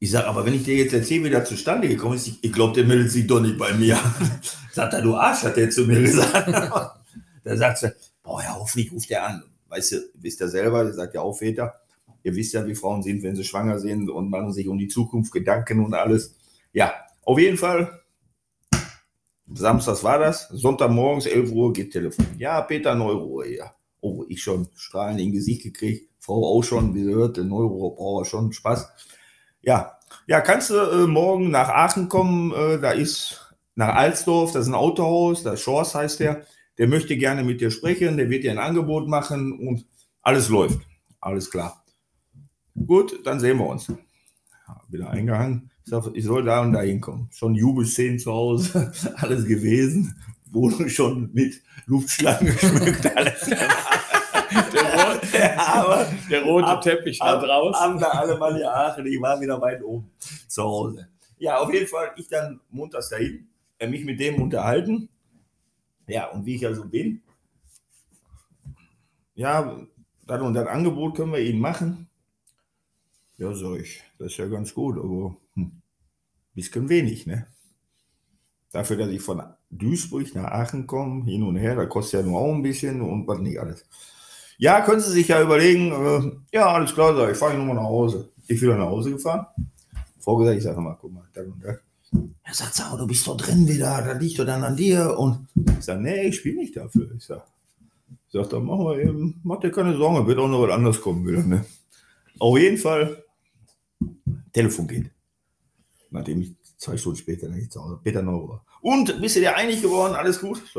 Ich 0.00 0.10
sage, 0.10 0.28
aber 0.28 0.46
wenn 0.46 0.54
ich 0.54 0.64
dir 0.64 0.76
jetzt 0.76 0.92
erzähle, 0.92 1.24
wie 1.24 1.30
der 1.30 1.44
zustande 1.44 1.88
gekommen 1.88 2.14
ist, 2.14 2.28
ich, 2.28 2.44
ich 2.44 2.52
glaube, 2.52 2.74
der 2.74 2.84
meldet 2.84 3.10
sich 3.10 3.26
doch 3.26 3.40
nicht 3.40 3.58
bei 3.58 3.72
mir. 3.74 3.98
sagt 4.72 4.94
er, 4.94 5.02
du 5.02 5.16
Arsch, 5.16 5.42
hat 5.42 5.56
der 5.56 5.70
zu 5.70 5.84
mir 5.86 6.00
gesagt. 6.00 6.48
da 7.44 7.56
sagt 7.56 7.78
sie, 7.78 7.92
boah, 8.22 8.40
ja, 8.42 8.54
hoffentlich 8.54 8.92
ruft 8.92 9.10
er 9.10 9.26
an. 9.26 9.42
Weißt 9.68 9.92
du, 9.92 9.96
wisst 10.14 10.40
ihr 10.40 10.48
selber, 10.48 10.84
ihr 10.84 10.92
sagt 10.92 11.14
ja 11.14 11.20
auch 11.20 11.34
Väter, 11.34 11.74
ihr 12.22 12.34
wisst 12.34 12.54
ja, 12.54 12.64
wie 12.66 12.74
Frauen 12.74 13.02
sind, 13.02 13.22
wenn 13.22 13.34
sie 13.34 13.44
schwanger 13.44 13.78
sind 13.80 14.08
und 14.08 14.30
machen 14.30 14.52
sich 14.52 14.68
um 14.68 14.78
die 14.78 14.88
Zukunft 14.88 15.32
Gedanken 15.32 15.84
und 15.84 15.94
alles. 15.94 16.36
Ja, 16.72 16.94
auf 17.22 17.38
jeden 17.38 17.56
Fall, 17.56 18.00
Samstags 19.52 20.04
war 20.04 20.18
das, 20.18 20.48
Sonntagmorgens, 20.48 21.26
11 21.26 21.50
Uhr, 21.50 21.72
geht 21.72 21.92
Telefon. 21.92 22.26
Ja, 22.38 22.60
Peter 22.62 22.94
Neuruhr, 22.94 23.46
ja. 23.46 23.74
Oh, 24.00 24.24
ich 24.28 24.42
schon 24.42 24.68
strahlend 24.76 25.20
in 25.20 25.32
Gesicht 25.32 25.62
gekriegt, 25.62 26.07
Auch 26.28 26.62
schon, 26.62 26.94
wie 26.94 27.04
sie 27.04 27.14
hört, 27.14 27.36
der 27.36 27.44
Neuruhr 27.44 27.96
braucht 27.96 28.26
schon 28.26 28.52
Spaß. 28.52 28.88
Ja, 29.62 29.98
ja, 30.26 30.40
kannst 30.40 30.70
du 30.70 30.74
äh, 30.74 31.06
morgen 31.06 31.50
nach 31.50 31.68
Aachen 31.68 32.08
kommen? 32.08 32.52
Äh, 32.52 32.80
da 32.80 32.92
ist 32.92 33.54
nach 33.74 33.94
Alsdorf, 33.94 34.52
das 34.52 34.62
ist 34.62 34.68
ein 34.68 34.74
Autohaus, 34.74 35.42
das 35.42 35.60
Schors 35.60 35.94
heißt 35.94 36.20
der. 36.20 36.44
Der 36.78 36.86
möchte 36.86 37.16
gerne 37.16 37.42
mit 37.42 37.60
dir 37.60 37.70
sprechen, 37.70 38.16
der 38.16 38.30
wird 38.30 38.44
dir 38.44 38.52
ein 38.52 38.58
Angebot 38.58 39.08
machen 39.08 39.58
und 39.66 39.86
alles 40.22 40.48
läuft. 40.48 40.80
Alles 41.20 41.50
klar. 41.50 41.84
Gut, 42.86 43.26
dann 43.26 43.40
sehen 43.40 43.58
wir 43.58 43.66
uns. 43.66 43.90
Wieder 44.88 45.10
eingehangen. 45.10 45.70
Ich, 45.84 45.90
sag, 45.90 46.04
ich 46.14 46.24
soll 46.24 46.44
da 46.44 46.60
und 46.60 46.72
da 46.72 46.82
hinkommen. 46.82 47.28
Schon 47.32 47.54
Jubelszenen 47.54 48.18
zu 48.18 48.32
Hause, 48.32 48.92
alles 49.16 49.44
gewesen. 49.46 50.14
Wohnung 50.50 50.88
schon 50.88 51.30
mit 51.32 51.60
Luftschlangen 51.86 52.46
geschmückt, 52.46 53.16
alles. 53.16 53.50
Ja, 55.38 55.56
aber 55.82 56.06
der 56.30 56.42
rote 56.42 56.66
Ab- 56.66 56.82
Teppich 56.82 57.18
da 57.18 57.36
draußen. 57.40 57.80
Haben 57.80 58.00
da 58.00 58.08
alle 58.08 58.36
mal 58.38 58.56
in 58.56 58.66
Aachen, 58.66 59.06
ich 59.06 59.20
war 59.20 59.40
wieder 59.40 59.60
weit 59.60 59.82
oben 59.82 60.10
zu 60.48 60.62
Hause. 60.62 61.08
Ja, 61.38 61.58
auf 61.58 61.72
jeden 61.72 61.86
Fall, 61.86 62.12
ich 62.16 62.28
dann 62.28 62.60
montags 62.70 63.08
dahin, 63.10 63.48
äh, 63.78 63.86
mich 63.86 64.04
mit 64.04 64.18
dem 64.20 64.40
unterhalten. 64.42 65.08
Ja, 66.08 66.26
und 66.30 66.46
wie 66.46 66.56
ich 66.56 66.66
also 66.66 66.84
bin, 66.86 67.22
ja, 69.34 69.78
dann 70.26 70.42
und 70.42 70.52
das 70.54 70.66
Angebot 70.68 71.16
können 71.16 71.32
wir 71.32 71.40
Ihnen 71.40 71.60
machen. 71.60 72.08
Ja, 73.38 73.54
sag 73.54 73.80
ich, 73.80 74.02
das 74.18 74.32
ist 74.32 74.36
ja 74.36 74.46
ganz 74.48 74.74
gut, 74.74 74.98
aber 74.98 75.36
hm, 75.54 75.80
bisschen 76.54 76.88
wenig, 76.88 77.26
ne? 77.26 77.46
Dafür, 78.72 78.96
dass 78.96 79.08
ich 79.10 79.20
von 79.22 79.42
Duisburg 79.70 80.34
nach 80.34 80.44
Aachen 80.50 80.86
komme, 80.86 81.24
hin 81.24 81.42
und 81.42 81.56
her, 81.56 81.76
da 81.76 81.84
kostet 81.86 82.20
ja 82.22 82.26
nur 82.26 82.38
auch 82.40 82.54
ein 82.54 82.62
bisschen 82.62 83.00
und 83.02 83.26
was 83.26 83.38
nicht 83.40 83.58
alles. 83.60 83.84
Ja, 84.60 84.80
können 84.80 85.00
Sie 85.00 85.12
sich 85.12 85.28
ja 85.28 85.40
überlegen, 85.40 85.92
äh, 85.92 86.56
ja, 86.56 86.66
alles 86.66 86.92
klar, 86.92 87.14
sag 87.16 87.30
ich, 87.30 87.38
fahre 87.38 87.52
ich 87.52 87.58
nochmal 87.58 87.76
nach 87.76 87.84
Hause. 87.84 88.28
Ich 88.48 88.58
bin 88.58 88.70
dann 88.70 88.80
nach 88.80 88.88
Hause 88.88 89.12
gefahren. 89.12 89.46
Vorgesagt, 90.18 90.58
ich 90.58 90.64
sage 90.64 90.80
mal, 90.80 90.98
guck 91.00 91.12
mal, 91.12 91.24
das 91.32 91.46
und 91.46 91.62
das. 91.62 91.76
Er 92.42 92.54
sagt, 92.54 92.74
sag, 92.74 92.98
du 92.98 93.06
bist 93.06 93.24
doch 93.26 93.36
drin 93.36 93.68
wieder, 93.68 94.02
das 94.02 94.20
liegt 94.20 94.38
doch 94.38 94.46
dann 94.46 94.64
an 94.64 94.76
dir. 94.76 95.16
Und 95.16 95.46
ich 95.78 95.84
sage, 95.84 96.02
nee, 96.02 96.28
ich 96.28 96.36
spiele 96.36 96.56
nicht 96.56 96.76
dafür. 96.76 97.08
Ich 97.16 97.24
sage, 97.24 97.44
sag, 98.32 98.50
dann 98.50 98.64
machen 98.64 98.84
wir 98.84 98.98
eben, 98.98 99.40
mach 99.44 99.60
dir 99.60 99.70
keine 99.70 99.96
Sorgen, 99.96 100.26
wird 100.26 100.38
auch 100.38 100.48
noch 100.48 100.62
was 100.62 100.72
anderes 100.72 101.00
kommen 101.00 101.24
wieder. 101.24 101.42
Ne? 101.44 101.64
Auf 102.40 102.58
jeden 102.58 102.78
Fall, 102.78 103.22
Telefon 104.52 104.88
geht. 104.88 105.10
Nachdem 106.10 106.40
ich 106.40 106.56
zwei 106.78 106.96
Stunden 106.96 107.18
später 107.18 107.48
nicht 107.48 107.70
zu 107.70 107.84
Hause, 107.84 108.00
Peter 108.02 108.22
Neuer. 108.22 108.64
Und, 108.80 109.20
bist 109.20 109.36
du 109.36 109.40
dir 109.40 109.54
einig 109.54 109.82
geworden, 109.82 110.14
alles 110.14 110.40
gut? 110.40 110.60
Ich 110.64 110.72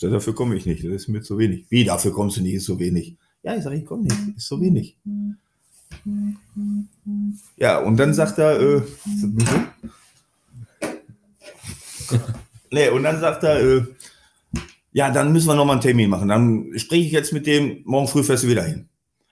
sag, 0.00 0.10
dafür 0.10 0.34
komme 0.34 0.56
ich 0.56 0.66
nicht, 0.66 0.84
das 0.84 0.92
ist 0.92 1.08
mir 1.08 1.22
zu 1.22 1.38
wenig. 1.38 1.66
Wie, 1.68 1.84
dafür 1.84 2.12
kommst 2.12 2.36
du 2.36 2.42
nicht, 2.42 2.54
ist 2.54 2.64
so 2.64 2.78
wenig. 2.78 3.16
Ja, 3.42 3.56
ich 3.56 3.62
sage, 3.62 3.76
ich 3.76 3.84
komme 3.84 4.04
nicht, 4.04 4.16
ist 4.36 4.46
so 4.46 4.60
wenig. 4.60 4.96
Ja, 7.56 7.78
und 7.78 7.96
dann 7.96 8.14
sagt 8.14 8.38
er, 8.38 8.60
äh, 8.60 8.82
nee, 12.70 12.88
und 12.88 13.02
dann 13.02 13.20
sagt 13.20 13.42
er, 13.42 13.60
äh, 13.60 13.84
ja, 14.92 15.10
dann 15.10 15.32
müssen 15.32 15.48
wir 15.48 15.54
nochmal 15.54 15.74
einen 15.74 15.82
Termin 15.82 16.10
machen. 16.10 16.28
Dann 16.28 16.72
spreche 16.76 17.06
ich 17.06 17.12
jetzt 17.12 17.32
mit 17.32 17.46
dem, 17.46 17.82
morgen 17.84 18.08
früh 18.08 18.22
fährst 18.22 18.44
du 18.44 18.48
wieder 18.48 18.64
hin. 18.64 18.88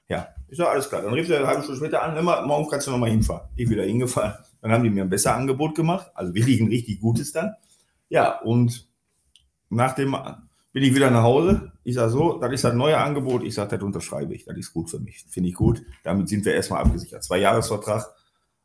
Ja, 0.09 0.28
ich 0.48 0.57
sage, 0.57 0.70
alles 0.70 0.88
klar. 0.88 1.02
Dann 1.02 1.12
rief 1.12 1.29
er 1.29 1.38
eine 1.38 1.46
halbe 1.46 1.62
Stunde 1.62 1.79
später 1.79 2.02
an, 2.02 2.16
immer, 2.16 2.46
morgen 2.46 2.69
kannst 2.69 2.87
du 2.87 2.90
nochmal 2.90 3.10
hinfahren. 3.10 3.48
Ich 3.56 3.69
wieder 3.69 3.85
hingefahren. 3.85 4.35
Dann 4.60 4.73
haben 4.73 4.85
die 4.85 4.90
mir 4.90 5.02
ein 5.02 5.10
besser 5.10 5.35
Angebot 5.35 5.75
gemacht, 5.75 6.10
also 6.14 6.35
wirklich 6.35 6.60
ein 6.60 6.69
richtig 6.69 7.00
gutes 7.00 7.33
dann. 7.33 7.54
Ja, 8.08 8.40
und 8.40 8.88
nach 9.71 9.94
dem 9.94 10.16
bin 10.73 10.83
ich 10.83 10.94
wieder 10.94 11.10
nach 11.10 11.23
Hause. 11.23 11.73
Ich 11.85 11.94
sage 11.94 12.10
so, 12.10 12.38
das 12.38 12.52
ist 12.52 12.64
das 12.64 12.75
neue 12.75 12.98
Angebot. 12.98 13.42
Ich 13.42 13.54
sage, 13.54 13.77
das 13.77 13.83
unterschreibe 13.83 14.35
ich. 14.35 14.44
Das 14.44 14.56
ist 14.56 14.73
gut 14.73 14.90
für 14.90 15.00
mich. 15.00 15.25
Finde 15.29 15.48
ich 15.48 15.54
gut. 15.54 15.83
Damit 16.04 16.29
sind 16.29 16.44
wir 16.44 16.54
erstmal 16.54 16.83
abgesichert. 16.83 17.25
Zwei 17.25 17.38
Jahresvertrag. 17.38 18.06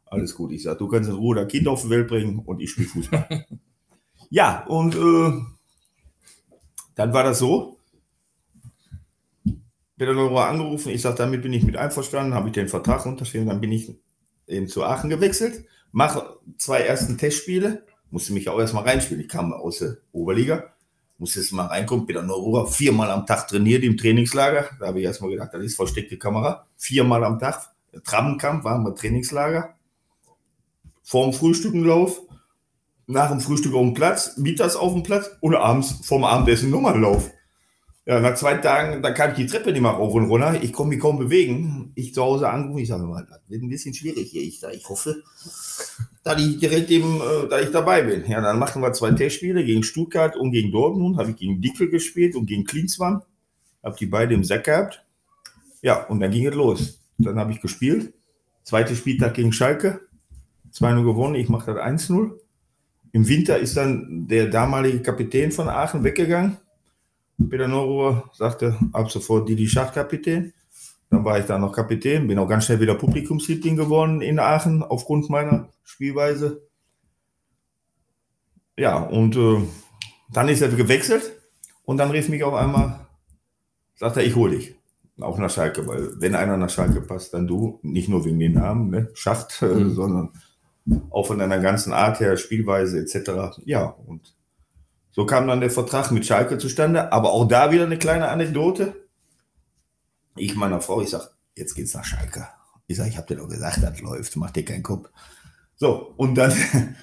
Alles 0.06 0.36
gut. 0.36 0.52
Ich 0.52 0.64
sage, 0.64 0.78
du 0.78 0.88
kannst 0.88 1.10
in 1.10 1.16
Ruhe 1.16 1.36
dein 1.36 1.48
Kind 1.48 1.68
auf 1.68 1.84
die 1.84 1.90
Welt 1.90 2.08
bringen 2.08 2.40
und 2.40 2.62
ich 2.62 2.72
spiele 2.72 2.88
Fußball. 2.88 3.46
ja, 4.30 4.66
und 4.68 4.96
äh, 4.96 5.42
dann 6.96 7.14
war 7.14 7.24
das 7.24 7.40
so. 7.40 7.80
Peter 9.98 10.14
Neurohr 10.14 10.46
angerufen. 10.46 10.90
Ich 10.90 11.02
sage, 11.02 11.16
damit 11.16 11.42
bin 11.42 11.54
ich 11.54 11.64
mit 11.64 11.78
einverstanden. 11.78 12.34
Habe 12.34 12.50
ich 12.50 12.54
den 12.54 12.68
Vertrag 12.68 13.06
unterschrieben. 13.06 13.48
Dann 13.48 13.62
bin 13.62 13.72
ich 13.72 13.96
eben 14.48 14.68
zu 14.68 14.84
Aachen 14.84 15.10
gewechselt, 15.10 15.66
mache 15.92 16.38
zwei 16.58 16.82
ersten 16.82 17.18
Testspiele, 17.18 17.86
musste 18.10 18.34
mich 18.34 18.50
auch 18.50 18.60
erstmal 18.60 18.84
reinspielen. 18.84 19.22
Ich 19.22 19.30
kam 19.30 19.54
aus 19.54 19.80
der 19.80 19.98
Oberliga, 20.12 20.73
musste 21.24 21.40
jetzt 21.40 21.54
mal 21.54 21.68
reinkommen, 21.68 22.06
bin 22.06 22.18
dann 22.18 22.28
nur 22.28 22.70
viermal 22.70 23.10
am 23.10 23.26
Tag 23.26 23.48
trainiert 23.48 23.84
im 23.84 23.96
Trainingslager. 23.96 24.70
Da 24.78 24.88
habe 24.88 25.00
ich 25.00 25.06
erstmal 25.06 25.32
gedacht, 25.32 25.52
das 25.54 25.64
ist 25.64 25.76
versteckte 25.76 26.18
Kamera. 26.18 26.68
Viermal 26.76 27.24
am 27.24 27.40
Tag, 27.40 27.72
Trabenkampf, 28.04 28.66
waren 28.66 28.84
wir 28.84 28.94
Trainingslager. 28.94 29.76
Vorm 31.02 31.32
Frühstückenlauf, 31.32 32.22
nach 33.08 33.30
dem 33.30 33.40
Frühstück 33.40 33.74
auf 33.74 33.82
dem 33.82 33.94
Platz, 33.94 34.38
mittags 34.38 34.76
auf 34.76 34.92
dem 34.92 35.04
Platz 35.04 35.32
und 35.40 35.56
abends 35.56 36.06
vorm 36.06 36.26
Abendessen 36.26 36.70
nochmal 36.70 37.00
Lauf. 37.00 37.32
Ja, 38.06 38.20
nach 38.20 38.36
zwei 38.36 38.56
Tagen, 38.56 39.02
da 39.02 39.12
kam 39.12 39.32
ich 39.32 39.38
die 39.38 39.46
Treppe 39.46 39.72
nicht 39.72 39.82
mehr 39.82 39.92
rauf 39.92 40.14
und 40.14 40.26
runter. 40.26 40.62
Ich 40.62 40.74
konnte 40.74 40.90
mich 40.90 41.00
kaum 41.00 41.20
bewegen. 41.20 41.94
Ich 41.96 42.14
zu 42.14 42.22
Hause 42.22 42.50
angerufen, 42.50 42.80
ich 42.80 42.90
sage 42.90 43.04
mal, 43.04 43.26
das 43.30 43.40
wird 43.48 43.64
ein 43.64 43.70
bisschen 43.70 43.94
schwierig 43.94 44.30
hier. 44.30 44.42
Ich 44.42 44.60
sage, 44.60 44.76
ich 44.76 44.90
hoffe, 44.90 45.24
dass 46.24 46.42
ich 46.42 46.60
direkt 46.60 46.92
eben, 46.92 47.22
äh, 47.22 47.48
da 47.50 47.62
ich 47.62 47.72
dabei 47.72 48.02
bin. 48.02 48.26
Ja, 48.30 48.42
dann 48.42 48.60
machten 48.60 48.82
wir 48.82 48.92
zwei 48.92 49.12
Testspiele 49.12 49.64
gegen 49.64 49.84
Stuttgart 49.84 50.36
und 50.36 50.52
gegen 50.52 50.72
Dortmund. 50.72 51.18
Habe 51.18 51.32
ich 51.32 51.38
gegen 51.38 51.62
Dickel 51.62 51.90
gespielt 51.90 52.36
und 52.36 52.46
gegen 52.46 52.66
Klinsmann. 52.66 53.22
Habe 53.82 53.96
die 53.98 54.06
beide 54.06 54.34
im 54.34 54.44
Sack 54.44 54.66
gehabt. 54.66 55.06
Ja, 55.82 56.04
und 56.04 56.20
dann 56.20 56.32
ging 56.32 56.46
es 56.46 56.56
los. 56.56 57.00
Dann 57.18 57.40
habe 57.40 57.54
ich 57.54 57.62
gespielt. 57.62 58.14
Zweiter 58.64 58.96
Spieltag 58.96 59.36
gegen 59.36 59.54
Schalke. 59.54 60.02
2-0 60.74 61.04
gewonnen, 61.04 61.36
ich 61.36 61.48
mache 61.48 61.74
das 61.74 61.82
1-0. 61.82 62.32
Im 63.14 63.28
Winter 63.28 63.60
ist 63.60 63.78
dann 63.78 64.28
der 64.28 64.48
damalige 64.48 65.02
Kapitän 65.02 65.52
von 65.52 65.70
Aachen 65.70 66.04
weggegangen. 66.04 66.58
Peter 67.50 67.68
Neuruhr 67.68 68.30
sagte 68.34 68.78
ab 68.92 69.12
sofort 69.12 69.48
Didi 69.50 69.68
Schachkapitän. 69.68 70.54
Dann 71.10 71.24
war 71.26 71.38
ich 71.40 71.46
da 71.46 71.60
noch 71.60 71.74
Kapitän, 71.74 72.28
bin 72.28 72.40
auch 72.40 72.48
ganz 72.48 72.66
schnell 72.66 72.80
wieder 72.80 72.96
Publikumsliebling 72.96 73.76
geworden 73.76 74.22
in 74.22 74.40
Aachen 74.40 74.82
aufgrund 74.82 75.30
meiner 75.30 75.70
Spielweise. 75.84 76.64
Ja, 78.78 78.98
und 78.98 79.36
äh, 79.36 79.62
dann 80.32 80.50
ist 80.50 80.62
er 80.62 80.70
gewechselt 80.70 81.40
und 81.86 81.98
dann 81.98 82.10
rief 82.12 82.30
mich 82.30 82.44
auf 82.44 82.56
einmal, 82.56 83.08
sagt 83.96 84.18
er, 84.18 84.24
ich 84.26 84.36
hole 84.36 84.58
dich. 84.58 84.76
Auch 85.22 85.38
nach 85.38 85.52
Schalke, 85.52 85.86
weil 85.86 86.20
wenn 86.20 86.34
einer 86.34 86.58
nach 86.58 86.72
Schalke 86.72 87.00
passt, 87.02 87.36
dann 87.36 87.46
du. 87.46 87.80
Nicht 87.84 88.10
nur 88.10 88.26
wegen 88.26 88.40
den 88.40 88.54
Namen, 88.54 88.90
ne? 88.90 89.10
Schacht, 89.14 89.62
äh, 89.62 89.66
Mhm. 89.68 89.94
sondern 89.94 90.30
auch 91.12 91.28
von 91.28 91.38
deiner 91.38 91.60
ganzen 91.60 91.94
Art 91.94 92.20
her, 92.20 92.36
Spielweise 92.36 93.00
etc. 93.00 93.60
Ja, 93.64 93.86
und 93.86 94.34
so 95.14 95.28
kam 95.28 95.48
dann 95.48 95.62
der 95.62 95.70
Vertrag 95.70 96.12
mit 96.12 96.26
Schalke 96.26 96.58
zustande. 96.58 97.14
Aber 97.14 97.32
auch 97.32 97.48
da 97.48 97.72
wieder 97.72 97.84
eine 97.84 98.00
kleine 98.00 98.30
Anekdote. 98.30 98.96
Ich 100.36 100.56
meiner 100.56 100.82
Frau, 100.82 101.02
ich 101.02 101.12
sag, 101.12 101.30
jetzt 101.56 101.76
geht's 101.76 101.94
nach 101.94 102.04
Schalke. 102.04 102.48
Ich 102.88 102.98
sag, 102.98 103.08
ich 103.08 103.18
hab 103.18 103.28
dir 103.28 103.36
doch 103.36 103.48
gesagt, 103.48 103.82
das 103.84 104.02
läuft, 104.02 104.36
mach 104.36 104.50
dir 104.50 104.66
keinen 104.66 104.82
Kopf. 104.82 105.10
So, 105.76 106.14
und 106.18 106.34
dann, 106.34 106.52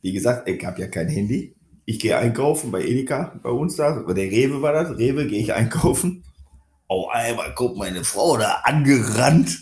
wie 0.00 0.12
gesagt, 0.12 0.48
ich 0.48 0.64
habe 0.64 0.80
ja 0.80 0.86
kein 0.86 1.08
Handy. 1.08 1.56
Ich 1.84 1.98
gehe 1.98 2.16
einkaufen 2.16 2.70
bei 2.70 2.82
Edeka, 2.82 3.40
bei 3.42 3.50
uns 3.50 3.74
da, 3.76 4.02
bei 4.06 4.12
der 4.12 4.30
Rewe 4.30 4.62
war 4.62 4.72
das, 4.72 4.96
Rewe 4.96 5.26
gehe 5.26 5.40
ich 5.40 5.54
einkaufen. 5.54 6.22
Auf 6.86 7.10
einmal 7.10 7.52
kommt 7.54 7.78
meine 7.78 8.04
Frau 8.04 8.36
da 8.36 8.60
angerannt. 8.62 9.58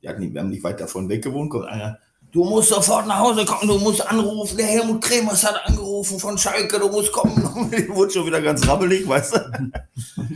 Wir 0.00 0.10
haben 0.10 0.48
nicht 0.48 0.64
weit 0.64 0.80
davon 0.80 1.08
weg 1.10 1.22
gewohnt, 1.22 1.50
kommt 1.50 1.66
einer, 1.66 1.98
du 2.36 2.44
musst 2.44 2.68
sofort 2.68 3.06
nach 3.06 3.18
Hause 3.18 3.46
kommen, 3.46 3.66
du 3.66 3.78
musst 3.78 4.06
anrufen, 4.06 4.58
der 4.58 4.66
Helmut 4.66 5.02
Kremers 5.02 5.42
hat 5.42 5.66
angerufen 5.66 6.20
von 6.20 6.36
Schalke, 6.36 6.78
du 6.78 6.88
musst 6.88 7.10
kommen. 7.10 7.70
Die 7.72 7.88
wurde 7.88 8.12
schon 8.12 8.26
wieder 8.26 8.42
ganz 8.42 8.68
rabbelig, 8.68 9.08
weißt 9.08 9.36
du. 9.36 9.70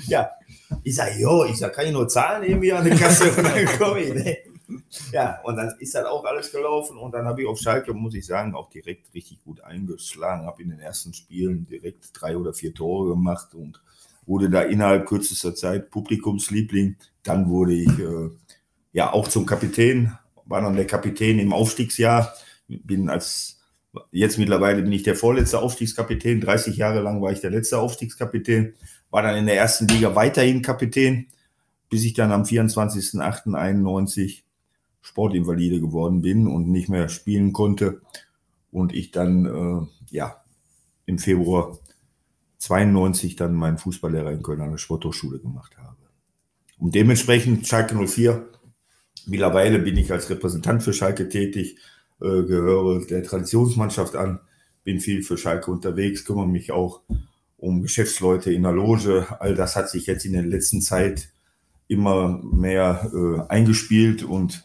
ja, 0.06 0.30
ich 0.82 0.96
sag, 0.96 1.14
jo, 1.18 1.44
ich 1.44 1.58
sag, 1.58 1.74
kann 1.74 1.86
ich 1.86 1.92
nur 1.92 2.08
zahlen 2.08 2.42
irgendwie 2.44 2.72
an 2.72 2.86
der 2.86 2.96
Kasse 2.96 3.30
und 3.30 3.44
dann 3.44 3.66
komme 3.78 4.00
ich. 4.00 4.14
Ne? 4.14 4.38
Ja, 5.12 5.40
und 5.44 5.56
dann 5.56 5.74
ist 5.78 5.94
das 5.94 6.06
auch 6.06 6.24
alles 6.24 6.50
gelaufen 6.50 6.96
und 6.96 7.12
dann 7.12 7.26
habe 7.26 7.42
ich 7.42 7.48
auf 7.48 7.58
Schalke, 7.58 7.92
muss 7.92 8.14
ich 8.14 8.24
sagen, 8.24 8.54
auch 8.54 8.70
direkt 8.70 9.12
richtig 9.12 9.44
gut 9.44 9.60
eingeschlagen, 9.60 10.46
habe 10.46 10.62
in 10.62 10.70
den 10.70 10.80
ersten 10.80 11.12
Spielen 11.12 11.66
direkt 11.66 12.08
drei 12.14 12.34
oder 12.34 12.54
vier 12.54 12.72
Tore 12.72 13.10
gemacht 13.10 13.54
und 13.54 13.82
wurde 14.24 14.48
da 14.48 14.62
innerhalb 14.62 15.06
kürzester 15.06 15.54
Zeit 15.54 15.90
Publikumsliebling. 15.90 16.96
Dann 17.24 17.50
wurde 17.50 17.74
ich 17.74 17.98
äh, 17.98 18.30
ja 18.92 19.12
auch 19.12 19.28
zum 19.28 19.44
Kapitän, 19.44 20.16
war 20.50 20.60
dann 20.60 20.76
der 20.76 20.86
Kapitän 20.86 21.38
im 21.38 21.52
Aufstiegsjahr, 21.52 22.34
bin 22.68 23.08
als 23.08 23.60
Jetzt 24.12 24.38
mittlerweile 24.38 24.82
bin 24.82 24.92
ich 24.92 25.02
der 25.02 25.16
vorletzte 25.16 25.58
Aufstiegskapitän. 25.58 26.40
30 26.40 26.76
Jahre 26.76 27.00
lang 27.00 27.20
war 27.20 27.32
ich 27.32 27.40
der 27.40 27.50
letzte 27.50 27.78
Aufstiegskapitän. 27.78 28.74
War 29.10 29.22
dann 29.22 29.36
in 29.36 29.46
der 29.46 29.56
ersten 29.56 29.88
Liga 29.88 30.14
weiterhin 30.14 30.62
Kapitän, 30.62 31.26
bis 31.88 32.04
ich 32.04 32.14
dann 32.14 32.30
am 32.30 32.44
24.08.91 32.44 34.42
Sportinvalide 35.00 35.80
geworden 35.80 36.22
bin 36.22 36.46
und 36.46 36.68
nicht 36.68 36.88
mehr 36.88 37.08
spielen 37.08 37.52
konnte. 37.52 38.00
Und 38.70 38.94
ich 38.94 39.10
dann, 39.10 39.46
äh, 39.46 40.14
ja, 40.14 40.44
im 41.06 41.18
Februar 41.18 41.76
92 42.58 43.34
dann 43.34 43.54
meinen 43.54 43.78
Fußballlehrer 43.78 44.30
in 44.30 44.42
Köln 44.42 44.60
an 44.60 44.70
der 44.70 44.78
Sporthochschule 44.78 45.40
gemacht 45.40 45.76
habe. 45.78 45.96
Und 46.78 46.94
dementsprechend 46.94 47.66
Schalke 47.66 47.96
04. 47.96 48.46
Mittlerweile 49.26 49.78
bin 49.78 49.96
ich 49.96 50.12
als 50.12 50.30
Repräsentant 50.30 50.82
für 50.82 50.92
Schalke 50.92 51.28
tätig, 51.28 51.76
äh, 52.20 52.42
gehöre 52.42 53.04
der 53.06 53.22
Traditionsmannschaft 53.22 54.16
an, 54.16 54.40
bin 54.84 55.00
viel 55.00 55.22
für 55.22 55.38
Schalke 55.38 55.70
unterwegs, 55.70 56.24
kümmere 56.24 56.48
mich 56.48 56.72
auch 56.72 57.00
um 57.56 57.82
Geschäftsleute 57.82 58.52
in 58.52 58.62
der 58.62 58.72
Loge. 58.72 59.26
All 59.38 59.54
das 59.54 59.76
hat 59.76 59.90
sich 59.90 60.06
jetzt 60.06 60.24
in 60.24 60.32
der 60.32 60.42
letzten 60.42 60.80
Zeit 60.80 61.30
immer 61.88 62.40
mehr 62.42 63.10
äh, 63.12 63.40
eingespielt 63.52 64.22
und 64.22 64.64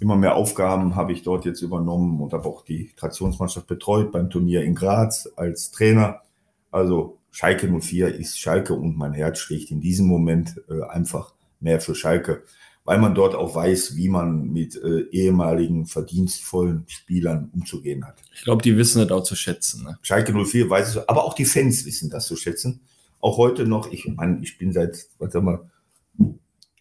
immer 0.00 0.16
mehr 0.16 0.34
Aufgaben 0.34 0.96
habe 0.96 1.12
ich 1.12 1.22
dort 1.22 1.44
jetzt 1.44 1.62
übernommen 1.62 2.20
und 2.20 2.32
habe 2.32 2.48
auch 2.48 2.64
die 2.64 2.90
Traditionsmannschaft 2.96 3.66
betreut 3.66 4.12
beim 4.12 4.30
Turnier 4.30 4.62
in 4.62 4.74
Graz 4.74 5.28
als 5.36 5.70
Trainer. 5.70 6.22
Also 6.70 7.18
Schalke 7.30 7.68
04 7.68 8.14
ist 8.14 8.38
Schalke 8.38 8.74
und 8.74 8.96
mein 8.96 9.12
Herz 9.12 9.38
schlägt 9.38 9.70
in 9.70 9.80
diesem 9.80 10.06
Moment 10.06 10.60
äh, 10.68 10.82
einfach 10.88 11.34
mehr 11.60 11.80
für 11.80 11.94
Schalke, 11.94 12.42
weil 12.84 12.98
man 12.98 13.14
dort 13.14 13.34
auch 13.34 13.54
weiß, 13.54 13.96
wie 13.96 14.08
man 14.08 14.52
mit 14.52 14.76
äh, 14.76 15.08
ehemaligen 15.10 15.86
verdienstvollen 15.86 16.84
Spielern 16.86 17.50
umzugehen 17.54 18.06
hat. 18.06 18.22
Ich 18.34 18.44
glaube, 18.44 18.62
die 18.62 18.76
wissen 18.76 19.00
das 19.00 19.10
auch 19.10 19.22
zu 19.22 19.36
schätzen. 19.36 19.84
Ne? 19.84 19.98
Schalke 20.02 20.32
04 20.32 20.68
weiß 20.68 20.88
es, 20.88 21.08
aber 21.08 21.24
auch 21.24 21.34
die 21.34 21.46
Fans 21.46 21.86
wissen 21.86 22.10
das 22.10 22.26
zu 22.26 22.36
schätzen. 22.36 22.82
Auch 23.20 23.38
heute 23.38 23.66
noch, 23.66 23.90
ich, 23.90 24.06
Mann, 24.06 24.42
ich 24.42 24.58
bin 24.58 24.72
seit, 24.72 25.06
was 25.18 25.32
sag 25.32 25.42
mal, 25.42 25.70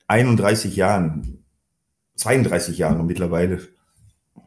31 0.08 0.76
Jahren, 0.76 1.45
32 2.16 2.78
Jahre 2.78 3.04
mittlerweile, 3.04 3.62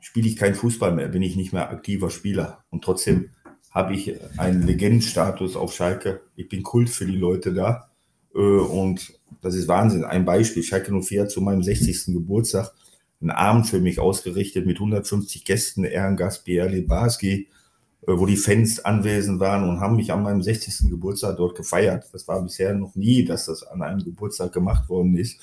spiele 0.01 0.29
ich 0.29 0.37
keinen 0.37 0.55
Fußball 0.55 0.95
mehr, 0.95 1.09
bin 1.09 1.23
ich 1.23 1.37
nicht 1.37 1.55
mehr 1.55 1.71
aktiver 1.71 2.11
Spieler. 2.11 2.65
Und 2.69 2.85
trotzdem 2.85 3.31
habe 3.71 3.95
ich 3.95 4.15
einen 4.39 4.63
Legendenstatus 4.63 5.57
auf 5.57 5.75
Schalke. 5.75 6.21
Ich 6.35 6.51
bin 6.51 6.63
Kult 6.63 6.91
für 6.91 7.07
die 7.07 7.17
Leute 7.17 7.55
da. 7.55 7.91
Äh, 8.35 8.39
Und 8.39 9.16
das 9.43 9.55
ist 9.55 9.69
Wahnsinn. 9.69 10.05
Ein 10.05 10.25
Beispiel, 10.25 10.63
Schalke 10.63 10.93
04 10.93 11.23
hat 11.23 11.31
zu 11.31 11.41
meinem 11.41 11.63
60. 11.63 12.15
Geburtstag 12.15 12.73
einen 13.21 13.31
Abend 13.31 13.67
für 13.67 13.81
mich 13.81 13.99
ausgerichtet 13.99 14.67
mit 14.67 14.77
150 14.77 15.45
Gästen, 15.45 15.85
Ehrengast 15.85 16.45
Pierre 16.45 16.69
Libarski, 16.69 17.49
äh, 18.03 18.13
wo 18.13 18.27
die 18.27 18.37
Fans 18.37 18.85
anwesend 18.85 19.41
waren 19.41 19.69
und 19.69 19.81
haben 19.81 19.97
mich 19.97 20.13
an 20.13 20.23
meinem 20.23 20.43
60. 20.43 20.91
Geburtstag 20.91 21.37
dort 21.37 21.57
gefeiert. 21.57 22.09
Das 22.13 22.29
war 22.29 22.43
bisher 22.43 22.75
noch 22.75 22.95
nie, 22.95 23.25
dass 23.25 23.47
das 23.47 23.63
an 23.63 23.83
einem 23.83 24.05
Geburtstag 24.05 24.53
gemacht 24.53 24.89
worden 24.89 25.17
ist. 25.17 25.41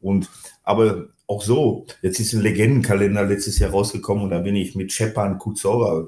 Und 0.00 0.28
aber 0.62 1.08
auch 1.26 1.42
so, 1.42 1.86
jetzt 2.02 2.20
ist 2.20 2.34
ein 2.34 2.42
Legendenkalender 2.42 3.24
letztes 3.24 3.58
Jahr 3.58 3.70
rausgekommen 3.70 4.24
und 4.24 4.30
da 4.30 4.38
bin 4.38 4.54
ich 4.54 4.74
mit 4.74 4.92
Schepan 4.92 5.38
Kuzora, 5.38 6.06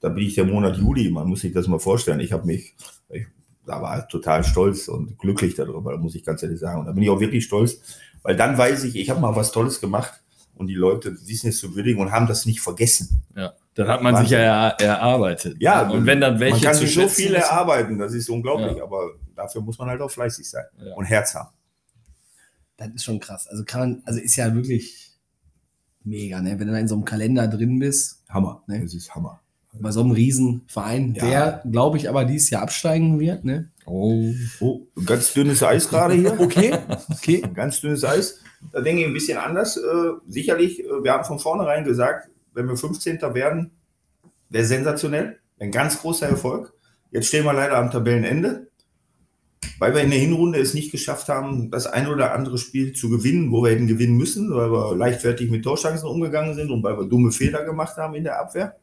da 0.00 0.08
bin 0.08 0.26
ich 0.26 0.34
der 0.34 0.44
Monat 0.44 0.76
Juli, 0.76 1.10
man 1.10 1.28
muss 1.28 1.40
sich 1.40 1.52
das 1.52 1.68
mal 1.68 1.78
vorstellen. 1.78 2.20
Ich 2.20 2.32
habe 2.32 2.46
mich, 2.46 2.74
ich, 2.74 2.99
da 3.66 3.80
war 3.82 3.98
ich 4.00 4.04
total 4.06 4.42
stolz 4.44 4.88
und 4.88 5.18
glücklich 5.18 5.54
darüber, 5.54 5.96
muss 5.98 6.14
ich 6.14 6.24
ganz 6.24 6.42
ehrlich 6.42 6.58
sagen. 6.60 6.80
Und 6.80 6.86
da 6.86 6.92
bin 6.92 7.02
ich 7.02 7.10
auch 7.10 7.20
wirklich 7.20 7.44
stolz, 7.44 7.78
weil 8.22 8.36
dann 8.36 8.56
weiß 8.58 8.84
ich, 8.84 8.96
ich 8.96 9.10
habe 9.10 9.20
mal 9.20 9.34
was 9.36 9.52
Tolles 9.52 9.80
gemacht 9.80 10.22
und 10.54 10.66
die 10.66 10.74
Leute 10.74 11.16
wissen 11.26 11.48
es 11.48 11.58
zu 11.58 11.74
würdigen 11.74 12.00
und 12.00 12.10
haben 12.12 12.26
das 12.26 12.46
nicht 12.46 12.60
vergessen. 12.60 13.22
Ja. 13.36 13.52
Das 13.74 13.86
hat 13.88 14.02
man 14.02 14.16
sich 14.16 14.30
ja 14.30 14.38
er, 14.70 14.80
erarbeitet. 14.80 15.56
Ja, 15.60 15.88
und 15.88 16.04
wenn 16.04 16.20
dann 16.20 16.40
welche 16.40 16.54
man 16.56 16.62
kann 16.64 16.74
zu 16.74 16.80
sich 16.86 16.94
so 16.94 17.08
viel 17.08 17.34
erarbeiten, 17.34 17.98
das 17.98 18.12
ist 18.12 18.28
unglaublich, 18.28 18.76
Ja. 18.76 18.82
aber 18.82 19.12
dafür 19.36 19.60
muss 19.62 19.78
man 19.78 19.88
halt 19.88 20.00
auch 20.00 20.10
fleißig 20.10 20.48
sein 20.50 20.64
Ja. 20.78 20.94
und 20.96 21.04
Herz 21.04 21.34
haben. 21.34 21.50
Das 22.76 22.88
ist 22.88 23.04
schon 23.04 23.20
krass. 23.20 23.46
Also 23.46 23.64
kann 23.64 23.80
man, 23.80 24.02
also 24.06 24.18
ist 24.20 24.36
ja 24.36 24.52
wirklich 24.54 25.12
mega, 26.02 26.40
ne? 26.40 26.58
Wenn 26.58 26.66
du 26.66 26.72
da 26.72 26.78
in 26.78 26.88
so 26.88 26.94
einem 26.94 27.04
Kalender 27.04 27.46
drin 27.46 27.78
bist, 27.78 28.22
Hammer, 28.28 28.62
Ne? 28.66 28.80
das 28.82 28.94
ist 28.94 29.14
Hammer. 29.14 29.40
Bei 29.78 29.90
so 29.92 30.00
einem 30.00 30.10
Riesenverein, 30.10 31.14
Ja. 31.14 31.24
der, 31.24 31.62
glaube 31.70 31.96
ich, 31.96 32.08
aber 32.08 32.24
dieses 32.24 32.50
Jahr 32.50 32.62
absteigen 32.62 33.20
wird, 33.20 33.44
ne? 33.44 33.70
Oh. 33.86 34.30
Oh, 34.60 34.80
ganz 35.06 35.32
dünnes 35.32 35.62
Eis 35.62 35.88
gerade 35.88 36.14
hier. 36.14 36.36
Okay, 36.40 36.74
okay. 37.10 37.42
Ganz 37.54 37.80
dünnes 37.80 38.04
Eis. 38.04 38.38
Da 38.72 38.80
denke 38.80 39.02
ich 39.02 39.06
ein 39.08 39.14
bisschen 39.14 39.38
anders. 39.38 39.76
Äh, 39.76 39.82
sicherlich, 40.28 40.80
äh, 40.84 41.02
wir 41.02 41.12
haben 41.12 41.24
von 41.24 41.38
vornherein 41.38 41.84
gesagt, 41.84 42.28
wenn 42.52 42.68
wir 42.68 42.76
15. 42.76 43.20
werden, 43.34 43.70
wäre 44.48 44.64
sensationell. 44.64 45.38
Ein 45.58 45.70
ganz 45.70 46.00
großer 46.00 46.26
Erfolg. 46.28 46.72
Jetzt 47.10 47.28
stehen 47.28 47.44
wir 47.44 47.52
leider 47.52 47.76
am 47.76 47.90
Tabellenende. 47.90 48.68
weil 49.78 49.94
wir 49.94 50.02
in 50.02 50.10
der 50.10 50.18
Hinrunde 50.18 50.58
es 50.58 50.74
nicht 50.74 50.90
geschafft 50.92 51.28
haben, 51.28 51.70
das 51.70 51.86
ein 51.86 52.06
oder 52.06 52.32
andere 52.34 52.58
Spiel 52.58 52.92
zu 52.92 53.08
gewinnen, 53.08 53.50
wo 53.50 53.62
wir 53.62 53.70
hätten 53.70 53.86
gewinnen 53.86 54.16
müssen, 54.16 54.54
weil 54.54 54.70
wir 54.70 54.94
leichtfertig 54.96 55.50
mit 55.50 55.64
Torchancen 55.64 56.08
umgegangen 56.08 56.54
sind 56.54 56.70
und 56.70 56.82
weil 56.82 56.98
wir 56.98 57.06
dumme 57.06 57.32
Fehler 57.32 57.64
gemacht 57.64 57.96
haben 57.96 58.14
in 58.14 58.24
der 58.24 58.40
Abwehr. 58.40 58.76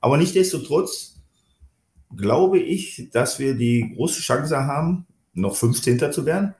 Aber 0.00 0.16
nichtsdestotrotz 0.16 1.20
glaube 2.16 2.58
ich, 2.58 3.08
dass 3.12 3.38
wir 3.38 3.54
die 3.54 3.92
große 3.94 4.20
Chance 4.20 4.66
haben, 4.66 5.06
noch 5.34 5.56
15. 5.56 6.12
zu 6.12 6.26
werden, 6.26 6.54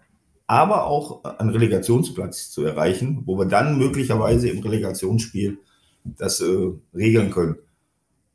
aber 0.47 0.87
auch 0.87 1.25
einen 1.25 1.51
Relegationsplatz 1.51 2.51
zu 2.51 2.65
erreichen, 2.65 3.23
wo 3.25 3.39
wir 3.39 3.47
dann 3.47 3.79
möglicherweise 3.79 4.49
im 4.49 4.61
Relegationsspiel 4.61 5.59
das 6.05 6.41
äh, 6.41 6.71
regeln 6.95 7.31
können. 7.31 7.57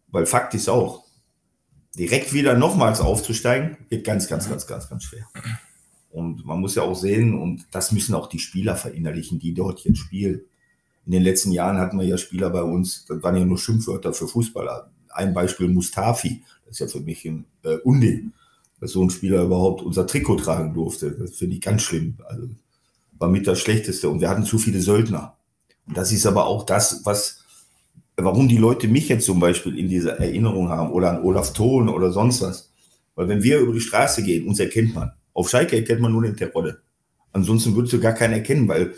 Weil 0.07 0.25
Fakt 0.25 0.53
ist 0.53 0.69
auch, 0.69 1.05
direkt 1.97 2.33
wieder 2.33 2.57
nochmals 2.57 2.99
aufzusteigen, 2.99 3.77
wird 3.89 4.05
ganz, 4.05 4.27
ganz, 4.27 4.49
ganz, 4.49 4.67
ganz, 4.67 4.89
ganz 4.89 5.03
schwer. 5.03 5.25
Und 6.09 6.45
man 6.45 6.59
muss 6.59 6.75
ja 6.75 6.83
auch 6.83 6.95
sehen, 6.95 7.37
und 7.37 7.65
das 7.71 7.91
müssen 7.91 8.15
auch 8.15 8.27
die 8.27 8.39
Spieler 8.39 8.75
verinnerlichen, 8.75 9.39
die 9.39 9.53
dort 9.53 9.81
jetzt 9.81 9.99
spielen. 9.99 10.41
In 11.05 11.11
den 11.11 11.23
letzten 11.23 11.51
Jahren 11.51 11.77
hatten 11.77 11.99
wir 11.99 12.05
ja 12.05 12.17
Spieler 12.17 12.49
bei 12.49 12.63
uns, 12.63 13.05
das 13.05 13.21
waren 13.21 13.35
ja 13.35 13.45
nur 13.45 13.57
Schimpfwörter 13.57 14.13
für 14.13 14.27
Fußballer. 14.27 14.91
Ein 15.15 15.33
Beispiel 15.33 15.67
Mustafi, 15.67 16.43
das 16.65 16.73
ist 16.73 16.79
ja 16.79 16.87
für 16.87 17.03
mich 17.03 17.25
ein 17.25 17.45
äh, 17.63 17.77
Unding, 17.77 18.33
dass 18.79 18.91
so 18.91 19.03
ein 19.03 19.09
Spieler 19.09 19.43
überhaupt 19.43 19.81
unser 19.81 20.05
Trikot 20.05 20.37
tragen 20.37 20.73
durfte. 20.73 21.11
Das 21.11 21.35
finde 21.37 21.55
ich 21.55 21.61
ganz 21.61 21.81
schlimm. 21.81 22.15
Also 22.27 22.49
war 23.17 23.29
mit 23.29 23.47
das 23.47 23.59
Schlechteste. 23.59 24.09
Und 24.09 24.21
wir 24.21 24.29
hatten 24.29 24.43
zu 24.43 24.57
viele 24.57 24.81
Söldner. 24.81 25.37
Und 25.87 25.97
das 25.97 26.11
ist 26.11 26.25
aber 26.25 26.47
auch 26.47 26.65
das, 26.65 27.01
was 27.05 27.45
warum 28.17 28.47
die 28.47 28.57
Leute 28.57 28.87
mich 28.87 29.09
jetzt 29.09 29.25
zum 29.25 29.39
Beispiel 29.39 29.77
in 29.77 29.89
dieser 29.89 30.19
Erinnerung 30.19 30.69
haben 30.69 30.91
oder 30.91 31.11
an 31.11 31.23
Olaf 31.23 31.53
Thon 31.53 31.89
oder 31.89 32.11
sonst 32.11 32.41
was. 32.41 32.71
Weil 33.15 33.27
wenn 33.27 33.43
wir 33.43 33.59
über 33.59 33.73
die 33.73 33.81
Straße 33.81 34.23
gehen, 34.23 34.47
uns 34.47 34.59
erkennt 34.59 34.95
man. 34.95 35.11
Auf 35.33 35.49
Schalke 35.49 35.75
erkennt 35.75 36.01
man 36.01 36.11
nur 36.11 36.23
den 36.23 36.37
Terodde. 36.37 36.81
Ansonsten 37.31 37.75
würdest 37.75 37.93
du 37.93 37.99
gar 37.99 38.13
keinen 38.13 38.33
erkennen, 38.33 38.67
weil, 38.67 38.93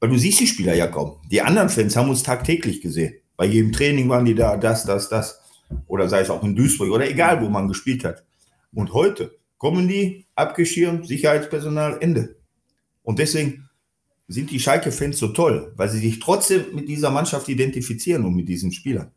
weil 0.00 0.10
du 0.10 0.18
siehst 0.18 0.40
die 0.40 0.46
Spieler 0.46 0.74
ja 0.74 0.86
kaum. 0.86 1.16
Die 1.30 1.40
anderen 1.40 1.70
Fans 1.70 1.96
haben 1.96 2.10
uns 2.10 2.22
tagtäglich 2.22 2.82
gesehen. 2.82 3.14
Bei 3.40 3.46
jedem 3.46 3.72
Training 3.72 4.06
waren 4.10 4.26
die 4.26 4.34
da, 4.34 4.58
das, 4.58 4.84
das, 4.84 5.08
das. 5.08 5.40
Oder 5.86 6.10
sei 6.10 6.20
es 6.20 6.28
auch 6.28 6.44
in 6.44 6.54
Duisburg 6.54 6.90
oder 6.90 7.08
egal, 7.08 7.40
wo 7.40 7.48
man 7.48 7.68
gespielt 7.68 8.04
hat. 8.04 8.22
Und 8.74 8.92
heute 8.92 9.34
kommen 9.56 9.88
die, 9.88 10.26
abgeschirmt, 10.34 11.06
Sicherheitspersonal, 11.06 11.96
Ende. 12.02 12.36
Und 13.02 13.18
deswegen 13.18 13.70
sind 14.28 14.50
die 14.50 14.60
Schalke-Fans 14.60 15.16
so 15.16 15.28
toll, 15.28 15.72
weil 15.76 15.88
sie 15.88 16.00
sich 16.00 16.20
trotzdem 16.20 16.74
mit 16.74 16.86
dieser 16.86 17.10
Mannschaft 17.10 17.48
identifizieren 17.48 18.26
und 18.26 18.34
mit 18.34 18.46
diesen 18.46 18.72
Spielern. 18.72 19.10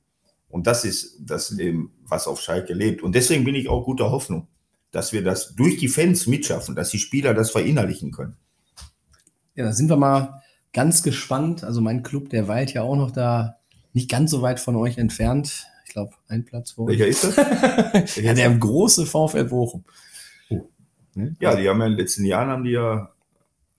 Und 0.47 0.67
das 0.67 0.86
ist 0.86 1.17
das, 1.19 1.51
eben, 1.59 1.91
was 2.05 2.26
auf 2.26 2.39
Schalke 2.39 2.74
lebt. 2.74 3.03
Und 3.03 3.15
deswegen 3.15 3.43
bin 3.43 3.55
ich 3.55 3.67
auch 3.67 3.84
guter 3.84 4.09
Hoffnung, 4.09 4.47
dass 4.91 5.11
wir 5.11 5.21
das 5.21 5.53
durch 5.53 5.76
die 5.76 5.89
Fans 5.89 6.28
mitschaffen, 6.28 6.76
dass 6.76 6.91
die 6.91 6.99
Spieler 6.99 7.34
das 7.34 7.51
verinnerlichen 7.51 8.13
können. 8.13 8.38
Ja, 9.55 9.65
da 9.65 9.74
sind 9.74 9.89
wir 9.89 9.97
mal 9.97 10.41
ganz 10.71 11.03
gespannt. 11.03 11.65
Also 11.65 11.82
mein 11.82 12.03
Club, 12.03 12.30
der 12.30 12.47
weilt 12.47 12.71
ja 12.74 12.84
auch 12.84 12.95
noch 12.95 13.11
da 13.11 13.57
nicht 13.93 14.09
ganz 14.09 14.31
so 14.31 14.41
weit 14.41 14.59
von 14.59 14.75
euch 14.75 14.97
entfernt. 14.97 15.67
Ich 15.85 15.93
glaube, 15.93 16.13
ein 16.27 16.45
Platz 16.45 16.71
vor. 16.71 16.87
Welcher 16.87 17.07
ist 17.07 17.23
das? 17.23 18.15
ja, 18.15 18.33
der 18.33 18.49
große 18.55 19.05
VfL 19.05 19.45
Bochum. 19.45 19.83
Oh. 20.49 20.67
Ja, 21.39 21.55
die 21.55 21.69
haben 21.69 21.79
ja 21.79 21.85
in 21.85 21.91
den 21.93 21.99
letzten 21.99 22.25
Jahren 22.25 22.49
haben 22.49 22.63
die 22.63 22.71
ja 22.71 23.13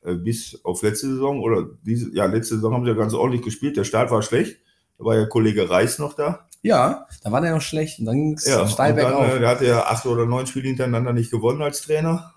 äh, 0.03 0.15
bis 0.15 0.61
auf 0.65 0.83
letzte 0.83 1.09
Saison 1.09 1.41
oder 1.41 1.67
diese, 1.83 2.15
ja, 2.15 2.27
letzte 2.27 2.57
Saison 2.57 2.75
haben 2.75 2.85
sie 2.85 2.91
ja 2.91 2.97
ganz 2.97 3.15
ordentlich 3.15 3.43
gespielt. 3.43 3.77
Der 3.77 3.85
Start 3.85 4.11
war 4.11 4.23
schlecht. 4.23 4.59
Da 4.99 5.05
war 5.05 5.17
ja 5.17 5.27
Kollege 5.27 5.69
Reis 5.69 5.99
noch 5.99 6.15
da. 6.15 6.47
Ja, 6.63 7.07
da 7.23 7.33
war 7.33 7.41
der 7.41 7.53
noch 7.53 7.61
schlecht 7.61 7.99
und 7.99 8.07
dann 8.07 8.17
ging 8.17 8.35
es 8.35 8.47
ja, 8.47 8.67
steil 8.69 8.95
bergauf. 8.95 9.35
Äh, 9.35 9.41
der 9.41 9.49
hatte 9.49 9.67
ja 9.67 9.87
acht 9.87 10.07
oder 10.07 10.25
neun 10.25 10.47
Spiele 10.47 10.69
hintereinander 10.69 11.13
nicht 11.13 11.31
gewonnen 11.31 11.63
als 11.63 11.83
Trainer. 11.83 12.33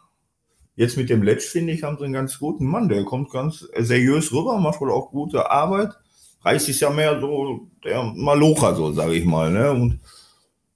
Jetzt 0.75 0.97
mit 0.97 1.09
dem 1.09 1.23
Letsch, 1.23 1.45
finde 1.45 1.73
ich, 1.73 1.83
haben 1.83 1.97
sie 1.97 2.03
einen 2.03 2.13
ganz 2.13 2.37
guten 2.39 2.65
Mann. 2.65 2.89
Der 2.89 3.03
kommt 3.03 3.31
ganz 3.31 3.67
seriös 3.77 4.31
rüber, 4.31 4.59
macht 4.59 4.81
wohl 4.81 4.91
auch 4.91 5.11
gute 5.11 5.49
Arbeit. 5.49 5.91
Reis 6.41 6.67
ist 6.69 6.79
ja 6.79 6.89
mehr 6.89 7.19
so 7.19 7.67
der 7.83 8.03
Malocher, 8.03 8.75
so 8.75 8.91
sage 8.93 9.15
ich 9.15 9.25
mal. 9.25 9.51
Ne? 9.51 9.71
Und 9.71 9.99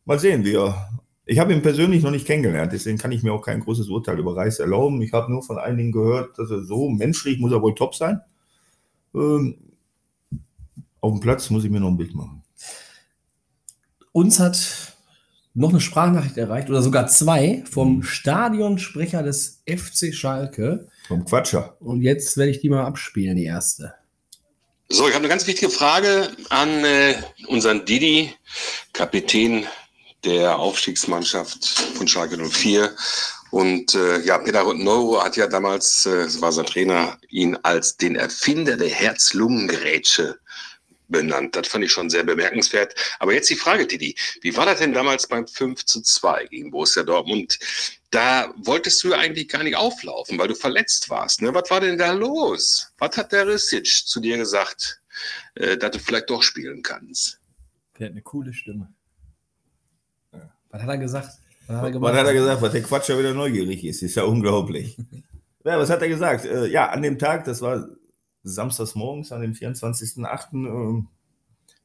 mal 0.06 0.20
sehen, 0.20 0.44
wie 0.44 0.56
er 0.56 0.90
ich 1.26 1.40
habe 1.40 1.54
ihn 1.54 1.62
persönlich 1.62 2.04
noch 2.04 2.12
nicht 2.12 2.26
kennengelernt, 2.28 2.74
deswegen 2.74 2.98
kann 2.98 3.12
ich 3.14 3.24
mir 3.24 3.32
auch 3.32 3.44
kein 3.44 3.62
großes 3.62 3.88
Urteil 3.88 4.20
über 4.20 4.36
Reis 4.36 4.60
erlauben. 4.60 5.02
Ich 5.02 5.14
habe 5.14 5.32
nur 5.32 5.44
von 5.44 5.58
einigen 5.58 5.92
gehört, 5.94 6.38
dass 6.38 6.50
er 6.52 6.62
so 6.64 6.90
menschlich 6.90 7.40
muss 7.40 7.54
er 7.54 7.62
wohl 7.62 7.74
top 7.76 7.96
sein. 7.96 8.20
Ähm, 9.16 9.56
auf 11.00 11.12
dem 11.14 11.22
Platz 11.22 11.50
muss 11.50 11.64
ich 11.64 11.70
mir 11.72 11.80
noch 11.80 11.88
ein 11.90 11.96
Bild 11.98 12.16
machen. 12.16 12.44
Uns 14.12 14.40
hat 14.40 14.94
noch 15.54 15.70
eine 15.70 15.80
Sprachnachricht 15.80 16.38
erreicht 16.38 16.70
oder 16.70 16.82
sogar 16.82 17.08
zwei 17.08 17.64
vom 17.70 17.98
Mhm. 17.98 18.04
Stadionsprecher 18.04 19.24
des 19.24 19.64
FC 19.66 20.14
Schalke. 20.14 20.88
Vom 21.08 21.24
Quatscher. 21.24 21.78
Und 21.80 22.02
jetzt 22.02 22.36
werde 22.36 22.52
ich 22.52 22.60
die 22.60 22.70
mal 22.70 22.84
abspielen, 22.86 23.38
die 23.38 23.46
erste. 23.46 23.94
So, 24.94 25.08
ich 25.08 25.14
habe 25.14 25.24
eine 25.24 25.30
ganz 25.30 25.48
wichtige 25.48 25.72
Frage 25.72 26.36
an 26.50 26.84
äh, 26.84 27.16
unseren 27.48 27.86
Didi, 27.86 28.36
Kapitän 28.92 29.66
der 30.26 30.60
Aufstiegsmannschaft 30.60 31.66
von 31.96 32.10
Schalke 32.10 32.38
04. 32.38 32.94
Und 33.52 33.96
äh, 33.96 34.20
ja, 34.20 34.38
Peter 34.38 34.66
Neuro 34.74 35.24
hat 35.24 35.38
ja 35.38 35.48
damals, 35.48 36.06
äh, 36.06 36.42
war 36.42 36.52
sein 36.52 36.66
Trainer, 36.66 37.18
ihn 37.30 37.58
als 37.64 37.96
den 37.96 38.18
Erfinder 38.18 38.76
der 38.76 38.90
Herz-Lungen-Grätsche 38.90 40.38
benannt. 41.12 41.56
Das 41.56 41.68
fand 41.68 41.84
ich 41.84 41.92
schon 41.92 42.10
sehr 42.10 42.24
bemerkenswert. 42.24 42.96
Aber 43.20 43.34
jetzt 43.34 43.50
die 43.50 43.56
Frage, 43.56 43.86
Didi, 43.86 44.16
wie 44.42 44.56
war 44.56 44.66
das 44.66 44.80
denn 44.80 44.94
damals 44.94 45.28
beim 45.28 45.48
5 45.48 45.86
zu 45.86 46.02
2 46.02 46.48
gegen 46.48 46.72
Borussia 46.72 47.04
Dortmund? 47.04 47.60
Da 48.10 48.54
wolltest 48.58 49.04
du 49.04 49.14
eigentlich 49.14 49.48
gar 49.48 49.64
nicht 49.64 49.78
auflaufen, 49.78 50.38
weil 50.38 50.48
du 50.48 50.56
verletzt 50.56 51.10
warst. 51.10 51.42
Ne? 51.42 51.54
Was 51.54 51.70
war 51.70 51.80
denn 51.80 51.98
da 51.98 52.12
los? 52.12 52.92
Was 52.98 53.16
hat 53.18 53.32
der 53.32 53.48
Risic 53.48 53.86
zu 53.86 54.20
dir 54.20 54.38
gesagt, 54.38 55.02
äh, 55.56 55.78
dass 55.78 55.92
du 55.92 56.00
vielleicht 56.00 56.30
doch 56.30 56.44
spielen 56.44 56.82
kannst? 56.82 57.40
Der 57.98 58.08
hat 58.08 58.14
eine 58.14 58.22
coole 58.22 58.54
Stimme. 58.54 58.94
Was 60.72 60.82
hat 60.82 60.90
er 60.90 60.98
gesagt? 60.98 61.38
Was 61.68 61.78
hat 61.78 61.94
er, 61.94 62.02
Was 62.02 62.16
hat 62.16 62.28
er 62.28 62.34
gesagt? 62.34 62.62
Was 62.62 62.72
der 62.72 62.84
Quatscher 62.84 63.20
wieder 63.20 63.34
neugierig 63.34 63.84
ist, 63.84 64.02
ist 64.02 64.16
ja 64.16 64.24
unglaublich. 64.24 64.98
ja, 65.64 65.78
was 65.78 65.90
hat 65.90 66.02
er 66.02 66.08
gesagt? 66.10 66.46
Äh, 66.46 66.68
ja, 66.68 66.90
an 66.90 67.02
dem 67.02 67.20
Tag, 67.20 67.46
das 67.46 67.62
war 67.62 67.88
samstags 68.44 68.96
morgens, 68.96 69.32
an 69.32 69.42
dem 69.42 69.54
24.08., 69.54 71.00
äh, 71.00 71.04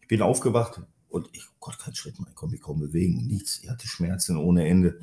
ich 0.01 0.09
bin 0.09 0.23
aufgewacht 0.23 0.81
und 1.09 1.29
ich, 1.33 1.43
oh 1.49 1.57
Gott, 1.61 1.79
kein 1.79 1.95
Schritt 1.95 2.19
mehr, 2.21 2.29
ich 2.29 2.37
konnte 2.37 2.53
mich 2.53 2.63
kaum 2.63 2.79
bewegen, 2.79 3.27
nichts. 3.27 3.61
Ich 3.63 3.69
hatte 3.69 3.89
Schmerzen 3.89 4.37
ohne 4.37 4.69
Ende. 4.69 5.01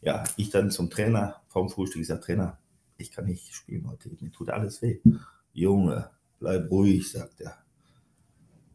Ja, 0.00 0.24
ich 0.36 0.50
dann 0.50 0.70
zum 0.70 0.90
Trainer, 0.90 1.42
vom 1.48 1.68
Frühstück, 1.68 2.02
ich 2.02 2.08
sage, 2.08 2.22
Trainer, 2.22 2.58
ich 2.96 3.12
kann 3.12 3.26
nicht 3.26 3.54
spielen 3.54 3.88
heute, 3.88 4.10
mir 4.20 4.32
tut 4.32 4.50
alles 4.50 4.82
weh. 4.82 5.00
Junge, 5.52 6.10
bleib 6.40 6.70
ruhig, 6.70 7.10
sagt 7.10 7.40
er. 7.40 7.56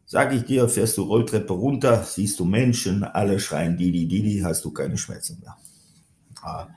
Sag 0.05 0.34
ich 0.34 0.45
dir, 0.45 0.70
fährst 0.70 0.97
du 0.97 1.03
Rolltreppe 1.03 1.51
runter, 1.51 2.01
siehst 2.03 2.39
du 2.39 2.45
Menschen, 2.45 3.03
alle 3.03 3.41
schreien 3.41 3.76
Didi, 3.76 4.07
Didi, 4.07 4.39
hast 4.39 4.63
du 4.63 4.72
keine 4.72 4.97
Schmerzen 4.97 5.39
mehr. 5.41 5.57
Ah, 6.41 6.68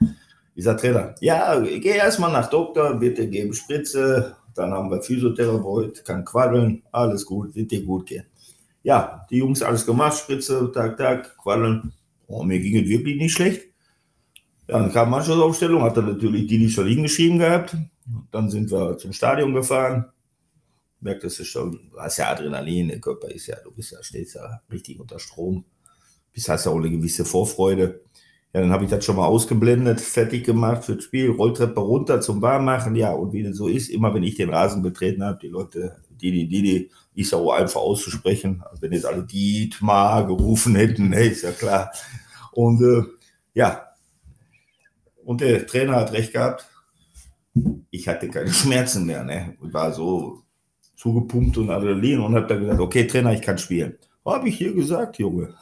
dieser 0.56 0.76
Trainer, 0.76 1.14
ja, 1.20 1.60
geh 1.60 1.96
erstmal 1.96 2.32
nach 2.32 2.50
Doktor, 2.50 2.98
bitte 2.98 3.28
geben 3.28 3.54
Spritze, 3.54 4.36
dann 4.60 4.72
haben 4.72 4.90
wir 4.90 5.02
Physiotherapeut, 5.02 6.04
kann 6.04 6.24
quaddeln, 6.24 6.82
alles 6.92 7.26
gut, 7.26 7.54
wird 7.54 7.70
dir 7.70 7.84
gut 7.84 8.06
gehen. 8.06 8.24
Ja, 8.82 9.26
die 9.30 9.38
Jungs 9.38 9.62
alles 9.62 9.84
gemacht, 9.84 10.18
Spritze, 10.18 10.70
Tag, 10.72 10.96
Tag, 10.96 11.36
quaddeln. 11.38 11.92
Oh, 12.26 12.42
mir 12.42 12.60
ging 12.60 12.76
es 12.82 12.88
wirklich 12.88 13.16
nicht 13.16 13.32
schlecht. 13.32 13.62
Dann 14.66 14.92
kam 14.92 15.10
Mannschaftsaufstellung, 15.10 15.82
hat 15.82 15.96
er 15.96 16.04
natürlich 16.04 16.46
Didi 16.46 16.70
schon 16.70 16.86
hingeschrieben 16.86 17.38
gehabt. 17.38 17.76
Dann 18.30 18.48
sind 18.48 18.70
wir 18.70 18.96
zum 18.96 19.12
Stadion 19.12 19.52
gefahren, 19.52 20.06
merktest 21.00 21.40
du 21.40 21.44
schon, 21.44 21.90
du 21.90 21.98
hast 21.98 22.18
ja 22.18 22.30
Adrenalin, 22.30 22.88
der 22.88 23.00
Körper 23.00 23.28
ist 23.28 23.46
ja, 23.46 23.56
du 23.64 23.72
bist 23.72 23.92
ja, 23.92 24.02
stehst 24.02 24.34
ja 24.34 24.60
richtig 24.70 25.00
unter 25.00 25.18
Strom. 25.18 25.64
Bist 26.32 26.48
hast 26.48 26.66
ja 26.66 26.72
auch 26.72 26.76
eine 26.76 26.90
gewisse 26.90 27.24
Vorfreude. 27.24 28.02
Ja, 28.52 28.60
dann 28.60 28.72
habe 28.72 28.84
ich 28.84 28.90
das 28.90 29.04
schon 29.04 29.16
mal 29.16 29.26
ausgeblendet, 29.26 30.00
fertig 30.00 30.44
gemacht 30.44 30.84
fürs 30.84 31.04
Spiel, 31.04 31.30
Rolltreppe 31.30 31.80
runter 31.80 32.20
zum 32.20 32.42
Warmmachen. 32.42 32.96
Ja, 32.96 33.12
und 33.12 33.32
wie 33.32 33.44
das 33.44 33.56
so 33.56 33.68
ist, 33.68 33.88
immer 33.88 34.12
wenn 34.12 34.24
ich 34.24 34.34
den 34.34 34.50
Rasen 34.50 34.82
betreten 34.82 35.22
habe, 35.22 35.38
die 35.40 35.48
Leute, 35.48 35.98
die, 36.20 36.32
die, 36.32 36.48
die, 36.48 36.62
die, 36.62 36.90
ist 37.14 37.32
ja 37.32 37.38
auch 37.38 37.52
einfach 37.52 37.80
auszusprechen. 37.80 38.62
Also 38.68 38.82
wenn 38.82 38.92
jetzt 38.92 39.06
alle 39.06 39.22
Dietmar 39.22 40.26
gerufen 40.26 40.74
hätten, 40.74 41.10
ne, 41.10 41.26
ist 41.26 41.42
ja 41.42 41.52
klar. 41.52 41.92
Und 42.52 42.82
äh, 42.82 43.04
ja, 43.54 43.86
und 45.24 45.40
der 45.40 45.64
Trainer 45.66 45.96
hat 45.96 46.12
recht 46.12 46.32
gehabt. 46.32 46.68
Ich 47.90 48.08
hatte 48.08 48.28
keine 48.28 48.52
Schmerzen 48.52 49.06
mehr, 49.06 49.22
ne? 49.22 49.56
Und 49.60 49.72
war 49.72 49.92
so 49.92 50.42
zugepumpt 50.96 51.56
und 51.58 51.70
Adrenalin 51.70 52.20
und 52.20 52.34
habe 52.34 52.46
dann 52.46 52.60
gesagt, 52.60 52.80
okay, 52.80 53.06
Trainer, 53.06 53.32
ich 53.32 53.42
kann 53.42 53.58
spielen. 53.58 53.96
Habe 54.24 54.48
ich 54.48 54.58
dir 54.58 54.74
gesagt, 54.74 55.18
Junge. 55.18 55.54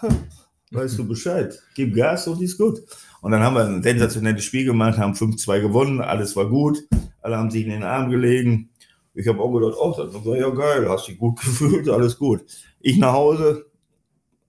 Weißt 0.70 0.98
du 0.98 1.08
Bescheid? 1.08 1.58
Gib 1.74 1.94
Gas 1.94 2.28
und 2.28 2.42
ist 2.42 2.58
gut. 2.58 2.82
Und 3.20 3.32
dann 3.32 3.42
haben 3.42 3.54
wir 3.54 3.64
ein 3.64 3.82
sensationelles 3.82 4.44
Spiel 4.44 4.64
gemacht, 4.64 4.98
haben 4.98 5.14
5-2 5.14 5.60
gewonnen, 5.60 6.00
alles 6.00 6.36
war 6.36 6.48
gut. 6.48 6.78
Alle 7.22 7.36
haben 7.36 7.50
sich 7.50 7.64
in 7.64 7.70
den 7.70 7.82
Arm 7.82 8.10
gelegen. 8.10 8.70
Ich 9.14 9.26
habe 9.26 9.40
auch 9.40 9.52
gedacht, 9.52 9.74
oh, 9.78 9.94
das 9.96 10.24
war 10.24 10.36
ja 10.36 10.50
geil, 10.50 10.88
hast 10.88 11.08
dich 11.08 11.18
gut 11.18 11.40
gefühlt, 11.40 11.88
alles 11.88 12.18
gut. 12.18 12.44
Ich 12.80 12.98
nach 12.98 13.12
Hause, 13.12 13.66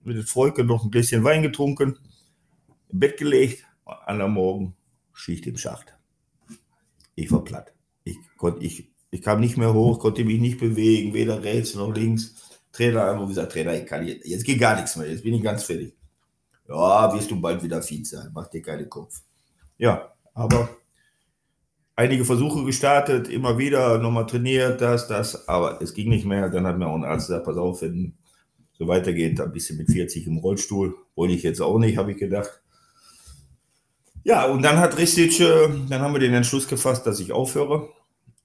mit 0.04 0.16
dem 0.16 0.26
Volke 0.26 0.64
noch 0.64 0.84
ein 0.84 0.90
bisschen 0.90 1.24
Wein 1.24 1.42
getrunken, 1.42 1.98
im 2.88 2.98
Bett 3.00 3.16
gelegt, 3.16 3.64
an 3.84 4.18
der 4.18 4.28
Morgen 4.28 4.76
Schicht 5.12 5.46
im 5.46 5.56
Schacht. 5.56 5.94
ich 7.14 7.30
war 7.30 7.44
platt. 7.44 7.74
Ich, 8.04 8.16
konnte, 8.36 8.64
ich, 8.64 8.90
ich 9.10 9.22
kam 9.22 9.40
nicht 9.40 9.56
mehr 9.56 9.74
hoch, 9.74 9.98
konnte 9.98 10.24
mich 10.24 10.40
nicht 10.40 10.58
bewegen, 10.58 11.12
weder 11.14 11.42
rechts 11.42 11.74
noch 11.74 11.94
links. 11.94 12.34
Trainer 12.72 13.10
einfach 13.10 13.26
gesagt, 13.26 13.52
Trainer, 13.52 13.74
ich 13.74 13.86
kann 13.86 14.06
jetzt, 14.06 14.26
jetzt 14.26 14.44
geht 14.44 14.60
gar 14.60 14.76
nichts 14.76 14.96
mehr, 14.96 15.10
jetzt 15.10 15.24
bin 15.24 15.34
ich 15.34 15.42
ganz 15.42 15.64
fertig. 15.64 15.94
Ja, 16.70 17.12
wirst 17.12 17.30
du 17.32 17.40
bald 17.40 17.62
wieder 17.64 17.82
fit 17.82 18.06
sein, 18.06 18.30
mach 18.32 18.46
dir 18.46 18.62
keine 18.62 18.86
Kopf. 18.86 19.22
Ja, 19.76 20.12
aber 20.34 20.68
einige 21.96 22.24
Versuche 22.24 22.64
gestartet, 22.64 23.28
immer 23.28 23.58
wieder 23.58 23.98
nochmal 23.98 24.26
trainiert, 24.26 24.80
das, 24.80 25.08
das, 25.08 25.48
aber 25.48 25.82
es 25.82 25.94
ging 25.94 26.08
nicht 26.08 26.24
mehr. 26.24 26.48
Dann 26.48 26.66
hat 26.66 26.78
mir 26.78 26.86
auch 26.86 26.94
ein 26.94 27.04
Arzt 27.04 27.26
gesagt, 27.26 27.44
pass 27.44 27.56
auf, 27.56 27.82
wenn 27.82 28.14
so 28.78 28.86
weitergeht, 28.86 29.40
dann 29.40 29.52
bist 29.52 29.68
du 29.70 29.74
mit 29.74 29.90
40 29.90 30.28
im 30.28 30.38
Rollstuhl. 30.38 30.94
Wollte 31.16 31.34
ich 31.34 31.42
jetzt 31.42 31.60
auch 31.60 31.78
nicht, 31.78 31.98
habe 31.98 32.12
ich 32.12 32.18
gedacht. 32.18 32.62
Ja, 34.22 34.46
und 34.46 34.62
dann 34.62 34.78
hat 34.78 34.96
Ristic, 34.96 35.40
äh, 35.40 35.68
dann 35.88 36.02
haben 36.02 36.12
wir 36.12 36.20
den 36.20 36.34
Entschluss 36.34 36.68
gefasst, 36.68 37.04
dass 37.04 37.18
ich 37.18 37.32
aufhöre. 37.32 37.88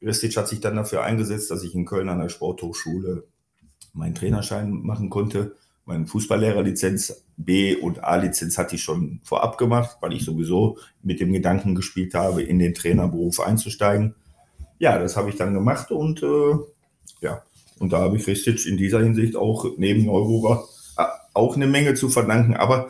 Ristic 0.02 0.36
hat 0.36 0.48
sich 0.48 0.62
dann 0.62 0.76
dafür 0.76 1.04
eingesetzt, 1.04 1.52
dass 1.52 1.64
ich 1.64 1.76
in 1.76 1.86
Köln 1.86 2.10
an 2.10 2.20
der 2.20 2.30
Sporthochschule 2.30 3.28
meinen 3.94 4.16
Trainerschein 4.16 4.72
machen 4.72 5.10
konnte. 5.12 5.56
Meine 5.88 6.08
Fußballlehrerlizenz 6.08 7.26
B 7.38 7.76
und 7.76 8.04
A-Lizenz 8.04 8.58
hatte 8.58 8.76
ich 8.76 8.82
schon 8.82 9.20
vorab 9.24 9.60
gemacht, 9.60 9.98
weil 10.02 10.14
ich 10.14 10.26
sowieso 10.26 10.80
mit 11.04 11.20
dem 11.20 11.32
Gedanken 11.32 11.76
gespielt 11.76 12.16
habe, 12.16 12.42
in 12.42 12.58
den 12.58 12.74
Trainerberuf 12.74 13.40
einzusteigen. 13.40 14.16
Ja, 14.80 14.98
das 14.98 15.16
habe 15.16 15.30
ich 15.30 15.36
dann 15.36 15.54
gemacht 15.54 15.92
und 15.92 16.24
äh, 16.24 16.56
ja, 17.22 17.44
und 17.78 17.94
da 17.94 18.00
habe 18.00 18.18
ich 18.18 18.26
Ristic 18.26 18.66
in 18.66 18.78
dieser 18.78 19.00
Hinsicht 19.04 19.36
auch 19.36 19.78
neben 19.78 20.06
Neururer 20.06 20.68
äh, 20.98 21.04
auch 21.36 21.56
eine 21.56 21.68
Menge 21.68 21.94
zu 21.94 22.10
verdanken. 22.10 22.56
Aber 22.56 22.90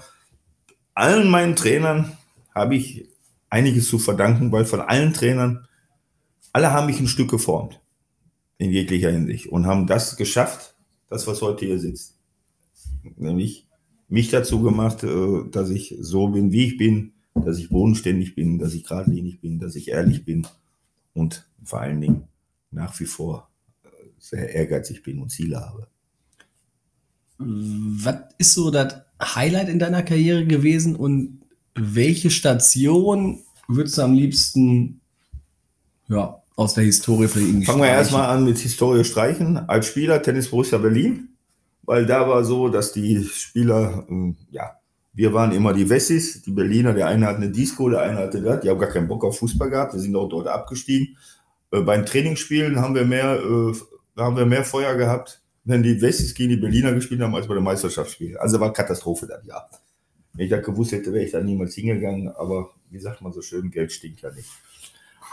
allen 0.94 1.30
meinen 1.30 1.58
Trainern 1.58 2.18
habe 2.54 2.76
ich 2.76 3.10
einiges 3.50 3.90
zu 3.90 4.00
verdanken, 4.00 4.54
weil 4.54 4.64
von 4.64 4.80
allen 4.80 5.14
Trainern, 5.14 5.68
alle 6.54 6.72
haben 6.72 6.88
mich 6.88 7.02
ein 7.02 7.10
Stück 7.10 7.30
geformt 7.30 7.82
in 8.58 8.72
jeglicher 8.72 9.12
Hinsicht 9.12 9.48
und 9.48 9.66
haben 9.66 9.86
das 9.86 10.16
geschafft, 10.16 10.76
das, 11.10 11.28
was 11.28 11.42
heute 11.42 11.66
hier 11.66 11.78
sitzt 11.78 12.15
nämlich 13.18 13.68
mich 14.08 14.30
dazu 14.30 14.62
gemacht, 14.62 15.04
äh, 15.04 15.50
dass 15.52 15.70
ich 15.70 15.96
so 16.00 16.28
bin, 16.28 16.52
wie 16.52 16.66
ich 16.66 16.78
bin, 16.78 17.14
dass 17.34 17.58
ich 17.58 17.70
bodenständig 17.70 18.36
bin, 18.36 18.60
dass 18.60 18.74
ich 18.74 18.84
geradlinig 18.84 19.42
bin, 19.42 19.60
dass 19.60 19.76
ich 19.76 19.90
ehrlich 19.90 20.24
bin 20.24 20.48
und 21.14 21.48
vor 21.64 21.82
allen 21.82 22.00
Dingen 22.02 22.24
nach 22.72 23.00
wie 23.00 23.06
vor 23.06 23.50
äh, 23.84 23.88
sehr 24.20 24.54
ehrgeizig 24.54 25.04
bin 25.04 25.20
und 25.20 25.30
Ziele 25.30 25.60
habe. 25.60 25.88
Was 27.38 28.16
ist 28.38 28.54
so 28.54 28.72
das 28.72 29.02
Highlight 29.22 29.70
in 29.70 29.80
deiner 29.80 30.04
Karriere 30.04 30.46
gewesen 30.46 30.96
und 30.96 31.42
welche 31.74 32.32
Station 32.32 33.42
würdest 33.68 33.98
du 33.98 34.04
am 34.04 34.14
liebsten 34.14 35.02
ja, 36.08 36.42
aus 36.56 36.76
der 36.76 36.86
Historie 36.86 37.28
für 37.28 37.42
ihn 37.42 37.64
Fangen 37.64 37.82
wir 37.82 37.90
erstmal 37.90 38.30
an 38.30 38.46
mit 38.46 38.58
Historie 38.58 39.04
streichen. 39.04 39.58
Als 39.58 39.88
Spieler 39.88 40.22
Tennis 40.22 40.50
Borussia 40.50 40.78
Berlin 40.78 41.35
weil 41.86 42.06
da 42.06 42.28
war 42.28 42.44
so, 42.44 42.70
dass 42.70 42.92
die 42.92 43.24
Spieler, 43.24 44.06
ähm, 44.10 44.38
ja, 44.52 44.72
wir 45.14 45.34
waren 45.34 45.52
immer 45.54 45.74
die 45.74 45.90
Wessis, 45.90 46.42
die 46.42 46.52
Berliner, 46.52 46.94
der 46.94 47.08
eine 47.08 47.28
hat 47.28 47.38
eine 47.38 47.50
Disco, 47.50 47.90
der 47.90 48.02
eine 48.02 48.20
hatte 48.20 48.42
das, 48.42 48.62
die 48.62 48.70
haben 48.70 48.80
gar 48.80 48.90
keinen 48.90 49.08
Bock 49.08 49.24
auf 49.24 49.40
Fußball 49.40 49.70
gehabt, 49.70 49.94
wir 49.94 50.00
sind 50.00 50.16
auch 50.16 50.28
dort 50.28 50.48
abgestiegen. 50.48 51.18
Äh, 51.72 51.82
bei 51.82 51.96
den 51.96 52.06
Trainingsspielen 52.06 52.80
haben 52.80 52.96
wir 52.96 53.06
mehr, 53.06 53.40
äh, 53.40 53.74
haben 54.18 54.38
wir 54.38 54.46
mehr 54.46 54.66
Feuer 54.66 54.96
gehabt, 54.96 55.42
wenn 55.64 55.84
die 55.84 56.02
Wessis 56.02 56.34
gegen 56.34 56.50
die 56.50 56.58
Berliner 56.58 56.94
gespielt 56.94 57.22
haben, 57.22 57.36
als 57.36 57.48
bei 57.48 57.54
der 57.54 57.64
Meisterschaftsspiel. 57.64 58.38
Also 58.38 58.60
war 58.60 58.74
Katastrophe 58.74 59.28
dann, 59.28 59.46
ja. 59.46 59.66
Wenn 60.34 60.46
ich 60.46 60.52
das 60.52 60.66
gewusst 60.66 60.92
hätte, 60.92 61.14
wäre 61.14 61.24
ich 61.24 61.32
da 61.32 61.42
niemals 61.42 61.76
hingegangen, 61.76 62.28
aber 62.28 62.72
wie 62.90 63.00
sagt 63.00 63.22
man 63.22 63.32
so 63.32 63.42
schön, 63.42 63.72
Geld 63.72 63.92
stinkt 63.92 64.22
ja 64.22 64.32
nicht. 64.32 64.50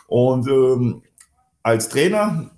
Und 0.07 0.47
ähm, 0.47 1.03
als 1.63 1.89
Trainer 1.89 2.51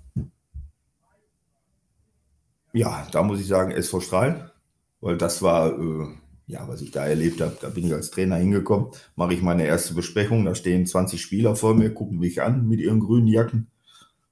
ja, 2.75 3.07
da 3.11 3.23
muss 3.23 3.39
ich 3.39 3.47
sagen, 3.47 3.71
SV 3.71 4.01
Strahlen, 4.01 4.51
weil 4.99 5.17
das 5.17 5.41
war, 5.41 5.79
äh, 5.79 6.07
ja, 6.47 6.67
was 6.67 6.81
ich 6.81 6.91
da 6.91 7.05
erlebt 7.05 7.39
habe. 7.39 7.55
Da 7.61 7.69
bin 7.69 7.85
ich 7.87 7.93
als 7.93 8.11
Trainer 8.11 8.35
hingekommen, 8.35 8.89
mache 9.15 9.33
ich 9.33 9.41
meine 9.41 9.65
erste 9.65 9.93
Besprechung. 9.93 10.43
Da 10.43 10.55
stehen 10.55 10.85
20 10.85 11.21
Spieler 11.21 11.55
vor 11.55 11.73
mir, 11.73 11.93
gucken 11.93 12.19
mich 12.19 12.41
an 12.41 12.67
mit 12.67 12.81
ihren 12.81 12.99
grünen 12.99 13.27
Jacken. 13.27 13.67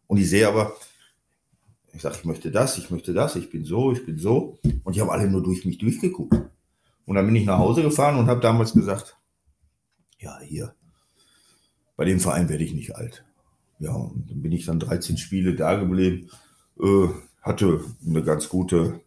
Und 0.08 0.18
ich 0.18 0.30
sehe 0.30 0.48
aber, 0.48 0.74
ich 1.94 2.02
sage, 2.02 2.18
ich 2.20 2.26
möchte 2.26 2.52
das, 2.52 2.78
ich 2.78 2.92
möchte 2.92 3.14
das, 3.14 3.38
ich 3.38 3.50
bin 3.50 3.64
so, 3.64 3.94
ich 3.94 4.06
bin 4.06 4.18
so. 4.18 4.60
Und 4.84 4.96
die 4.96 5.02
haben 5.02 5.10
alle 5.10 5.30
nur 5.30 5.42
durch 5.42 5.66
mich 5.66 5.78
durchgeguckt. 5.78 6.36
Und 7.06 7.16
dann 7.16 7.26
bin 7.26 7.36
ich 7.36 7.46
nach 7.46 7.60
Hause 7.60 7.82
gefahren 7.82 8.18
und 8.18 8.28
habe 8.28 8.42
damals 8.42 8.74
gesagt, 8.74 9.18
ja, 10.20 10.38
hier, 10.42 10.74
bei 11.96 12.04
dem 12.04 12.20
Verein 12.20 12.50
werde 12.50 12.64
ich 12.64 12.74
nicht 12.74 12.96
alt. 12.96 13.24
Ja, 13.80 13.94
und 13.94 14.30
dann 14.30 14.42
bin 14.42 14.52
ich 14.52 14.66
dann 14.66 14.80
13 14.80 15.18
Spiele 15.18 15.56
da 15.56 15.76
geblieben. 15.76 16.30
Äh, 16.80 17.08
hatte 17.44 17.82
eine 18.08 18.24
ganz 18.24 18.50
gute 18.50 19.02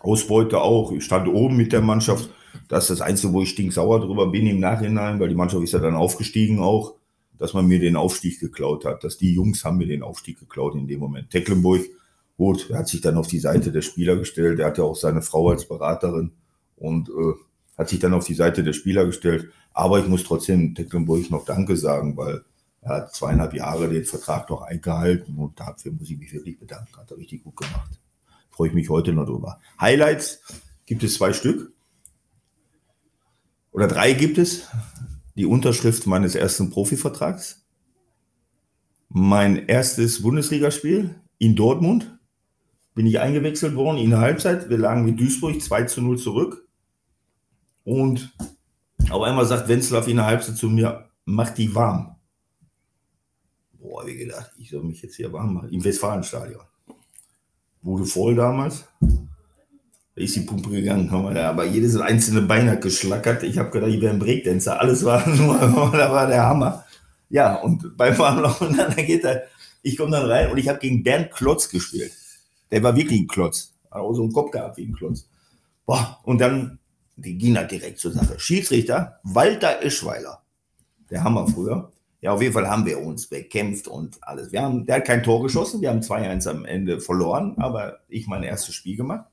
Ausbeute 0.00 0.60
auch. 0.60 0.92
Ich 0.92 1.04
stand 1.04 1.28
oben 1.28 1.56
mit 1.56 1.72
der 1.72 1.80
Mannschaft. 1.80 2.28
Das 2.68 2.84
ist 2.84 3.00
das 3.00 3.00
Einzige, 3.00 3.32
wo 3.32 3.42
ich 3.42 3.50
stinksauer 3.50 4.00
drüber 4.00 4.30
bin 4.30 4.46
im 4.46 4.60
Nachhinein, 4.60 5.20
weil 5.20 5.28
die 5.28 5.34
Mannschaft 5.34 5.62
ist 5.62 5.72
ja 5.72 5.78
dann 5.78 5.94
aufgestiegen 5.94 6.58
auch, 6.58 6.94
dass 7.38 7.54
man 7.54 7.66
mir 7.66 7.78
den 7.78 7.96
Aufstieg 7.96 8.40
geklaut 8.40 8.84
hat. 8.84 9.04
Dass 9.04 9.18
die 9.18 9.34
Jungs 9.34 9.64
haben 9.64 9.78
mir 9.78 9.86
den 9.86 10.02
Aufstieg 10.02 10.40
geklaut 10.40 10.74
in 10.74 10.88
dem 10.88 11.00
Moment. 11.00 11.30
Tecklenburg, 11.30 11.82
gut, 12.36 12.68
er 12.70 12.78
hat 12.78 12.88
sich 12.88 13.00
dann 13.00 13.16
auf 13.16 13.28
die 13.28 13.38
Seite 13.38 13.70
der 13.70 13.82
Spieler 13.82 14.16
gestellt. 14.16 14.58
Er 14.58 14.66
hatte 14.66 14.84
auch 14.84 14.96
seine 14.96 15.22
Frau 15.22 15.50
als 15.50 15.66
Beraterin 15.66 16.32
und 16.76 17.08
äh, 17.08 17.34
hat 17.78 17.88
sich 17.88 18.00
dann 18.00 18.14
auf 18.14 18.26
die 18.26 18.34
Seite 18.34 18.64
der 18.64 18.72
Spieler 18.72 19.06
gestellt. 19.06 19.50
Aber 19.72 20.00
ich 20.00 20.08
muss 20.08 20.24
trotzdem 20.24 20.74
Tecklenburg 20.74 21.30
noch 21.30 21.44
Danke 21.44 21.76
sagen, 21.76 22.16
weil 22.16 22.42
er 22.86 22.98
hat 22.98 23.14
zweieinhalb 23.14 23.52
Jahre 23.52 23.88
den 23.88 24.04
Vertrag 24.04 24.48
noch 24.48 24.62
eingehalten 24.62 25.36
und 25.38 25.58
dafür 25.58 25.90
muss 25.90 26.08
ich 26.08 26.18
mich 26.18 26.32
wirklich 26.32 26.56
bedanken. 26.56 26.96
Hat 26.96 27.10
er 27.10 27.16
richtig 27.16 27.42
gut 27.42 27.56
gemacht. 27.56 28.00
Freue 28.48 28.68
ich 28.68 28.74
mich 28.74 28.88
heute 28.88 29.12
noch 29.12 29.26
drüber. 29.26 29.58
Highlights 29.80 30.40
gibt 30.86 31.02
es 31.02 31.14
zwei 31.14 31.32
Stück. 31.32 31.72
Oder 33.72 33.88
drei 33.88 34.12
gibt 34.12 34.38
es. 34.38 34.68
Die 35.34 35.46
Unterschrift 35.46 36.06
meines 36.06 36.36
ersten 36.36 36.70
Profivertrags. 36.70 37.66
Mein 39.08 39.66
erstes 39.66 40.22
Bundesligaspiel 40.22 41.16
in 41.38 41.56
Dortmund. 41.56 42.16
Bin 42.94 43.06
ich 43.06 43.18
eingewechselt 43.18 43.74
worden 43.74 43.98
in 43.98 44.10
der 44.10 44.20
Halbzeit. 44.20 44.70
Wir 44.70 44.78
lagen 44.78 45.04
mit 45.04 45.18
Duisburg 45.18 45.60
2 45.60 45.82
zu 45.84 46.02
0 46.02 46.18
zurück. 46.20 46.68
Und 47.82 48.32
auf 49.10 49.22
einmal 49.22 49.44
sagt 49.44 49.66
Wenzlaff 49.66 50.06
in 50.06 50.18
der 50.18 50.26
Halbzeit 50.26 50.56
zu 50.56 50.70
mir, 50.70 51.10
mach 51.24 51.50
die 51.50 51.74
warm 51.74 52.15
boah, 53.96 54.06
wie 54.06 54.16
gedacht, 54.16 54.50
ich 54.58 54.68
soll 54.68 54.82
mich 54.82 55.00
jetzt 55.00 55.16
hier 55.16 55.32
warm 55.32 55.54
machen. 55.54 55.70
Im 55.70 55.82
Westfalenstadion. 55.82 56.60
Wurde 57.80 58.04
voll 58.04 58.34
damals. 58.34 58.84
Da 59.00 60.22
ist 60.22 60.36
die 60.36 60.40
Pumpe 60.40 60.68
gegangen, 60.68 61.10
aber 61.10 61.64
jedes 61.64 61.96
einzelne 61.96 62.42
Bein 62.42 62.68
hat 62.70 62.82
geschlackert. 62.82 63.42
Ich 63.42 63.56
habe 63.56 63.70
gedacht, 63.70 63.90
ich 63.90 64.02
wäre 64.02 64.12
ein 64.12 64.18
Breakdancer. 64.18 64.78
Alles 64.78 65.02
war 65.04 65.26
nur, 65.36 65.56
da 65.92 66.12
war 66.12 66.26
der 66.26 66.42
Hammer. 66.42 66.84
Ja, 67.30 67.54
und 67.56 67.96
beim 67.96 68.18
Warmlaufen, 68.18 68.76
dann 68.76 68.94
geht 68.96 69.24
er, 69.24 69.44
ich 69.82 69.96
komme 69.96 70.10
dann 70.10 70.26
rein 70.26 70.50
und 70.50 70.58
ich 70.58 70.68
habe 70.68 70.78
gegen 70.78 71.02
Bernd 71.02 71.30
Klotz 71.30 71.70
gespielt. 71.70 72.12
Der 72.70 72.82
war 72.82 72.94
wirklich 72.94 73.20
ein 73.20 73.28
Klotz. 73.28 73.72
Hat 73.90 74.02
auch 74.02 74.12
so 74.12 74.24
einen 74.24 74.32
Kopf 74.32 74.50
gehabt 74.50 74.76
wie 74.76 74.84
ein 74.84 74.94
Klotz. 74.94 75.26
Boah, 75.86 76.20
und 76.24 76.38
dann, 76.38 76.78
die 77.16 77.38
ging 77.38 77.56
halt 77.56 77.70
direkt 77.70 77.98
zur 77.98 78.12
Sache. 78.12 78.38
Schiedsrichter, 78.38 79.20
Walter 79.22 79.82
Eschweiler. 79.82 80.42
Der 81.08 81.24
Hammer 81.24 81.46
früher. 81.46 81.90
Ja, 82.26 82.32
auf 82.32 82.42
jeden 82.42 82.54
Fall 82.54 82.68
haben 82.68 82.84
wir 82.84 82.98
uns 82.98 83.28
bekämpft 83.28 83.86
und 83.86 84.18
alles. 84.20 84.50
Wir 84.50 84.60
haben, 84.60 84.84
der 84.84 84.96
hat 84.96 85.04
kein 85.04 85.22
Tor 85.22 85.44
geschossen, 85.44 85.80
wir 85.80 85.90
haben 85.90 86.00
2-1 86.00 86.50
am 86.50 86.64
Ende 86.64 86.98
verloren, 87.00 87.54
aber 87.58 88.00
ich 88.08 88.26
mein 88.26 88.42
erstes 88.42 88.74
Spiel 88.74 88.96
gemacht. 88.96 89.26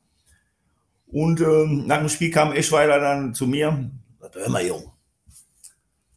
Und 1.08 1.42
ähm, 1.42 1.88
nach 1.88 1.98
dem 1.98 2.10
Spiel 2.10 2.30
kam 2.30 2.54
Eschweiler 2.54 3.00
dann 3.00 3.34
zu 3.34 3.48
mir, 3.48 3.90
hör 4.34 4.50
mal, 4.52 4.64
Jung, 4.64 4.92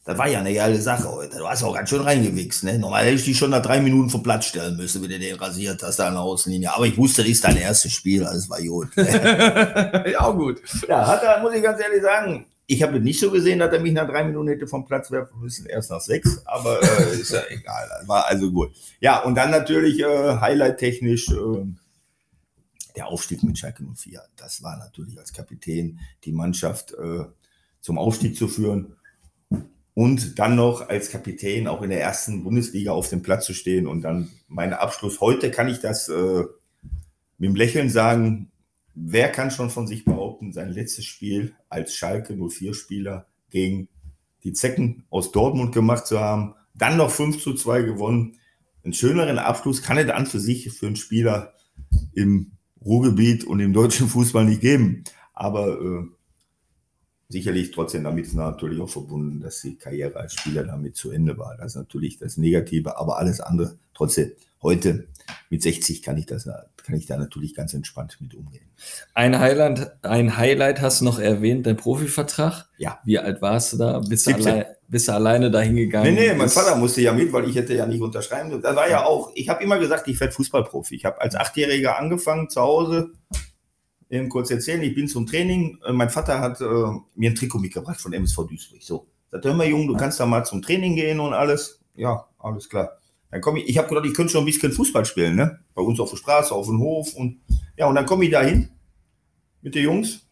das 0.04 0.18
war 0.18 0.28
ja 0.28 0.40
eine 0.40 0.52
geile 0.52 0.78
Sache 0.78 1.10
heute. 1.10 1.38
Du 1.38 1.48
hast 1.48 1.62
auch 1.62 1.74
ganz 1.74 1.88
schön 1.88 2.02
reingewichst. 2.02 2.64
Ne? 2.64 2.78
Normal 2.78 3.06
hätte 3.06 3.14
ich 3.14 3.24
dich 3.24 3.38
schon 3.38 3.52
nach 3.52 3.62
drei 3.62 3.80
Minuten 3.80 4.10
vom 4.10 4.22
Platz 4.22 4.44
stellen 4.44 4.76
müssen, 4.76 5.02
wenn 5.02 5.08
du 5.08 5.18
den 5.18 5.36
rasiert 5.36 5.82
hast 5.82 5.98
da 5.98 6.08
an 6.08 6.12
der 6.12 6.22
Außenlinie. 6.24 6.74
Aber 6.74 6.84
ich 6.84 6.98
wusste, 6.98 7.22
das 7.22 7.30
ist 7.30 7.44
dein 7.44 7.56
erstes 7.56 7.92
Spiel, 7.92 8.26
alles 8.26 8.50
war 8.50 8.60
gut. 8.60 8.88
ja, 8.96 10.20
auch 10.20 10.36
gut. 10.36 10.60
Ja, 10.86 11.06
hat 11.06 11.22
er, 11.22 11.40
muss 11.40 11.54
ich 11.54 11.62
ganz 11.62 11.80
ehrlich 11.80 12.02
sagen, 12.02 12.44
ich 12.66 12.82
habe 12.82 13.00
nicht 13.00 13.20
so 13.20 13.30
gesehen, 13.30 13.60
dass 13.60 13.72
er 13.72 13.80
mich 13.80 13.92
nach 13.92 14.08
drei 14.08 14.24
Minuten 14.24 14.48
hätte 14.48 14.66
vom 14.66 14.84
Platz 14.86 15.10
werfen 15.10 15.40
müssen, 15.40 15.66
erst 15.66 15.90
nach 15.90 16.00
sechs, 16.00 16.42
aber 16.46 16.82
äh, 16.82 17.20
ist 17.20 17.32
ja 17.32 17.42
egal. 17.48 17.88
War 18.06 18.26
also 18.26 18.50
gut. 18.50 18.72
Ja, 19.00 19.22
und 19.22 19.36
dann 19.36 19.50
natürlich 19.50 20.00
äh, 20.00 20.36
highlight-technisch 20.40 21.28
äh, 21.30 21.64
der 22.96 23.06
Aufstieg 23.06 23.42
mit 23.44 23.58
Schalke 23.58 23.84
04. 23.84 24.20
Das 24.36 24.62
war 24.62 24.76
natürlich 24.78 25.18
als 25.18 25.32
Kapitän 25.32 26.00
die 26.24 26.32
Mannschaft 26.32 26.92
äh, 26.92 27.24
zum 27.80 27.98
Aufstieg 27.98 28.36
zu 28.36 28.48
führen 28.48 28.96
und 29.94 30.38
dann 30.38 30.56
noch 30.56 30.88
als 30.88 31.10
Kapitän 31.10 31.68
auch 31.68 31.82
in 31.82 31.90
der 31.90 32.00
ersten 32.00 32.42
Bundesliga 32.42 32.90
auf 32.90 33.08
dem 33.08 33.22
Platz 33.22 33.46
zu 33.46 33.54
stehen 33.54 33.86
und 33.86 34.02
dann 34.02 34.30
mein 34.48 34.72
Abschluss. 34.72 35.20
Heute 35.20 35.52
kann 35.52 35.68
ich 35.68 35.78
das 35.80 36.08
äh, 36.08 36.42
mit 37.38 37.50
dem 37.50 37.54
Lächeln 37.54 37.90
sagen, 37.90 38.50
Wer 38.98 39.30
kann 39.30 39.50
schon 39.50 39.68
von 39.68 39.86
sich 39.86 40.06
behaupten, 40.06 40.15
sein 40.52 40.70
letztes 40.70 41.04
Spiel 41.04 41.54
als 41.68 41.94
Schalke 41.94 42.34
04-Spieler 42.34 43.26
gegen 43.50 43.88
die 44.44 44.52
Zecken 44.52 45.04
aus 45.10 45.32
Dortmund 45.32 45.74
gemacht 45.74 46.06
zu 46.06 46.20
haben, 46.20 46.54
dann 46.74 46.96
noch 46.96 47.10
5 47.10 47.42
zu 47.42 47.54
2 47.54 47.82
gewonnen. 47.82 48.38
Einen 48.84 48.94
schöneren 48.94 49.38
Abschluss 49.38 49.82
kann 49.82 49.98
es 49.98 50.08
an 50.10 50.26
für 50.26 50.40
sich 50.40 50.70
für 50.70 50.86
einen 50.86 50.96
Spieler 50.96 51.54
im 52.12 52.52
Ruhrgebiet 52.84 53.44
und 53.44 53.60
im 53.60 53.72
deutschen 53.72 54.08
Fußball 54.08 54.44
nicht 54.44 54.60
geben. 54.60 55.04
Aber 55.34 55.80
äh, 55.80 56.04
sicherlich 57.28 57.70
trotzdem 57.70 58.04
damit 58.04 58.26
ist 58.26 58.34
natürlich 58.34 58.80
auch 58.80 58.88
verbunden, 58.88 59.40
dass 59.40 59.60
die 59.60 59.76
Karriere 59.76 60.16
als 60.16 60.34
Spieler 60.34 60.64
damit 60.64 60.96
zu 60.96 61.10
Ende 61.10 61.36
war. 61.38 61.56
Das 61.56 61.72
ist 61.72 61.76
natürlich 61.76 62.18
das 62.18 62.36
Negative, 62.36 62.98
aber 62.98 63.18
alles 63.18 63.40
andere 63.40 63.78
trotzdem. 63.94 64.32
Heute 64.62 65.06
mit 65.50 65.62
60 65.62 66.02
kann 66.02 66.16
ich 66.16 66.26
das, 66.26 66.44
kann 66.44 66.96
ich 66.96 67.06
da 67.06 67.16
natürlich 67.16 67.54
ganz 67.54 67.74
entspannt 67.74 68.16
mit 68.20 68.34
umgehen. 68.34 68.64
Ein 69.14 69.38
Highlight, 69.38 70.04
ein 70.04 70.36
Highlight 70.36 70.80
hast 70.80 71.00
du 71.00 71.04
noch 71.04 71.18
erwähnt, 71.18 71.66
dein 71.66 71.76
Profivertrag. 71.76 72.68
Ja. 72.78 72.98
Wie 73.04 73.18
alt 73.18 73.42
warst 73.42 73.72
du 73.72 73.76
da? 73.76 73.98
Bist, 74.00 74.26
du, 74.26 74.32
17. 74.32 74.46
allein, 74.52 74.64
bist 74.88 75.08
du 75.08 75.12
alleine 75.12 75.50
da 75.50 75.60
hingegangen? 75.60 76.14
Nee, 76.14 76.28
nee, 76.28 76.34
mein 76.34 76.48
Vater 76.48 76.76
musste 76.76 77.00
ja 77.00 77.12
mit, 77.12 77.32
weil 77.32 77.48
ich 77.48 77.56
hätte 77.56 77.74
ja 77.74 77.86
nicht 77.86 78.00
unterschreiben. 78.00 78.60
Das 78.60 78.74
war 78.76 78.88
ja 78.88 79.04
auch, 79.04 79.30
ich 79.34 79.48
habe 79.48 79.62
immer 79.62 79.78
gesagt, 79.78 80.08
ich 80.08 80.18
werde 80.18 80.32
Fußballprofi. 80.32 80.94
Ich 80.94 81.04
habe 81.04 81.20
als 81.20 81.34
Achtjähriger 81.34 81.98
angefangen 81.98 82.48
zu 82.48 82.60
Hause. 82.60 83.10
Eben 84.08 84.28
kurz 84.28 84.50
erzählen, 84.50 84.82
ich 84.82 84.94
bin 84.94 85.08
zum 85.08 85.26
Training. 85.26 85.78
Äh, 85.84 85.92
Mein 85.92 86.10
Vater 86.10 86.40
hat 86.40 86.60
äh, 86.60 86.64
mir 87.14 87.30
ein 87.30 87.34
Trikot 87.34 87.58
mitgebracht 87.58 88.00
von 88.00 88.12
MSV 88.12 88.46
Duisburg. 88.48 88.82
So, 88.82 89.06
sagt 89.30 89.44
hör 89.44 89.54
mal, 89.54 89.66
Junge, 89.66 89.88
du 89.88 89.96
kannst 89.96 90.20
da 90.20 90.26
mal 90.26 90.44
zum 90.44 90.62
Training 90.62 90.94
gehen 90.94 91.18
und 91.18 91.32
alles. 91.32 91.80
Ja, 91.94 92.26
alles 92.38 92.68
klar. 92.68 92.98
Dann 93.30 93.40
komme 93.40 93.60
ich, 93.60 93.68
ich 93.68 93.78
habe 93.78 93.88
gedacht, 93.88 94.06
ich 94.06 94.14
könnte 94.14 94.32
schon 94.32 94.42
ein 94.42 94.46
bisschen 94.46 94.72
Fußball 94.72 95.04
spielen, 95.04 95.34
ne? 95.34 95.58
Bei 95.74 95.82
uns 95.82 95.98
auf 95.98 96.10
der 96.10 96.16
Straße, 96.16 96.54
auf 96.54 96.66
dem 96.66 96.80
Hof 96.80 97.14
und 97.14 97.40
ja, 97.76 97.86
und 97.86 97.96
dann 97.96 98.06
komme 98.06 98.24
ich 98.24 98.30
da 98.30 98.42
hin 98.42 98.68
mit 99.60 99.74
den 99.74 99.84
Jungs. 99.84 100.26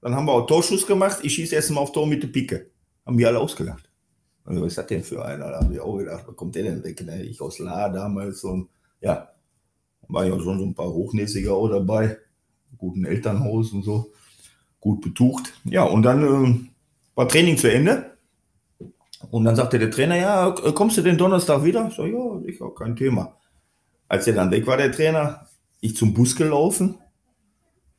Dann 0.00 0.14
haben 0.14 0.26
wir 0.26 0.32
auch 0.32 0.46
Torschuss 0.46 0.86
gemacht. 0.86 1.20
Ich 1.22 1.34
schieße 1.34 1.54
erst 1.54 1.70
mal 1.70 1.80
auf 1.80 1.92
Tor 1.92 2.06
mit 2.06 2.22
der 2.22 2.28
Picke. 2.28 2.70
Haben 3.06 3.16
wir 3.16 3.28
alle 3.28 3.38
ausgelacht. 3.38 3.88
Also, 4.44 4.60
was 4.60 4.68
ist 4.72 4.78
das 4.78 4.86
denn 4.86 5.02
für 5.02 5.24
einer? 5.24 5.50
Da 5.50 5.60
haben 5.60 5.70
wir 5.70 5.82
auch 5.82 5.96
gedacht, 5.96 6.24
was 6.26 6.36
kommt 6.36 6.54
der 6.54 6.64
denn 6.64 6.84
weg? 6.84 7.02
Ne? 7.06 7.22
Ich 7.22 7.40
aus 7.40 7.58
La 7.58 7.88
damals 7.88 8.44
und 8.44 8.68
ja, 9.00 9.30
war 10.08 10.26
ja 10.26 10.38
schon 10.38 10.58
so 10.58 10.64
ein 10.64 10.74
paar 10.74 10.92
Hochnäsige 10.92 11.52
auch 11.52 11.68
dabei. 11.68 12.18
Guten 12.76 13.04
Elternhaus 13.04 13.72
und 13.72 13.82
so. 13.84 14.12
Gut 14.80 15.00
betucht. 15.00 15.52
Ja, 15.64 15.84
und 15.84 16.02
dann 16.02 16.22
ähm, 16.22 16.68
war 17.14 17.28
Training 17.28 17.56
zu 17.56 17.72
Ende. 17.72 18.16
Und 19.30 19.44
dann 19.44 19.56
sagte 19.56 19.78
der 19.78 19.90
Trainer, 19.90 20.16
ja, 20.16 20.54
äh, 20.64 20.72
kommst 20.72 20.96
du 20.98 21.02
denn 21.02 21.16
Donnerstag 21.16 21.64
wieder? 21.64 21.88
Ich 21.88 21.94
so, 21.94 22.04
ja, 22.04 22.40
ich 22.46 22.60
habe 22.60 22.74
kein 22.74 22.96
Thema. 22.96 23.36
Als 24.08 24.26
er 24.26 24.34
dann 24.34 24.50
weg 24.50 24.66
war, 24.66 24.76
der 24.76 24.92
Trainer, 24.92 25.46
ich 25.80 25.96
zum 25.96 26.12
Bus 26.12 26.36
gelaufen, 26.36 26.98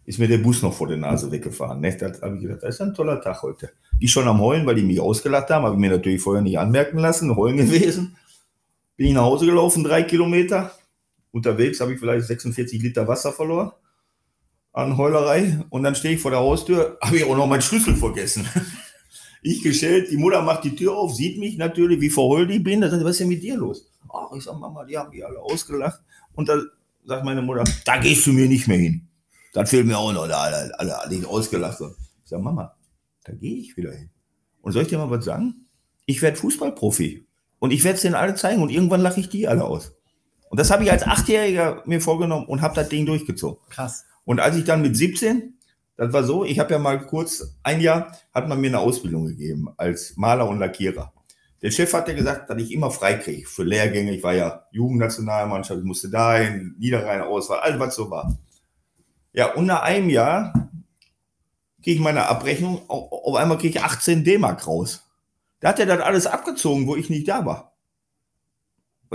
ist 0.05 0.19
mir 0.19 0.27
der 0.27 0.37
Bus 0.37 0.61
noch 0.61 0.73
vor 0.73 0.87
der 0.87 0.97
Nase 0.97 1.31
weggefahren. 1.31 1.81
Ne? 1.81 1.95
Da 1.97 2.11
habe 2.21 2.35
ich 2.35 2.43
gedacht, 2.43 2.61
das 2.61 2.75
ist 2.75 2.81
ein 2.81 2.93
toller 2.93 3.21
Tag 3.21 3.41
heute. 3.41 3.71
Ich 3.99 4.11
schon 4.11 4.27
am 4.27 4.39
Heulen, 4.39 4.65
weil 4.65 4.75
die 4.75 4.83
mich 4.83 4.99
ausgelacht 4.99 5.49
haben, 5.49 5.65
habe 5.65 5.75
ich 5.75 5.81
mir 5.81 5.89
natürlich 5.89 6.21
vorher 6.21 6.43
nicht 6.43 6.59
anmerken 6.59 6.99
lassen, 6.99 7.35
heulen 7.35 7.57
gewesen. 7.57 8.15
Bin 8.97 9.07
ich 9.07 9.13
nach 9.13 9.23
Hause 9.23 9.45
gelaufen, 9.45 9.83
drei 9.83 10.03
Kilometer. 10.03 10.71
Unterwegs 11.35 11.81
habe 11.81 11.93
ich 11.93 11.99
vielleicht 11.99 12.27
46 12.27 12.81
Liter 12.81 13.09
Wasser 13.09 13.33
verloren 13.33 13.73
an 14.71 14.95
Heulerei. 14.95 15.59
Und 15.69 15.83
dann 15.83 15.93
stehe 15.93 16.15
ich 16.15 16.21
vor 16.21 16.31
der 16.31 16.39
Haustür, 16.39 16.97
habe 17.01 17.17
ich 17.17 17.25
auch 17.25 17.35
noch 17.35 17.45
meinen 17.45 17.61
Schlüssel 17.61 17.95
vergessen. 17.95 18.47
Ich 19.47 19.61
gestellt, 19.61 20.09
die 20.09 20.17
Mutter 20.17 20.41
macht 20.41 20.63
die 20.63 20.75
Tür 20.75 20.97
auf, 20.97 21.13
sieht 21.13 21.37
mich 21.37 21.55
natürlich, 21.55 22.01
wie 22.01 22.09
verheult 22.09 22.49
ich 22.49 22.63
bin. 22.63 22.81
Da 22.81 22.89
sagt 22.89 23.03
was 23.03 23.11
ist 23.11 23.19
denn 23.19 23.27
mit 23.27 23.43
dir 23.43 23.55
los? 23.55 23.91
Ach, 24.11 24.35
ich 24.35 24.43
sag, 24.43 24.57
Mama, 24.59 24.83
die 24.85 24.97
haben 24.97 25.11
mich 25.11 25.23
alle 25.23 25.39
ausgelacht. 25.39 26.01
Und 26.33 26.49
dann 26.49 26.67
sagt 27.03 27.23
meine 27.23 27.43
Mutter, 27.43 27.63
da 27.85 27.97
gehst 27.99 28.25
du 28.25 28.33
mir 28.33 28.47
nicht 28.47 28.67
mehr 28.67 28.79
hin. 28.79 29.07
Dann 29.53 29.67
fehlen 29.67 29.85
mir 29.85 29.99
auch 29.99 30.11
noch 30.11 30.23
alle, 30.23 30.35
alle, 30.35 30.79
alle, 30.79 30.99
alle 30.99 31.27
ausgelacht. 31.27 31.79
Ich 31.79 32.29
sag, 32.29 32.41
Mama, 32.41 32.75
da 33.23 33.33
gehe 33.33 33.59
ich 33.59 33.77
wieder 33.77 33.91
hin. 33.91 34.09
Und 34.63 34.71
soll 34.71 34.81
ich 34.81 34.87
dir 34.87 34.97
mal 34.97 35.11
was 35.11 35.23
sagen? 35.23 35.67
Ich 36.07 36.23
werde 36.23 36.37
Fußballprofi. 36.37 37.27
Und 37.59 37.69
ich 37.69 37.83
werde 37.83 37.97
es 37.97 38.01
denen 38.01 38.15
alle 38.15 38.33
zeigen 38.33 38.63
und 38.63 38.71
irgendwann 38.71 39.01
lache 39.01 39.19
ich 39.19 39.29
die 39.29 39.47
alle 39.47 39.63
aus. 39.63 39.94
Und 40.55 40.59
das 40.59 40.71
habe 40.71 40.85
ich 40.85 40.91
als 40.93 41.03
Achtjähriger 41.03 41.83
mir 41.85 41.99
vorgenommen 41.99 42.45
und 42.45 42.61
habe 42.61 42.75
das 42.75 42.87
Ding 42.87 43.05
durchgezogen. 43.05 43.59
Krass. 43.69 44.05
Und 44.23 44.39
als 44.39 44.55
ich 44.55 44.63
dann 44.63 44.81
mit 44.81 44.95
17, 44.95 45.59
das 45.97 46.13
war 46.13 46.23
so, 46.23 46.45
ich 46.45 46.59
habe 46.59 46.71
ja 46.71 46.79
mal 46.79 46.97
kurz, 47.05 47.57
ein 47.61 47.81
Jahr 47.81 48.17
hat 48.33 48.47
man 48.47 48.61
mir 48.61 48.67
eine 48.67 48.79
Ausbildung 48.79 49.25
gegeben 49.25 49.67
als 49.75 50.15
Maler 50.15 50.47
und 50.47 50.59
Lackierer. 50.59 51.11
Der 51.61 51.71
Chef 51.71 51.91
hat 51.91 52.07
ja 52.07 52.13
gesagt, 52.13 52.49
dass 52.49 52.57
ich 52.61 52.71
immer 52.71 52.89
frei 52.89 53.15
kriege 53.15 53.45
für 53.45 53.63
Lehrgänge. 53.63 54.13
Ich 54.15 54.23
war 54.23 54.33
ja 54.33 54.63
Jugendnationalmannschaft, 54.71 55.81
ich 55.81 55.85
musste 55.85 56.09
dahin, 56.09 56.73
Niederrhein 56.79 57.19
Auswahl, 57.19 57.59
alles 57.59 57.77
was 57.81 57.93
so 57.93 58.09
war. 58.09 58.37
Ja, 59.33 59.55
und 59.55 59.65
nach 59.65 59.81
einem 59.81 60.09
Jahr 60.09 60.53
kriege 61.83 61.97
ich 61.97 61.99
meine 61.99 62.27
Abrechnung, 62.29 62.83
auf 62.87 63.11
auf 63.11 63.35
einmal 63.35 63.57
kriege 63.57 63.77
ich 63.77 63.83
18 63.83 64.23
D-Mark 64.23 64.65
raus. 64.65 65.03
Da 65.59 65.67
hat 65.67 65.81
er 65.81 65.85
dann 65.85 65.99
alles 65.99 66.27
abgezogen, 66.27 66.87
wo 66.87 66.95
ich 66.95 67.09
nicht 67.09 67.27
da 67.27 67.45
war. 67.45 67.74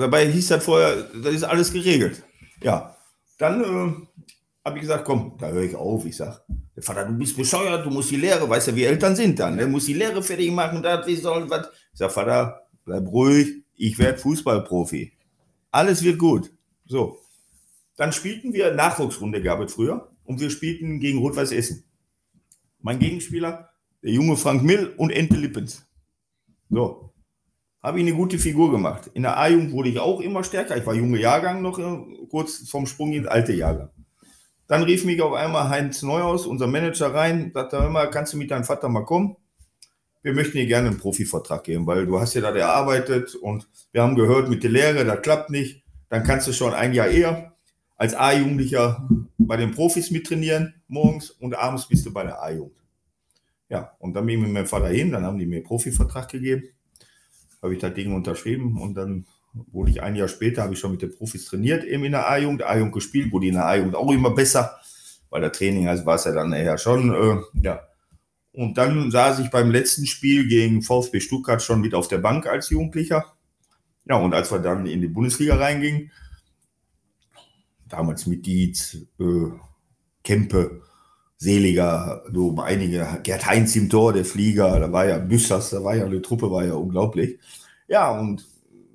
Dabei 0.00 0.30
hieß 0.30 0.48
das 0.48 0.64
vorher, 0.64 1.02
das 1.22 1.34
ist 1.34 1.44
alles 1.44 1.72
geregelt. 1.72 2.22
Ja, 2.62 2.96
dann 3.38 3.62
äh, 3.62 3.92
habe 4.64 4.78
ich 4.78 4.82
gesagt, 4.82 5.04
komm, 5.04 5.36
da 5.38 5.48
höre 5.48 5.64
ich 5.64 5.76
auf. 5.76 6.06
Ich 6.06 6.16
sag, 6.16 6.42
der 6.74 6.82
Vater, 6.82 7.04
du 7.04 7.12
bist 7.12 7.36
bescheuert, 7.36 7.84
du 7.84 7.90
musst 7.90 8.10
die 8.10 8.16
Lehre, 8.16 8.48
weißt 8.48 8.68
ja, 8.68 8.76
wie 8.76 8.84
Eltern 8.84 9.14
sind 9.14 9.38
dann, 9.38 9.56
ne? 9.56 9.66
muss 9.66 9.86
die 9.86 9.94
Lehre 9.94 10.22
fertig 10.22 10.50
machen, 10.52 10.82
das, 10.82 11.06
wie 11.06 11.16
soll, 11.16 11.48
was. 11.50 11.68
Ich 11.92 11.98
sag, 11.98 12.12
Vater, 12.12 12.66
bleib 12.84 13.06
ruhig, 13.08 13.64
ich 13.76 13.98
werde 13.98 14.18
Fußballprofi. 14.18 15.12
Alles 15.70 16.02
wird 16.02 16.18
gut. 16.18 16.50
So. 16.86 17.18
Dann 17.96 18.12
spielten 18.12 18.52
wir, 18.54 18.72
Nachwuchsrunde 18.72 19.42
gab 19.42 19.60
es 19.60 19.74
früher, 19.74 20.10
und 20.24 20.40
wir 20.40 20.50
spielten 20.50 21.00
gegen 21.00 21.18
Rot-Weiß 21.18 21.52
Essen. 21.52 21.84
Mein 22.80 22.98
Gegenspieler, 22.98 23.70
der 24.02 24.12
junge 24.12 24.36
Frank 24.36 24.62
Mill 24.62 24.94
und 24.96 25.10
Ente 25.10 25.36
Lippens. 25.36 25.86
So. 26.70 27.09
Habe 27.82 27.98
ich 27.98 28.06
eine 28.06 28.14
gute 28.14 28.38
Figur 28.38 28.70
gemacht. 28.70 29.10
In 29.14 29.22
der 29.22 29.38
A-Jugend 29.38 29.72
wurde 29.72 29.88
ich 29.88 29.98
auch 29.98 30.20
immer 30.20 30.44
stärker. 30.44 30.76
Ich 30.76 30.86
war 30.86 30.94
junge 30.94 31.18
Jahrgang 31.18 31.62
noch, 31.62 31.78
äh, 31.78 32.26
kurz 32.28 32.68
vom 32.68 32.86
Sprung 32.86 33.12
ins 33.12 33.26
alte 33.26 33.52
Jahrgang. 33.52 33.90
Dann 34.66 34.82
rief 34.82 35.04
mich 35.04 35.20
auf 35.20 35.32
einmal 35.32 35.68
Heinz 35.68 36.02
Neuhaus, 36.02 36.46
unser 36.46 36.66
Manager, 36.66 37.12
rein, 37.12 37.50
sagte 37.52 37.78
immer, 37.78 38.06
kannst 38.06 38.34
du 38.34 38.36
mit 38.36 38.50
deinem 38.50 38.64
Vater 38.64 38.88
mal 38.88 39.04
kommen? 39.04 39.36
Wir 40.22 40.34
möchten 40.34 40.58
dir 40.58 40.66
gerne 40.66 40.90
einen 40.90 40.98
Profivertrag 40.98 41.64
geben, 41.64 41.86
weil 41.86 42.06
du 42.06 42.20
hast 42.20 42.34
ja 42.34 42.42
da 42.42 42.54
erarbeitet 42.54 43.34
und 43.34 43.68
wir 43.90 44.02
haben 44.02 44.14
gehört, 44.14 44.48
mit 44.48 44.62
der 44.62 44.70
Lehre, 44.70 45.04
das 45.04 45.22
klappt 45.22 45.50
nicht. 45.50 45.82
Dann 46.10 46.22
kannst 46.22 46.46
du 46.46 46.52
schon 46.52 46.74
ein 46.74 46.92
Jahr 46.92 47.08
eher 47.08 47.56
als 47.96 48.14
A-Jugendlicher 48.14 49.08
bei 49.38 49.56
den 49.56 49.72
Profis 49.72 50.10
mittrainieren, 50.10 50.74
morgens 50.86 51.30
und 51.30 51.56
abends 51.56 51.88
bist 51.88 52.06
du 52.06 52.12
bei 52.12 52.22
der 52.22 52.42
A-Jugend. 52.42 52.76
Ja, 53.68 53.96
und 53.98 54.14
dann 54.14 54.26
bin 54.26 54.36
ich 54.36 54.42
mit 54.42 54.52
meinem 54.52 54.66
Vater 54.66 54.88
hin, 54.88 55.10
dann 55.10 55.24
haben 55.24 55.38
die 55.38 55.46
mir 55.46 55.56
einen 55.56 55.64
Profivertrag 55.64 56.28
gegeben, 56.28 56.64
habe 57.62 57.74
ich 57.74 57.80
das 57.80 57.94
Ding 57.94 58.14
unterschrieben 58.14 58.80
und 58.80 58.94
dann 58.94 59.26
wurde 59.52 59.90
ich 59.90 60.02
ein 60.02 60.16
Jahr 60.16 60.28
später, 60.28 60.62
habe 60.62 60.74
ich 60.74 60.80
schon 60.80 60.92
mit 60.92 61.02
den 61.02 61.14
Profis 61.14 61.44
trainiert, 61.44 61.84
eben 61.84 62.04
in 62.04 62.12
der 62.12 62.28
A-Jugend, 62.28 62.62
A-Jugend 62.62 62.92
gespielt, 62.92 63.32
wurde 63.32 63.46
in 63.46 63.54
der 63.54 63.66
A-Jugend 63.66 63.96
auch 63.96 64.10
immer 64.12 64.30
besser, 64.30 64.78
weil 65.28 65.40
der 65.40 65.52
Training, 65.52 65.88
also 65.88 66.06
war 66.06 66.16
es 66.16 66.24
ja 66.24 66.32
dann 66.32 66.52
eher 66.52 66.78
schon, 66.78 67.12
äh, 67.12 67.40
ja. 67.62 67.80
Und 68.52 68.78
dann 68.78 69.10
saß 69.10 69.38
ich 69.40 69.50
beim 69.50 69.70
letzten 69.70 70.06
Spiel 70.06 70.48
gegen 70.48 70.82
VfB 70.82 71.20
Stuttgart 71.20 71.62
schon 71.62 71.80
mit 71.80 71.94
auf 71.94 72.08
der 72.08 72.18
Bank 72.18 72.46
als 72.46 72.70
Jugendlicher. 72.70 73.24
Ja, 74.06 74.16
und 74.16 74.34
als 74.34 74.50
wir 74.50 74.58
dann 74.58 74.86
in 74.86 75.00
die 75.00 75.08
Bundesliga 75.08 75.56
reingingen, 75.56 76.10
damals 77.88 78.26
mit 78.26 78.44
Dietz, 78.46 78.96
äh, 79.20 79.50
Kempe, 80.24 80.82
Seliger, 81.42 82.22
so 82.34 82.54
einige, 82.58 83.18
Gerd 83.22 83.46
Heinz 83.46 83.74
im 83.74 83.88
Tor, 83.88 84.12
der 84.12 84.26
Flieger, 84.26 84.78
da 84.78 84.92
war 84.92 85.06
ja 85.06 85.16
Büssers, 85.18 85.70
da 85.70 85.82
war 85.82 85.96
ja 85.96 86.04
eine 86.04 86.20
Truppe, 86.20 86.50
war 86.50 86.66
ja 86.66 86.74
unglaublich. 86.74 87.38
Ja, 87.88 88.10
und 88.10 88.46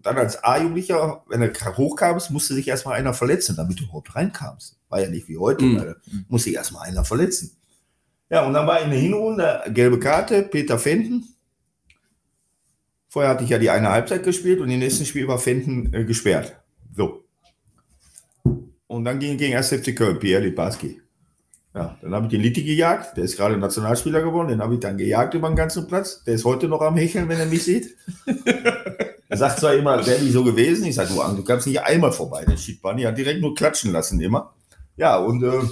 dann 0.03 0.15
als 0.17 0.43
A-Jugendlicher, 0.43 1.23
wenn 1.27 1.41
du 1.41 1.51
hochkamst, 1.51 2.29
musste 2.29 2.53
sich 2.53 2.67
erstmal 2.67 2.99
einer 2.99 3.15
verletzen, 3.15 3.55
damit 3.55 3.79
du 3.79 3.85
überhaupt 3.85 4.15
reinkamst. 4.15 4.77
War 4.89 5.01
ja 5.01 5.09
nicht 5.09 5.27
wie 5.27 5.39
heute, 5.39 5.65
Mhm. 5.65 5.95
musste 6.29 6.49
sich 6.49 6.55
erstmal 6.55 6.87
einer 6.87 7.03
verletzen. 7.03 7.57
Ja, 8.29 8.45
und 8.45 8.53
dann 8.53 8.67
war 8.67 8.79
in 8.79 8.91
der 8.91 8.99
Hinrunde 8.99 9.61
gelbe 9.73 9.97
Karte, 9.97 10.43
Peter 10.43 10.77
Fenton. 10.77 11.25
Vorher 13.07 13.31
hatte 13.31 13.43
ich 13.43 13.49
ja 13.49 13.57
die 13.57 13.71
eine 13.71 13.89
Halbzeit 13.89 14.21
gespielt 14.23 14.59
und 14.59 14.69
im 14.69 14.77
nächsten 14.77 15.05
Spiel 15.05 15.27
war 15.27 15.39
Fenton 15.39 15.91
äh, 15.95 16.03
gesperrt. 16.03 16.55
So. 16.95 17.23
Und 18.85 19.05
dann 19.05 19.17
ging 19.17 19.35
gegen 19.37 19.55
1. 19.55 19.69
FC 19.71 19.95
Köln, 19.95 20.19
Pierre 20.19 20.43
Lipaski. 20.43 21.01
Ja, 21.75 21.97
dann 22.01 22.15
habe 22.15 22.27
ich 22.27 22.31
den 22.31 22.39
Litti 22.39 22.63
gejagt, 22.63 23.17
der 23.17 23.25
ist 23.25 23.35
gerade 23.35 23.57
Nationalspieler 23.57 24.21
geworden, 24.21 24.47
den 24.47 24.61
habe 24.61 24.75
ich 24.75 24.79
dann 24.79 24.97
gejagt 24.97 25.33
über 25.33 25.49
den 25.49 25.57
ganzen 25.57 25.85
Platz. 25.87 26.23
Der 26.23 26.35
ist 26.35 26.45
heute 26.45 26.69
noch 26.69 26.79
am 26.79 26.95
Hecheln, 26.95 27.27
wenn 27.27 27.37
er 27.37 27.47
mich 27.47 27.65
sieht. 27.65 27.97
er 29.27 29.37
sagt 29.37 29.59
zwar 29.59 29.73
immer, 29.73 30.05
wäre 30.05 30.21
nicht 30.21 30.31
so 30.31 30.45
gewesen. 30.45 30.85
Ich 30.85 30.95
sage, 30.95 31.09
du, 31.09 31.35
du 31.35 31.43
kannst 31.43 31.67
nicht 31.67 31.81
einmal 31.81 32.13
vorbei. 32.13 32.45
Der 32.45 32.55
Schiedbahn, 32.55 33.03
hat 33.03 33.17
direkt 33.17 33.41
nur 33.41 33.53
klatschen 33.53 33.91
lassen 33.91 34.21
immer. 34.21 34.53
Ja, 34.95 35.17
und 35.17 35.43
äh, 35.43 35.63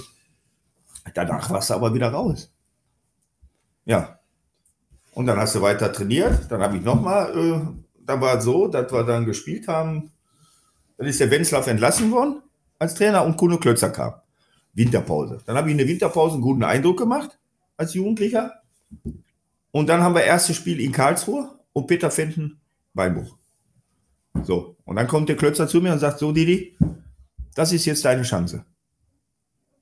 danach 1.14 1.48
warst 1.48 1.70
du 1.70 1.74
aber 1.74 1.94
wieder 1.94 2.10
raus. 2.10 2.52
Ja. 3.86 4.18
Und 5.12 5.24
dann 5.24 5.38
hast 5.38 5.54
du 5.54 5.62
weiter 5.62 5.90
trainiert. 5.90 6.50
Dann 6.50 6.60
habe 6.60 6.76
ich 6.76 6.82
nochmal, 6.82 7.34
äh, 7.34 7.60
da 8.04 8.20
war 8.20 8.36
es 8.36 8.44
so, 8.44 8.68
dass 8.68 8.92
wir 8.92 9.04
dann 9.04 9.24
gespielt 9.24 9.68
haben. 9.68 10.10
Dann 10.98 11.06
ist 11.06 11.18
der 11.18 11.30
Wenzlaff 11.30 11.66
entlassen 11.66 12.12
worden 12.12 12.42
als 12.78 12.94
Trainer 12.94 13.24
und 13.24 13.38
Kuno 13.38 13.56
Klötzer 13.56 13.88
kam. 13.88 14.14
Winterpause. 14.74 15.42
Dann 15.46 15.56
habe 15.56 15.68
ich 15.68 15.72
in 15.72 15.78
der 15.78 15.88
Winterpause 15.88 16.34
einen 16.34 16.42
guten 16.42 16.64
Eindruck 16.64 16.98
gemacht 16.98 17.38
als 17.76 17.94
Jugendlicher. 17.94 18.62
Und 19.70 19.88
dann 19.88 20.02
haben 20.02 20.14
wir 20.14 20.22
erstes 20.22 20.56
Spiel 20.56 20.80
in 20.80 20.92
Karlsruhe 20.92 21.58
und 21.72 21.86
Peter 21.86 22.10
Fenton 22.10 22.60
Beinbruch. 22.92 23.36
So, 24.42 24.76
und 24.84 24.96
dann 24.96 25.06
kommt 25.06 25.28
der 25.28 25.36
Klötzer 25.36 25.68
zu 25.68 25.80
mir 25.80 25.92
und 25.92 25.98
sagt, 25.98 26.18
so 26.18 26.32
Didi, 26.32 26.76
das 27.54 27.72
ist 27.72 27.84
jetzt 27.84 28.04
deine 28.04 28.22
Chance. 28.22 28.64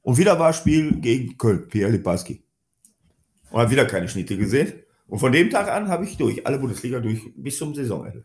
Und 0.03 0.19
wieder 0.19 0.39
war 0.39 0.53
Spiel 0.53 1.01
gegen 1.01 1.39
Köln, 1.39 1.69
Pierre 1.69 1.93
Lipaski. 1.93 2.43
Und 3.51 3.61
habe 3.61 3.71
wieder 3.71 3.87
keine 3.87 4.09
Schnitte 4.09 4.37
gesehen. 4.37 4.73
Und 5.07 5.19
von 5.19 5.33
dem 5.33 5.51
Tag 5.51 5.69
an 5.69 5.89
habe 5.89 6.05
ich 6.05 6.17
durch, 6.17 6.47
alle 6.47 6.59
Bundesliga 6.59 7.01
durch, 7.01 7.21
bis 7.37 7.59
zum 7.59 7.75
Saisonende. 7.75 8.25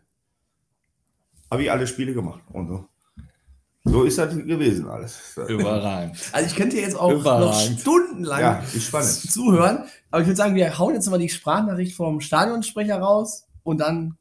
Habe 1.50 1.62
ich 1.62 1.70
alle 1.70 1.86
Spiele 1.86 2.14
gemacht. 2.14 2.42
Und 2.48 2.68
so. 2.68 2.88
So 3.90 4.04
ist 4.04 4.18
das 4.18 4.34
gewesen 4.36 4.88
alles. 4.88 5.36
Überragend. 5.48 6.16
Also 6.32 6.46
ich 6.46 6.54
könnte 6.56 6.76
jetzt 6.78 6.96
auch 6.96 7.10
noch 7.12 7.20
Überragend. 7.20 7.80
stundenlang 7.80 8.40
Ja, 8.40 8.62
zuhören, 9.02 9.84
aber 10.10 10.20
ich 10.22 10.26
würde 10.28 10.36
sagen, 10.36 10.54
wir 10.54 10.78
hauen 10.78 10.94
jetzt 10.94 11.06
nochmal 11.06 11.20
die 11.20 11.28
Sprachnachricht 11.28 11.94
vom 11.96 12.20
Stadionsprecher 12.20 12.98
raus 12.98 13.46
und 13.62 13.78
dann 13.80 14.16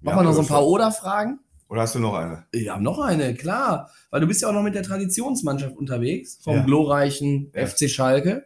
machen 0.00 0.18
wir 0.18 0.22
noch 0.24 0.32
so 0.34 0.40
ein 0.40 0.46
paar 0.46 0.66
Oder-Fragen. 0.66 1.40
Oder 1.68 1.82
hast 1.82 1.94
du 1.94 2.00
noch 2.00 2.14
eine? 2.14 2.44
Ja, 2.54 2.78
noch 2.78 2.98
eine, 3.00 3.34
klar. 3.34 3.90
Weil 4.10 4.20
du 4.20 4.26
bist 4.26 4.42
ja 4.42 4.48
auch 4.48 4.52
noch 4.52 4.62
mit 4.62 4.74
der 4.74 4.82
Traditionsmannschaft 4.82 5.74
unterwegs, 5.76 6.38
vom 6.42 6.56
Ja. 6.56 6.62
glorreichen 6.64 7.50
Ja. 7.54 7.66
FC 7.66 7.88
Schalke. 7.88 8.44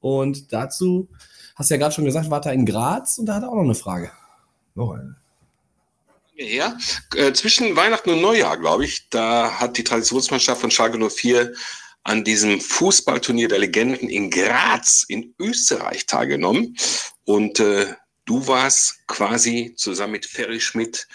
Und 0.00 0.52
dazu 0.52 1.08
hast 1.56 1.70
du 1.70 1.74
ja 1.74 1.78
gerade 1.80 1.94
schon 1.94 2.04
gesagt, 2.04 2.30
war 2.30 2.40
da 2.42 2.50
in 2.50 2.66
Graz 2.66 3.16
und 3.18 3.26
da 3.26 3.34
hat 3.36 3.42
er 3.44 3.48
auch 3.48 3.54
noch 3.54 3.62
eine 3.62 3.74
Frage. 3.74 4.10
Noch 4.74 4.90
eine. 4.92 5.16
Her. 6.44 6.78
Äh, 7.14 7.32
zwischen 7.32 7.76
Weihnachten 7.76 8.10
und 8.10 8.20
Neujahr, 8.20 8.58
glaube 8.58 8.84
ich, 8.84 9.08
da 9.10 9.58
hat 9.58 9.76
die 9.76 9.84
Traditionsmannschaft 9.84 10.60
von 10.60 10.70
Schalke 10.70 10.98
04 10.98 11.54
an 12.02 12.22
diesem 12.22 12.60
Fußballturnier 12.60 13.48
der 13.48 13.58
Legenden 13.58 14.08
in 14.08 14.30
Graz 14.30 15.04
in 15.08 15.34
Österreich 15.40 16.06
teilgenommen. 16.06 16.76
Und 17.24 17.58
äh, 17.58 17.86
du 18.26 18.46
warst 18.46 19.06
quasi 19.08 19.74
zusammen 19.76 20.12
mit 20.12 20.26
Ferry 20.26 20.60
Schmidt 20.60 21.08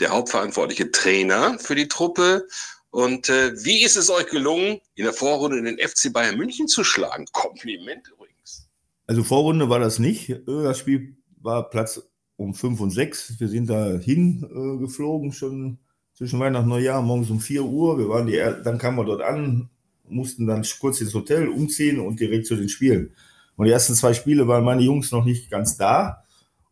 der 0.00 0.10
hauptverantwortliche 0.10 0.90
Trainer 0.90 1.58
für 1.58 1.74
die 1.74 1.88
Truppe. 1.88 2.46
Und 2.90 3.28
äh, 3.28 3.52
wie 3.64 3.82
ist 3.82 3.96
es 3.96 4.10
euch 4.10 4.26
gelungen, 4.26 4.80
in 4.94 5.04
der 5.04 5.14
Vorrunde 5.14 5.62
den 5.62 5.78
FC 5.78 6.12
Bayern 6.12 6.36
München 6.36 6.68
zu 6.68 6.84
schlagen? 6.84 7.26
Kompliment 7.32 8.08
übrigens. 8.08 8.68
Also 9.06 9.24
Vorrunde 9.24 9.68
war 9.68 9.78
das 9.78 9.98
nicht. 9.98 10.34
Das 10.46 10.78
Spiel 10.78 11.16
war 11.40 11.70
Platz 11.70 12.00
um 12.36 12.54
5 12.54 12.80
und 12.80 12.90
6. 12.90 13.38
Wir 13.38 13.48
sind 13.48 13.70
da 13.70 13.98
hingeflogen, 13.98 15.30
äh, 15.30 15.32
schon 15.32 15.78
zwischen 16.14 16.38
Weihnachten 16.38 16.64
und 16.64 16.70
Neujahr, 16.70 17.02
morgens 17.02 17.30
um 17.30 17.40
4 17.40 17.64
Uhr. 17.64 17.98
Wir 17.98 18.08
waren 18.08 18.26
die, 18.26 18.36
dann 18.64 18.78
kamen 18.78 18.96
wir 18.98 19.04
dort 19.04 19.22
an, 19.22 19.68
mussten 20.08 20.46
dann 20.46 20.64
kurz 20.80 21.00
ins 21.00 21.14
Hotel 21.14 21.48
umziehen 21.48 21.98
und 22.00 22.20
direkt 22.20 22.46
zu 22.46 22.56
den 22.56 22.68
Spielen. 22.68 23.12
Und 23.56 23.66
die 23.66 23.72
ersten 23.72 23.94
zwei 23.94 24.14
Spiele 24.14 24.48
waren 24.48 24.64
meine 24.64 24.82
Jungs 24.82 25.12
noch 25.12 25.24
nicht 25.24 25.50
ganz 25.50 25.76
da 25.76 26.24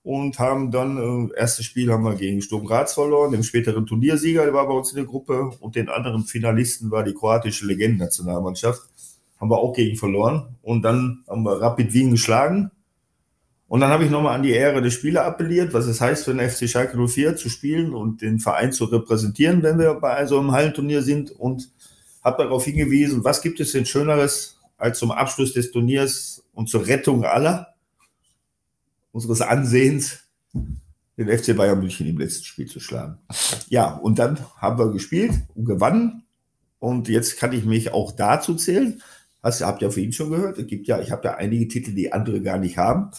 und 0.02 0.38
haben 0.38 0.70
dann, 0.70 1.30
äh, 1.30 1.38
erstes 1.38 1.64
Spiel 1.64 1.92
haben 1.92 2.04
wir 2.04 2.16
gegen 2.16 2.42
Sturm 2.42 2.64
Graz 2.64 2.94
verloren, 2.94 3.32
den 3.32 3.44
späteren 3.44 3.86
Turniersieger, 3.86 4.44
der 4.44 4.54
war 4.54 4.66
bei 4.66 4.74
uns 4.74 4.90
in 4.90 4.96
der 4.96 5.04
Gruppe 5.04 5.52
und 5.60 5.76
den 5.76 5.88
anderen 5.88 6.24
Finalisten 6.24 6.90
war 6.90 7.04
die 7.04 7.14
kroatische 7.14 7.66
Legendennationalmannschaft. 7.66 8.82
Haben 9.40 9.50
wir 9.50 9.58
auch 9.58 9.72
gegen 9.72 9.96
verloren 9.96 10.56
und 10.62 10.82
dann 10.82 11.24
haben 11.28 11.44
wir 11.44 11.60
Rapid 11.60 11.92
Wien 11.92 12.10
geschlagen 12.12 12.70
und 13.72 13.80
dann 13.80 13.88
habe 13.88 14.04
ich 14.04 14.10
nochmal 14.10 14.34
an 14.34 14.42
die 14.42 14.50
Ehre 14.50 14.82
der 14.82 14.90
Spieler 14.90 15.24
appelliert, 15.24 15.72
was 15.72 15.86
es 15.86 15.98
heißt 15.98 16.26
für 16.26 16.34
den 16.34 16.46
FC 16.46 16.68
Schalke 16.68 16.98
04 17.08 17.36
zu 17.36 17.48
spielen 17.48 17.94
und 17.94 18.20
den 18.20 18.38
Verein 18.38 18.70
zu 18.70 18.84
repräsentieren, 18.84 19.62
wenn 19.62 19.78
wir 19.78 19.94
bei 19.94 20.26
so 20.26 20.38
einem 20.38 20.52
Hallenturnier 20.52 21.00
sind 21.00 21.30
und 21.30 21.70
habe 22.22 22.42
darauf 22.42 22.66
hingewiesen, 22.66 23.24
was 23.24 23.40
gibt 23.40 23.60
es 23.60 23.72
denn 23.72 23.86
Schöneres 23.86 24.58
als 24.76 24.98
zum 24.98 25.10
Abschluss 25.10 25.54
des 25.54 25.72
Turniers 25.72 26.44
und 26.52 26.68
zur 26.68 26.86
Rettung 26.86 27.24
aller 27.24 27.68
unseres 29.10 29.40
Ansehens 29.40 30.18
den 30.52 31.28
FC 31.28 31.56
Bayern 31.56 31.78
München 31.78 32.06
im 32.06 32.18
letzten 32.18 32.44
Spiel 32.44 32.66
zu 32.66 32.78
schlagen. 32.78 33.16
Ja, 33.70 33.94
und 33.94 34.18
dann 34.18 34.38
haben 34.58 34.78
wir 34.78 34.92
gespielt 34.92 35.32
und 35.54 35.64
gewonnen 35.64 36.24
und 36.78 37.08
jetzt 37.08 37.38
kann 37.38 37.54
ich 37.54 37.64
mich 37.64 37.90
auch 37.90 38.12
dazu 38.12 38.54
zählen. 38.54 39.00
Hast, 39.42 39.62
habt 39.62 39.80
ihr 39.80 39.90
vorhin 39.90 40.12
schon 40.12 40.28
gehört, 40.28 40.58
es 40.58 40.66
gibt 40.66 40.86
ja, 40.88 41.00
ich 41.00 41.10
habe 41.10 41.24
ja 41.24 41.34
einige 41.36 41.68
Titel, 41.68 41.94
die 41.94 42.12
andere 42.12 42.42
gar 42.42 42.58
nicht 42.58 42.76
haben. 42.76 43.12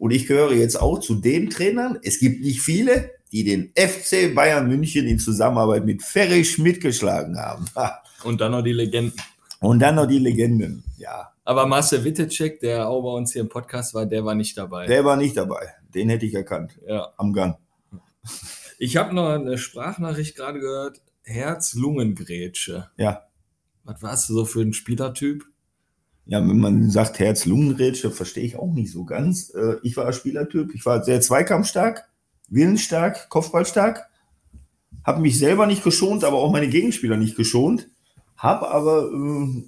Und 0.00 0.12
ich 0.12 0.26
gehöre 0.26 0.54
jetzt 0.54 0.80
auch 0.80 0.98
zu 0.98 1.16
den 1.16 1.50
Trainern. 1.50 1.98
Es 2.02 2.18
gibt 2.20 2.40
nicht 2.40 2.62
viele, 2.62 3.10
die 3.32 3.44
den 3.44 3.70
FC 3.76 4.34
Bayern 4.34 4.66
München 4.66 5.06
in 5.06 5.18
Zusammenarbeit 5.18 5.84
mit 5.84 6.02
Ferry 6.02 6.42
Schmidt 6.42 6.80
geschlagen 6.80 7.38
haben. 7.38 7.66
Ha. 7.76 8.02
Und 8.24 8.40
dann 8.40 8.52
noch 8.52 8.62
die 8.62 8.72
Legenden. 8.72 9.12
Und 9.60 9.78
dann 9.80 9.96
noch 9.96 10.06
die 10.06 10.18
Legenden. 10.18 10.84
Ja, 10.96 11.34
Aber 11.44 11.66
Marcel 11.66 12.02
Wittecek, 12.02 12.60
der 12.60 12.88
auch 12.88 13.02
bei 13.02 13.10
uns 13.10 13.34
hier 13.34 13.42
im 13.42 13.50
Podcast 13.50 13.92
war, 13.92 14.06
der 14.06 14.24
war 14.24 14.34
nicht 14.34 14.56
dabei. 14.56 14.86
der 14.86 15.04
war 15.04 15.18
nicht 15.18 15.36
dabei. 15.36 15.74
Den 15.94 16.08
hätte 16.08 16.24
ich 16.24 16.32
erkannt 16.32 16.78
ja. 16.88 17.12
am 17.18 17.34
Gang. 17.34 17.58
Ich 18.78 18.96
habe 18.96 19.14
noch 19.14 19.28
eine 19.28 19.58
Sprachnachricht 19.58 20.34
gerade 20.34 20.60
gehört. 20.60 21.02
Herz-Lungen-Grätsche. 21.24 22.88
Ja. 22.96 23.24
Was 23.84 24.02
warst 24.02 24.30
du 24.30 24.34
so 24.34 24.44
für 24.46 24.62
ein 24.62 24.72
Spielertyp? 24.72 25.44
Ja, 26.30 26.38
wenn 26.48 26.60
man 26.60 26.90
sagt 26.90 27.18
Herz-Lungen-Rätsche, 27.18 28.12
verstehe 28.12 28.44
ich 28.44 28.54
auch 28.54 28.72
nicht 28.72 28.92
so 28.92 29.04
ganz. 29.04 29.52
Äh, 29.52 29.78
Ich 29.82 29.96
war 29.96 30.12
Spielertyp. 30.12 30.72
Ich 30.76 30.86
war 30.86 31.02
sehr 31.02 31.20
zweikampfstark, 31.20 32.08
willensstark, 32.46 33.28
kopfballstark. 33.30 34.08
Habe 35.02 35.22
mich 35.22 35.40
selber 35.40 35.66
nicht 35.66 35.82
geschont, 35.82 36.22
aber 36.22 36.36
auch 36.36 36.52
meine 36.52 36.68
Gegenspieler 36.68 37.16
nicht 37.16 37.34
geschont. 37.34 37.90
Habe 38.36 38.70
aber, 38.70 39.10
äh, 39.12 39.64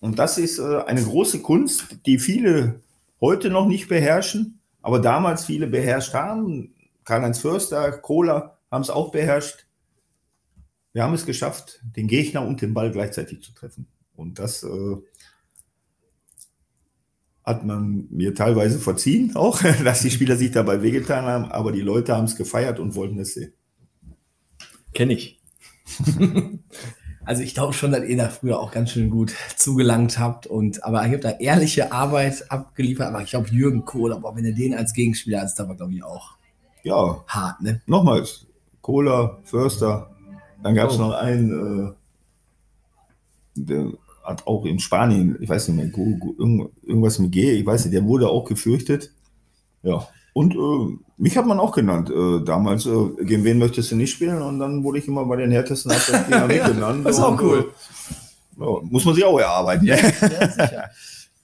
und 0.00 0.18
das 0.18 0.38
ist 0.38 0.58
äh, 0.58 0.78
eine 0.86 1.02
große 1.02 1.42
Kunst, 1.42 1.98
die 2.06 2.18
viele 2.18 2.80
heute 3.20 3.50
noch 3.50 3.66
nicht 3.66 3.86
beherrschen, 3.86 4.60
aber 4.80 4.98
damals 4.98 5.44
viele 5.44 5.66
beherrscht 5.66 6.14
haben. 6.14 6.72
Karl-Heinz 7.04 7.40
Förster, 7.40 7.92
Kohler 7.98 8.56
haben 8.70 8.80
es 8.80 8.88
auch 8.88 9.12
beherrscht. 9.12 9.66
Wir 10.94 11.02
haben 11.02 11.12
es 11.12 11.26
geschafft, 11.26 11.82
den 11.82 12.08
Gegner 12.08 12.46
und 12.46 12.62
den 12.62 12.72
Ball 12.72 12.90
gleichzeitig 12.90 13.42
zu 13.42 13.52
treffen. 13.52 13.86
Und 14.14 14.38
das 14.38 14.62
hat 17.46 17.64
man 17.64 18.06
mir 18.10 18.34
teilweise 18.34 18.78
verziehen, 18.80 19.34
auch, 19.36 19.62
dass 19.84 20.02
die 20.02 20.10
Spieler 20.10 20.36
sich 20.36 20.50
dabei 20.50 20.82
wehgetan 20.82 21.24
haben, 21.24 21.44
aber 21.52 21.72
die 21.72 21.80
Leute 21.80 22.14
haben 22.16 22.24
es 22.24 22.36
gefeiert 22.36 22.78
und 22.80 22.94
wollten 22.96 23.18
es 23.20 23.34
sehen. 23.34 23.52
Kenne 24.94 25.14
ich. 25.14 25.40
Also 27.28 27.42
ich 27.42 27.54
glaube 27.54 27.72
schon, 27.72 27.90
dass 27.90 28.04
ihr 28.04 28.16
da 28.16 28.28
früher 28.28 28.60
auch 28.60 28.70
ganz 28.70 28.92
schön 28.92 29.10
gut 29.10 29.34
zugelangt 29.56 30.16
habt 30.20 30.46
und 30.46 30.84
aber 30.84 31.04
ihr 31.04 31.12
habt 31.14 31.24
da 31.24 31.30
ehrliche 31.30 31.90
Arbeit 31.90 32.52
abgeliefert. 32.52 33.08
Aber 33.08 33.20
ich 33.20 33.30
glaube, 33.30 33.48
Jürgen 33.50 33.84
Kohl, 33.84 34.12
aber 34.12 34.36
wenn 34.36 34.44
er 34.44 34.52
den 34.52 34.74
als 34.76 34.92
Gegenspieler 34.92 35.40
hat, 35.40 35.50
da 35.56 35.66
war 35.66 35.74
glaube 35.74 35.92
ich 35.92 36.04
auch 36.04 36.36
Ja, 36.84 37.24
hart, 37.26 37.62
ne? 37.62 37.82
nochmals, 37.86 38.46
Kohler, 38.80 39.40
Förster, 39.42 40.08
dann 40.62 40.76
gab 40.76 40.90
es 40.90 40.98
Oh. 40.98 41.00
noch 41.00 41.14
einen, 41.14 41.88
äh, 41.88 41.92
der 43.56 43.86
hat 44.26 44.46
auch 44.46 44.64
in 44.64 44.78
Spanien, 44.78 45.36
ich 45.40 45.48
weiß 45.48 45.68
nicht 45.68 45.76
mehr, 45.76 46.66
irgendwas 46.86 47.18
mit 47.18 47.32
G, 47.32 47.52
ich 47.52 47.64
weiß 47.64 47.84
nicht, 47.84 47.94
der 47.94 48.04
wurde 48.04 48.28
auch 48.28 48.44
gefürchtet. 48.44 49.12
Ja, 49.82 50.06
und 50.36 50.54
äh, 50.54 50.98
mich 51.16 51.38
hat 51.38 51.46
man 51.46 51.58
auch 51.58 51.72
genannt 51.72 52.10
äh, 52.10 52.44
damals, 52.44 52.84
äh, 52.84 53.24
gegen 53.24 53.42
wen 53.44 53.56
möchtest 53.58 53.90
du 53.90 53.96
nicht 53.96 54.10
spielen? 54.12 54.42
Und 54.42 54.58
dann 54.58 54.84
wurde 54.84 54.98
ich 54.98 55.08
immer 55.08 55.24
bei 55.24 55.36
den 55.36 55.50
härtesten 55.50 55.92
Abwehrspielern 55.92 56.46
mitgenannt. 56.46 57.04
das 57.06 57.16
ist 57.16 57.22
auch 57.22 57.30
Und, 57.30 57.40
cool. 57.40 57.72
Äh, 58.58 58.60
ja, 58.60 58.80
muss 58.82 59.06
man 59.06 59.14
sich 59.14 59.24
auch 59.24 59.38
erarbeiten. 59.38 59.86
Ja, 59.86 59.96
sicher. 59.96 60.90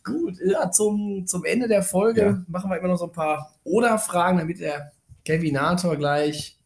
Gut, 0.05 0.35
ja, 0.45 0.71
zum, 0.71 1.27
zum 1.27 1.45
Ende 1.47 1.69
der 1.69 1.83
Folge 1.83 2.21
Ja. 2.21 2.43
machen 2.49 2.69
wir 2.71 2.77
immer 2.79 2.89
noch 2.89 2.99
so 2.99 3.07
ein 3.07 3.13
paar 3.13 3.55
Oder-Fragen, 3.65 4.37
damit 4.37 4.61
der 4.61 4.93
Kevinator 5.25 5.97
gleich 5.97 6.59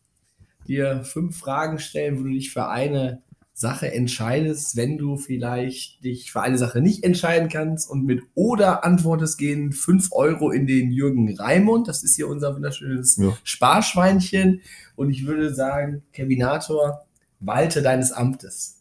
dir 0.66 1.04
fünf 1.04 1.38
Fragen 1.38 1.78
stellen, 1.78 2.18
wo 2.18 2.24
du 2.24 2.30
dich 2.30 2.50
für 2.50 2.66
eine 2.66 3.22
Sache 3.58 3.90
entscheidest. 3.90 4.76
Wenn 4.76 4.98
du 4.98 5.16
vielleicht 5.16 6.04
dich 6.04 6.30
für 6.30 6.42
eine 6.42 6.58
Sache 6.58 6.82
nicht 6.82 7.02
entscheiden 7.04 7.48
kannst 7.48 7.88
und 7.88 8.04
mit 8.04 8.22
Oder 8.34 8.84
antwortest, 8.84 9.38
gehen 9.38 9.72
fünf 9.72 10.12
Euro 10.12 10.50
in 10.50 10.66
den 10.66 10.92
Jürgen 10.92 11.34
Raimund. 11.34 11.88
Das 11.88 12.04
ist 12.04 12.16
hier 12.16 12.28
unser 12.28 12.54
wunderschönes 12.54 13.16
Ja. 13.16 13.34
Sparschweinchen. 13.44 14.60
Und 14.94 15.10
ich 15.10 15.26
würde 15.26 15.54
sagen, 15.54 16.02
Kevinator, 16.12 17.06
walte 17.40 17.80
deines 17.80 18.12
Amtes. 18.12 18.76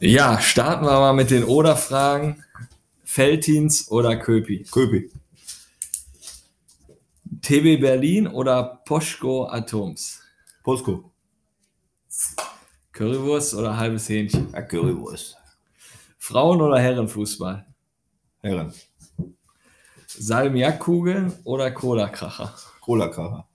Ja, 0.00 0.40
starten 0.40 0.86
wir 0.86 0.92
mal 0.92 1.12
mit 1.12 1.30
den 1.30 1.44
Oder-Fragen. 1.44 2.42
Feltins 3.04 3.90
oder 3.90 4.16
Köpi? 4.16 4.64
Köpi, 4.72 5.10
TB 7.42 7.80
Berlin 7.80 8.26
oder 8.26 8.80
Poschko 8.86 9.44
Atoms? 9.44 10.20
Posko, 10.62 11.12
Currywurst 12.94 13.54
oder 13.54 13.76
halbes 13.76 14.08
Hähnchen? 14.08 14.48
ja, 14.52 14.62
Currywurst, 14.62 15.36
Frauen- 16.18 16.62
oder 16.62 16.78
Herrenfußball? 16.80 17.66
Herren, 18.40 18.72
Salmiakkugeln 20.06 21.32
oder 21.44 21.70
Cola-Kracher? 21.70 22.54
Cola-Kracher. 22.80 23.46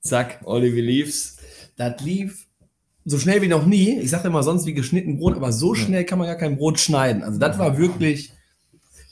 Zack, 0.00 0.40
Oliver 0.44 0.80
Leaves. 0.80 1.38
Das 1.76 2.00
lief 2.02 2.46
so 3.04 3.18
schnell 3.18 3.42
wie 3.42 3.48
noch 3.48 3.66
nie. 3.66 3.98
Ich 3.98 4.10
sage 4.10 4.28
immer 4.28 4.42
sonst 4.42 4.66
wie 4.66 4.74
geschnitten 4.74 5.18
Brot, 5.18 5.34
aber 5.34 5.52
so 5.52 5.74
schnell 5.74 6.04
kann 6.04 6.18
man 6.18 6.28
gar 6.28 6.36
kein 6.36 6.56
Brot 6.56 6.78
schneiden. 6.78 7.22
Also 7.22 7.38
das 7.38 7.58
war 7.58 7.78
wirklich 7.78 8.32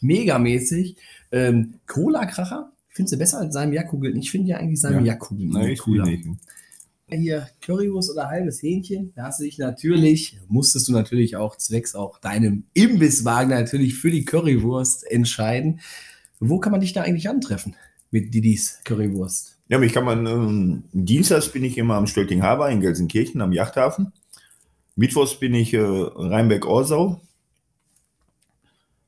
megamäßig. 0.00 0.96
Ähm, 1.32 1.80
Cola-Kracher 1.86 2.70
Findest 2.94 3.14
du 3.14 3.18
besser 3.18 3.40
als 3.40 3.54
Salmiakkugeln? 3.54 4.16
Ich 4.16 4.30
finde 4.30 4.50
ja 4.50 4.58
eigentlich 4.58 4.80
Salmiakkugeln 4.80 5.50
Nein, 5.50 5.70
ich 5.70 5.80
cooler. 5.80 6.04
nicht. 6.04 6.28
Hier 7.11 7.48
Currywurst 7.61 8.11
oder 8.11 8.28
halbes 8.28 8.62
Hähnchen, 8.62 9.12
da 9.14 9.24
hast 9.24 9.38
du 9.38 9.44
dich 9.44 9.59
natürlich, 9.59 10.38
musstest 10.48 10.88
du 10.88 10.92
natürlich 10.92 11.36
auch 11.36 11.57
zwecks 11.57 11.94
auch 11.94 12.18
deinem 12.18 12.64
Imbisswagen 12.72 13.50
natürlich 13.50 13.94
für 13.94 14.11
die 14.11 14.24
Currywurst 14.24 15.11
entscheiden. 15.11 15.80
Wo 16.40 16.59
kann 16.59 16.72
man 16.72 16.80
dich 16.80 16.92
da 16.94 17.02
eigentlich 17.02 17.28
antreffen 17.28 17.76
mit 18.11 18.32
Didis 18.32 18.80
Currywurst? 18.84 19.59
Ja, 19.68 19.78
mich 19.78 19.92
kann 19.92 20.05
man, 20.05 20.26
ähm, 20.26 20.84
dienstags 20.92 21.48
bin 21.48 21.64
ich 21.64 21.78
immer 21.78 21.94
am 21.94 22.07
Stölting-Haber 22.07 22.70
in 22.70 22.80
Gelsenkirchen 22.80 23.40
am 23.40 23.52
Yachthafen. 23.52 24.12
Mittwochs 24.96 25.38
bin 25.38 25.55
ich 25.55 25.74
äh, 25.74 25.80
Rheinberg-Orsau 25.80 27.20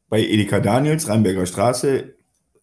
bei 0.09 0.21
Edeka 0.21 0.61
Daniels, 0.61 1.09
Rheinberger 1.09 1.47
Straße, 1.47 2.15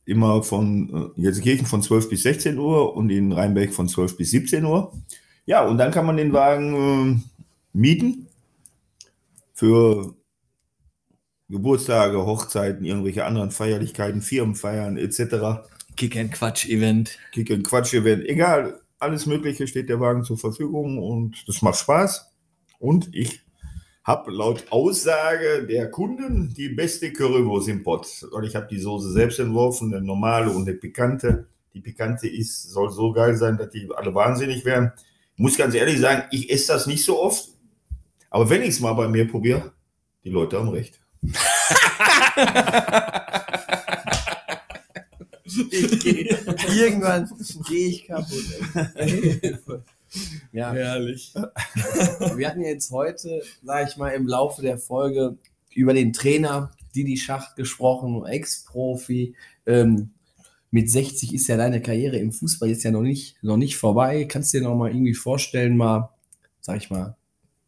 immer 0.06 0.44
von 0.44 1.14
äh, 1.18 1.22
Gelsenkirchen 1.22 1.66
von 1.66 1.82
12 1.82 2.10
bis 2.10 2.24
16 2.24 2.58
Uhr 2.58 2.96
und 2.96 3.10
in 3.10 3.32
Rheinberg 3.32 3.74
von 3.74 3.88
12 3.88 4.18
bis 4.18 4.32
17 4.32 4.66
Uhr. 4.66 4.94
Ja, 5.46 5.66
und 5.66 5.78
dann 5.78 5.92
kann 5.92 6.06
man 6.06 6.18
den 6.18 6.34
Wagen 6.34 7.22
äh, 7.22 7.38
mieten 7.74 8.28
für 9.54 10.16
Geburtstage, 11.50 12.26
Hochzeiten, 12.26 12.86
irgendwelche 12.86 13.26
anderen 13.26 13.52
Feierlichkeiten, 13.52 14.22
Firmenfeiern 14.22 14.98
etc. 14.98 15.68
Kick 15.96 16.18
and 16.18 16.32
Quatsch 16.32 16.68
Event. 16.68 17.18
Kick 17.32 17.52
and 17.52 17.64
Quatsch 17.64 17.94
Event, 17.94 18.26
egal, 18.26 18.82
alles 19.00 19.26
Mögliche 19.26 19.68
steht 19.68 19.90
der 19.90 20.00
Wagen 20.00 20.24
zur 20.24 20.38
Verfügung 20.38 20.98
und 20.98 21.44
das 21.48 21.62
macht 21.62 21.80
Spaß. 21.80 22.32
Und 22.80 23.14
ich 23.14 23.44
habe 24.04 24.32
laut 24.32 24.66
Aussage 24.72 25.66
der 25.66 25.90
Kunden 25.92 26.54
die 26.54 26.70
beste 26.70 27.12
Currywurst 27.14 27.70
im 27.70 27.84
Pott. 27.84 28.26
Und 28.32 28.44
ich 28.44 28.56
habe 28.56 28.68
die 28.68 28.80
Soße 28.80 29.12
selbst 29.12 29.40
entworfen, 29.40 29.94
eine 29.94 30.04
normale 30.04 30.52
und 30.52 30.68
eine 30.68 30.78
pikante. 30.78 31.48
Die 31.74 31.82
pikante 31.82 32.28
ist, 32.28 32.70
soll 32.70 32.92
so 32.92 33.12
geil 33.14 33.36
sein, 33.36 33.58
dass 33.58 33.70
die 33.70 33.90
alle 33.94 34.14
wahnsinnig 34.14 34.66
werden. 34.66 34.92
Ich 35.36 35.40
muss 35.40 35.58
ganz 35.58 35.74
ehrlich 35.74 36.00
sagen, 36.00 36.24
ich 36.32 36.52
esse 36.52 36.74
das 36.74 36.86
nicht 36.86 37.04
so 37.04 37.22
oft. 37.22 37.50
Aber 38.30 38.50
wenn 38.50 38.62
ich 38.62 38.70
es 38.70 38.80
mal 38.80 38.94
bei 38.94 39.08
mir 39.08 39.28
probiere, 39.28 39.74
die 40.24 40.30
Leute 40.30 40.60
haben 40.60 40.70
recht. 40.70 41.00
Irgendwann 46.76 47.30
gehe 47.68 47.90
ich 47.90 48.06
kaputt. 48.08 48.44
ja, 50.52 50.72
Herrlich. 50.72 51.34
wir 52.36 52.48
hatten 52.48 52.62
jetzt 52.62 52.92
heute, 52.92 53.42
sage 53.64 53.90
ich 53.90 53.98
mal, 53.98 54.10
im 54.10 54.28
Laufe 54.28 54.62
der 54.62 54.78
Folge 54.78 55.38
über 55.74 55.94
den 55.94 56.14
Trainer 56.14 56.72
Didi 56.96 57.18
Schacht 57.18 57.56
gesprochen, 57.56 58.26
Ex-Profi. 58.26 59.36
Ähm, 59.66 60.12
mit 60.74 60.90
60 60.90 61.36
ist 61.36 61.48
ja 61.48 61.56
deine 61.56 61.84
Karriere 61.84 62.18
im 62.18 62.32
Fußball 62.32 62.68
jetzt 62.68 62.84
ja 62.84 62.90
noch 62.90 63.04
nicht, 63.04 63.38
noch 63.44 63.58
nicht 63.58 63.78
vorbei. 63.78 64.26
Kannst 64.26 64.54
du 64.54 64.58
dir 64.58 64.64
noch 64.64 64.76
mal 64.76 64.90
irgendwie 64.90 65.14
vorstellen, 65.14 65.78
mal, 65.78 66.10
sag 66.62 66.78
ich 66.78 66.90
mal, 66.90 67.16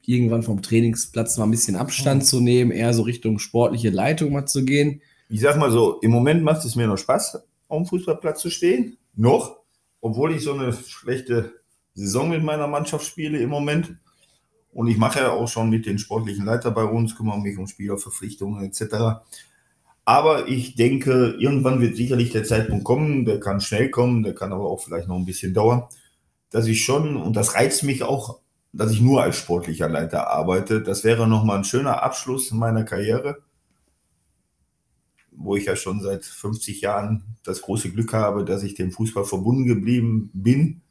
irgendwann 0.04 0.42
vom 0.42 0.64
Trainingsplatz 0.64 1.38
mal 1.38 1.44
ein 1.44 1.52
bisschen 1.52 1.76
Abstand 1.76 2.26
zu 2.26 2.42
nehmen, 2.42 2.72
eher 2.72 2.96
so 2.96 3.04
Richtung 3.04 3.38
sportliche 3.38 3.92
Leitung 3.92 4.34
mal 4.34 4.48
zu 4.48 4.66
gehen? 4.66 5.04
Ich 5.30 5.42
sag 5.42 5.56
mal 5.58 5.70
so, 5.70 6.00
im 6.00 6.10
Moment 6.10 6.42
macht 6.42 6.66
es 6.66 6.76
mir 6.76 6.88
noch 6.88 6.98
Spaß, 6.98 7.44
auf 7.68 7.78
dem 7.78 7.86
Fußballplatz 7.86 8.42
zu 8.42 8.50
stehen. 8.50 8.98
Noch, 9.16 9.60
obwohl 10.02 10.34
ich 10.34 10.42
so 10.42 10.54
eine 10.54 10.74
schlechte 10.74 11.54
Saison 11.94 12.32
mit 12.32 12.44
meiner 12.44 12.66
Mannschaft 12.66 13.06
spiele 13.06 13.38
im 13.38 13.52
Moment. 13.52 13.94
Und 14.74 14.88
ich 14.88 14.98
mache 14.98 15.20
ja 15.20 15.30
auch 15.30 15.48
schon 15.48 15.70
mit 15.70 15.86
den 15.86 16.00
sportlichen 16.00 16.44
Leiter 16.44 16.72
bei 16.72 16.84
uns, 16.84 17.16
kümmere 17.16 17.40
mich 17.40 17.56
um 17.56 17.68
Spielerverpflichtungen 17.68 18.66
etc. 18.66 19.22
Aber 20.06 20.48
ich 20.48 20.76
denke, 20.76 21.36
irgendwann 21.40 21.82
wird 21.82 21.96
sicherlich 21.96 22.32
der 22.32 22.44
Zeitpunkt 22.44 22.86
kommen, 22.86 23.26
der 23.26 23.40
kann 23.40 23.60
schnell 23.60 23.90
kommen, 23.90 24.22
der 24.22 24.36
kann 24.36 24.54
aber 24.54 24.70
auch 24.70 24.80
vielleicht 24.84 25.08
noch 25.08 25.18
ein 25.18 25.26
bisschen 25.26 25.54
dauern, 25.54 25.84
dass 26.52 26.68
ich 26.68 26.84
schon, 26.84 27.18
und 27.18 27.36
das 27.36 27.56
reizt 27.56 27.84
mich 27.84 28.04
auch, 28.04 28.40
dass 28.72 28.92
ich 28.92 29.02
nur 29.02 29.24
als 29.24 29.38
sportlicher 29.38 29.90
Leiter 29.90 30.30
arbeite. 30.30 30.82
Das 30.84 31.04
wäre 31.04 31.28
nochmal 31.28 31.58
ein 31.58 31.64
schöner 31.64 32.04
Abschluss 32.04 32.52
meiner 32.52 32.84
Karriere, 32.84 33.40
wo 35.32 35.56
ich 35.56 35.66
ja 35.66 35.76
schon 35.76 36.02
seit 36.02 36.24
50 36.24 36.82
Jahren 36.82 37.24
das 37.44 37.62
große 37.62 37.92
Glück 37.92 38.14
habe, 38.14 38.46
dass 38.46 38.64
ich 38.64 38.76
dem 38.76 38.92
Fußball 38.92 39.26
verbunden 39.26 39.66
geblieben 39.66 40.30
bin. 40.34 40.82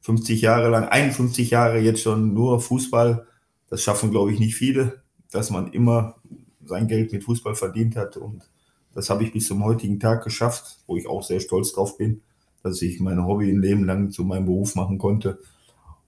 50 0.00 0.40
Jahre 0.40 0.70
lang, 0.70 0.88
51 0.88 1.50
Jahre 1.50 1.78
jetzt 1.78 2.02
schon 2.02 2.32
nur 2.32 2.60
Fußball. 2.60 3.26
Das 3.68 3.82
schaffen, 3.82 4.10
glaube 4.10 4.32
ich, 4.32 4.40
nicht 4.40 4.54
viele, 4.54 5.02
dass 5.30 5.50
man 5.50 5.72
immer 5.72 6.16
sein 6.64 6.88
Geld 6.88 7.12
mit 7.12 7.24
Fußball 7.24 7.54
verdient 7.54 7.96
hat. 7.96 8.16
Und 8.16 8.51
das 8.94 9.10
habe 9.10 9.24
ich 9.24 9.32
bis 9.32 9.46
zum 9.46 9.64
heutigen 9.64 10.00
Tag 10.00 10.24
geschafft, 10.24 10.78
wo 10.86 10.96
ich 10.96 11.06
auch 11.06 11.22
sehr 11.22 11.40
stolz 11.40 11.72
drauf 11.72 11.98
bin, 11.98 12.22
dass 12.62 12.82
ich 12.82 13.00
mein 13.00 13.24
Hobby 13.24 13.50
ein 13.50 13.60
Leben 13.60 13.84
lang 13.84 14.10
zu 14.10 14.24
meinem 14.24 14.46
Beruf 14.46 14.74
machen 14.74 14.98
konnte. 14.98 15.38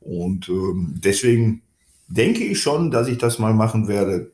Und 0.00 0.48
ähm, 0.48 1.00
deswegen 1.02 1.62
denke 2.08 2.44
ich 2.44 2.60
schon, 2.60 2.90
dass 2.90 3.08
ich 3.08 3.18
das 3.18 3.38
mal 3.38 3.54
machen 3.54 3.88
werde. 3.88 4.32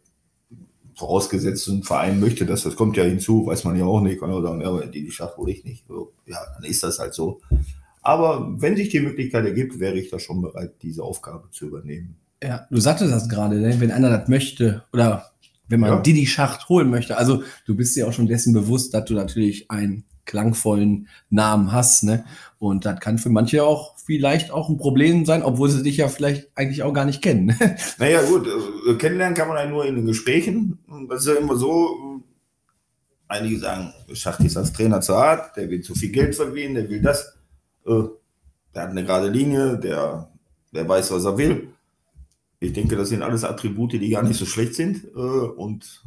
Vorausgesetzt, 0.96 1.66
ein 1.68 1.82
Verein 1.82 2.20
möchte 2.20 2.44
das, 2.44 2.64
das 2.64 2.76
kommt 2.76 2.96
ja 2.96 3.04
hinzu, 3.04 3.46
weiß 3.46 3.64
man 3.64 3.76
ja 3.76 3.86
auch 3.86 4.02
nicht. 4.02 4.20
Kann 4.20 4.30
auch 4.30 4.42
sagen, 4.42 4.60
ja, 4.60 4.86
die, 4.86 5.04
die 5.04 5.10
schafft 5.10 5.38
ich 5.46 5.64
nicht. 5.64 5.84
Ja, 6.26 6.38
dann 6.54 6.68
ist 6.68 6.82
das 6.82 6.98
halt 6.98 7.14
so. 7.14 7.40
Aber 8.02 8.54
wenn 8.60 8.76
sich 8.76 8.90
die 8.90 9.00
Möglichkeit 9.00 9.44
ergibt, 9.44 9.78
wäre 9.78 9.98
ich 9.98 10.10
da 10.10 10.18
schon 10.18 10.42
bereit, 10.42 10.74
diese 10.82 11.02
Aufgabe 11.02 11.48
zu 11.50 11.66
übernehmen. 11.66 12.16
Ja, 12.42 12.66
du 12.70 12.80
sagtest 12.80 13.12
das 13.12 13.28
gerade, 13.28 13.56
ne? 13.56 13.80
wenn 13.80 13.90
einer 13.90 14.10
das 14.10 14.28
möchte 14.28 14.84
oder 14.92 15.29
wenn 15.70 15.80
man 15.80 15.90
Ja. 15.90 16.00
Didi 16.00 16.26
Schacht 16.26 16.68
holen 16.68 16.90
möchte. 16.90 17.16
Also 17.16 17.42
du 17.64 17.74
bist 17.74 17.96
dir 17.96 18.06
auch 18.06 18.12
schon 18.12 18.26
dessen 18.26 18.52
bewusst, 18.52 18.92
dass 18.92 19.06
du 19.06 19.14
natürlich 19.14 19.70
einen 19.70 20.04
klangvollen 20.26 21.08
Namen 21.30 21.72
hast. 21.72 22.04
Ne? 22.04 22.24
Und 22.58 22.84
das 22.84 23.00
kann 23.00 23.18
für 23.18 23.30
manche 23.30 23.64
auch 23.64 23.96
vielleicht 24.04 24.50
auch 24.50 24.68
ein 24.68 24.76
Problem 24.76 25.24
sein, 25.24 25.42
obwohl 25.42 25.70
sie 25.70 25.82
dich 25.82 25.96
ja 25.96 26.08
vielleicht 26.08 26.50
eigentlich 26.54 26.82
auch 26.82 26.92
gar 26.92 27.04
nicht 27.06 27.22
kennen. 27.22 27.56
Naja, 27.98 28.22
gut, 28.22 28.46
äh, 28.88 28.94
kennenlernen 28.94 29.34
kann 29.36 29.48
man 29.48 29.56
ja 29.56 29.66
nur 29.66 29.86
in 29.86 29.96
den 29.96 30.06
Gesprächen. 30.06 30.78
Das 31.08 31.20
ist 31.22 31.28
ja 31.28 31.34
immer 31.34 31.56
so, 31.56 31.88
äh, 31.88 32.22
einige 33.28 33.58
sagen, 33.58 33.92
Schacht 34.12 34.40
ist 34.40 34.56
als 34.56 34.72
Trainer 34.72 35.00
zu 35.00 35.16
hart, 35.16 35.56
der 35.56 35.70
will 35.70 35.80
zu 35.82 35.94
viel 35.94 36.10
Geld 36.10 36.34
verdienen, 36.34 36.74
der 36.74 36.88
will 36.90 37.00
das. 37.00 37.36
Äh, 37.86 38.02
Der 38.74 38.82
hat 38.82 38.90
eine 38.90 39.04
gerade 39.04 39.28
Linie, 39.28 39.78
der, 39.78 40.28
der 40.72 40.88
weiß, 40.88 41.10
was 41.12 41.24
er 41.24 41.36
will. 41.38 41.68
Ich 42.60 42.72
denke, 42.74 42.94
das 42.94 43.08
sind 43.08 43.22
alles 43.22 43.44
Attribute, 43.44 43.94
die 43.94 44.10
gar 44.10 44.22
nicht 44.22 44.38
so 44.38 44.46
schlecht 44.46 44.74
sind. 44.74 45.04
äh, 45.04 45.18
Und 45.18 46.04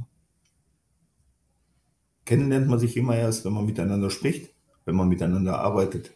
kennenlernt 2.25 2.67
man 2.67 2.79
sich 2.79 2.95
immer 2.95 3.17
erst, 3.17 3.43
wenn 3.43 3.53
man 3.53 3.65
miteinander 3.65 4.09
spricht, 4.09 4.53
wenn 4.85 4.95
man 4.95 5.09
miteinander 5.09 5.59
arbeitet. 5.59 6.13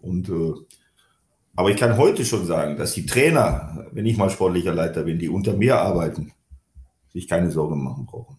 Und 0.00 0.28
äh, 0.28 0.52
aber 1.54 1.70
ich 1.70 1.76
kann 1.76 1.98
heute 1.98 2.24
schon 2.24 2.46
sagen, 2.46 2.76
dass 2.76 2.94
die 2.94 3.06
Trainer, 3.06 3.86
wenn 3.92 4.06
ich 4.06 4.16
mal 4.16 4.30
sportlicher 4.30 4.74
Leiter 4.74 5.02
bin, 5.04 5.18
die 5.18 5.28
unter 5.28 5.54
mir 5.54 5.78
arbeiten, 5.78 6.32
sich 7.12 7.28
keine 7.28 7.50
Sorgen 7.50 7.84
machen 7.84 8.06
brauchen. 8.06 8.38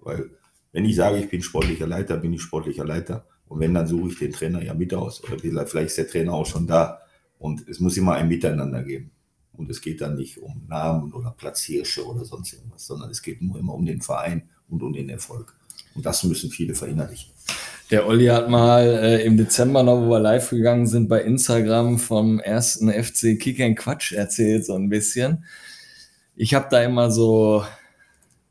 Weil 0.00 0.30
wenn 0.72 0.84
ich 0.86 0.96
sage, 0.96 1.18
ich 1.18 1.28
bin 1.28 1.42
sportlicher 1.42 1.86
Leiter, 1.86 2.16
bin 2.16 2.32
ich 2.32 2.42
sportlicher 2.42 2.84
Leiter. 2.84 3.26
Und 3.46 3.60
wenn, 3.60 3.74
dann 3.74 3.86
suche 3.86 4.08
ich 4.08 4.18
den 4.18 4.32
Trainer 4.32 4.62
ja 4.62 4.74
mit 4.74 4.94
aus. 4.94 5.22
Oder 5.22 5.66
vielleicht 5.66 5.88
ist 5.88 5.98
der 5.98 6.08
Trainer 6.08 6.32
auch 6.32 6.46
schon 6.46 6.66
da. 6.66 7.00
Und 7.38 7.68
es 7.68 7.78
muss 7.78 7.96
immer 7.96 8.14
ein 8.14 8.28
Miteinander 8.28 8.82
geben. 8.82 9.10
Und 9.56 9.70
es 9.70 9.80
geht 9.80 10.00
dann 10.00 10.16
nicht 10.16 10.38
um 10.38 10.66
Namen 10.68 11.12
oder 11.12 11.30
Platzhirsche 11.30 12.06
oder 12.06 12.24
sonst 12.24 12.52
irgendwas, 12.52 12.86
sondern 12.86 13.10
es 13.10 13.22
geht 13.22 13.42
nur 13.42 13.58
immer 13.58 13.74
um 13.74 13.86
den 13.86 14.00
Verein 14.00 14.48
und 14.68 14.82
um 14.82 14.92
den 14.92 15.08
Erfolg. 15.08 15.54
Und 15.94 16.04
das 16.04 16.24
müssen 16.24 16.50
viele 16.50 16.74
verinnerlichen. 16.74 17.30
Der 17.90 18.06
Olli 18.06 18.26
hat 18.26 18.50
mal 18.50 18.82
äh, 18.82 19.24
im 19.24 19.36
Dezember 19.36 19.82
noch, 19.82 20.00
wo 20.00 20.10
wir 20.10 20.18
live 20.18 20.50
gegangen 20.50 20.86
sind, 20.86 21.08
bei 21.08 21.22
Instagram 21.22 21.98
vom 21.98 22.40
ersten 22.40 22.90
FC 22.90 23.38
Kick 23.38 23.60
and 23.60 23.78
Quatsch 23.78 24.12
erzählt, 24.12 24.66
so 24.66 24.74
ein 24.74 24.88
bisschen. 24.88 25.44
Ich 26.34 26.52
habe 26.52 26.66
da 26.68 26.82
immer 26.82 27.12
so 27.12 27.64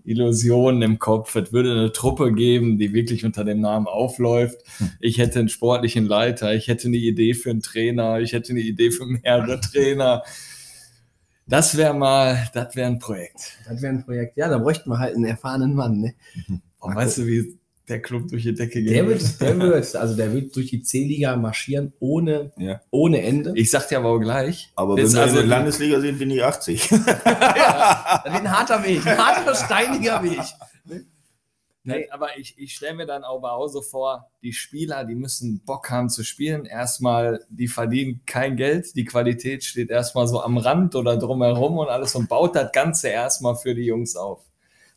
Illusionen 0.06 0.82
im 0.84 1.00
Kopf. 1.00 1.36
Es 1.36 1.52
würde 1.52 1.72
eine 1.72 1.92
Truppe 1.92 2.32
geben, 2.32 2.78
die 2.78 2.94
wirklich 2.94 3.26
unter 3.26 3.44
dem 3.44 3.60
Namen 3.60 3.88
aufläuft. 3.88 4.60
Ich 5.00 5.18
hätte 5.18 5.40
einen 5.40 5.50
sportlichen 5.50 6.06
Leiter, 6.06 6.54
ich 6.54 6.68
hätte 6.68 6.88
eine 6.88 6.98
Idee 6.98 7.34
für 7.34 7.50
einen 7.50 7.62
Trainer, 7.62 8.20
ich 8.20 8.34
hätte 8.34 8.52
eine 8.52 8.62
Idee 8.62 8.92
für 8.92 9.06
mehrere 9.06 9.60
Trainer. 9.74 10.24
Das 11.48 11.78
wäre 11.78 11.94
mal, 11.94 12.50
das 12.54 12.76
wäre 12.76 12.88
ein 12.88 13.00
Projekt. 13.00 13.58
das 13.68 13.82
wäre 13.82 13.94
ein 13.94 14.04
Projekt. 14.04 14.36
Ja, 14.38 14.50
da 14.50 14.58
bräuchten 14.58 14.90
wir 14.90 14.98
halt 15.00 15.16
einen 15.16 15.26
erfahrenen 15.26 15.76
Mann. 15.76 16.00
Ne? 16.02 16.16
Und 16.80 16.96
weißt 16.96 17.20
du, 17.20 17.28
wie 17.28 17.58
der 17.88 18.02
Club 18.02 18.28
durch 18.30 18.42
die 18.44 18.54
Decke 18.56 18.82
geht? 18.82 18.92
Der 18.96 19.08
wird, 19.08 19.42
der 19.42 19.60
wird, 19.60 19.96
also 19.96 20.16
der 20.16 20.34
wird 20.34 20.56
durch 20.56 20.72
die 20.72 20.82
C-Liga 20.82 21.36
marschieren 21.36 21.94
ohne, 22.00 22.52
Ja. 22.58 22.82
ohne 22.90 23.22
Ende. 23.22 23.54
Ich 23.56 23.70
sag 23.70 23.88
dir 23.90 24.00
aber 24.00 24.10
auch 24.10 24.20
gleich. 24.20 24.72
Aber 24.76 24.98
wenn 24.98 25.12
wir 25.12 25.22
also- 25.22 25.36
in 25.36 25.48
der 25.48 25.58
Landesliga 25.58 26.00
sind, 26.00 26.18
bin 26.18 26.32
ich 26.32 26.44
80. 26.44 26.90
Das 26.90 27.00
wird 28.34 28.42
ein 28.42 28.52
harter 28.52 28.84
Weg, 28.84 29.06
ein 29.06 29.18
harter, 29.18 29.54
steiniger 29.56 30.24
Weg. 30.24 30.40
Nee, 31.86 32.10
aber 32.10 32.38
ich, 32.38 32.58
ich 32.58 32.76
stelle 32.76 32.96
mir 32.96 33.06
dann 33.06 33.24
auch 33.24 33.40
bei 33.42 33.50
Hause 33.50 33.82
vor, 33.82 34.30
die 34.42 34.54
Spieler, 34.54 35.06
die 35.06 35.16
müssen 35.16 35.60
Bock 35.66 35.90
haben 35.92 36.10
zu 36.10 36.24
spielen. 36.24 36.66
Erstmal, 36.66 37.46
die 37.50 37.68
verdienen 37.68 38.22
kein 38.26 38.56
Geld, 38.58 38.96
die 38.96 39.06
Qualität 39.06 39.64
steht 39.64 39.90
erstmal 39.92 40.28
so 40.28 40.42
am 40.42 40.58
Rand 40.58 40.96
oder 40.96 41.16
drumherum 41.18 41.78
und 41.78 41.88
alles 41.90 42.16
und 42.16 42.28
baut 42.28 42.56
das 42.56 42.72
Ganze 42.72 43.10
erstmal 43.10 43.56
für 43.56 43.76
die 43.76 43.86
Jungs 43.86 44.16
auf. 44.16 44.42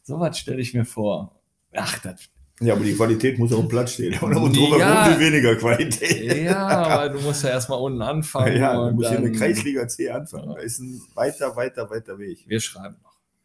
Sowas 0.03 0.39
stelle 0.39 0.61
ich 0.61 0.73
mir 0.75 0.85
vor. 0.87 1.35
Ach, 1.75 1.99
das 1.99 2.29
Ja, 2.61 2.73
aber 2.75 2.83
die 2.85 2.95
Qualität 2.95 3.39
muss 3.39 3.53
auch 3.53 3.61
im 3.61 3.69
Platz 3.69 3.93
stehen. 3.93 4.19
Und 4.21 4.33
drüber 4.57 4.79
Ja. 4.79 5.17
weniger 5.21 5.55
Qualität. 5.57 6.43
Ja, 6.43 6.67
aber 6.67 7.09
du 7.11 7.21
musst 7.21 7.45
ja 7.45 7.51
erstmal 7.51 7.79
unten 7.81 8.01
anfangen. 8.03 8.57
Ja, 8.57 8.75
du 8.89 8.95
musst 8.97 9.11
in 9.13 9.21
der 9.23 9.31
dann- 9.31 9.39
Kreisliga 9.39 9.87
C 9.87 10.09
anfangen. 10.11 10.55
Da 10.55 10.61
ist 10.63 10.79
ein 10.81 11.01
weiter, 11.15 11.55
weiter, 11.55 11.89
weiter 11.91 12.19
Weg. 12.19 12.45
Wir 12.49 12.61
schreiben 12.61 12.97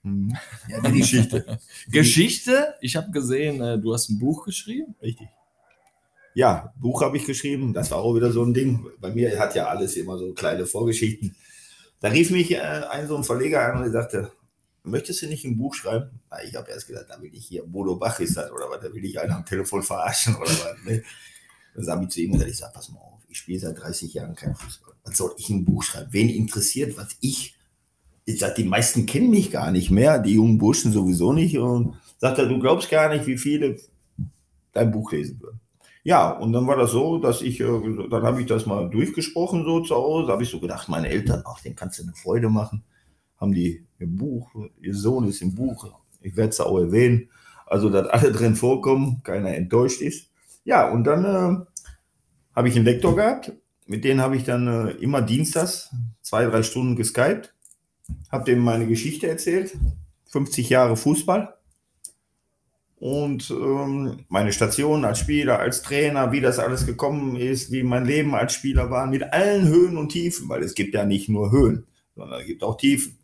Mhm. 0.04 0.36
Ja, 0.68 0.82
die 0.82 1.00
Geschichte. 1.00 1.60
Geschichte, 1.90 2.76
ich 2.82 2.96
habe 2.96 3.12
gesehen, 3.12 3.62
äh, 3.62 3.80
du 3.80 3.94
hast 3.94 4.10
ein 4.10 4.20
Buch 4.20 4.46
geschrieben. 4.46 4.96
Richtig. 5.02 5.28
Ja, 6.36 6.74
Buch 6.78 7.02
habe 7.02 7.18
ich 7.18 7.26
geschrieben. 7.26 7.74
Das 7.74 7.92
war 7.92 8.00
auch 8.00 8.16
wieder 8.16 8.32
so 8.32 8.44
ein 8.44 8.54
Ding. 8.54 8.86
Bei 9.00 9.12
mir 9.12 9.40
hat 9.40 9.56
ja 9.56 9.68
alles 9.68 9.96
immer 9.96 10.18
so 10.18 10.34
kleine 10.34 10.66
Vorgeschichten. 10.66 11.36
Da 12.00 12.10
rief 12.10 12.32
mich 12.32 12.52
äh, 12.52 12.58
ein 12.58 13.08
so 13.08 13.16
ein 13.16 13.24
Verleger 13.24 13.66
an 13.66 13.82
und 13.82 13.92
sagte, 13.92 14.32
möchtest 14.84 15.22
du 15.22 15.28
nicht 15.28 15.46
ein 15.46 15.58
Buch 15.58 15.74
schreiben? 15.74 16.20
Na, 16.30 16.44
ich 16.44 16.56
habe 16.56 16.70
erst 16.70 16.88
gedacht, 16.88 17.06
da 17.10 17.22
will 17.22 17.34
ich 17.34 17.46
hier, 17.46 17.64
Bodo 17.66 17.96
Bach 17.96 18.20
ist 18.20 18.36
das 18.36 18.52
oder 18.52 18.70
was, 18.70 18.82
da 18.82 18.94
will 18.94 19.06
ich 19.06 19.20
einen 19.20 19.32
am 19.32 19.46
Telefon 19.46 19.84
verarschen 19.84 20.36
oder 20.36 20.50
was. 20.50 20.84
Ne? 20.86 21.04
Dann 21.76 21.88
habe 21.88 22.04
ich 22.04 22.10
zu 22.10 22.22
ihm 22.22 22.34
gesagt, 22.34 22.50
ich 22.50 22.58
sage, 22.58 22.74
pass 22.74 22.90
mal 22.90 23.00
auf, 23.00 23.22
ich 23.30 23.38
spiele 23.38 23.60
seit 23.60 23.80
30 23.80 24.14
Jahren 24.14 24.36
kein 24.36 24.56
Fußball. 24.56 24.94
Was 25.06 25.18
soll 25.18 25.34
ich 25.38 25.50
ein 25.50 25.66
Buch 25.66 25.84
schreiben? 25.84 26.10
Wen 26.12 26.30
interessiert, 26.30 26.98
was 26.98 27.16
ich 27.22 27.56
ich 28.26 28.40
sag, 28.40 28.56
die 28.56 28.64
meisten 28.64 29.06
kennen 29.06 29.30
mich 29.30 29.52
gar 29.52 29.72
nicht 29.72 29.92
mehr, 29.92 30.20
die 30.20 30.36
jungen 30.36 30.58
Burschen 30.58 30.92
sowieso 30.92 31.34
nicht. 31.34 31.58
Und 31.58 31.96
sagt 32.18 32.40
er, 32.40 32.48
du 32.48 32.60
glaubst 32.60 32.90
gar 32.90 33.10
nicht, 33.10 33.28
wie 33.28 33.38
viele 33.38 33.78
dein 34.72 34.92
Buch 34.92 35.12
lesen 35.12 35.40
würden. 35.42 35.60
Ja, 36.06 36.32
und 36.32 36.52
dann 36.52 36.68
war 36.68 36.76
das 36.76 36.92
so, 36.92 37.18
dass 37.18 37.42
ich, 37.42 37.62
äh, 37.62 38.08
dann 38.10 38.24
habe 38.24 38.42
ich 38.42 38.48
das 38.48 38.66
mal 38.66 38.90
durchgesprochen 38.90 39.64
so 39.64 39.82
zu 39.82 39.96
Hause, 39.96 40.32
habe 40.32 40.44
ich 40.44 40.50
so 40.50 40.60
gedacht, 40.60 40.90
meine 40.90 41.08
Eltern, 41.08 41.44
ach, 41.46 41.62
den 41.62 41.76
kannst 41.76 42.00
du 42.00 42.04
eine 42.04 42.14
Freude 42.14 42.50
machen. 42.50 42.84
Haben 43.40 43.54
die 43.54 43.86
im 44.00 44.18
Buch, 44.18 44.50
ihr 44.82 44.96
Sohn 44.96 45.28
ist 45.28 45.42
im 45.42 45.56
Buch, 45.56 45.94
ich 46.22 46.36
werde 46.36 46.50
es 46.50 46.60
auch 46.60 46.78
erwähnen, 46.78 47.30
also 47.66 47.90
dass 47.90 48.08
alle 48.08 48.32
drin 48.32 48.56
vorkommen, 48.56 49.22
keiner 49.24 49.54
enttäuscht 49.56 50.02
ist. 50.02 50.30
Ja, 50.66 50.90
und 50.90 51.06
dann 51.06 51.26
äh, 51.26 51.66
habe 52.56 52.68
ich 52.68 52.76
einen 52.76 52.86
Lektor 52.86 53.16
gehabt, 53.16 53.54
mit 53.86 54.04
denen 54.04 54.22
habe 54.22 54.36
ich 54.36 54.44
dann 54.44 54.68
äh, 54.68 54.92
immer 54.92 55.22
dienstags 55.22 55.90
zwei, 56.22 56.46
drei 56.46 56.64
Stunden 56.64 56.96
geskypt 56.96 57.54
habe 58.32 58.46
dem 58.46 58.60
meine 58.60 58.88
Geschichte 58.88 59.28
erzählt, 59.28 59.76
50 60.26 60.70
Jahre 60.70 60.98
Fußball 60.98 61.54
und 63.04 63.52
ähm, 63.52 64.24
meine 64.30 64.54
Station 64.54 65.04
als 65.04 65.20
Spieler, 65.20 65.60
als 65.60 65.82
Trainer, 65.82 66.32
wie 66.32 66.40
das 66.40 66.58
alles 66.58 66.86
gekommen 66.86 67.36
ist, 67.36 67.70
wie 67.70 67.84
mein 67.84 68.06
Leben 68.06 68.34
als 68.34 68.54
Spieler 68.54 68.90
war, 68.90 69.08
mit 69.08 69.24
allen 69.34 69.68
Höhen 69.68 69.98
und 69.98 70.10
Tiefen, 70.10 70.48
weil 70.48 70.64
es 70.64 70.74
gibt 70.74 70.94
ja 70.94 71.06
nicht 71.06 71.28
nur 71.28 71.52
Höhen, 71.52 71.86
sondern 72.16 72.40
es 72.40 72.48
gibt 72.48 72.64
auch 72.64 72.78
Tiefen. 72.78 73.18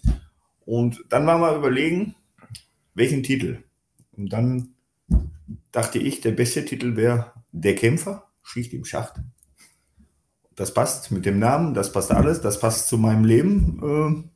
Und 0.66 1.06
dann 1.08 1.26
waren 1.26 1.40
wir 1.40 1.56
überlegen, 1.56 2.16
welchen 2.94 3.24
Titel. 3.24 3.64
Und 4.18 4.34
dann 4.34 4.74
dachte 5.72 5.98
ich, 5.98 6.20
der 6.20 6.32
beste 6.32 6.66
Titel 6.66 6.98
wäre 6.98 7.32
Der 7.54 7.76
Kämpfer, 7.76 8.28
Schicht 8.44 8.74
im 8.74 8.84
Schacht. 8.84 9.14
Das 10.58 10.74
passt 10.74 11.10
mit 11.10 11.26
dem 11.26 11.40
Namen, 11.40 11.74
das 11.74 11.94
passt 11.94 12.12
alles, 12.12 12.42
das 12.42 12.60
passt 12.60 12.90
zu 12.90 12.98
meinem 12.98 13.24
Leben. 13.24 14.30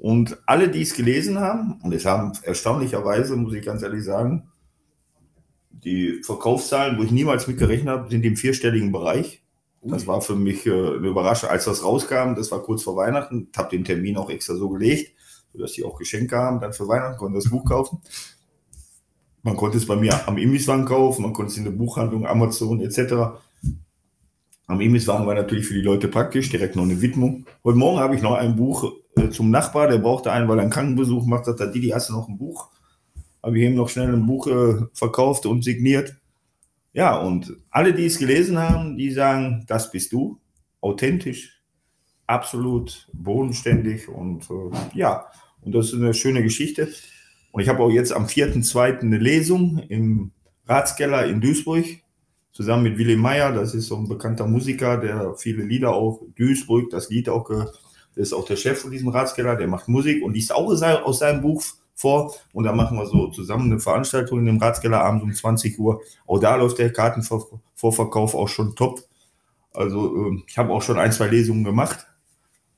Und 0.00 0.38
alle, 0.46 0.70
die 0.70 0.80
es 0.80 0.94
gelesen 0.94 1.40
haben, 1.40 1.78
und 1.82 1.92
es 1.92 2.06
haben 2.06 2.32
erstaunlicherweise, 2.42 3.36
muss 3.36 3.52
ich 3.52 3.62
ganz 3.62 3.82
ehrlich 3.82 4.02
sagen, 4.02 4.48
die 5.70 6.22
Verkaufszahlen, 6.22 6.98
wo 6.98 7.02
ich 7.02 7.10
niemals 7.10 7.46
mit 7.46 7.58
gerechnet 7.58 7.88
habe, 7.88 8.10
sind 8.10 8.24
im 8.24 8.34
vierstelligen 8.34 8.92
Bereich. 8.92 9.42
Das 9.82 10.06
war 10.06 10.22
für 10.22 10.36
mich 10.36 10.66
äh, 10.66 10.70
eine 10.70 11.08
Überraschung, 11.08 11.50
als 11.50 11.66
das 11.66 11.84
rauskam. 11.84 12.34
Das 12.34 12.50
war 12.50 12.62
kurz 12.62 12.82
vor 12.82 12.96
Weihnachten. 12.96 13.48
Ich 13.52 13.58
habe 13.58 13.68
den 13.76 13.84
Termin 13.84 14.16
auch 14.16 14.30
extra 14.30 14.54
so 14.54 14.70
gelegt, 14.70 15.12
sodass 15.52 15.72
die 15.72 15.84
auch 15.84 15.98
Geschenke 15.98 16.34
haben. 16.34 16.60
Dann 16.60 16.72
für 16.72 16.88
Weihnachten 16.88 17.18
konnten 17.18 17.34
das 17.34 17.50
Buch 17.50 17.66
kaufen. 17.66 18.00
Man 19.42 19.56
konnte 19.56 19.76
es 19.76 19.86
bei 19.86 19.96
mir 19.96 20.26
am 20.26 20.38
Imbisswagen 20.38 20.86
kaufen, 20.86 21.22
man 21.22 21.34
konnte 21.34 21.52
es 21.52 21.58
in 21.58 21.64
der 21.64 21.72
Buchhandlung, 21.72 22.26
Amazon 22.26 22.80
etc. 22.80 23.38
Am 24.66 24.80
Imbisswagen 24.80 25.26
war 25.26 25.34
natürlich 25.34 25.66
für 25.66 25.74
die 25.74 25.82
Leute 25.82 26.08
praktisch, 26.08 26.48
direkt 26.48 26.76
noch 26.76 26.84
eine 26.84 27.02
Widmung. 27.02 27.44
Heute 27.64 27.78
Morgen 27.78 27.98
habe 27.98 28.14
ich 28.14 28.22
noch 28.22 28.34
ein 28.34 28.56
Buch 28.56 28.92
äh, 29.16 29.30
zum 29.30 29.50
Nachbar, 29.50 29.88
der 29.88 29.98
brauchte 29.98 30.32
einen, 30.32 30.48
weil 30.48 30.58
er 30.58 30.62
einen 30.62 30.70
Krankenbesuch 30.70 31.26
macht. 31.26 31.46
Sagt 31.46 31.60
er, 31.60 31.68
Didi, 31.68 31.88
hast 31.88 32.08
du 32.08 32.14
noch 32.14 32.28
ein 32.28 32.38
Buch? 32.38 32.70
Habe 33.42 33.58
ich 33.58 33.64
ihm 33.64 33.74
noch 33.74 33.88
schnell 33.88 34.12
ein 34.12 34.26
Buch 34.26 34.46
äh, 34.46 34.86
verkauft 34.92 35.46
und 35.46 35.64
signiert. 35.64 36.14
Ja, 36.92 37.18
und 37.18 37.56
alle, 37.70 37.94
die 37.94 38.06
es 38.06 38.18
gelesen 38.18 38.58
haben, 38.58 38.96
die 38.96 39.12
sagen, 39.12 39.64
das 39.68 39.90
bist 39.90 40.12
du. 40.12 40.38
Authentisch, 40.80 41.60
absolut 42.26 43.08
bodenständig 43.12 44.08
und 44.08 44.48
äh, 44.50 44.98
ja, 44.98 45.26
und 45.60 45.74
das 45.74 45.88
ist 45.88 45.94
eine 45.94 46.14
schöne 46.14 46.42
Geschichte. 46.42 46.88
Und 47.52 47.62
ich 47.62 47.68
habe 47.68 47.82
auch 47.82 47.90
jetzt 47.90 48.12
am 48.12 48.26
4.2. 48.26 49.00
eine 49.00 49.18
Lesung 49.18 49.78
im 49.88 50.30
Ratskeller 50.66 51.26
in 51.26 51.40
Duisburg 51.40 51.84
zusammen 52.52 52.84
mit 52.84 52.98
Willy 52.98 53.16
Meyer. 53.16 53.52
Das 53.52 53.74
ist 53.74 53.88
so 53.88 53.96
ein 53.96 54.08
bekannter 54.08 54.46
Musiker, 54.46 54.98
der 54.98 55.34
viele 55.34 55.64
Lieder 55.64 55.92
auch, 55.92 56.22
Duisburg, 56.36 56.90
das 56.90 57.10
Lied 57.10 57.28
auch, 57.28 57.50
der 58.16 58.22
ist 58.22 58.32
auch 58.32 58.44
der 58.44 58.56
Chef 58.56 58.80
von 58.80 58.90
diesem 58.90 59.08
Ratskeller, 59.08 59.56
der 59.56 59.68
macht 59.68 59.88
Musik 59.88 60.22
und 60.22 60.34
liest 60.34 60.52
auch 60.54 60.66
aus 60.66 60.80
sein- 60.80 61.02
aus 61.02 61.20
seinem 61.20 61.40
Buch 61.42 61.62
vor. 61.94 62.34
Und 62.52 62.64
da 62.64 62.72
machen 62.72 62.96
wir 62.98 63.06
so 63.06 63.28
zusammen 63.28 63.70
eine 63.70 63.80
Veranstaltung 63.80 64.40
in 64.40 64.46
dem 64.46 64.58
Ratskeller 64.58 65.02
abends 65.02 65.22
um 65.22 65.32
20 65.32 65.78
Uhr. 65.78 66.00
Auch 66.26 66.38
da 66.38 66.56
läuft 66.56 66.78
der 66.78 66.92
Kartenvorverkauf 66.92 68.34
auch 68.34 68.48
schon 68.48 68.74
top. 68.74 69.02
Also 69.72 70.14
ähm, 70.16 70.44
ich 70.46 70.58
habe 70.58 70.72
auch 70.72 70.82
schon 70.82 70.98
ein, 70.98 71.12
zwei 71.12 71.28
Lesungen 71.28 71.64
gemacht. 71.64 72.06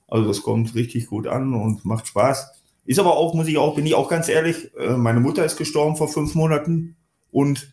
Also 0.09 0.28
das 0.28 0.43
kommt 0.43 0.74
richtig 0.74 1.07
gut 1.07 1.26
an 1.26 1.55
und 1.55 1.85
macht 1.85 2.07
Spaß. 2.09 2.51
Ist 2.85 2.99
aber 2.99 3.16
auch, 3.16 3.33
muss 3.35 3.47
ich 3.49 3.57
auch, 3.59 3.74
bin 3.76 3.87
ich 3.87 3.95
auch 3.95 4.09
ganz 4.09 4.28
ehrlich, 4.28 4.70
äh, 4.76 4.97
meine 4.97 5.20
Mutter 5.20 5.45
ist 5.45 5.57
gestorben 5.57 5.97
vor 5.97 6.09
fünf 6.09 6.35
Monaten 6.35 6.97
und 7.30 7.72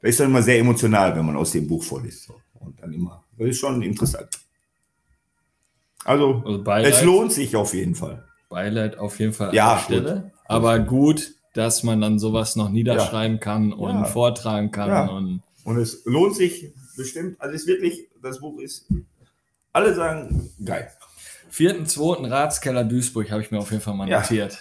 da 0.00 0.08
ist 0.08 0.20
dann 0.20 0.28
immer 0.30 0.42
sehr 0.42 0.58
emotional, 0.58 1.14
wenn 1.16 1.26
man 1.26 1.36
aus 1.36 1.50
dem 1.52 1.66
Buch 1.66 1.82
vorliest. 1.82 2.30
Und 2.60 2.80
dann 2.80 2.92
immer, 2.92 3.24
das 3.36 3.48
ist 3.48 3.58
schon 3.58 3.82
interessant. 3.82 4.28
Also, 6.04 6.42
Also 6.44 6.62
Beileid, 6.62 6.92
es 6.94 7.02
lohnt 7.02 7.32
sich 7.32 7.54
auf 7.56 7.74
jeden 7.74 7.94
Fall. 7.94 8.24
Beileid 8.48 8.98
auf 8.98 9.18
jeden 9.18 9.32
Fall 9.32 9.54
Ja, 9.54 9.72
an 9.72 9.76
der 9.78 9.84
Stelle. 9.84 10.32
Aber 10.46 10.78
gut, 10.80 11.34
dass 11.54 11.82
man 11.82 12.00
dann 12.00 12.18
sowas 12.18 12.56
noch 12.56 12.68
niederschreiben 12.70 13.40
kann 13.40 13.72
und 13.72 13.90
Ja. 14.00 14.04
vortragen 14.04 14.70
kann. 14.70 14.88
Ja. 14.88 15.06
Und 15.06 15.42
Und 15.64 15.78
es 15.78 16.02
lohnt 16.04 16.34
sich 16.34 16.72
bestimmt. 16.96 17.40
Also 17.40 17.54
es 17.54 17.62
ist 17.62 17.68
wirklich, 17.68 18.08
das 18.20 18.40
Buch 18.40 18.58
ist, 18.60 18.86
alle 19.72 19.94
sagen, 19.94 20.50
geil. 20.64 20.90
vierten, 21.48 21.86
zweiten 21.86 22.24
Ratskeller 22.24 22.82
Duisburg 22.84 23.30
habe 23.30 23.42
ich 23.42 23.50
mir 23.50 23.58
auf 23.58 23.70
jeden 23.70 23.82
Fall 23.82 23.94
mal 23.94 24.08
Ja. 24.08 24.20
notiert. 24.20 24.58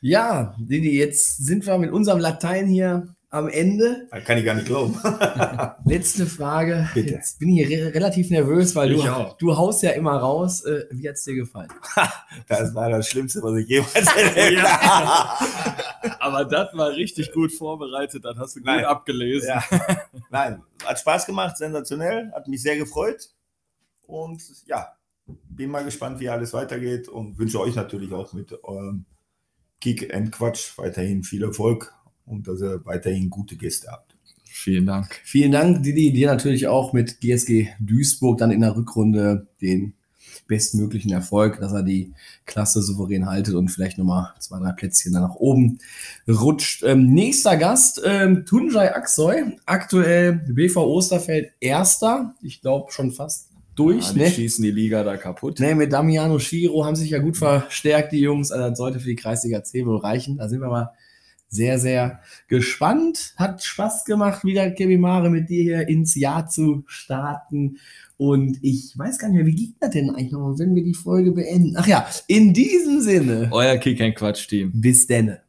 Ja, 0.00 0.54
Didi, 0.58 0.96
jetzt 0.96 1.38
sind 1.44 1.66
wir 1.66 1.76
mit 1.78 1.90
unserem 1.92 2.20
Latein 2.20 2.66
hier 2.68 3.14
am 3.30 3.48
Ende. 3.48 4.08
Das 4.10 4.24
kann 4.24 4.38
ich 4.38 4.44
gar 4.44 4.54
nicht 4.54 4.66
glauben. 4.66 4.98
Letzte 5.84 6.26
Frage. 6.26 6.88
Bitte. 6.94 7.14
Jetzt 7.14 7.38
bin 7.38 7.50
ich 7.50 7.68
re 7.68 7.92
relativ 7.94 8.30
nervös, 8.30 8.74
weil 8.74 8.92
Ich 8.92 9.02
du, 9.02 9.10
auch. 9.10 9.36
du 9.36 9.56
haust 9.56 9.82
ja 9.82 9.90
immer 9.90 10.16
raus. 10.16 10.64
Äh, 10.64 10.84
wie 10.90 11.08
hat 11.08 11.16
es 11.16 11.24
dir 11.24 11.34
gefallen? 11.34 11.68
Das 12.48 12.74
war 12.74 12.88
das 12.88 13.08
Schlimmste, 13.08 13.42
was 13.42 13.58
ich 13.58 13.68
jemals 13.68 13.94
erlebt 14.16 14.62
habe. 14.62 15.46
Aber 16.20 16.44
das 16.44 16.72
war 16.74 16.90
richtig 16.90 17.32
gut 17.32 17.52
vorbereitet, 17.52 18.24
das 18.24 18.36
hast 18.38 18.56
du 18.56 18.60
gut 18.60 18.66
Nein. 18.66 18.84
abgelesen. 18.84 19.48
Ja. 19.48 19.64
Nein, 20.30 20.62
hat 20.84 20.98
Spaß 20.98 21.26
gemacht, 21.26 21.56
sensationell, 21.58 22.30
hat 22.32 22.48
mich 22.48 22.62
sehr 22.62 22.76
gefreut. 22.76 23.28
Und 24.06 24.42
ja, 24.66 24.92
bin 25.26 25.70
mal 25.70 25.84
gespannt, 25.84 26.20
wie 26.20 26.28
alles 26.30 26.52
weitergeht 26.54 27.08
und 27.08 27.38
wünsche 27.38 27.60
euch 27.60 27.74
natürlich 27.74 28.12
auch 28.12 28.32
mit 28.32 28.64
eurem 28.64 29.04
Kick 29.80 30.14
and 30.14 30.32
Quatsch 30.32 30.76
weiterhin 30.78 31.22
viel 31.22 31.42
Erfolg 31.44 31.94
und 32.28 32.48
dass 32.48 32.60
ihr 32.60 32.84
weiterhin 32.84 33.30
gute 33.30 33.56
Gäste 33.56 33.88
habt. 33.90 34.16
Vielen 34.44 34.86
Dank. 34.86 35.20
Vielen 35.24 35.52
Dank, 35.52 35.82
Didi. 35.82 36.12
Dir 36.12 36.28
natürlich 36.28 36.66
auch 36.66 36.92
mit 36.92 37.20
GSG 37.20 37.68
Duisburg 37.78 38.38
dann 38.38 38.50
in 38.50 38.60
der 38.60 38.76
Rückrunde 38.76 39.46
den 39.60 39.94
bestmöglichen 40.48 41.12
Erfolg, 41.12 41.60
dass 41.60 41.72
er 41.72 41.82
die 41.82 42.12
Klasse 42.46 42.82
souverän 42.82 43.26
haltet 43.26 43.54
und 43.54 43.68
vielleicht 43.68 43.98
nochmal 43.98 44.32
zwei, 44.40 44.58
drei 44.58 44.72
Plätzchen 44.72 45.12
dann 45.12 45.22
nach 45.22 45.36
oben 45.36 45.78
rutscht. 46.26 46.82
Ähm, 46.82 47.12
nächster 47.12 47.56
Gast, 47.56 48.00
ähm, 48.04 48.44
Tunjai 48.46 48.94
Aksoy, 48.94 49.58
aktuell 49.66 50.32
BV 50.48 50.76
Osterfeld 50.76 51.52
Erster. 51.60 52.34
Ich 52.42 52.60
glaube 52.60 52.90
schon 52.90 53.12
fast 53.12 53.50
durch. 53.76 54.08
Ja, 54.08 54.12
die 54.14 54.18
ne? 54.20 54.30
schießen 54.30 54.64
die 54.64 54.70
Liga 54.70 55.04
da 55.04 55.16
kaputt. 55.16 55.60
Ne, 55.60 55.74
mit 55.74 55.92
Damiano 55.92 56.38
Schiro 56.38 56.84
haben 56.84 56.96
sich 56.96 57.10
ja 57.10 57.18
gut 57.18 57.36
verstärkt, 57.36 58.12
die 58.12 58.20
Jungs. 58.20 58.50
Also 58.50 58.70
das 58.70 58.78
sollte 58.78 58.98
für 58.98 59.08
die 59.08 59.16
Kreisliga 59.16 59.62
C 59.62 59.86
wohl 59.86 59.98
reichen. 59.98 60.38
Da 60.38 60.48
sind 60.48 60.60
wir 60.60 60.68
mal 60.68 60.90
sehr, 61.48 61.78
sehr 61.78 62.20
gespannt. 62.48 63.34
Hat 63.36 63.62
Spaß 63.62 64.04
gemacht, 64.04 64.44
wieder 64.44 64.70
Kevin 64.70 65.00
Mare 65.00 65.30
mit 65.30 65.48
dir 65.48 65.62
hier 65.62 65.88
ins 65.88 66.14
Jahr 66.14 66.48
zu 66.48 66.84
starten. 66.86 67.78
Und 68.16 68.58
ich 68.62 68.92
weiß 68.96 69.18
gar 69.18 69.28
nicht 69.28 69.36
mehr, 69.36 69.46
wie 69.46 69.54
ging 69.54 69.74
das 69.80 69.90
denn 69.90 70.10
eigentlich 70.10 70.32
noch, 70.32 70.58
wenn 70.58 70.74
wir 70.74 70.82
die 70.84 70.94
Folge 70.94 71.32
beenden? 71.32 71.74
Ach 71.76 71.86
ja, 71.86 72.06
in 72.26 72.52
diesem 72.52 73.00
Sinne, 73.00 73.48
Euer 73.52 73.76
Kick 73.76 74.00
and 74.00 74.14
Quatsch 74.16 74.48
Team. 74.48 74.72
bis 74.74 75.06
denne. 75.06 75.40